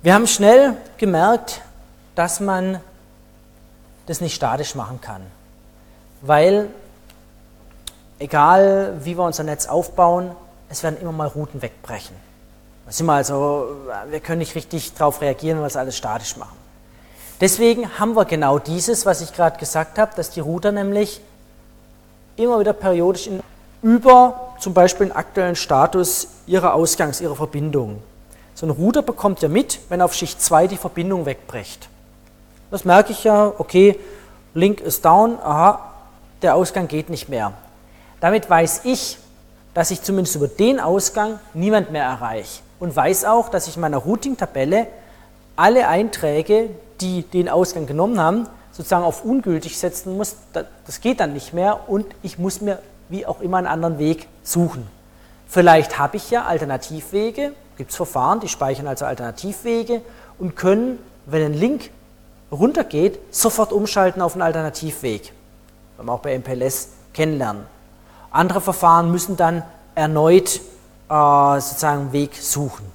Wir 0.02 0.14
haben 0.14 0.28
schnell 0.28 0.78
gemerkt, 0.98 1.62
dass 2.16 2.40
man 2.40 2.80
das 4.06 4.22
nicht 4.22 4.36
statisch 4.36 4.76
machen 4.76 5.02
kann, 5.02 5.22
weil 6.22 6.70
egal 8.20 9.00
wie 9.04 9.18
wir 9.18 9.24
unser 9.24 9.44
Netz 9.44 9.66
aufbauen, 9.66 10.32
es 10.70 10.84
werden 10.84 11.00
immer 11.02 11.12
mal 11.12 11.28
Routen 11.28 11.62
wegbrechen. 11.62 12.16
sind 12.88 13.06
wir, 13.06 13.14
also, 13.14 13.68
wir 14.10 14.20
können 14.20 14.40
nicht 14.40 14.56
richtig 14.56 14.94
darauf 14.94 15.22
reagieren, 15.22 15.58
wenn 15.58 15.64
wir 15.64 15.68
es 15.68 15.78
alles 15.78 15.98
statisch 15.98 16.38
machen. 16.38 16.56
Deswegen 17.42 18.00
haben 18.00 18.16
wir 18.16 18.26
genau 18.26 18.60
dieses, 18.60 19.06
was 19.06 19.22
ich 19.22 19.34
gerade 19.34 19.60
gesagt 19.60 19.98
habe, 19.98 20.12
dass 20.16 20.30
die 20.30 20.40
Router 20.40 20.72
nämlich 20.72 21.20
immer 22.38 22.60
wieder 22.60 22.74
periodisch 22.74 23.28
in 23.28 23.42
über 23.82 24.56
zum 24.60 24.74
Beispiel 24.74 25.08
den 25.08 25.16
aktuellen 25.16 25.56
Status 25.56 26.28
Ihrer 26.48 26.74
Ausgangs, 26.74 27.22
Ihrer 27.22 27.36
Verbindung. 27.36 28.02
So 28.56 28.66
ein 28.66 28.72
Router 28.72 29.04
bekommt 29.04 29.44
ja 29.44 29.48
mit, 29.48 29.80
wenn 29.90 30.02
auf 30.02 30.16
Schicht 30.16 30.42
2 30.42 30.66
die 30.66 30.78
Verbindung 30.78 31.28
wegbricht. 31.28 31.88
Das 32.72 32.84
merke 32.84 33.12
ich 33.12 33.24
ja, 33.24 33.54
okay, 33.58 34.00
Link 34.56 34.82
ist 34.82 35.06
down, 35.06 35.38
aha, 35.40 35.92
der 36.42 36.56
Ausgang 36.56 36.88
geht 36.88 37.12
nicht 37.12 37.30
mehr. 37.30 37.54
Damit 38.22 38.50
weiß 38.50 38.82
ich, 38.86 39.20
dass 39.76 39.92
ich 39.92 40.02
zumindest 40.02 40.36
über 40.38 40.48
den 40.48 40.80
Ausgang 40.80 41.40
niemand 41.54 41.92
mehr 41.92 42.06
erreiche 42.06 42.62
und 42.80 42.96
weiß 42.96 43.26
auch, 43.26 43.50
dass 43.50 43.68
ich 43.68 43.76
in 43.76 43.82
meiner 43.82 43.98
Routing-Tabelle 43.98 44.88
alle 45.56 45.88
Einträge, 45.88 46.70
die 47.02 47.22
den 47.22 47.50
Ausgang 47.50 47.86
genommen 47.86 48.20
haben, 48.20 48.48
sozusagen 48.76 49.06
auf 49.06 49.24
ungültig 49.24 49.78
setzen 49.80 50.18
muss. 50.18 50.36
Das 50.86 51.00
geht 51.00 51.20
dann 51.20 51.34
nicht 51.34 51.54
mehr 51.54 51.90
und 51.90 52.06
ich 52.24 52.38
muss 52.38 52.62
mir 52.62 52.80
wie 53.08 53.26
auch 53.26 53.40
immer 53.40 53.58
einen 53.58 53.68
anderen 53.68 54.00
Weg 54.00 54.28
suchen. 54.44 54.88
Vielleicht 55.48 55.98
habe 55.98 56.18
ich 56.18 56.30
ja 56.32 56.46
Alternativwege, 56.46 57.54
gibt 57.78 57.92
es 57.92 57.96
Verfahren, 57.96 58.40
die 58.40 58.48
speichern 58.48 58.88
also 58.88 59.06
Alternativwege 59.06 60.02
und 60.40 60.56
können, 60.56 61.00
wenn 61.26 61.44
ein 61.44 61.54
Link 61.54 61.92
runtergeht, 62.52 63.20
sofort 63.32 63.72
umschalten 63.72 64.22
auf 64.22 64.34
einen 64.34 64.42
Alternativweg. 64.42 65.32
Wenn 65.98 66.08
wir 66.08 66.14
auch 66.14 66.20
bei 66.20 66.38
MPLS 66.38 66.90
kennenlernen. 67.14 67.64
Andere 68.32 68.60
Verfahren 68.60 69.12
müssen 69.12 69.38
dann 69.38 69.64
erneut 69.94 70.60
äh, 71.10 71.60
sozusagen 71.62 72.02
einen 72.02 72.12
Weg 72.12 72.36
suchen. 72.36 72.86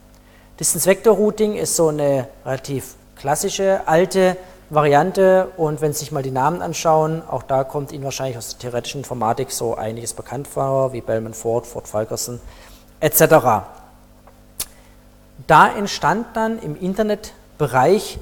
Distance 0.59 0.87
Vector 0.87 1.17
Routing 1.17 1.55
ist 1.55 1.77
so 1.77 1.89
eine 1.89 2.29
relativ 2.45 2.97
klassische 3.17 3.81
alte 3.87 4.37
Variante 4.71 5.49
und 5.57 5.81
wenn 5.81 5.93
Sie 5.93 5.99
sich 5.99 6.13
mal 6.13 6.23
die 6.23 6.31
Namen 6.31 6.63
anschauen, 6.63 7.23
auch 7.29 7.43
da 7.43 7.65
kommt 7.65 7.91
Ihnen 7.91 8.05
wahrscheinlich 8.05 8.39
aus 8.39 8.51
der 8.51 8.61
theoretischen 8.61 9.01
Informatik 9.01 9.51
so 9.51 9.75
einiges 9.75 10.15
bekannt 10.15 10.47
vor, 10.47 10.93
wie 10.93 11.01
Bellman 11.01 11.35
Ford, 11.35 11.67
Ford 11.67 11.89
Falkerson 11.89 12.41
etc. 13.01 13.65
Da 15.49 15.69
entstand 15.77 16.37
dann 16.37 16.61
im 16.61 16.77
Internetbereich 16.81 18.21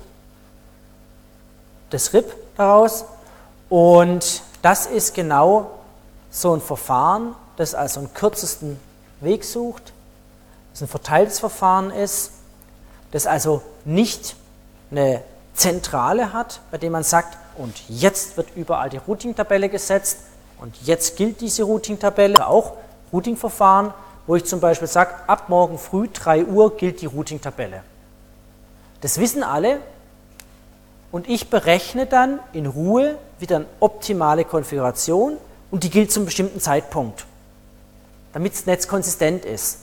das 1.90 2.14
RIP 2.14 2.34
daraus 2.56 3.04
und 3.68 4.42
das 4.62 4.86
ist 4.86 5.14
genau 5.14 5.70
so 6.30 6.54
ein 6.54 6.62
Verfahren, 6.62 7.34
das 7.58 7.74
also 7.74 8.00
einen 8.00 8.14
kürzesten 8.14 8.80
Weg 9.20 9.44
sucht, 9.44 9.92
das 10.72 10.80
ein 10.80 10.88
verteiltes 10.88 11.40
Verfahren 11.40 11.90
ist, 11.90 12.32
das 13.10 13.26
also 13.26 13.60
nicht 13.84 14.34
eine 14.90 15.22
Zentrale 15.58 16.32
hat, 16.32 16.60
bei 16.70 16.78
dem 16.78 16.92
man 16.92 17.02
sagt, 17.02 17.36
und 17.56 17.74
jetzt 17.88 18.36
wird 18.36 18.48
überall 18.54 18.88
die 18.88 18.98
Routing-Tabelle 18.98 19.68
gesetzt 19.68 20.18
und 20.60 20.76
jetzt 20.84 21.16
gilt 21.16 21.40
diese 21.40 21.64
Routing-Tabelle, 21.64 22.46
auch 22.46 22.74
Routing-Verfahren, 23.12 23.92
wo 24.26 24.36
ich 24.36 24.44
zum 24.44 24.60
Beispiel 24.60 24.88
sage, 24.88 25.14
ab 25.26 25.48
morgen 25.48 25.78
früh 25.78 26.08
3 26.12 26.44
Uhr 26.44 26.76
gilt 26.76 27.00
die 27.00 27.06
Routing-Tabelle. 27.06 27.82
Das 29.00 29.18
wissen 29.18 29.42
alle 29.42 29.80
und 31.10 31.28
ich 31.28 31.50
berechne 31.50 32.06
dann 32.06 32.38
in 32.52 32.66
Ruhe 32.66 33.18
wieder 33.40 33.56
eine 33.56 33.66
optimale 33.80 34.44
Konfiguration 34.44 35.36
und 35.70 35.82
die 35.82 35.90
gilt 35.90 36.12
zum 36.12 36.24
bestimmten 36.24 36.60
Zeitpunkt, 36.60 37.26
damit 38.32 38.52
das 38.52 38.66
Netz 38.66 38.86
konsistent 38.86 39.44
ist. 39.44 39.78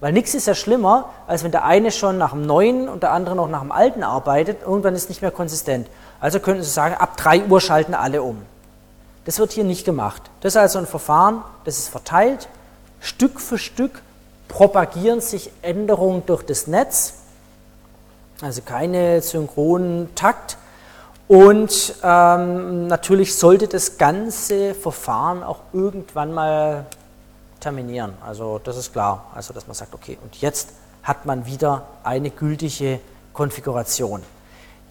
Weil 0.00 0.12
nichts 0.12 0.34
ist 0.34 0.46
ja 0.46 0.54
schlimmer, 0.54 1.10
als 1.26 1.42
wenn 1.42 1.52
der 1.52 1.64
eine 1.64 1.90
schon 1.90 2.18
nach 2.18 2.32
dem 2.32 2.42
Neuen 2.42 2.88
und 2.88 3.02
der 3.02 3.12
andere 3.12 3.34
noch 3.34 3.48
nach 3.48 3.62
dem 3.62 3.72
Alten 3.72 4.02
arbeitet. 4.02 4.62
Irgendwann 4.62 4.94
ist 4.94 5.04
es 5.04 5.08
nicht 5.08 5.22
mehr 5.22 5.30
konsistent. 5.30 5.88
Also 6.20 6.38
könnten 6.40 6.62
Sie 6.62 6.70
sagen, 6.70 6.94
ab 6.94 7.16
3 7.16 7.44
Uhr 7.44 7.60
schalten 7.60 7.94
alle 7.94 8.22
um. 8.22 8.42
Das 9.24 9.38
wird 9.38 9.52
hier 9.52 9.64
nicht 9.64 9.84
gemacht. 9.84 10.22
Das 10.40 10.52
ist 10.52 10.58
also 10.58 10.78
ein 10.78 10.86
Verfahren, 10.86 11.42
das 11.64 11.78
ist 11.78 11.88
verteilt. 11.88 12.48
Stück 13.00 13.40
für 13.40 13.58
Stück 13.58 14.02
propagieren 14.48 15.20
sich 15.20 15.50
Änderungen 15.62 16.24
durch 16.26 16.44
das 16.44 16.66
Netz. 16.66 17.14
Also 18.42 18.62
keine 18.62 19.22
synchronen 19.22 20.14
Takt. 20.14 20.58
Und 21.28 21.94
ähm, 22.04 22.86
natürlich 22.86 23.34
sollte 23.36 23.66
das 23.66 23.98
ganze 23.98 24.74
Verfahren 24.74 25.42
auch 25.42 25.58
irgendwann 25.72 26.32
mal 26.32 26.86
terminieren. 27.66 28.14
Also 28.24 28.60
das 28.62 28.76
ist 28.76 28.92
klar. 28.92 29.26
Also 29.34 29.52
dass 29.52 29.66
man 29.66 29.74
sagt, 29.74 29.92
okay, 29.92 30.16
und 30.22 30.40
jetzt 30.40 30.68
hat 31.02 31.26
man 31.26 31.46
wieder 31.46 31.88
eine 32.04 32.30
gültige 32.30 33.00
Konfiguration. 33.32 34.22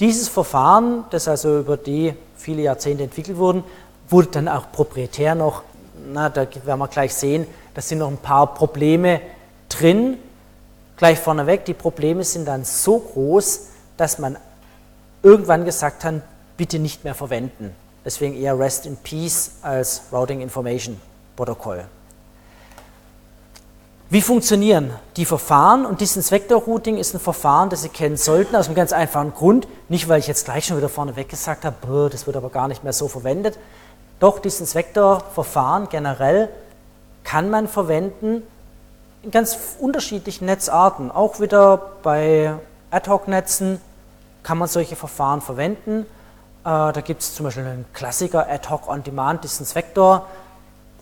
Dieses 0.01 0.27
Verfahren, 0.27 1.05
das 1.09 1.29
also 1.29 1.59
über 1.59 1.77
die 1.77 2.13
viele 2.35 2.63
Jahrzehnte 2.63 3.03
entwickelt 3.03 3.37
wurde, 3.37 3.63
wurde 4.09 4.27
dann 4.27 4.49
auch 4.49 4.71
proprietär 4.73 5.35
noch, 5.35 5.63
na, 6.11 6.29
da 6.29 6.41
werden 6.65 6.79
wir 6.79 6.87
gleich 6.89 7.13
sehen, 7.15 7.47
da 7.73 7.81
sind 7.81 7.99
noch 7.99 8.09
ein 8.09 8.17
paar 8.17 8.53
Probleme 8.53 9.21
drin. 9.69 10.17
Gleich 10.97 11.17
vorneweg, 11.17 11.63
die 11.63 11.73
Probleme 11.73 12.25
sind 12.25 12.45
dann 12.45 12.65
so 12.65 12.99
groß, 12.99 13.67
dass 13.95 14.19
man 14.19 14.37
irgendwann 15.23 15.63
gesagt 15.63 16.03
hat, 16.03 16.15
bitte 16.57 16.79
nicht 16.79 17.05
mehr 17.05 17.15
verwenden. 17.15 17.73
Deswegen 18.03 18.35
eher 18.35 18.59
Rest 18.59 18.85
in 18.85 18.97
Peace 18.97 19.51
als 19.61 20.01
Routing 20.11 20.41
Information 20.41 20.99
Protokoll. 21.37 21.85
Wie 24.07 24.21
funktionieren 24.21 24.93
die 25.17 25.25
Verfahren? 25.25 25.83
Und 25.83 25.99
Distance 25.99 26.29
Vector 26.29 26.61
Routing 26.61 26.97
ist 26.97 27.15
ein 27.15 27.19
Verfahren, 27.19 27.71
das 27.71 27.81
Sie 27.81 27.89
kennen 27.89 28.17
sollten, 28.17 28.55
aus 28.55 28.67
einem 28.67 28.75
ganz 28.75 28.93
einfachen 28.93 29.33
Grund. 29.33 29.67
Nicht, 29.89 30.07
weil 30.07 30.19
ich 30.19 30.27
jetzt 30.27 30.45
gleich 30.45 30.65
schon 30.65 30.77
wieder 30.77 30.89
vorneweg 30.89 31.27
gesagt 31.27 31.65
habe, 31.65 32.09
das 32.11 32.27
wird 32.27 32.37
aber 32.37 32.51
gar 32.51 32.67
nicht 32.67 32.83
mehr 32.83 32.93
so 32.93 33.07
verwendet. 33.07 33.57
Doch, 34.19 34.37
Distance 34.37 34.75
Vector 34.75 35.23
Verfahren 35.33 35.89
generell 35.89 36.49
kann 37.23 37.49
man 37.49 37.67
verwenden 37.67 38.43
in 39.23 39.31
ganz 39.31 39.57
unterschiedlichen 39.79 40.45
Netzarten. 40.45 41.09
Auch 41.09 41.39
wieder 41.39 41.81
bei 42.03 42.53
Ad-Hoc-Netzen 42.91 43.81
kann 44.43 44.59
man 44.59 44.67
solche 44.67 44.95
Verfahren 44.95 45.41
verwenden. 45.41 46.05
Äh, 46.63 46.93
da 46.93 47.01
gibt 47.03 47.23
es 47.23 47.33
zum 47.33 47.45
Beispiel 47.45 47.63
einen 47.63 47.85
Klassiker 47.93 48.47
Ad-Hoc 48.47 48.87
On-Demand 48.87 49.43
Distance 49.43 49.73
Vector 49.73 50.27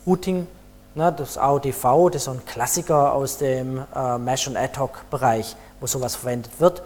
Routing 0.08 0.48
Ne, 0.96 1.12
das 1.12 1.40
AODV, 1.40 2.10
das 2.12 2.18
ist 2.18 2.24
so 2.26 2.32
ein 2.32 2.46
Klassiker 2.46 3.14
aus 3.14 3.40
dem 3.40 3.84
äh, 3.96 4.18
Mesh- 4.20 4.48
und 4.48 4.56
Ad-Hoc-Bereich, 4.56 5.56
wo 5.80 5.88
sowas 5.88 6.16
verwendet 6.16 6.52
wird, 6.60 6.84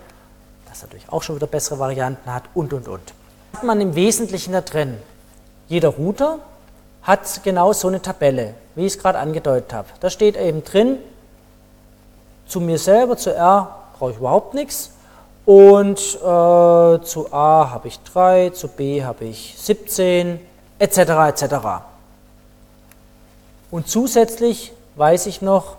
das 0.69 0.81
natürlich 0.81 1.09
auch 1.09 1.21
schon 1.21 1.35
wieder 1.35 1.47
bessere 1.47 1.77
Varianten 1.77 2.33
hat 2.33 2.43
und, 2.53 2.71
und, 2.71 2.87
und. 2.87 3.13
Hat 3.53 3.63
man 3.63 3.81
im 3.81 3.95
Wesentlichen 3.95 4.53
da 4.53 4.61
drin. 4.61 4.97
Jeder 5.67 5.89
Router 5.89 6.39
hat 7.03 7.41
genau 7.43 7.73
so 7.73 7.89
eine 7.89 8.01
Tabelle, 8.01 8.53
wie 8.75 8.85
ich 8.85 8.93
es 8.95 8.99
gerade 8.99 9.19
angedeutet 9.19 9.73
habe. 9.73 9.87
Da 9.99 10.09
steht 10.09 10.37
eben 10.37 10.63
drin, 10.63 10.99
zu 12.47 12.61
mir 12.61 12.77
selber, 12.77 13.17
zu 13.17 13.33
R 13.33 13.75
brauche 13.97 14.11
ich 14.11 14.17
überhaupt 14.17 14.53
nichts. 14.53 14.91
Und 15.45 15.99
äh, 15.99 16.19
zu 16.21 17.27
A 17.31 17.71
habe 17.71 17.87
ich 17.89 17.99
3, 18.03 18.51
zu 18.51 18.69
B 18.69 19.03
habe 19.03 19.25
ich 19.25 19.55
17, 19.57 20.39
etc. 20.79 20.97
etc. 20.97 21.55
Und 23.69 23.89
zusätzlich 23.89 24.71
weiß 24.95 25.25
ich 25.25 25.41
noch, 25.41 25.77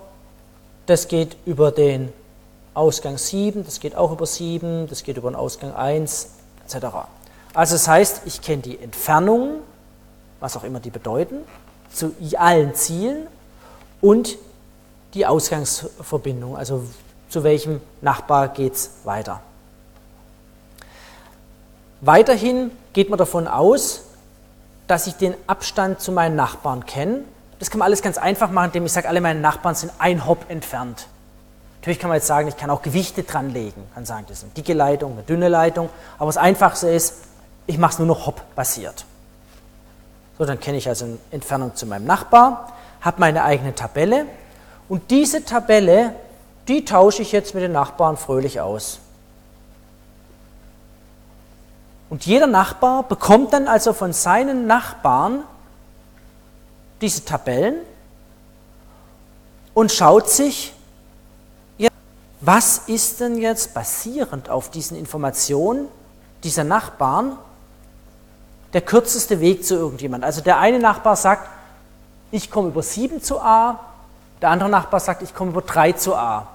das 0.86 1.08
geht 1.08 1.36
über 1.46 1.70
den 1.70 2.12
Ausgang 2.74 3.18
7, 3.18 3.64
das 3.64 3.80
geht 3.80 3.94
auch 3.94 4.12
über 4.12 4.26
7, 4.26 4.86
das 4.88 5.02
geht 5.02 5.16
über 5.16 5.30
den 5.30 5.36
Ausgang 5.36 5.74
1, 5.74 6.30
etc. 6.64 6.86
Also 7.54 7.74
das 7.74 7.88
heißt, 7.88 8.22
ich 8.26 8.40
kenne 8.40 8.62
die 8.62 8.78
Entfernungen, 8.78 9.56
was 10.40 10.56
auch 10.56 10.64
immer 10.64 10.80
die 10.80 10.90
bedeuten, 10.90 11.38
zu 11.92 12.14
allen 12.36 12.74
Zielen 12.74 13.26
und 14.00 14.36
die 15.14 15.26
Ausgangsverbindung, 15.26 16.56
also 16.56 16.84
zu 17.30 17.42
welchem 17.42 17.80
Nachbar 18.00 18.48
geht 18.48 18.74
es 18.74 18.90
weiter. 19.04 19.40
Weiterhin 22.00 22.70
geht 22.92 23.10
man 23.10 23.18
davon 23.18 23.48
aus, 23.48 24.02
dass 24.86 25.06
ich 25.06 25.14
den 25.14 25.34
Abstand 25.46 26.00
zu 26.00 26.12
meinen 26.12 26.36
Nachbarn 26.36 26.86
kenne 26.86 27.24
das 27.58 27.70
kann 27.70 27.78
man 27.78 27.86
alles 27.86 28.02
ganz 28.02 28.18
einfach 28.18 28.50
machen, 28.50 28.66
indem 28.66 28.86
ich 28.86 28.92
sage, 28.92 29.08
alle 29.08 29.20
meine 29.20 29.40
Nachbarn 29.40 29.74
sind 29.74 29.92
ein 29.98 30.26
Hop 30.26 30.46
entfernt. 30.48 31.08
Natürlich 31.80 31.98
kann 31.98 32.08
man 32.08 32.16
jetzt 32.16 32.26
sagen, 32.26 32.48
ich 32.48 32.56
kann 32.56 32.70
auch 32.70 32.82
Gewichte 32.82 33.22
dranlegen. 33.22 33.82
Ich 33.88 33.94
kann 33.94 34.04
sagen, 34.04 34.26
das 34.28 34.38
ist 34.38 34.44
eine 34.44 34.52
dicke 34.52 34.74
Leitung, 34.74 35.12
eine 35.12 35.22
dünne 35.22 35.48
Leitung. 35.48 35.88
Aber 36.18 36.26
das 36.26 36.36
Einfachste 36.36 36.88
ist, 36.88 37.14
ich 37.66 37.78
mache 37.78 37.92
es 37.92 37.98
nur 37.98 38.06
noch 38.06 38.26
Hop-basiert. 38.26 39.04
So, 40.38 40.44
dann 40.44 40.60
kenne 40.60 40.78
ich 40.78 40.88
also 40.88 41.04
eine 41.04 41.18
Entfernung 41.30 41.74
zu 41.74 41.86
meinem 41.86 42.04
Nachbar, 42.04 42.72
habe 43.00 43.20
meine 43.20 43.42
eigene 43.44 43.74
Tabelle 43.74 44.26
und 44.88 45.10
diese 45.10 45.44
Tabelle, 45.44 46.14
die 46.68 46.84
tausche 46.84 47.22
ich 47.22 47.32
jetzt 47.32 47.54
mit 47.54 47.62
den 47.62 47.72
Nachbarn 47.72 48.16
fröhlich 48.16 48.60
aus. 48.60 49.00
Und 52.08 52.24
jeder 52.24 52.46
Nachbar 52.46 53.02
bekommt 53.02 53.52
dann 53.52 53.68
also 53.68 53.92
von 53.92 54.12
seinen 54.12 54.66
Nachbarn 54.66 55.42
diese 57.00 57.24
Tabellen 57.24 57.76
und 59.74 59.92
schaut 59.92 60.28
sich, 60.28 60.74
was 62.40 62.78
ist 62.86 63.20
denn 63.20 63.36
jetzt 63.36 63.74
basierend 63.74 64.48
auf 64.48 64.70
diesen 64.70 64.96
Informationen 64.96 65.88
dieser 66.44 66.64
Nachbarn 66.64 67.36
der 68.72 68.80
kürzeste 68.82 69.40
Weg 69.40 69.64
zu 69.64 69.74
irgendjemand. 69.74 70.24
Also 70.24 70.40
der 70.40 70.58
eine 70.58 70.78
Nachbar 70.78 71.16
sagt, 71.16 71.48
ich 72.30 72.50
komme 72.50 72.68
über 72.68 72.82
7 72.82 73.22
zu 73.22 73.40
A, 73.40 73.80
der 74.40 74.50
andere 74.50 74.68
Nachbar 74.68 75.00
sagt, 75.00 75.22
ich 75.22 75.34
komme 75.34 75.50
über 75.50 75.62
3 75.62 75.92
zu 75.92 76.14
A. 76.14 76.46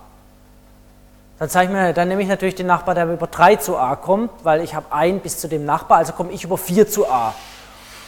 Dann, 1.39 1.49
zeige 1.49 1.71
ich 1.71 1.77
mir, 1.77 1.93
dann 1.93 2.07
nehme 2.07 2.21
ich 2.21 2.27
natürlich 2.27 2.55
den 2.55 2.67
Nachbar, 2.67 2.95
der 2.95 3.11
über 3.11 3.27
3 3.27 3.57
zu 3.57 3.75
a 3.77 3.95
kommt, 3.95 4.31
weil 4.43 4.61
ich 4.61 4.75
habe 4.75 4.93
1 4.93 5.23
bis 5.23 5.39
zu 5.39 5.49
dem 5.49 5.65
Nachbar, 5.65 5.97
also 5.97 6.13
komme 6.13 6.31
ich 6.31 6.43
über 6.43 6.57
4 6.57 6.87
zu 6.87 7.09
a. 7.09 7.33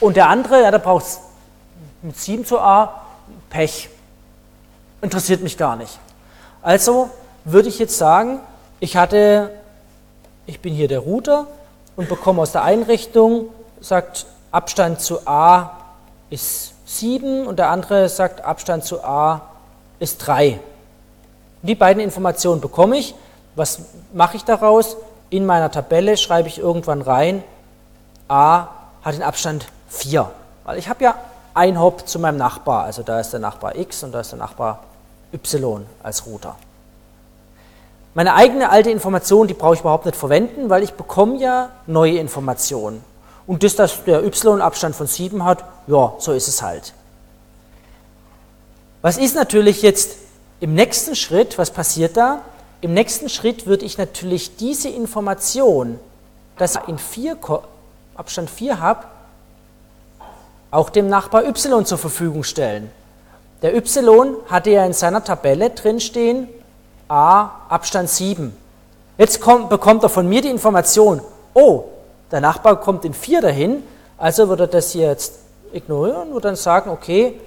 Und 0.00 0.16
der 0.16 0.28
andere, 0.28 0.62
ja, 0.62 0.70
der 0.70 0.78
braucht 0.78 1.04
mit 2.06 2.16
7 2.16 2.44
zu 2.44 2.60
a, 2.60 3.02
Pech. 3.50 3.88
Interessiert 5.02 5.42
mich 5.42 5.58
gar 5.58 5.74
nicht. 5.74 5.98
Also 6.62 7.10
würde 7.44 7.68
ich 7.68 7.80
jetzt 7.80 7.98
sagen, 7.98 8.38
ich 8.78 8.96
hatte, 8.96 9.50
ich 10.46 10.60
bin 10.60 10.72
hier 10.72 10.86
der 10.86 11.00
Router 11.00 11.48
und 11.96 12.08
bekomme 12.08 12.42
aus 12.42 12.52
der 12.52 12.62
Einrichtung, 12.62 13.48
sagt 13.80 14.26
Abstand 14.52 15.00
zu 15.00 15.26
a 15.26 15.72
ist 16.30 16.74
7 16.86 17.46
und 17.46 17.58
der 17.58 17.70
andere 17.70 18.08
sagt 18.08 18.44
Abstand 18.44 18.84
zu 18.84 19.02
a 19.02 19.42
ist 19.98 20.18
3. 20.18 20.60
Die 21.62 21.74
beiden 21.74 22.00
Informationen 22.00 22.60
bekomme 22.60 22.98
ich. 22.98 23.16
Was 23.56 23.80
mache 24.12 24.36
ich 24.36 24.44
daraus? 24.44 24.96
In 25.30 25.44
meiner 25.44 25.72
Tabelle 25.72 26.16
schreibe 26.16 26.46
ich 26.46 26.58
irgendwann 26.58 27.02
rein, 27.02 27.42
a 28.28 28.68
hat 29.02 29.14
den 29.14 29.24
Abstand 29.24 29.66
4. 29.88 30.30
Weil 30.64 30.78
ich 30.78 30.88
habe 30.88 31.02
ja 31.02 31.16
ein 31.56 31.80
Hop 31.80 32.06
zu 32.06 32.18
meinem 32.18 32.36
Nachbar. 32.36 32.84
Also 32.84 33.02
da 33.02 33.18
ist 33.18 33.32
der 33.32 33.40
Nachbar 33.40 33.76
x 33.76 34.02
und 34.02 34.12
da 34.12 34.20
ist 34.20 34.32
der 34.32 34.38
Nachbar 34.38 34.84
y 35.32 35.86
als 36.02 36.26
Router. 36.26 36.56
Meine 38.14 38.34
eigene 38.34 38.70
alte 38.70 38.90
Information, 38.90 39.46
die 39.46 39.54
brauche 39.54 39.74
ich 39.74 39.80
überhaupt 39.80 40.06
nicht 40.06 40.16
verwenden, 40.16 40.70
weil 40.70 40.82
ich 40.82 40.94
bekomme 40.94 41.36
ja 41.38 41.70
neue 41.86 42.18
Informationen. 42.18 43.04
Und 43.46 43.62
das, 43.62 43.76
dass 43.76 44.04
der 44.04 44.24
y-Abstand 44.24 44.96
von 44.96 45.06
7 45.06 45.44
hat, 45.44 45.64
ja, 45.86 46.14
so 46.18 46.32
ist 46.32 46.48
es 46.48 46.62
halt. 46.62 46.94
Was 49.02 49.18
ist 49.18 49.36
natürlich 49.36 49.82
jetzt 49.82 50.16
im 50.60 50.74
nächsten 50.74 51.14
Schritt, 51.14 51.58
was 51.58 51.70
passiert 51.70 52.16
da? 52.16 52.40
Im 52.80 52.94
nächsten 52.94 53.28
Schritt 53.28 53.66
würde 53.66 53.84
ich 53.84 53.98
natürlich 53.98 54.56
diese 54.56 54.88
Information, 54.88 55.98
dass 56.56 56.76
ich 56.76 56.88
in 56.88 56.98
4, 56.98 57.36
Abstand 58.14 58.50
4 58.50 58.80
habe, 58.80 59.04
auch 60.70 60.90
dem 60.90 61.08
Nachbar 61.08 61.44
y 61.44 61.84
zur 61.84 61.98
Verfügung 61.98 62.42
stellen. 62.44 62.90
Der 63.62 63.74
y 63.74 63.82
hatte 64.48 64.70
ja 64.70 64.84
in 64.84 64.92
seiner 64.92 65.24
Tabelle 65.24 65.70
drinstehen, 65.70 66.48
a 67.08 67.50
Abstand 67.68 68.10
7. 68.10 68.56
Jetzt 69.18 69.40
kommt, 69.40 69.70
bekommt 69.70 70.02
er 70.02 70.08
von 70.08 70.28
mir 70.28 70.42
die 70.42 70.50
Information, 70.50 71.20
oh, 71.54 71.84
der 72.30 72.40
Nachbar 72.40 72.80
kommt 72.80 73.04
in 73.04 73.14
4 73.14 73.40
dahin, 73.40 73.82
also 74.18 74.48
würde 74.48 74.64
er 74.64 74.68
das 74.68 74.90
hier 74.90 75.08
jetzt 75.08 75.34
ignorieren 75.72 76.32
und 76.32 76.44
dann 76.44 76.56
sagen, 76.56 76.90
okay, 76.90 77.40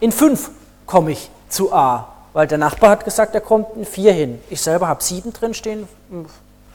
in 0.00 0.12
5 0.12 0.50
komme 0.86 1.12
ich 1.12 1.30
zu 1.48 1.72
a, 1.72 2.08
weil 2.32 2.46
der 2.46 2.58
Nachbar 2.58 2.90
hat 2.90 3.04
gesagt, 3.04 3.34
er 3.34 3.40
kommt 3.40 3.76
in 3.76 3.84
4 3.84 4.12
hin. 4.12 4.40
Ich 4.50 4.60
selber 4.60 4.86
habe 4.86 5.02
7 5.02 5.32
drin 5.32 5.54
stehen, 5.54 5.88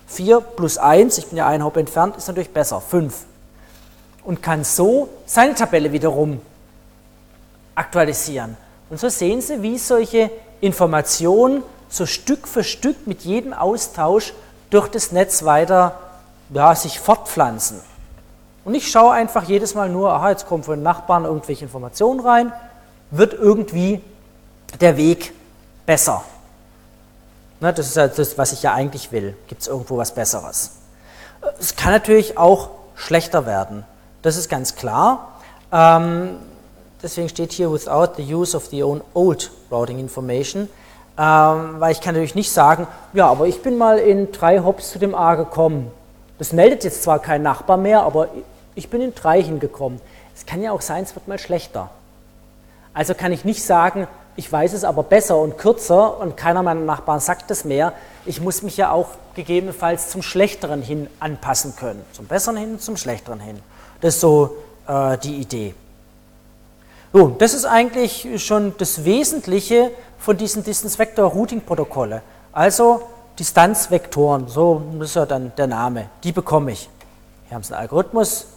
4 0.08 0.42
plus 0.42 0.78
1, 0.78 1.20
ich 1.20 1.28
bin 1.28 1.38
ja 1.38 1.48
ein 1.48 1.64
Haupt 1.64 1.78
entfernt, 1.78 2.18
ist 2.18 2.28
natürlich 2.28 2.52
besser, 2.52 2.82
5. 2.82 3.14
Und 4.24 4.44
kann 4.44 4.64
so 4.64 5.10
seine 5.26 5.56
Tabelle 5.56 5.92
wiederum 5.92 6.42
aktualisieren. 7.76 8.58
Und 8.90 9.00
so 9.00 9.10
sehen 9.10 9.42
Sie, 9.42 9.62
wie 9.62 9.78
solche 9.78 10.30
Informationen 10.62 11.64
so 11.90 12.06
Stück 12.06 12.48
für 12.48 12.64
Stück 12.64 13.08
mit 13.08 13.22
jedem 13.22 13.54
Austausch 13.54 14.34
durch 14.70 14.88
das 14.88 15.12
Netz 15.12 15.44
weiter 15.44 15.98
ja, 16.52 16.76
sich 16.76 17.00
fortpflanzen. 17.00 17.82
Und 18.66 18.76
ich 18.76 18.92
schaue 18.92 19.14
einfach 19.14 19.44
jedes 19.44 19.74
Mal 19.74 19.90
nur, 19.90 20.14
aha, 20.14 20.32
jetzt 20.32 20.48
kommen 20.48 20.64
von 20.64 20.76
den 20.76 20.84
Nachbarn 20.84 21.26
irgendwelche 21.26 21.66
Informationen 21.66 22.20
rein, 22.20 22.52
wird 23.12 23.34
irgendwie 23.34 24.02
der 24.80 24.98
Weg 24.98 25.34
besser. 25.86 26.24
Ne, 27.62 27.74
das 27.74 27.88
ist 27.88 27.98
ja 27.98 28.08
das, 28.08 28.38
was 28.38 28.52
ich 28.52 28.64
ja 28.64 28.74
eigentlich 28.74 29.12
will. 29.12 29.36
Gibt 29.48 29.62
es 29.62 29.68
irgendwo 29.68 29.98
was 29.98 30.14
Besseres? 30.14 30.74
Es 31.60 31.76
kann 31.76 31.92
natürlich 31.92 32.38
auch 32.38 32.70
schlechter 32.96 33.46
werden. 33.46 33.86
Das 34.22 34.38
ist 34.38 34.50
ganz 34.50 34.76
klar. 34.76 35.40
Ähm, 35.72 36.38
deswegen 37.02 37.30
steht 37.30 37.52
hier 37.52 37.72
without 37.72 38.14
the 38.18 38.34
use 38.34 38.56
of 38.56 38.66
the 38.68 38.84
own 38.84 39.02
old 39.14 39.52
routing 39.72 40.00
information, 40.00 40.68
ähm, 41.18 41.76
weil 41.80 41.92
ich 41.92 42.02
kann 42.02 42.16
natürlich 42.16 42.36
nicht 42.36 42.52
sagen, 42.52 42.88
ja, 43.14 43.28
aber 43.28 43.48
ich 43.48 43.62
bin 43.62 43.78
mal 43.78 43.98
in 44.00 44.32
drei 44.32 44.60
Hops 44.60 44.92
zu 44.92 45.00
dem 45.00 45.16
A 45.16 45.36
gekommen. 45.36 45.92
Das 46.38 46.54
meldet 46.54 46.84
jetzt 46.84 47.04
zwar 47.04 47.20
kein 47.20 47.44
Nachbar 47.44 47.78
mehr, 47.78 48.04
aber 48.04 48.30
ich 48.76 48.90
bin 48.90 49.02
in 49.02 49.14
drei 49.14 49.42
hingekommen. 49.42 50.02
Es 50.36 50.46
kann 50.46 50.62
ja 50.62 50.72
auch 50.72 50.82
sein, 50.82 51.04
es 51.04 51.16
wird 51.16 51.28
mal 51.28 51.40
schlechter. 51.40 51.90
Also 52.94 53.14
kann 53.14 53.32
ich 53.32 53.46
nicht 53.46 53.64
sagen, 53.64 54.08
ich 54.36 54.52
weiß 54.52 54.74
es 54.74 54.86
aber 54.86 55.04
besser 55.04 55.38
und 55.38 55.58
kürzer 55.58 56.18
und 56.20 56.38
keiner 56.38 56.64
meiner 56.64 56.80
Nachbarn 56.80 57.20
sagt 57.20 57.52
es 57.52 57.66
mehr. 57.66 57.94
Ich 58.26 58.40
muss 58.40 58.64
mich 58.64 58.78
ja 58.78 58.92
auch 58.92 59.10
gegebenenfalls 59.36 60.10
zum 60.10 60.22
Schlechteren 60.22 60.82
hin 60.82 61.08
anpassen 61.20 61.76
können. 61.76 62.06
Zum 62.14 62.26
Besseren 62.26 62.56
hin, 62.56 62.80
zum 62.80 62.96
Schlechteren 62.96 63.42
hin. 63.42 63.60
Das 64.02 64.16
ist 64.16 64.22
so 64.22 64.58
äh, 64.88 65.18
die 65.18 65.38
Idee. 65.38 65.76
So, 67.12 67.36
das 67.38 67.54
ist 67.54 67.66
eigentlich 67.66 68.28
schon 68.38 68.74
das 68.78 69.04
Wesentliche 69.04 69.92
von 70.20 70.38
diesen 70.38 70.64
Distance 70.64 70.98
Vector 71.00 71.32
Routing 71.32 71.62
Protokolle. 71.62 72.22
Also 72.52 73.02
Distanzvektoren, 73.40 74.48
so 74.48 74.82
ist 75.00 75.16
ja 75.16 75.26
dann 75.26 75.52
der 75.58 75.68
Name, 75.68 76.10
die 76.24 76.32
bekomme 76.32 76.72
ich. 76.72 76.90
Hier 77.48 77.56
haben 77.56 77.64
Sie 77.64 77.74
einen 77.74 77.82
Algorithmus, 77.82 78.48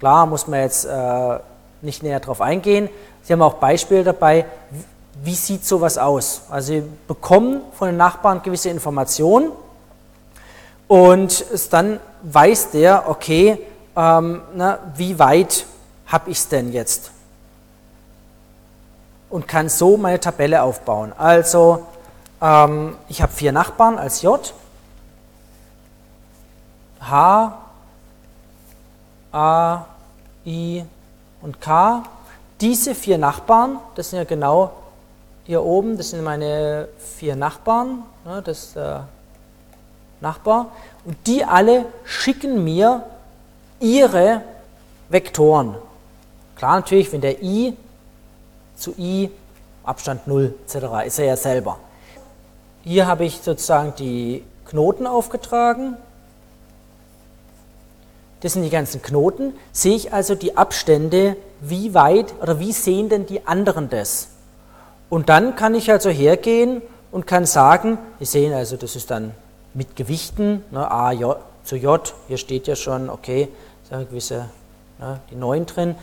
klar 0.00 0.26
muss 0.26 0.46
man 0.48 0.60
jetzt 0.60 0.84
äh, 0.84 1.38
nicht 1.80 2.02
näher 2.02 2.20
darauf 2.20 2.40
eingehen. 2.40 2.88
Sie 3.22 3.32
haben 3.32 3.42
auch 3.42 3.54
Beispiele 3.54 4.04
dabei, 4.04 4.44
wie 5.22 5.34
sieht 5.34 5.64
sowas 5.64 5.98
aus. 5.98 6.42
Also 6.50 6.74
Sie 6.74 6.82
bekommen 7.06 7.62
von 7.72 7.88
den 7.88 7.96
Nachbarn 7.96 8.42
gewisse 8.42 8.68
Informationen 8.70 9.52
und 10.88 11.44
dann 11.70 12.00
weiß 12.22 12.72
der, 12.72 13.08
okay, 13.08 13.58
ähm, 13.98 14.42
na, 14.54 14.78
wie 14.94 15.18
weit 15.18 15.66
habe 16.06 16.30
ich 16.30 16.38
es 16.38 16.48
denn 16.48 16.72
jetzt? 16.72 17.10
Und 19.28 19.48
kann 19.48 19.68
so 19.68 19.96
meine 19.96 20.20
Tabelle 20.20 20.62
aufbauen. 20.62 21.12
Also 21.18 21.86
ähm, 22.40 22.96
ich 23.08 23.20
habe 23.20 23.32
vier 23.32 23.50
Nachbarn 23.52 23.98
als 23.98 24.22
J, 24.22 24.54
H, 27.00 27.58
A, 29.32 29.84
I. 30.46 30.84
Und 31.40 31.60
K. 31.60 32.02
Diese 32.60 32.94
vier 32.94 33.18
Nachbarn, 33.18 33.78
das 33.94 34.10
sind 34.10 34.18
ja 34.18 34.24
genau 34.24 34.72
hier 35.44 35.62
oben, 35.62 35.96
das 35.96 36.10
sind 36.10 36.24
meine 36.24 36.88
vier 36.98 37.36
Nachbarn, 37.36 38.02
ne, 38.24 38.42
das 38.42 38.58
ist 38.64 38.76
der 38.76 39.06
Nachbar, 40.20 40.66
und 41.04 41.16
die 41.26 41.44
alle 41.44 41.86
schicken 42.04 42.64
mir 42.64 43.04
ihre 43.80 44.42
Vektoren. 45.08 45.74
Klar 46.56 46.76
natürlich, 46.76 47.12
wenn 47.12 47.20
der 47.20 47.42
i 47.42 47.76
zu 48.76 48.94
i, 48.98 49.30
Abstand 49.84 50.26
0 50.26 50.54
etc. 50.64 51.06
ist 51.06 51.18
er 51.18 51.24
ja 51.26 51.36
selber. 51.36 51.78
Hier 52.84 53.06
habe 53.06 53.24
ich 53.24 53.40
sozusagen 53.40 53.94
die 53.98 54.44
Knoten 54.66 55.06
aufgetragen. 55.06 55.96
Das 58.40 58.52
sind 58.52 58.62
die 58.62 58.70
ganzen 58.70 59.02
Knoten. 59.02 59.54
Sehe 59.72 59.96
ich 59.96 60.12
also 60.12 60.34
die 60.34 60.56
Abstände, 60.56 61.36
wie 61.60 61.94
weit 61.94 62.34
oder 62.40 62.60
wie 62.60 62.72
sehen 62.72 63.08
denn 63.08 63.26
die 63.26 63.46
anderen 63.46 63.90
das? 63.90 64.28
Und 65.10 65.28
dann 65.28 65.56
kann 65.56 65.74
ich 65.74 65.90
also 65.90 66.10
hergehen 66.10 66.82
und 67.10 67.26
kann 67.26 67.46
sagen, 67.46 67.98
wir 68.18 68.26
sehen 68.26 68.52
also, 68.52 68.76
das 68.76 68.94
ist 68.94 69.10
dann 69.10 69.32
mit 69.74 69.96
Gewichten, 69.96 70.62
ne, 70.70 70.90
A 70.90 71.12
J, 71.12 71.38
zu 71.64 71.76
J, 71.76 72.14
hier 72.28 72.36
steht 72.36 72.66
ja 72.66 72.76
schon, 72.76 73.10
okay, 73.10 73.48
gewisse, 73.90 74.46
ne, 74.98 75.20
die 75.30 75.36
9 75.36 75.66
drin. 75.66 75.94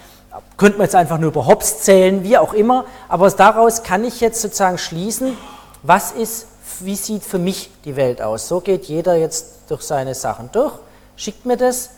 Könnte 0.58 0.78
man 0.78 0.86
jetzt 0.86 0.96
einfach 0.96 1.18
nur 1.18 1.30
über 1.30 1.46
Hops 1.46 1.82
zählen, 1.82 2.24
wie 2.24 2.38
auch 2.38 2.54
immer, 2.54 2.86
aber 3.08 3.30
daraus 3.32 3.84
kann 3.84 4.04
ich 4.04 4.20
jetzt 4.20 4.42
sozusagen 4.42 4.78
schließen, 4.78 5.38
was 5.84 6.12
ist, 6.12 6.48
wie 6.82 6.96
sieht 6.96 7.24
für 7.24 7.38
mich 7.38 7.70
die 7.86 7.96
Welt 7.96 8.22
aus. 8.22 8.48
So 8.48 8.60
geht 8.60 8.86
jeder 8.86 9.16
jetzt 9.16 9.70
durch 9.70 9.84
seine 9.84 10.14
Sachen 10.14 10.50
durch, 10.52 10.74
schickt 11.16 11.46
mir 11.46 11.58
das 11.58 11.92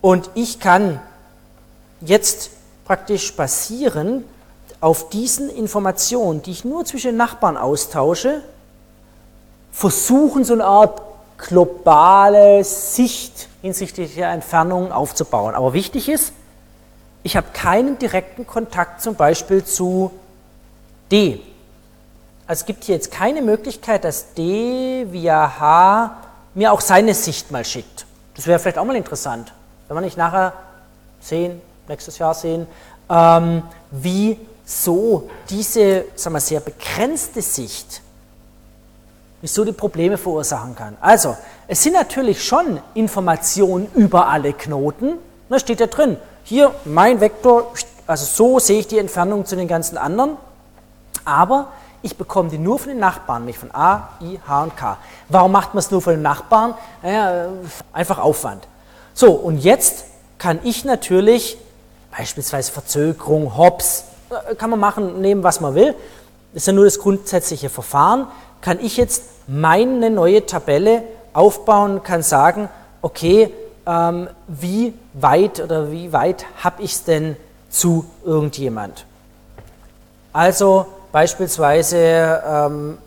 und 0.00 0.30
ich 0.34 0.58
kann 0.58 1.00
jetzt 2.00 2.50
praktisch 2.84 3.34
basieren 3.34 4.24
auf 4.80 5.08
diesen 5.10 5.48
Informationen, 5.50 6.42
die 6.42 6.50
ich 6.50 6.64
nur 6.64 6.84
zwischen 6.84 7.16
Nachbarn 7.16 7.56
austausche, 7.56 8.42
versuchen, 9.72 10.44
so 10.44 10.54
eine 10.54 10.64
Art 10.64 11.02
globale 11.38 12.64
Sicht 12.64 13.48
hinsichtlich 13.66 14.14
der 14.14 14.30
Entfernung 14.30 14.92
aufzubauen. 14.92 15.54
Aber 15.54 15.72
wichtig 15.72 16.08
ist, 16.08 16.32
ich 17.22 17.36
habe 17.36 17.48
keinen 17.52 17.98
direkten 17.98 18.46
Kontakt 18.46 19.02
zum 19.02 19.16
Beispiel 19.16 19.64
zu 19.64 20.12
D. 21.10 21.40
Also 22.46 22.60
es 22.60 22.66
gibt 22.66 22.84
hier 22.84 22.94
jetzt 22.94 23.10
keine 23.10 23.42
Möglichkeit, 23.42 24.04
dass 24.04 24.34
D 24.34 25.06
via 25.10 25.58
H 25.58 26.16
mir 26.54 26.72
auch 26.72 26.80
seine 26.80 27.12
Sicht 27.14 27.50
mal 27.50 27.64
schickt. 27.64 28.06
Das 28.36 28.46
wäre 28.46 28.60
vielleicht 28.60 28.78
auch 28.78 28.84
mal 28.84 28.94
interessant, 28.94 29.52
wenn 29.88 29.96
wir 29.96 30.00
nicht 30.00 30.16
nachher 30.16 30.52
sehen, 31.20 31.60
nächstes 31.88 32.18
Jahr 32.18 32.34
sehen, 32.34 32.68
ähm, 33.10 33.64
wie 33.90 34.38
so 34.64 35.28
diese 35.50 36.04
sagen 36.14 36.34
wir, 36.34 36.40
sehr 36.40 36.60
begrenzte 36.60 37.42
Sicht, 37.42 38.00
mich 39.46 39.52
so 39.52 39.64
die 39.64 39.70
Probleme 39.70 40.18
verursachen 40.18 40.74
kann. 40.74 40.96
Also, 41.00 41.36
es 41.68 41.80
sind 41.80 41.92
natürlich 41.92 42.44
schon 42.44 42.80
Informationen 42.94 43.86
über 43.94 44.26
alle 44.26 44.52
Knoten. 44.52 45.18
Da 45.48 45.60
steht 45.60 45.78
ja 45.78 45.86
drin, 45.86 46.16
hier 46.42 46.74
mein 46.84 47.20
Vektor, 47.20 47.72
also 48.08 48.24
so 48.24 48.58
sehe 48.58 48.80
ich 48.80 48.88
die 48.88 48.98
Entfernung 48.98 49.46
zu 49.46 49.54
den 49.54 49.68
ganzen 49.68 49.98
anderen. 49.98 50.36
Aber 51.24 51.68
ich 52.02 52.16
bekomme 52.16 52.50
die 52.50 52.58
nur 52.58 52.80
von 52.80 52.88
den 52.88 52.98
Nachbarn, 52.98 53.44
nicht 53.44 53.60
von 53.60 53.72
A, 53.72 54.08
I, 54.20 54.40
H 54.48 54.64
und 54.64 54.76
K. 54.76 54.96
Warum 55.28 55.52
macht 55.52 55.74
man 55.74 55.78
es 55.78 55.92
nur 55.92 56.02
von 56.02 56.14
den 56.14 56.22
Nachbarn? 56.22 56.74
Naja, 57.04 57.46
einfach 57.92 58.18
Aufwand. 58.18 58.66
So, 59.14 59.30
und 59.30 59.58
jetzt 59.58 60.06
kann 60.38 60.58
ich 60.64 60.84
natürlich 60.84 61.56
beispielsweise 62.10 62.72
Verzögerung, 62.72 63.56
Hops, 63.56 64.06
äh, 64.30 64.56
kann 64.56 64.70
man 64.70 64.80
machen, 64.80 65.20
nehmen, 65.20 65.44
was 65.44 65.60
man 65.60 65.76
will. 65.76 65.94
Das 66.52 66.62
ist 66.62 66.66
ja 66.66 66.72
nur 66.72 66.84
das 66.84 66.98
grundsätzliche 66.98 67.70
Verfahren. 67.70 68.26
Kann 68.60 68.80
ich 68.80 68.96
jetzt 68.96 69.35
meine 69.46 70.10
neue 70.10 70.44
Tabelle 70.46 71.02
aufbauen, 71.32 72.02
kann 72.02 72.22
sagen, 72.22 72.68
okay, 73.02 73.52
ähm, 73.86 74.28
wie 74.48 74.94
weit 75.12 75.60
oder 75.60 75.90
wie 75.90 76.12
weit 76.12 76.44
habe 76.62 76.82
ich 76.82 76.92
es 76.92 77.04
denn 77.04 77.36
zu 77.70 78.06
irgendjemand? 78.24 79.06
Also 80.32 80.86
beispielsweise 81.12 82.42
ähm, 82.46 82.98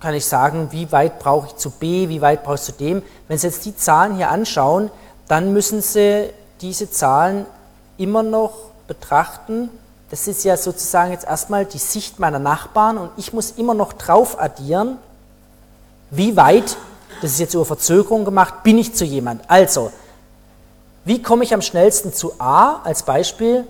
kann 0.00 0.14
ich 0.14 0.24
sagen, 0.24 0.68
wie 0.70 0.90
weit 0.92 1.18
brauche 1.18 1.48
ich 1.48 1.56
zu 1.56 1.70
B, 1.70 2.08
wie 2.08 2.20
weit 2.20 2.44
brauche 2.44 2.54
ich 2.54 2.62
zu 2.62 2.72
dem. 2.72 3.02
Wenn 3.26 3.38
Sie 3.38 3.46
jetzt 3.46 3.64
die 3.64 3.76
Zahlen 3.76 4.16
hier 4.16 4.30
anschauen, 4.30 4.90
dann 5.26 5.52
müssen 5.52 5.82
Sie 5.82 6.30
diese 6.60 6.90
Zahlen 6.90 7.46
immer 7.96 8.22
noch 8.22 8.52
betrachten. 8.86 9.70
Das 10.10 10.28
ist 10.28 10.44
ja 10.44 10.56
sozusagen 10.56 11.10
jetzt 11.12 11.26
erstmal 11.26 11.66
die 11.66 11.78
Sicht 11.78 12.18
meiner 12.18 12.38
Nachbarn 12.38 12.96
und 12.96 13.10
ich 13.16 13.32
muss 13.32 13.50
immer 13.52 13.74
noch 13.74 13.92
drauf 13.92 14.40
addieren, 14.40 14.98
wie 16.10 16.36
weit, 16.36 16.76
das 17.20 17.32
ist 17.32 17.40
jetzt 17.40 17.54
über 17.54 17.64
Verzögerung 17.64 18.24
gemacht, 18.24 18.62
bin 18.62 18.78
ich 18.78 18.94
zu 18.94 19.04
jemand. 19.04 19.42
Also, 19.48 19.92
wie 21.04 21.22
komme 21.22 21.44
ich 21.44 21.54
am 21.54 21.62
schnellsten 21.62 22.12
zu 22.12 22.40
A? 22.40 22.80
Als 22.84 23.02
Beispiel 23.02 23.66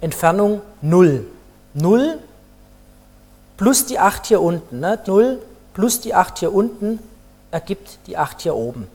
Entfernung 0.00 0.62
0. 0.82 1.26
0 1.74 2.18
plus 3.56 3.86
die 3.86 3.98
8 3.98 4.26
hier 4.26 4.40
unten. 4.40 4.80
Ne? 4.80 4.98
0 5.06 5.38
plus 5.74 6.00
die 6.00 6.14
8 6.14 6.38
hier 6.38 6.54
unten 6.54 6.98
ergibt 7.50 7.98
die 8.06 8.16
8 8.16 8.40
hier 8.40 8.54
oben. 8.54 8.88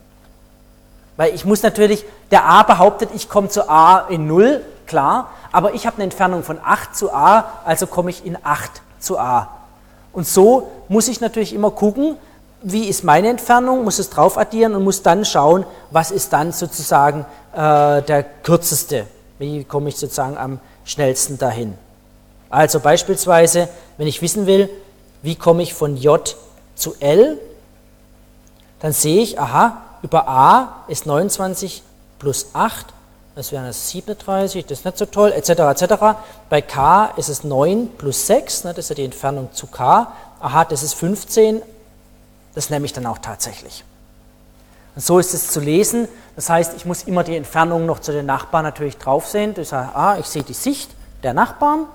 Weil 1.16 1.34
ich 1.34 1.44
muss 1.44 1.62
natürlich, 1.62 2.04
der 2.30 2.44
A 2.44 2.62
behauptet, 2.62 3.10
ich 3.14 3.28
komme 3.28 3.48
zu 3.48 3.68
A 3.68 4.06
in 4.08 4.26
0, 4.26 4.64
klar, 4.86 5.30
aber 5.52 5.74
ich 5.74 5.86
habe 5.86 5.96
eine 5.96 6.04
Entfernung 6.04 6.42
von 6.42 6.58
8 6.62 6.96
zu 6.96 7.12
A, 7.12 7.60
also 7.64 7.86
komme 7.86 8.10
ich 8.10 8.24
in 8.24 8.38
8 8.42 8.70
zu 8.98 9.18
A. 9.18 9.48
Und 10.12 10.26
so 10.26 10.70
muss 10.88 11.08
ich 11.08 11.20
natürlich 11.20 11.52
immer 11.54 11.70
gucken, 11.70 12.16
wie 12.62 12.88
ist 12.88 13.04
meine 13.04 13.28
Entfernung, 13.28 13.84
muss 13.84 13.98
es 13.98 14.10
drauf 14.10 14.36
addieren 14.36 14.74
und 14.74 14.84
muss 14.84 15.02
dann 15.02 15.24
schauen, 15.24 15.64
was 15.90 16.10
ist 16.10 16.32
dann 16.32 16.52
sozusagen 16.52 17.24
äh, 17.52 18.02
der 18.02 18.24
kürzeste, 18.42 19.06
wie 19.38 19.64
komme 19.64 19.88
ich 19.88 19.96
sozusagen 19.96 20.36
am 20.36 20.60
schnellsten 20.84 21.38
dahin. 21.38 21.74
Also 22.50 22.80
beispielsweise, 22.80 23.68
wenn 23.96 24.06
ich 24.06 24.20
wissen 24.22 24.46
will, 24.46 24.68
wie 25.22 25.36
komme 25.36 25.62
ich 25.62 25.74
von 25.74 25.96
J 25.96 26.36
zu 26.74 26.94
L, 27.00 27.38
dann 28.80 28.92
sehe 28.92 29.22
ich, 29.22 29.38
aha, 29.38 29.82
über 30.02 30.28
a 30.28 30.84
ist 30.88 31.06
29 31.06 31.82
plus 32.18 32.48
8, 32.54 32.86
das 33.34 33.52
wären 33.52 33.66
das 33.66 33.90
37, 33.90 34.66
das 34.66 34.80
ist 34.80 34.84
nicht 34.84 34.98
so 34.98 35.06
toll, 35.06 35.32
etc. 35.32 35.50
etc. 35.50 35.94
Bei 36.48 36.60
k 36.60 37.06
ist 37.16 37.28
es 37.28 37.44
9 37.44 37.88
plus 37.96 38.26
6, 38.26 38.64
ne, 38.64 38.74
das 38.74 38.86
ist 38.86 38.88
ja 38.90 38.94
die 38.96 39.04
Entfernung 39.04 39.50
zu 39.52 39.66
k. 39.66 40.12
Aha, 40.40 40.64
das 40.64 40.82
ist 40.82 40.94
15, 40.94 41.62
das 42.54 42.70
nehme 42.70 42.86
ich 42.86 42.92
dann 42.92 43.06
auch 43.06 43.18
tatsächlich. 43.18 43.84
Und 44.94 45.04
so 45.04 45.18
ist 45.18 45.34
es 45.34 45.50
zu 45.50 45.60
lesen. 45.60 46.08
Das 46.36 46.50
heißt, 46.50 46.74
ich 46.76 46.84
muss 46.84 47.04
immer 47.04 47.22
die 47.22 47.36
Entfernung 47.36 47.86
noch 47.86 48.00
zu 48.00 48.12
den 48.12 48.26
Nachbarn 48.26 48.64
natürlich 48.64 48.98
drauf 48.98 49.26
sehen. 49.26 49.54
Das 49.54 49.72
heißt, 49.72 49.94
ah, 49.94 50.16
ich 50.18 50.26
sehe 50.26 50.42
die 50.42 50.54
Sicht 50.54 50.90
der 51.22 51.34
Nachbarn, 51.34 51.86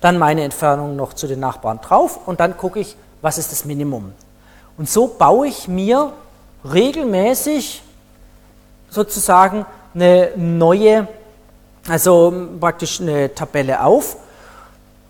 dann 0.00 0.18
meine 0.18 0.44
Entfernung 0.44 0.96
noch 0.96 1.14
zu 1.14 1.26
den 1.26 1.40
Nachbarn 1.40 1.80
drauf 1.80 2.20
und 2.26 2.40
dann 2.40 2.56
gucke 2.56 2.78
ich, 2.78 2.96
was 3.22 3.38
ist 3.38 3.50
das 3.50 3.64
Minimum. 3.64 4.12
Und 4.76 4.90
so 4.90 5.06
baue 5.06 5.48
ich 5.48 5.68
mir 5.68 6.12
regelmäßig 6.64 7.82
sozusagen 8.90 9.64
eine 9.94 10.30
neue, 10.36 11.08
also 11.88 12.48
praktisch 12.60 13.00
eine 13.00 13.34
Tabelle 13.34 13.82
auf. 13.82 14.16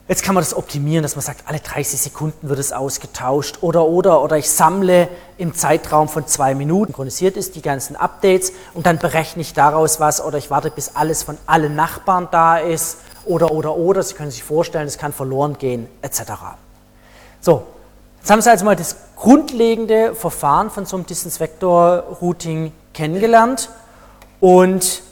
Jetzt 0.06 0.22
kann 0.22 0.34
man 0.34 0.44
das 0.44 0.54
optimieren, 0.54 1.02
dass 1.02 1.16
man 1.16 1.24
sagt, 1.24 1.44
alle 1.46 1.60
30 1.60 1.98
Sekunden 1.98 2.50
wird 2.50 2.58
es 2.58 2.72
ausgetauscht 2.72 3.58
oder, 3.62 3.86
oder, 3.86 4.22
oder 4.22 4.36
ich 4.36 4.50
sammle 4.50 5.08
im 5.38 5.54
Zeitraum 5.54 6.10
von 6.10 6.26
zwei 6.26 6.54
Minuten, 6.54 6.92
synchronisiert 6.92 7.38
ist, 7.38 7.54
die 7.54 7.62
ganzen 7.62 7.96
Updates 7.96 8.52
und 8.74 8.84
dann 8.84 8.98
berechne 8.98 9.40
ich 9.40 9.54
daraus 9.54 10.00
was 10.00 10.22
oder 10.22 10.36
ich 10.36 10.50
warte, 10.50 10.70
bis 10.70 10.94
alles 10.94 11.22
von 11.22 11.38
allen 11.46 11.74
Nachbarn 11.74 12.28
da 12.30 12.58
ist 12.58 12.98
oder, 13.24 13.50
oder, 13.52 13.76
oder. 13.76 14.02
Sie 14.02 14.14
können 14.14 14.30
sich 14.30 14.44
vorstellen, 14.44 14.86
es 14.86 14.98
kann 14.98 15.14
verloren 15.14 15.56
gehen, 15.56 15.88
etc. 16.02 16.22
So, 17.40 17.64
Jetzt 18.24 18.30
haben 18.30 18.40
Sie 18.40 18.50
also 18.50 18.64
mal 18.64 18.74
das 18.74 18.96
grundlegende 19.16 20.14
Verfahren 20.14 20.70
von 20.70 20.86
so 20.86 20.96
einem 20.96 21.04
Distance 21.04 21.38
Vector 21.38 22.16
Routing 22.22 22.72
kennengelernt 22.94 23.68
und 24.40 25.02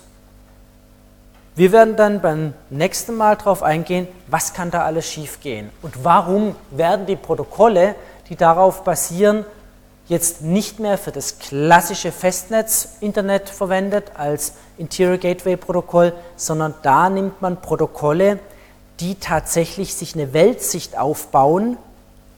wir 1.54 1.72
werden 1.72 1.96
dann 1.96 2.20
beim 2.20 2.54
nächsten 2.70 3.14
Mal 3.14 3.36
darauf 3.36 3.62
eingehen, 3.62 4.08
was 4.26 4.54
kann 4.54 4.70
da 4.70 4.84
alles 4.84 5.06
schiefgehen 5.06 5.70
und 5.82 6.04
warum 6.04 6.54
werden 6.70 7.04
die 7.04 7.16
Protokolle, 7.16 7.94
die 8.28 8.36
darauf 8.36 8.84
basieren, 8.84 9.44
jetzt 10.08 10.42
nicht 10.42 10.80
mehr 10.80 10.96
für 10.96 11.12
das 11.12 11.38
klassische 11.38 12.10
Festnetz-Internet 12.10 13.50
verwendet 13.50 14.12
als 14.14 14.54
Interior 14.78 15.18
Gateway 15.18 15.56
Protokoll, 15.56 16.12
sondern 16.36 16.74
da 16.82 17.10
nimmt 17.10 17.42
man 17.42 17.60
Protokolle, 17.60 18.38
die 19.00 19.16
tatsächlich 19.16 19.94
sich 19.94 20.14
eine 20.14 20.32
Weltsicht 20.32 20.98
aufbauen, 20.98 21.76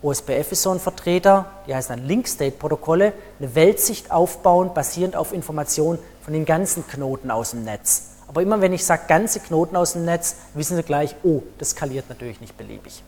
OSPF 0.02 0.52
ist 0.52 0.62
so 0.62 0.70
ein 0.70 0.80
Vertreter, 0.80 1.46
die 1.66 1.74
heißen 1.74 1.96
dann 1.96 2.06
Link-State-Protokolle, 2.06 3.14
eine 3.38 3.54
Weltsicht 3.54 4.10
aufbauen, 4.10 4.74
basierend 4.74 5.16
auf 5.16 5.32
Informationen 5.32 5.98
von 6.22 6.34
den 6.34 6.44
ganzen 6.44 6.86
Knoten 6.86 7.30
aus 7.30 7.52
dem 7.52 7.64
Netz. 7.64 8.13
Aber 8.34 8.42
immer 8.42 8.60
wenn 8.60 8.72
ich 8.72 8.84
sage 8.84 9.02
ganze 9.06 9.38
Knoten 9.38 9.76
aus 9.76 9.92
dem 9.92 10.04
Netz, 10.06 10.34
wissen 10.54 10.76
Sie 10.76 10.82
gleich, 10.82 11.14
oh, 11.22 11.42
das 11.58 11.70
skaliert 11.70 12.08
natürlich 12.08 12.40
nicht 12.40 12.58
beliebig. 12.58 13.04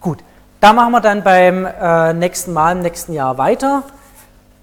Gut, 0.00 0.18
da 0.60 0.72
machen 0.72 0.92
wir 0.92 1.00
dann 1.00 1.24
beim 1.24 1.66
äh, 1.66 2.12
nächsten 2.12 2.52
Mal, 2.52 2.76
im 2.76 2.82
nächsten 2.82 3.12
Jahr 3.12 3.38
weiter. 3.38 3.82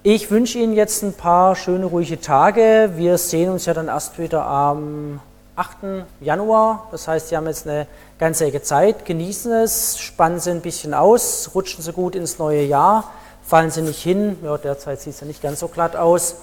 Ich 0.01 0.31
wünsche 0.31 0.57
Ihnen 0.57 0.71
jetzt 0.71 1.03
ein 1.03 1.11
paar 1.11 1.57
schöne, 1.57 1.85
ruhige 1.85 2.21
Tage. 2.21 2.91
Wir 2.95 3.17
sehen 3.17 3.49
uns 3.49 3.65
ja 3.65 3.73
dann 3.73 3.89
erst 3.89 4.17
wieder 4.19 4.45
am 4.45 5.19
8. 5.57 6.05
Januar. 6.21 6.87
Das 6.91 7.09
heißt, 7.09 7.27
Sie 7.27 7.35
haben 7.35 7.47
jetzt 7.47 7.67
eine 7.67 7.85
ganze 8.19 8.45
Ecke 8.45 8.61
Zeit. 8.61 9.03
Genießen 9.03 9.51
es, 9.51 9.99
spannen 9.99 10.39
Sie 10.39 10.51
ein 10.51 10.61
bisschen 10.61 10.93
aus, 10.93 11.51
rutschen 11.53 11.83
Sie 11.83 11.91
gut 11.91 12.15
ins 12.15 12.39
neue 12.39 12.63
Jahr, 12.63 13.11
fallen 13.45 13.69
Sie 13.69 13.81
nicht 13.81 14.01
hin. 14.01 14.37
Ja, 14.45 14.57
derzeit 14.57 15.01
sieht 15.01 15.15
es 15.15 15.19
ja 15.19 15.27
nicht 15.27 15.41
ganz 15.41 15.59
so 15.59 15.67
glatt 15.67 15.97
aus. 15.97 16.37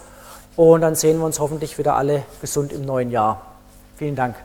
Und 0.57 0.81
dann 0.81 0.95
sehen 0.95 1.19
wir 1.19 1.27
uns 1.27 1.39
hoffentlich 1.39 1.77
wieder 1.79 1.97
alle 1.97 2.23
gesund 2.41 2.73
im 2.73 2.85
neuen 2.85 3.11
Jahr. 3.11 3.43
Vielen 3.97 4.17
Dank. 4.17 4.37